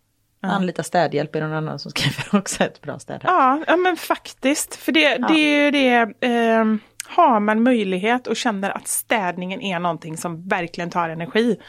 Ja. 0.41 0.49
Anlita 0.49 0.83
städhjälp 0.83 1.35
är 1.35 1.41
någon 1.41 1.53
annan 1.53 1.79
som 1.79 1.91
skriver 1.91 2.35
också 2.39 2.63
ett 2.63 2.81
bra 2.81 2.99
städhjälp. 2.99 3.23
Ja, 3.23 3.63
ja 3.67 3.77
men 3.77 3.97
faktiskt. 3.97 4.75
För 4.75 4.91
det, 4.91 5.17
det 5.17 5.33
är 5.33 5.63
ju 5.63 5.71
det, 5.71 6.27
eh, 6.27 6.65
har 7.07 7.39
man 7.39 7.63
möjlighet 7.63 8.27
och 8.27 8.35
känner 8.35 8.69
att 8.77 8.87
städningen 8.87 9.61
är 9.61 9.79
någonting 9.79 10.17
som 10.17 10.47
verkligen 10.47 10.89
tar 10.89 11.09
energi. 11.09 11.59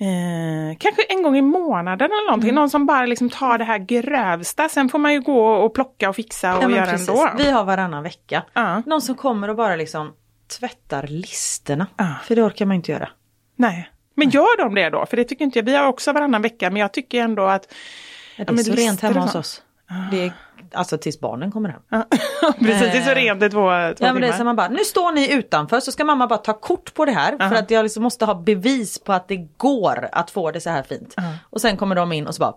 Eh, 0.00 0.76
kanske 0.78 1.02
en 1.08 1.22
gång 1.22 1.36
i 1.36 1.42
månaden 1.42 2.06
eller 2.10 2.26
någonting, 2.30 2.54
någon 2.54 2.70
som 2.70 2.86
bara 2.86 3.06
liksom 3.06 3.30
tar 3.30 3.58
det 3.58 3.64
här 3.64 3.78
grövsta. 3.78 4.68
Sen 4.68 4.88
får 4.88 4.98
man 4.98 5.12
ju 5.12 5.20
gå 5.20 5.46
och 5.52 5.74
plocka 5.74 6.08
och 6.08 6.16
fixa 6.16 6.56
och 6.58 6.64
Ja, 6.64 6.70
göra 6.70 6.86
precis. 6.86 7.08
ändå. 7.08 7.30
Vi 7.38 7.50
har 7.50 7.64
varannan 7.64 8.02
vecka. 8.02 8.42
Ja. 8.52 8.82
Någon 8.86 9.02
som 9.02 9.14
kommer 9.14 9.48
och 9.50 9.56
bara 9.56 9.76
liksom 9.76 10.12
tvättar 10.58 11.06
listerna. 11.06 11.86
Ja. 11.96 12.06
För 12.24 12.36
det 12.36 12.42
orkar 12.42 12.66
man 12.66 12.76
inte 12.76 12.92
göra. 12.92 13.08
Nej. 13.56 13.90
Men 14.14 14.30
gör 14.30 14.58
de 14.58 14.74
det 14.74 14.90
då? 14.90 15.06
För 15.06 15.16
det 15.16 15.24
tycker 15.24 15.44
inte 15.44 15.58
jag. 15.58 15.64
Vi 15.64 15.76
har 15.76 15.86
också 15.86 16.12
varannan 16.12 16.42
vecka 16.42 16.70
men 16.70 16.80
jag 16.80 16.92
tycker 16.92 17.20
ändå 17.22 17.42
att 17.44 17.74
Ja, 18.36 18.44
det 18.44 18.50
är 18.52 18.54
men 18.54 18.64
så 18.64 18.72
rent 18.72 19.00
hemma 19.00 19.20
hos 19.20 19.34
oss. 19.34 19.62
Det 20.10 20.24
är, 20.24 20.32
alltså 20.72 20.98
tills 20.98 21.20
barnen 21.20 21.52
kommer 21.52 21.68
hem. 21.68 21.82
Precis, 22.58 22.92
det 22.92 22.98
är 22.98 23.04
så 23.04 23.14
rent 23.14 23.42
i 23.42 23.50
två, 23.50 23.58
två 23.58 24.06
Ja 24.06 24.12
men 24.12 24.22
det 24.22 24.28
är 24.28 24.32
som 24.32 24.44
man 24.44 24.56
bara, 24.56 24.68
nu 24.68 24.84
står 24.84 25.12
ni 25.12 25.32
utanför 25.32 25.80
så 25.80 25.92
ska 25.92 26.04
mamma 26.04 26.26
bara 26.26 26.38
ta 26.38 26.52
kort 26.52 26.94
på 26.94 27.04
det 27.04 27.12
här 27.12 27.48
för 27.48 27.56
att 27.56 27.70
jag 27.70 27.82
liksom 27.82 28.02
måste 28.02 28.24
ha 28.24 28.34
bevis 28.34 28.98
på 28.98 29.12
att 29.12 29.28
det 29.28 29.36
går 29.56 30.08
att 30.12 30.30
få 30.30 30.50
det 30.50 30.60
så 30.60 30.70
här 30.70 30.82
fint. 30.82 31.16
Och 31.50 31.60
sen 31.60 31.76
kommer 31.76 31.94
de 31.94 32.12
in 32.12 32.26
och 32.26 32.34
så 32.34 32.40
bara, 32.40 32.54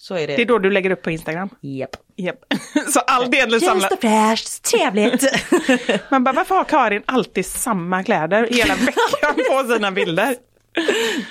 så 0.00 0.14
är 0.14 0.26
det. 0.26 0.36
Det 0.36 0.42
är 0.42 0.46
då 0.46 0.58
du 0.58 0.70
lägger 0.70 0.90
upp 0.90 1.02
på 1.02 1.10
Instagram. 1.10 1.48
Japp. 1.60 1.96
Japp. 2.16 2.36
Så 2.88 3.00
all 3.00 3.30
del 3.30 3.60
samlar. 3.60 3.90
Just 3.90 4.00
fräscht, 4.00 4.62
trevligt. 4.62 5.24
Man 6.10 6.24
bara, 6.24 6.32
varför 6.32 6.54
har 6.54 6.64
Karin 6.64 7.02
alltid 7.06 7.46
samma 7.46 8.04
kläder 8.04 8.48
hela 8.50 8.74
veckan 8.74 9.34
på 9.50 9.72
sina 9.72 9.90
bilder? 9.90 10.36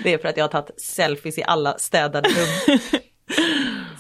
det 0.03 0.13
är 0.13 0.17
för 0.17 0.27
att 0.27 0.37
jag 0.37 0.43
har 0.43 0.49
tagit 0.49 0.81
selfies 0.81 1.37
i 1.37 1.43
alla 1.43 1.77
städade 1.77 2.29
rum. 2.29 2.79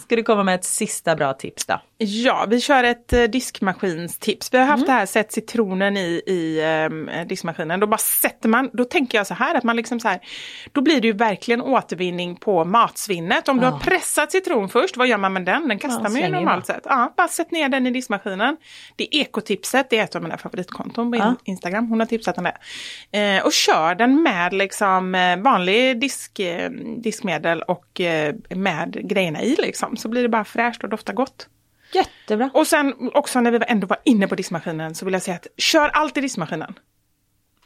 Ska 0.09 0.15
du 0.15 0.23
komma 0.23 0.43
med 0.43 0.55
ett 0.55 0.65
sista 0.65 1.15
bra 1.15 1.33
tips 1.33 1.65
då? 1.65 1.81
Ja, 1.97 2.45
vi 2.49 2.61
kör 2.61 2.83
ett 2.83 3.13
eh, 3.13 3.23
diskmaskinstips. 3.23 4.53
Vi 4.53 4.57
har 4.57 4.65
Mm. 4.65 4.71
haft 4.71 4.85
det 4.85 4.91
här, 4.91 5.05
sätt 5.05 5.31
citronen 5.31 5.97
i, 5.97 6.21
i 6.27 6.59
eh, 7.19 7.27
diskmaskinen. 7.27 7.79
Då 7.79 7.87
bara 7.87 7.97
sätter 7.97 8.49
man, 8.49 8.69
då 8.73 8.83
tänker 8.85 9.17
jag 9.17 9.27
så 9.27 9.33
här 9.33 9.55
att 9.55 9.63
man 9.63 9.75
liksom 9.75 9.99
så 9.99 10.07
här, 10.07 10.19
då 10.71 10.81
blir 10.81 11.01
det 11.01 11.07
ju 11.07 11.13
verkligen 11.13 11.61
återvinning 11.61 12.35
på 12.35 12.65
matsvinnet. 12.65 13.49
Om 13.49 13.59
du 13.59 13.65
har 13.65 13.79
pressat 13.79 14.31
citron 14.31 14.69
först, 14.69 14.97
vad 14.97 15.07
gör 15.07 15.17
man 15.17 15.33
med 15.33 15.45
den? 15.45 15.67
Den 15.67 15.79
kastar 15.79 16.03
man 16.09 16.15
ju 16.21 16.27
normalt 16.29 16.65
sett. 16.65 16.81
Ja, 16.85 17.13
bara 17.17 17.27
sätt 17.27 17.51
ner 17.51 17.69
den 17.69 17.87
i 17.87 17.91
diskmaskinen. 17.91 18.57
Det 18.95 19.15
är 19.15 19.21
ekotipset, 19.21 19.89
det 19.89 19.97
är 19.97 20.03
ett 20.03 20.15
av 20.15 20.23
mina 20.23 20.37
favoritkonton 20.37 21.11
på 21.11 21.17
Ja. 21.17 21.35
Instagram. 21.43 21.87
Hon 21.89 21.99
har 21.99 22.07
tipsat 22.07 22.37
om 22.37 22.43
det. 22.43 22.57
Eh, 23.19 23.45
och 23.45 23.53
kör 23.53 23.95
den 23.95 24.23
med 24.23 24.53
liksom 24.53 25.15
eh, 25.15 25.37
vanlig 25.37 26.01
disk, 26.01 26.39
eh, 26.39 26.69
diskmedel 26.97 27.61
och 27.61 28.01
med 28.55 29.09
grejerna 29.09 29.41
i 29.41 29.55
liksom. 29.59 29.95
Så 29.99 30.09
blir 30.09 30.21
det 30.23 30.29
bara 30.29 30.45
fräscht 30.45 30.83
och 30.83 30.89
doftar 30.89 31.13
gott. 31.13 31.49
Jättebra. 31.93 32.49
Och 32.53 32.67
sen 32.67 33.11
också 33.13 33.41
när 33.41 33.51
vi 33.51 33.59
ändå 33.67 33.87
var 33.87 33.97
inne 34.05 34.27
på 34.27 34.35
diskmaskinen 34.35 34.95
så 34.95 35.05
vill 35.05 35.13
jag 35.13 35.21
säga 35.21 35.35
att 35.35 35.47
kör 35.57 35.89
allt 35.89 36.17
i 36.17 36.21
diskmaskinen. 36.21 36.73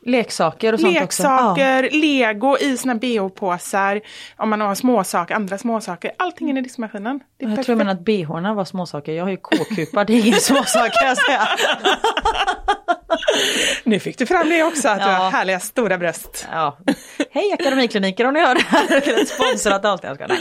Leksaker 0.06 0.74
och 0.74 0.80
sånt 0.80 1.02
också. 1.02 1.24
Leksaker, 1.24 1.90
lego 1.92 2.58
i 2.58 2.78
sina 2.78 2.96
bh-påsar, 2.96 4.02
om 4.38 4.50
man 4.50 4.62
har 4.62 4.76
småsaker, 4.76 5.36
andra 5.36 5.58
småsaker, 5.58 6.12
allting 6.18 6.50
in 6.50 6.58
i 6.58 6.62
diskmaskinen. 6.62 7.20
Jag 7.38 7.50
perfekt. 7.50 7.66
tror 7.66 7.74
jag 7.74 7.78
menar 7.86 7.92
att 8.00 8.06
bhorna 8.06 8.54
var 8.54 8.66
småsaker. 8.66 9.12
Jag 9.14 9.24
har 9.24 9.32
ju 9.32 9.38
k-kupa, 9.38 10.04
det 10.04 10.14
är 10.14 10.26
ingen 10.28 10.40
småsak 10.40 10.92
kan 10.94 11.08
jag 11.08 11.18
säga. 11.26 11.48
Nu 13.84 14.00
fick 14.00 14.18
du 14.18 14.26
fram 14.26 14.50
det 14.50 14.64
också, 14.64 14.90
att 14.90 15.00
du 15.00 15.06
Ja. 15.06 15.12
har 15.12 15.32
härliga 15.32 15.60
stora 15.60 15.98
bröst. 15.98 16.48
Ja. 16.52 16.78
Hej 17.32 17.54
Akademikliniker 17.60 18.26
om 18.28 18.34
ni 18.34 18.40
hör 18.40 18.56
det 18.56 18.62
här. 18.68 19.26
Sponsrat 19.26 19.86
allt 19.86 20.04
jag 20.04 20.16
ska. 20.16 20.28
Nej. 20.28 20.38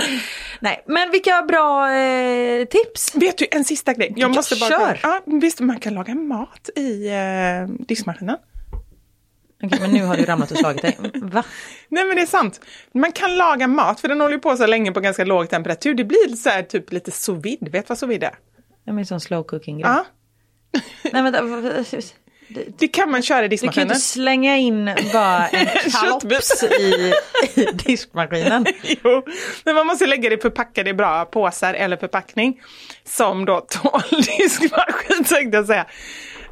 Nej, 0.61 0.83
men 0.87 1.11
vilka 1.11 1.43
bra 1.43 1.93
eh, 1.93 2.65
tips. 2.65 3.15
Vet 3.15 3.39
du, 3.39 3.47
en 3.51 3.65
sista 3.65 3.93
grej. 3.93 4.13
Jag 4.17 4.31
Ja, 4.31 4.35
måste 4.35 4.57
bara... 4.57 4.71
kör. 4.71 5.01
Ja, 5.03 5.21
visst, 5.27 5.61
man 5.61 5.81
kan 5.81 5.95
laga 5.95 6.15
mat 6.15 6.71
i 6.77 7.09
eh, 7.09 7.85
diskmaskinen. 7.87 8.37
Okej, 9.63 9.79
men 9.81 9.91
nu 9.91 10.05
har 10.05 10.17
du 10.17 10.25
ramlat 10.25 10.51
och 10.51 10.57
slagit 10.59 10.83
dig. 10.83 10.99
Va? 11.15 11.45
Nej 11.89 12.05
men 12.05 12.17
det 12.17 12.23
är 12.23 12.27
sant. 12.27 12.61
Man 12.95 13.13
kan 13.13 13.37
laga 13.37 13.67
mat, 13.67 14.01
för 14.01 14.09
den 14.09 14.21
håller 14.21 14.35
ju 14.35 14.41
på 14.41 14.57
så 14.57 14.67
länge 14.67 14.93
på 14.93 15.01
ganska 15.01 15.25
låg 15.25 15.51
temperatur. 15.51 15.95
Det 15.95 16.05
blir 16.05 16.37
så 16.37 16.49
här 16.49 16.63
typ 16.63 16.93
lite 16.93 17.11
sous 17.11 17.45
vide. 17.45 17.71
Vet 17.71 17.85
du 17.85 17.89
vad 17.89 17.99
sous 17.99 18.11
vide 18.11 18.27
är? 18.27 18.35
Det 18.85 18.91
är 18.91 18.99
en 18.99 19.07
sån 19.07 19.21
slow 19.21 19.43
cooking 19.43 19.79
grej. 19.79 19.91
Ja, 19.91 20.05
Nej, 21.13 21.23
vänta. 21.23 21.43
det 22.79 22.89
kan 22.89 23.11
man 23.11 23.23
köra 23.23 23.45
i 23.45 23.49
Du 23.49 23.57
kan 23.59 23.67
ju 23.67 23.71
diskmaskinen. 23.71 23.87
inte 23.89 24.01
slänga 24.01 24.57
in 24.57 24.85
bara 25.13 25.49
en 25.49 25.67
kalops 26.01 26.63
i, 26.63 27.13
i 27.55 27.65
diskmaskinen. 27.73 28.67
Jo, 28.83 29.23
men 29.65 29.75
man 29.75 29.87
måste 29.87 30.07
lägga 30.07 30.31
det 30.31 30.43
förpackade 30.43 30.91
i 30.91 30.95
bra 30.95 31.25
påsar 31.25 31.75
eller 31.75 31.97
förpackning. 31.97 32.61
Som 33.05 33.45
då 33.45 33.61
tål 33.61 34.03
diskmaskin 34.39 35.25
tänkte 35.25 35.57
jag 35.57 35.67
säga. 35.67 35.87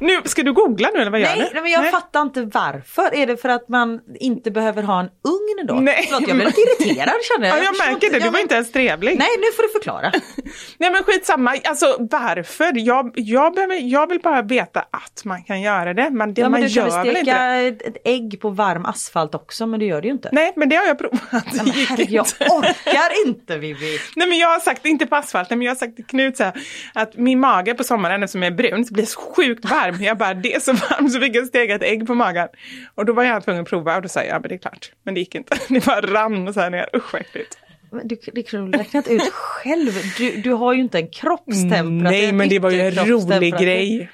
Nu, 0.01 0.21
ska 0.25 0.43
du 0.43 0.53
googla 0.53 0.89
nu 0.93 1.01
eller 1.01 1.11
vad 1.11 1.19
gör 1.19 1.27
Nej, 1.27 1.37
du? 1.37 1.49
nej, 1.53 1.61
men 1.63 1.71
jag 1.71 1.91
fattar 1.91 2.21
inte 2.21 2.41
varför. 2.53 3.15
Är 3.15 3.27
det 3.27 3.37
för 3.37 3.49
att 3.49 3.69
man 3.69 3.99
inte 4.19 4.51
behöver 4.51 4.83
ha 4.83 4.99
en 4.99 5.05
ugn 5.05 5.67
då? 5.67 5.73
Nej, 5.73 6.05
Förlåt, 6.09 6.27
jag 6.27 6.37
blir 6.37 6.45
lite 6.45 6.61
irriterad 6.61 7.13
känner 7.35 7.47
jag. 7.47 7.57
Ja, 7.57 7.63
jag 7.63 7.77
märker 7.91 8.09
det, 8.11 8.19
du 8.19 8.25
var 8.25 8.31
men- 8.31 8.41
inte 8.41 8.55
ens 8.55 8.71
trevlig. 8.71 9.19
Nej, 9.19 9.27
nu 9.37 9.45
får 9.55 9.63
du 9.63 9.69
förklara. 9.69 10.11
Nej 10.77 10.91
men 10.91 11.03
skitsamma, 11.03 11.55
alltså 11.63 11.95
varför? 11.99 12.71
Jag, 12.75 13.11
jag, 13.15 13.53
behöver, 13.53 13.75
jag 13.75 14.07
vill 14.09 14.19
bara 14.19 14.41
veta 14.41 14.79
att 14.79 15.21
man 15.25 15.43
kan 15.43 15.61
göra 15.61 15.93
det, 15.93 16.09
men 16.09 16.33
det 16.33 16.41
Ja, 16.41 16.49
men 16.49 16.51
man 16.61 16.69
du 16.69 16.75
kan 16.75 16.89
gör 16.89 16.97
väl 17.03 17.07
inte 17.07 17.21
steka 17.21 17.43
det? 17.43 17.67
ett, 17.67 17.81
ett 17.81 17.97
ägg 18.05 18.41
på 18.41 18.49
varm 18.49 18.85
asfalt 18.85 19.35
också, 19.35 19.67
men 19.67 19.79
det 19.79 19.85
gör 19.85 20.01
du 20.01 20.07
ju 20.07 20.13
inte. 20.13 20.29
Nej 20.31 20.53
men 20.55 20.69
det 20.69 20.75
har 20.75 20.85
jag 20.85 20.97
provat. 20.99 21.21
Men 21.31 21.69
herregud, 21.71 22.09
jag 22.09 22.25
orkar 22.51 23.27
inte 23.27 23.57
Vivi. 23.57 23.99
Nej 24.15 24.27
men 24.27 24.37
jag 24.37 24.47
har 24.47 24.59
sagt, 24.59 24.85
inte 24.85 25.05
på 25.05 25.15
asfalten, 25.15 25.57
men 25.57 25.65
jag 25.65 25.71
har 25.71 25.75
sagt 25.79 25.95
till 25.95 26.05
Knut 26.05 26.37
så 26.37 26.43
här, 26.43 26.53
att 26.93 27.17
min 27.17 27.39
mage 27.39 27.73
på 27.73 27.83
sommaren 27.83 28.23
eftersom 28.23 28.43
jag 28.43 28.51
är 28.53 28.57
brun 28.57 28.85
blir 28.91 29.05
sjukt 29.35 29.65
varm. 29.69 29.90
Jag 29.99 30.17
bara, 30.17 30.33
det 30.33 30.55
är 30.55 30.59
så 30.59 30.73
varmt 30.73 31.11
så 31.13 31.19
fick 31.19 31.35
jag 31.35 31.47
steka 31.47 31.75
ett 31.75 31.83
ägg 31.83 32.07
på 32.07 32.15
magen. 32.15 32.47
Och 32.95 33.05
då 33.05 33.13
var 33.13 33.23
jag 33.23 33.43
tvungen 33.43 33.61
att 33.61 33.69
prova 33.69 33.95
och 33.95 34.01
då 34.01 34.09
sa 34.09 34.19
jag, 34.19 34.29
ja 34.29 34.39
men 34.39 34.49
det 34.49 34.55
är 34.55 34.59
klart. 34.59 34.91
Men 35.03 35.13
det 35.13 35.19
gick 35.19 35.35
inte. 35.35 35.57
Det 35.69 35.85
bara 35.85 36.01
rann 36.01 36.53
så 36.53 36.59
här 36.59 36.69
ner, 36.69 36.89
usch 36.95 37.13
vad 37.13 37.21
äckligt. 37.21 37.57
Men 37.91 38.07
Du, 38.07 38.17
det 38.33 38.43
kan 38.43 38.71
du 38.71 38.77
räknat 38.77 39.07
ut 39.07 39.21
själv. 39.33 39.91
Du, 40.17 40.31
du 40.41 40.51
har 40.51 40.73
ju 40.73 40.81
inte 40.81 40.97
en 40.99 41.07
kroppstemperatur. 41.07 42.01
Nej 42.03 42.31
men 42.31 42.49
det 42.49 42.59
var 42.59 42.71
ju 42.71 42.81
en 42.81 42.95
rolig 43.05 43.53
grej. 43.57 44.09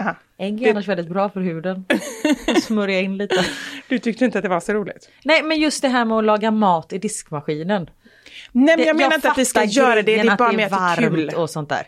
Aha. 0.00 0.16
Ägg 0.38 0.62
är 0.62 0.70
annars 0.70 0.88
väldigt 0.88 1.08
bra 1.08 1.28
för 1.28 1.40
huden. 1.40 1.84
Smörja 2.62 3.00
in 3.00 3.16
lite. 3.16 3.44
Du 3.88 3.98
tyckte 3.98 4.24
inte 4.24 4.38
att 4.38 4.42
det 4.42 4.48
var 4.48 4.60
så 4.60 4.72
roligt? 4.72 5.10
Nej 5.24 5.42
men 5.42 5.60
just 5.60 5.82
det 5.82 5.88
här 5.88 6.04
med 6.04 6.18
att 6.18 6.24
laga 6.24 6.50
mat 6.50 6.92
i 6.92 6.98
diskmaskinen. 6.98 7.90
Nej 8.52 8.64
men 8.66 8.76
Det- 8.76 8.84
jag 8.84 8.96
menar 8.96 9.14
inte 9.14 9.30
att 9.30 9.38
vi 9.38 9.44
ska 9.44 9.64
göra 9.64 9.94
det, 9.94 10.02
det 10.02 10.18
är 10.18 10.36
bara 10.36 10.52
med 10.52 10.72
att 10.72 10.96
det 10.96 11.02
är 11.04 11.08
kul. 11.10 11.28
och 11.36 11.50
sånt 11.50 11.68
där. 11.68 11.82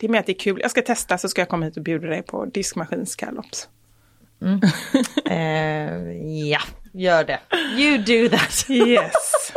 Det 0.00 0.06
är 0.06 0.10
med 0.10 0.20
att 0.20 0.26
det 0.26 0.32
är 0.32 0.38
kul. 0.38 0.58
Jag 0.62 0.70
ska 0.70 0.82
testa 0.82 1.18
så 1.18 1.28
ska 1.28 1.40
jag 1.40 1.48
komma 1.48 1.64
hit 1.64 1.76
och 1.76 1.82
bjuda 1.82 2.08
dig 2.08 2.22
på 2.22 2.44
diskmaskinskalops. 2.44 3.68
Eh, 5.24 6.12
ja, 6.50 6.60
gör 6.92 7.24
det. 7.24 7.38
You 7.76 7.98
do 7.98 8.36
that. 8.36 8.70
Yes. 8.70 9.52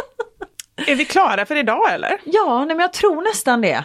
Är 0.88 0.96
vi 0.96 1.06
klara 1.06 1.46
för 1.46 1.56
idag 1.56 1.94
eller? 1.94 2.18
Ja, 2.24 2.66
nej, 2.68 2.76
men 2.76 2.80
jag 2.80 2.94
tror 2.94 3.22
nästan 3.22 3.62
det. 3.62 3.76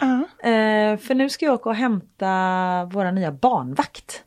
Eh, 0.49 0.97
för 0.97 1.13
nu 1.13 1.29
ska 1.29 1.45
jag 1.45 1.53
åka 1.53 1.69
och 1.69 1.75
hämta 1.75 2.27
våra 2.91 3.11
nya 3.11 3.31
barnvakt. 3.31 4.23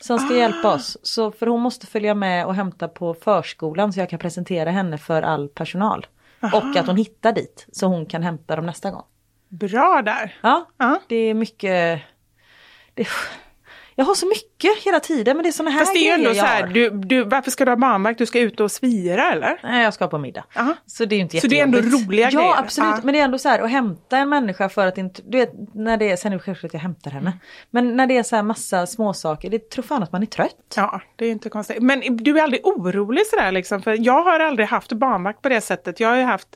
Som 0.00 0.18
ska 0.18 0.36
hjälpa 0.36 0.74
oss. 0.74 0.98
Så, 1.02 1.30
för 1.32 1.46
hon 1.46 1.60
måste 1.60 1.86
följa 1.86 2.14
med 2.14 2.46
och 2.46 2.54
hämta 2.54 2.88
på 2.88 3.14
förskolan 3.14 3.92
så 3.92 4.00
jag 4.00 4.10
kan 4.10 4.18
presentera 4.18 4.70
henne 4.70 4.98
för 4.98 5.22
all 5.22 5.48
personal. 5.48 6.06
Och 6.40 6.76
att 6.76 6.86
hon 6.86 6.96
hittar 6.96 7.32
dit 7.32 7.66
så 7.72 7.86
hon 7.86 8.06
kan 8.06 8.22
hämta 8.22 8.56
dem 8.56 8.66
nästa 8.66 8.90
gång. 8.90 9.04
Bra 9.52 10.02
där. 10.02 10.34
Ja, 10.42 10.66
Ja. 10.76 11.00
det 11.08 11.16
är 11.16 11.34
mycket... 11.34 12.00
Det, 12.94 13.06
jag 13.94 14.04
har 14.04 14.14
så 14.14 14.26
mycket 14.26 14.84
hela 14.84 15.00
tiden 15.00 15.36
men 15.36 15.42
det 15.42 15.48
är 15.48 15.52
såna 15.52 15.70
här 15.70 15.78
Fast 15.78 15.94
det 15.94 16.08
är 16.08 16.14
ändå 16.14 16.34
så 16.34 16.44
här, 16.44 16.66
du, 16.66 16.90
du, 16.90 17.24
varför 17.24 17.50
ska 17.50 17.64
du 17.64 17.70
ha 17.70 17.76
barnvakt? 17.76 18.18
Du 18.18 18.26
ska 18.26 18.40
ut 18.40 18.60
och 18.60 18.72
svira 18.72 19.32
eller? 19.32 19.60
Nej, 19.62 19.84
jag 19.84 19.94
ska 19.94 20.08
på 20.08 20.18
middag. 20.18 20.44
Ja. 20.54 20.74
Så 20.86 21.04
det 21.04 21.16
är 21.16 21.20
inte 21.20 21.40
Så 21.40 21.46
det 21.46 21.58
är 21.58 21.62
ändå 21.62 21.78
roliga 21.78 22.30
ja, 22.30 22.38
grejer. 22.38 22.50
Ja 22.50 22.58
absolut, 22.58 22.90
Ja. 22.90 23.00
men 23.04 23.14
det 23.14 23.20
är 23.20 23.24
ändå 23.24 23.38
så 23.38 23.48
här 23.48 23.58
att 23.58 23.70
hämta 23.70 24.18
en 24.18 24.28
människa 24.28 24.68
för 24.68 24.86
att 24.86 24.98
inte, 24.98 25.22
du 25.26 25.38
vet 25.38 25.52
när 25.74 25.96
det 25.96 26.10
är, 26.10 26.16
sen 26.16 26.32
är 26.32 26.36
det 26.36 26.42
självklart 26.42 26.70
att 26.70 26.74
jag 26.74 26.80
hämtar 26.80 27.10
henne. 27.10 27.38
Men 27.70 27.96
när 27.96 28.06
det 28.06 28.16
är 28.16 28.22
så 28.22 28.36
här 28.36 28.42
massa 28.42 28.86
småsaker, 28.86 29.50
det 29.50 29.70
tror 29.70 29.82
fan 29.82 30.02
att 30.02 30.12
man 30.12 30.22
är 30.22 30.26
trött. 30.26 30.74
Ja, 30.76 31.00
det 31.16 31.26
är 31.26 31.30
inte 31.30 31.48
konstigt. 31.48 31.82
Men 31.82 32.16
du 32.16 32.38
är 32.38 32.42
aldrig 32.42 32.66
orolig 32.66 33.26
sådär 33.26 33.52
liksom? 33.52 33.82
För 33.82 33.96
jag 34.00 34.22
har 34.22 34.40
aldrig 34.40 34.68
haft 34.68 34.92
barnvakt 34.92 35.42
på 35.42 35.48
det 35.48 35.60
sättet. 35.60 36.00
Jag 36.00 36.08
har 36.08 36.16
ju 36.16 36.22
haft 36.22 36.48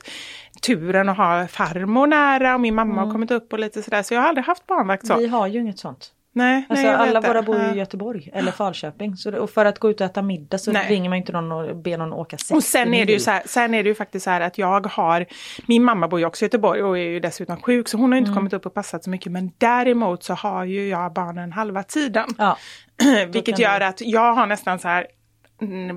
turen 0.61 1.09
att 1.09 1.17
ha 1.17 1.47
farmor 1.47 2.07
nära 2.07 2.53
och 2.53 2.61
min 2.61 2.75
mamma 2.75 3.05
har 3.05 3.11
kommit 3.11 3.31
upp 3.31 3.53
och 3.53 3.59
lite 3.59 3.83
sådär. 3.83 4.03
Så 4.03 4.13
jag 4.13 4.21
har 4.21 4.27
aldrig 4.27 4.45
haft 4.45 4.67
barnvakt 4.67 5.07
så. 5.07 5.13
Mm. 5.13 5.23
Vi 5.23 5.29
har 5.29 5.47
ju 5.47 5.59
inget 5.59 5.79
sånt. 5.79 6.13
Nej, 6.37 6.65
Alltså 6.69 6.85
nej, 6.85 6.95
alla 6.95 7.21
det. 7.21 7.27
våra 7.27 7.41
bor 7.41 7.55
ju 7.63 7.71
i 7.75 7.77
Göteborg 7.77 8.29
eller 8.33 8.51
Falköping. 8.51 9.15
Så 9.17 9.31
det, 9.31 9.39
och 9.39 9.49
för 9.49 9.65
att 9.65 9.79
gå 9.79 9.89
ut 9.89 10.01
och 10.01 10.05
äta 10.05 10.21
middag 10.21 10.57
så 10.57 10.71
Nej. 10.71 10.85
ringer 10.89 11.09
man 11.09 11.17
inte 11.17 11.31
någon 11.31 11.51
och 11.51 11.75
ber 11.75 11.97
någon 11.97 12.13
åka 12.13 12.37
60 12.37 12.53
Och 12.53 12.63
sen 12.63 12.93
är 12.93 13.05
det 13.05 13.11
ju 13.11 13.19
så 13.19 13.31
här, 13.31 13.41
sen 13.45 13.73
är 13.73 13.83
det 13.83 13.89
ju 13.89 13.95
faktiskt 13.95 14.23
så 14.23 14.29
här 14.29 14.41
att 14.41 14.57
jag 14.57 14.87
har, 14.87 15.25
min 15.67 15.83
mamma 15.83 16.07
bor 16.07 16.19
ju 16.19 16.25
också 16.25 16.43
i 16.43 16.45
Göteborg 16.45 16.83
och 16.83 16.97
är 16.97 17.01
ju 17.03 17.19
dessutom 17.19 17.57
sjuk 17.61 17.87
så 17.87 17.97
hon 17.97 18.11
har 18.11 18.17
inte 18.17 18.27
Mm. 18.29 18.35
kommit 18.37 18.53
upp 18.53 18.65
och 18.65 18.73
passat 18.73 19.03
så 19.03 19.09
mycket 19.09 19.31
men 19.31 19.51
däremot 19.57 20.23
så 20.23 20.33
har 20.33 20.63
ju 20.65 20.87
jag 20.89 21.13
barnen 21.13 21.51
halva 21.51 21.83
tiden. 21.83 22.27
Ja. 22.37 22.57
Vilket 23.27 23.59
gör 23.59 23.81
att 23.81 24.01
jag 24.01 24.33
har 24.33 24.47
nästan 24.47 24.79
så 24.79 24.87
här 24.87 25.07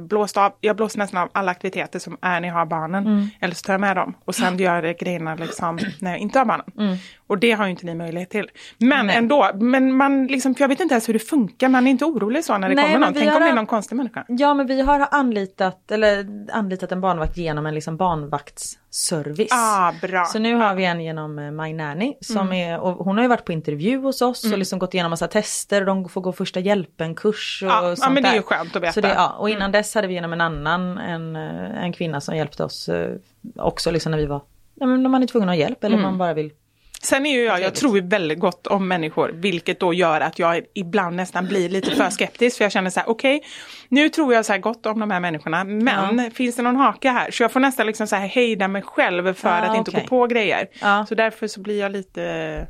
blåst 0.09 0.37
av, 0.37 0.53
jag 0.61 0.77
blåser 0.77 0.99
nästan 0.99 1.23
av 1.23 1.29
alla 1.33 1.51
aktiviteter 1.51 1.99
som 1.99 2.17
är 2.21 2.41
när 2.41 2.49
jag 2.49 2.55
har 2.55 2.67
barnen. 2.67 3.07
Mm. 3.07 3.29
Eller 3.41 3.55
så 3.55 3.63
tar 3.63 3.73
jag 3.73 3.81
med 3.81 3.97
dem 3.97 4.15
och 4.25 4.35
sen 4.35 4.59
gör 4.59 4.83
jag 4.83 4.99
grejerna 4.99 5.35
liksom 5.35 5.79
när 5.99 6.11
jag 6.11 6.19
inte 6.19 6.39
har 6.39 6.47
barnen. 6.47 6.67
Och 7.27 7.39
det 7.39 7.53
har 7.53 7.65
ju 7.65 7.71
inte 7.71 7.87
ni 7.87 7.95
möjlighet 7.95 8.31
till. 8.31 8.51
Men 8.79 9.01
Mm. 9.01 9.07
Nej. 9.07 9.17
ändå, 9.17 9.51
men 9.55 9.97
man 9.97 10.27
liksom, 10.27 10.55
jag 10.59 10.69
vet 10.69 10.81
inte 10.81 10.95
ens 10.95 11.09
hur 11.09 11.13
det 11.13 11.19
funkar, 11.19 11.69
man 11.69 11.87
är 11.87 11.91
inte 11.91 12.05
orolig 12.05 12.45
så 12.45 12.59
när 12.59 12.69
det 12.69 12.75
Nej, 12.75 12.85
kommer 12.85 12.99
någon. 13.07 13.15
Tänk 13.15 13.31
har 13.31 13.37
om 13.37 13.43
det 13.43 13.49
är 13.49 13.55
någon 13.55 13.67
konstig 13.67 13.97
människa. 13.97 14.25
Ja 14.29 14.55
men 14.55 14.67
vi 14.67 14.81
har 14.81 15.09
anlitat, 15.11 15.91
eller 15.91 16.27
anlitat 16.53 16.93
en 16.93 17.01
barnvakt 17.01 17.37
genom 17.37 17.67
en 17.67 17.75
liksom 17.75 17.97
barnvaktsservice. 18.91 19.53
Ah, 19.53 19.93
bra. 20.01 20.19
Mm. 20.19 20.27
Så 20.27 20.39
nu 20.39 20.55
har 20.55 20.75
vi 20.75 20.85
en 20.85 21.01
genom 21.01 21.39
eh, 21.39 21.51
My 21.51 21.73
Nanny 21.73 22.15
som 22.21 22.53
är, 22.53 22.81
och 22.81 23.05
hon 23.05 23.17
har 23.17 23.25
ju 23.25 23.29
varit 23.29 23.45
på 23.45 23.53
intervju 23.53 23.99
hos 23.99 24.23
oss 24.23 24.53
och 24.53 24.59
liksom 24.59 24.79
gått 24.79 24.95
igenom 24.95 25.11
massa 25.11 25.29
tester 25.29 25.81
och 25.81 25.87
de 25.87 26.09
får 26.09 26.21
gå 26.21 26.33
första 26.33 26.61
hjälpen-kurs 26.61 27.63
och 27.63 27.71
Ja, 27.71 27.89
ja, 27.89 27.97
sånt 27.97 28.15
men 28.15 28.23
det 28.23 28.29
är 28.29 28.35
ju 28.35 28.43
skönt 28.43 28.77
att 28.77 28.83
veta. 28.83 28.93
Så 28.93 29.01
det, 29.01 29.09
ja, 29.09 29.37
och 29.39 29.51
innan 29.51 29.73
dess 29.73 29.95
hade 29.95 30.09
vi 30.09 30.15
genom 30.15 30.33
en 30.33 30.41
annan, 30.41 30.99
en, 30.99 31.37
eh, 31.37 31.85
en 31.85 31.93
kvinna 31.93 32.21
som 32.21 32.37
hjälpte 32.37 32.65
oss 32.65 32.89
eh, 32.89 33.17
också 33.57 33.91
liksom 33.91 34.11
när 34.11 34.19
vi 34.19 34.27
var, 34.27 34.43
ja, 34.75 34.87
men 34.87 35.03
när 35.03 35.11
man 35.11 35.23
är 35.23 35.27
tvungen 35.27 35.49
att 35.49 35.57
ha 35.57 35.61
hjälp 35.61 35.85
eller 35.85 35.99
man 35.99 36.19
bara 36.19 36.35
vill 36.35 36.53
Sen 37.03 37.27
är 37.27 37.33
ju 37.33 37.45
jag, 37.45 37.61
jag 37.63 37.75
tror 37.75 37.97
ju 37.97 38.07
väldigt 38.07 38.39
gott 38.39 38.67
om 38.67 38.89
människor, 38.89 39.31
vilket 39.35 39.81
då 39.81 39.95
gör 39.95 40.21
att 40.21 40.39
jag 40.39 40.61
ibland 40.75 41.17
nästan 41.17 41.47
blir 41.47 41.69
lite 41.69 41.91
för 41.91 42.11
skeptisk. 42.11 42.57
För 42.57 42.65
jag 42.65 42.73
känner 42.73 42.91
så 42.91 43.01
här, 43.01 43.09
okej, 43.09 43.43
nu 43.89 44.09
tror 44.09 44.35
jag 44.35 44.45
så 44.47 44.53
här 44.53 44.61
gott 44.61 44.87
om 44.87 45.01
de 45.01 45.11
här 45.11 45.21
människorna, 45.21 45.65
men 45.65 46.31
finns 46.31 46.57
det 46.57 46.63
någon 46.63 46.77
haka 46.77 47.11
här? 47.13 47.31
Så 47.31 47.43
jag 47.43 47.53
får 47.53 47.61
nästan 47.61 47.87
liksom 47.87 48.07
så 48.07 48.17
här 48.17 48.27
hejda 48.27 48.69
mig 48.69 48.83
själv 48.83 49.35
för 49.35 49.49
Ja, 49.49 49.55
att 49.55 49.77
inte 49.77 49.91
okej. 49.91 50.01
gå 50.03 50.09
på 50.09 50.27
grejer. 50.27 50.67
Ja. 50.81 51.07
Så 51.09 51.15
därför 51.15 51.47
så 51.47 51.61
blir 51.61 51.81
jag 51.81 51.93
lite, 51.93 52.67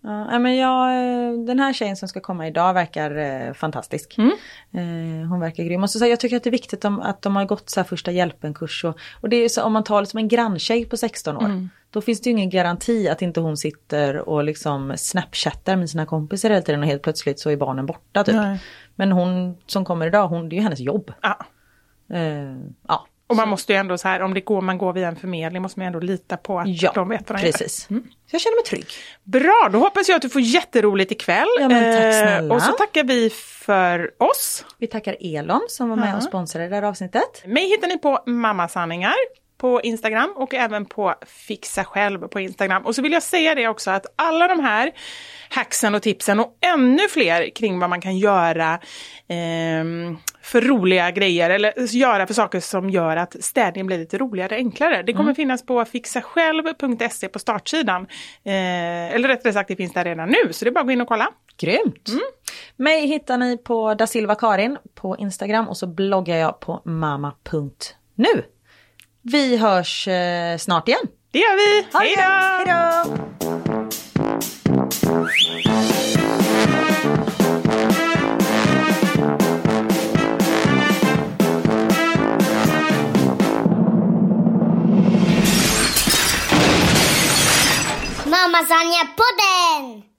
ja. 0.00 0.38
Men 0.38 0.56
jag, 0.56 0.88
eh, 0.90 1.44
den 1.46 1.58
här 1.58 1.72
tjejen 1.72 1.96
som 1.96 2.08
ska 2.08 2.20
komma 2.20 2.46
idag 2.46 2.74
verkar 2.74 3.16
eh, 3.16 3.52
fantastisk. 3.52 4.18
Mm. 4.18 4.32
Eh, 4.72 5.28
hon 5.28 5.40
verkar 5.40 5.64
grym. 5.64 5.82
Och 5.82 5.90
så, 5.90 5.98
så 5.98 6.04
här, 6.04 6.10
jag 6.10 6.20
tycker 6.20 6.36
att 6.36 6.44
det 6.44 6.48
är 6.48 6.52
viktigt 6.52 6.84
om, 6.84 7.00
att 7.00 7.22
de 7.22 7.36
har 7.36 7.44
gått 7.44 7.70
så 7.70 7.80
här 7.80 7.84
första 7.84 8.10
hjälpen-kurs. 8.10 8.84
Och, 8.84 8.98
och 9.20 9.28
det 9.28 9.36
är 9.36 9.48
så, 9.48 9.62
om 9.62 9.72
man 9.72 9.84
tar 9.84 10.00
liksom 10.00 10.18
en 10.18 10.28
granntjej 10.28 10.84
på 10.84 10.96
16 10.96 11.36
år. 11.36 11.44
Mm. 11.44 11.68
Då 11.90 12.00
finns 12.00 12.20
det 12.20 12.30
ju 12.30 12.36
ingen 12.36 12.50
garanti 12.50 13.08
att 13.08 13.22
inte 13.22 13.40
hon 13.40 13.56
sitter 13.56 14.28
och 14.28 14.44
liksom 14.44 14.92
snapchattar 14.96 15.76
med 15.76 15.90
sina 15.90 16.06
kompisar 16.06 16.50
hela 16.50 16.62
tiden 16.62 16.80
och 16.80 16.86
helt 16.86 17.02
plötsligt 17.02 17.40
så 17.40 17.50
är 17.50 17.56
barnen 17.56 17.86
borta 17.86 18.24
typ. 18.24 18.34
Nej. 18.34 18.60
Men 18.96 19.12
hon 19.12 19.56
som 19.66 19.84
kommer 19.84 20.06
idag, 20.06 20.28
hon, 20.28 20.48
det 20.48 20.54
är 20.54 20.56
ju 20.56 20.62
hennes 20.62 20.80
jobb. 20.80 21.12
ja. 21.22 21.38
Eh, 22.16 22.56
ja. 22.88 23.06
Och 23.30 23.36
man 23.36 23.48
måste 23.48 23.72
ju 23.72 23.78
ändå 23.78 23.98
så 23.98 24.08
här, 24.08 24.22
om 24.22 24.34
det 24.34 24.40
går, 24.40 24.60
man 24.60 24.78
går 24.78 24.92
via 24.92 25.08
en 25.08 25.16
förmedling 25.16 25.62
måste 25.62 25.78
man 25.80 25.86
ändå 25.86 26.00
lita 26.00 26.36
på 26.36 26.58
att 26.60 26.68
Ja, 26.68 26.92
de 26.94 27.08
vet 27.08 27.30
vad 27.30 27.38
de 27.38 27.46
gör. 27.46 27.52
precis. 27.52 27.86
Så 27.86 28.34
jag 28.34 28.40
känner 28.40 28.56
mig 28.56 28.64
trygg. 28.64 28.86
Bra, 29.24 29.68
då 29.72 29.78
hoppas 29.78 30.08
jag 30.08 30.16
att 30.16 30.22
du 30.22 30.28
får 30.28 30.40
jätteroligt 30.42 31.12
ikväll. 31.12 31.46
Ja, 31.60 31.68
men 31.68 31.94
tack 31.96 32.04
Eh, 32.04 32.10
snälla. 32.12 32.54
och 32.54 32.62
så 32.62 32.72
tackar 32.72 33.04
vi 33.04 33.30
för 33.30 34.10
oss. 34.18 34.64
Vi 34.78 34.86
tackar 34.86 35.16
Elon 35.20 35.60
som 35.68 35.88
var 35.88 35.96
med 35.96 36.16
och 36.16 36.22
sponsrade 36.22 36.68
det 36.68 36.74
här 36.74 36.82
avsnittet. 36.82 37.42
Mig 37.46 37.68
hittar 37.68 37.88
ni 37.88 37.98
på 37.98 38.22
Mammasanningar 38.26 39.14
på 39.60 39.80
Instagram 39.82 40.32
och 40.36 40.54
även 40.54 40.84
på 40.84 41.14
Fixa 41.26 41.84
själv 41.84 42.28
på 42.28 42.40
Instagram. 42.40 42.86
Och 42.86 42.94
så 42.94 43.02
vill 43.02 43.12
jag 43.12 43.22
säga 43.22 43.54
det 43.54 43.68
också 43.68 43.90
att 43.90 44.06
alla 44.16 44.48
de 44.48 44.60
här 44.60 44.92
hacksen 45.48 45.94
och 45.94 46.02
tipsen 46.02 46.40
och 46.40 46.58
ännu 46.60 47.08
fler 47.08 47.50
kring 47.54 47.80
vad 47.80 47.90
man 47.90 48.00
kan 48.00 48.18
göra 48.18 48.80
ehm, 49.28 50.16
för 50.42 50.60
roliga 50.60 51.10
grejer 51.10 51.50
eller 51.50 51.96
göra 51.96 52.26
för 52.26 52.34
saker 52.34 52.60
som 52.60 52.90
gör 52.90 53.16
att 53.16 53.44
städningen 53.44 53.86
blir 53.86 53.98
lite 53.98 54.18
roligare, 54.18 54.56
enklare. 54.56 55.02
Det 55.02 55.12
kommer 55.12 55.34
finnas 55.34 55.66
på 55.66 55.84
fixasjälv.se 55.84 57.28
på 57.28 57.38
startsidan. 57.38 58.02
Eh, 58.44 59.14
eller 59.14 59.28
rättare 59.28 59.52
sagt, 59.52 59.68
det 59.68 59.76
finns 59.76 59.92
där 59.92 60.04
redan 60.04 60.28
nu, 60.28 60.52
så 60.52 60.64
det 60.64 60.68
är 60.68 60.72
bara 60.72 60.80
att 60.80 60.86
gå 60.86 60.92
in 60.92 61.00
och 61.00 61.08
kolla. 61.08 61.28
Grymt! 61.56 62.08
Mig 62.76 63.06
hittar 63.06 63.38
ni 63.38 63.58
på 63.58 63.94
da 63.94 64.06
Silva 64.06 64.34
Karin 64.34 64.76
på 64.94 65.16
Instagram 65.16 65.68
och 65.68 65.76
så 65.76 65.86
bloggar 65.86 66.36
jag 66.36 66.60
på 66.60 66.82
mama.nu. 66.84 68.44
Vi 69.22 69.56
hörs 69.56 70.08
eh, 70.08 70.58
snart 70.58 70.88
igen. 70.88 71.00
Det 71.32 71.38
gör 71.38 71.56
vi! 71.56 71.86
Hej 71.92 72.16
då! 72.66 73.30
Mamma 88.30 88.64
Sanja 88.68 89.08
podden! 89.16 90.09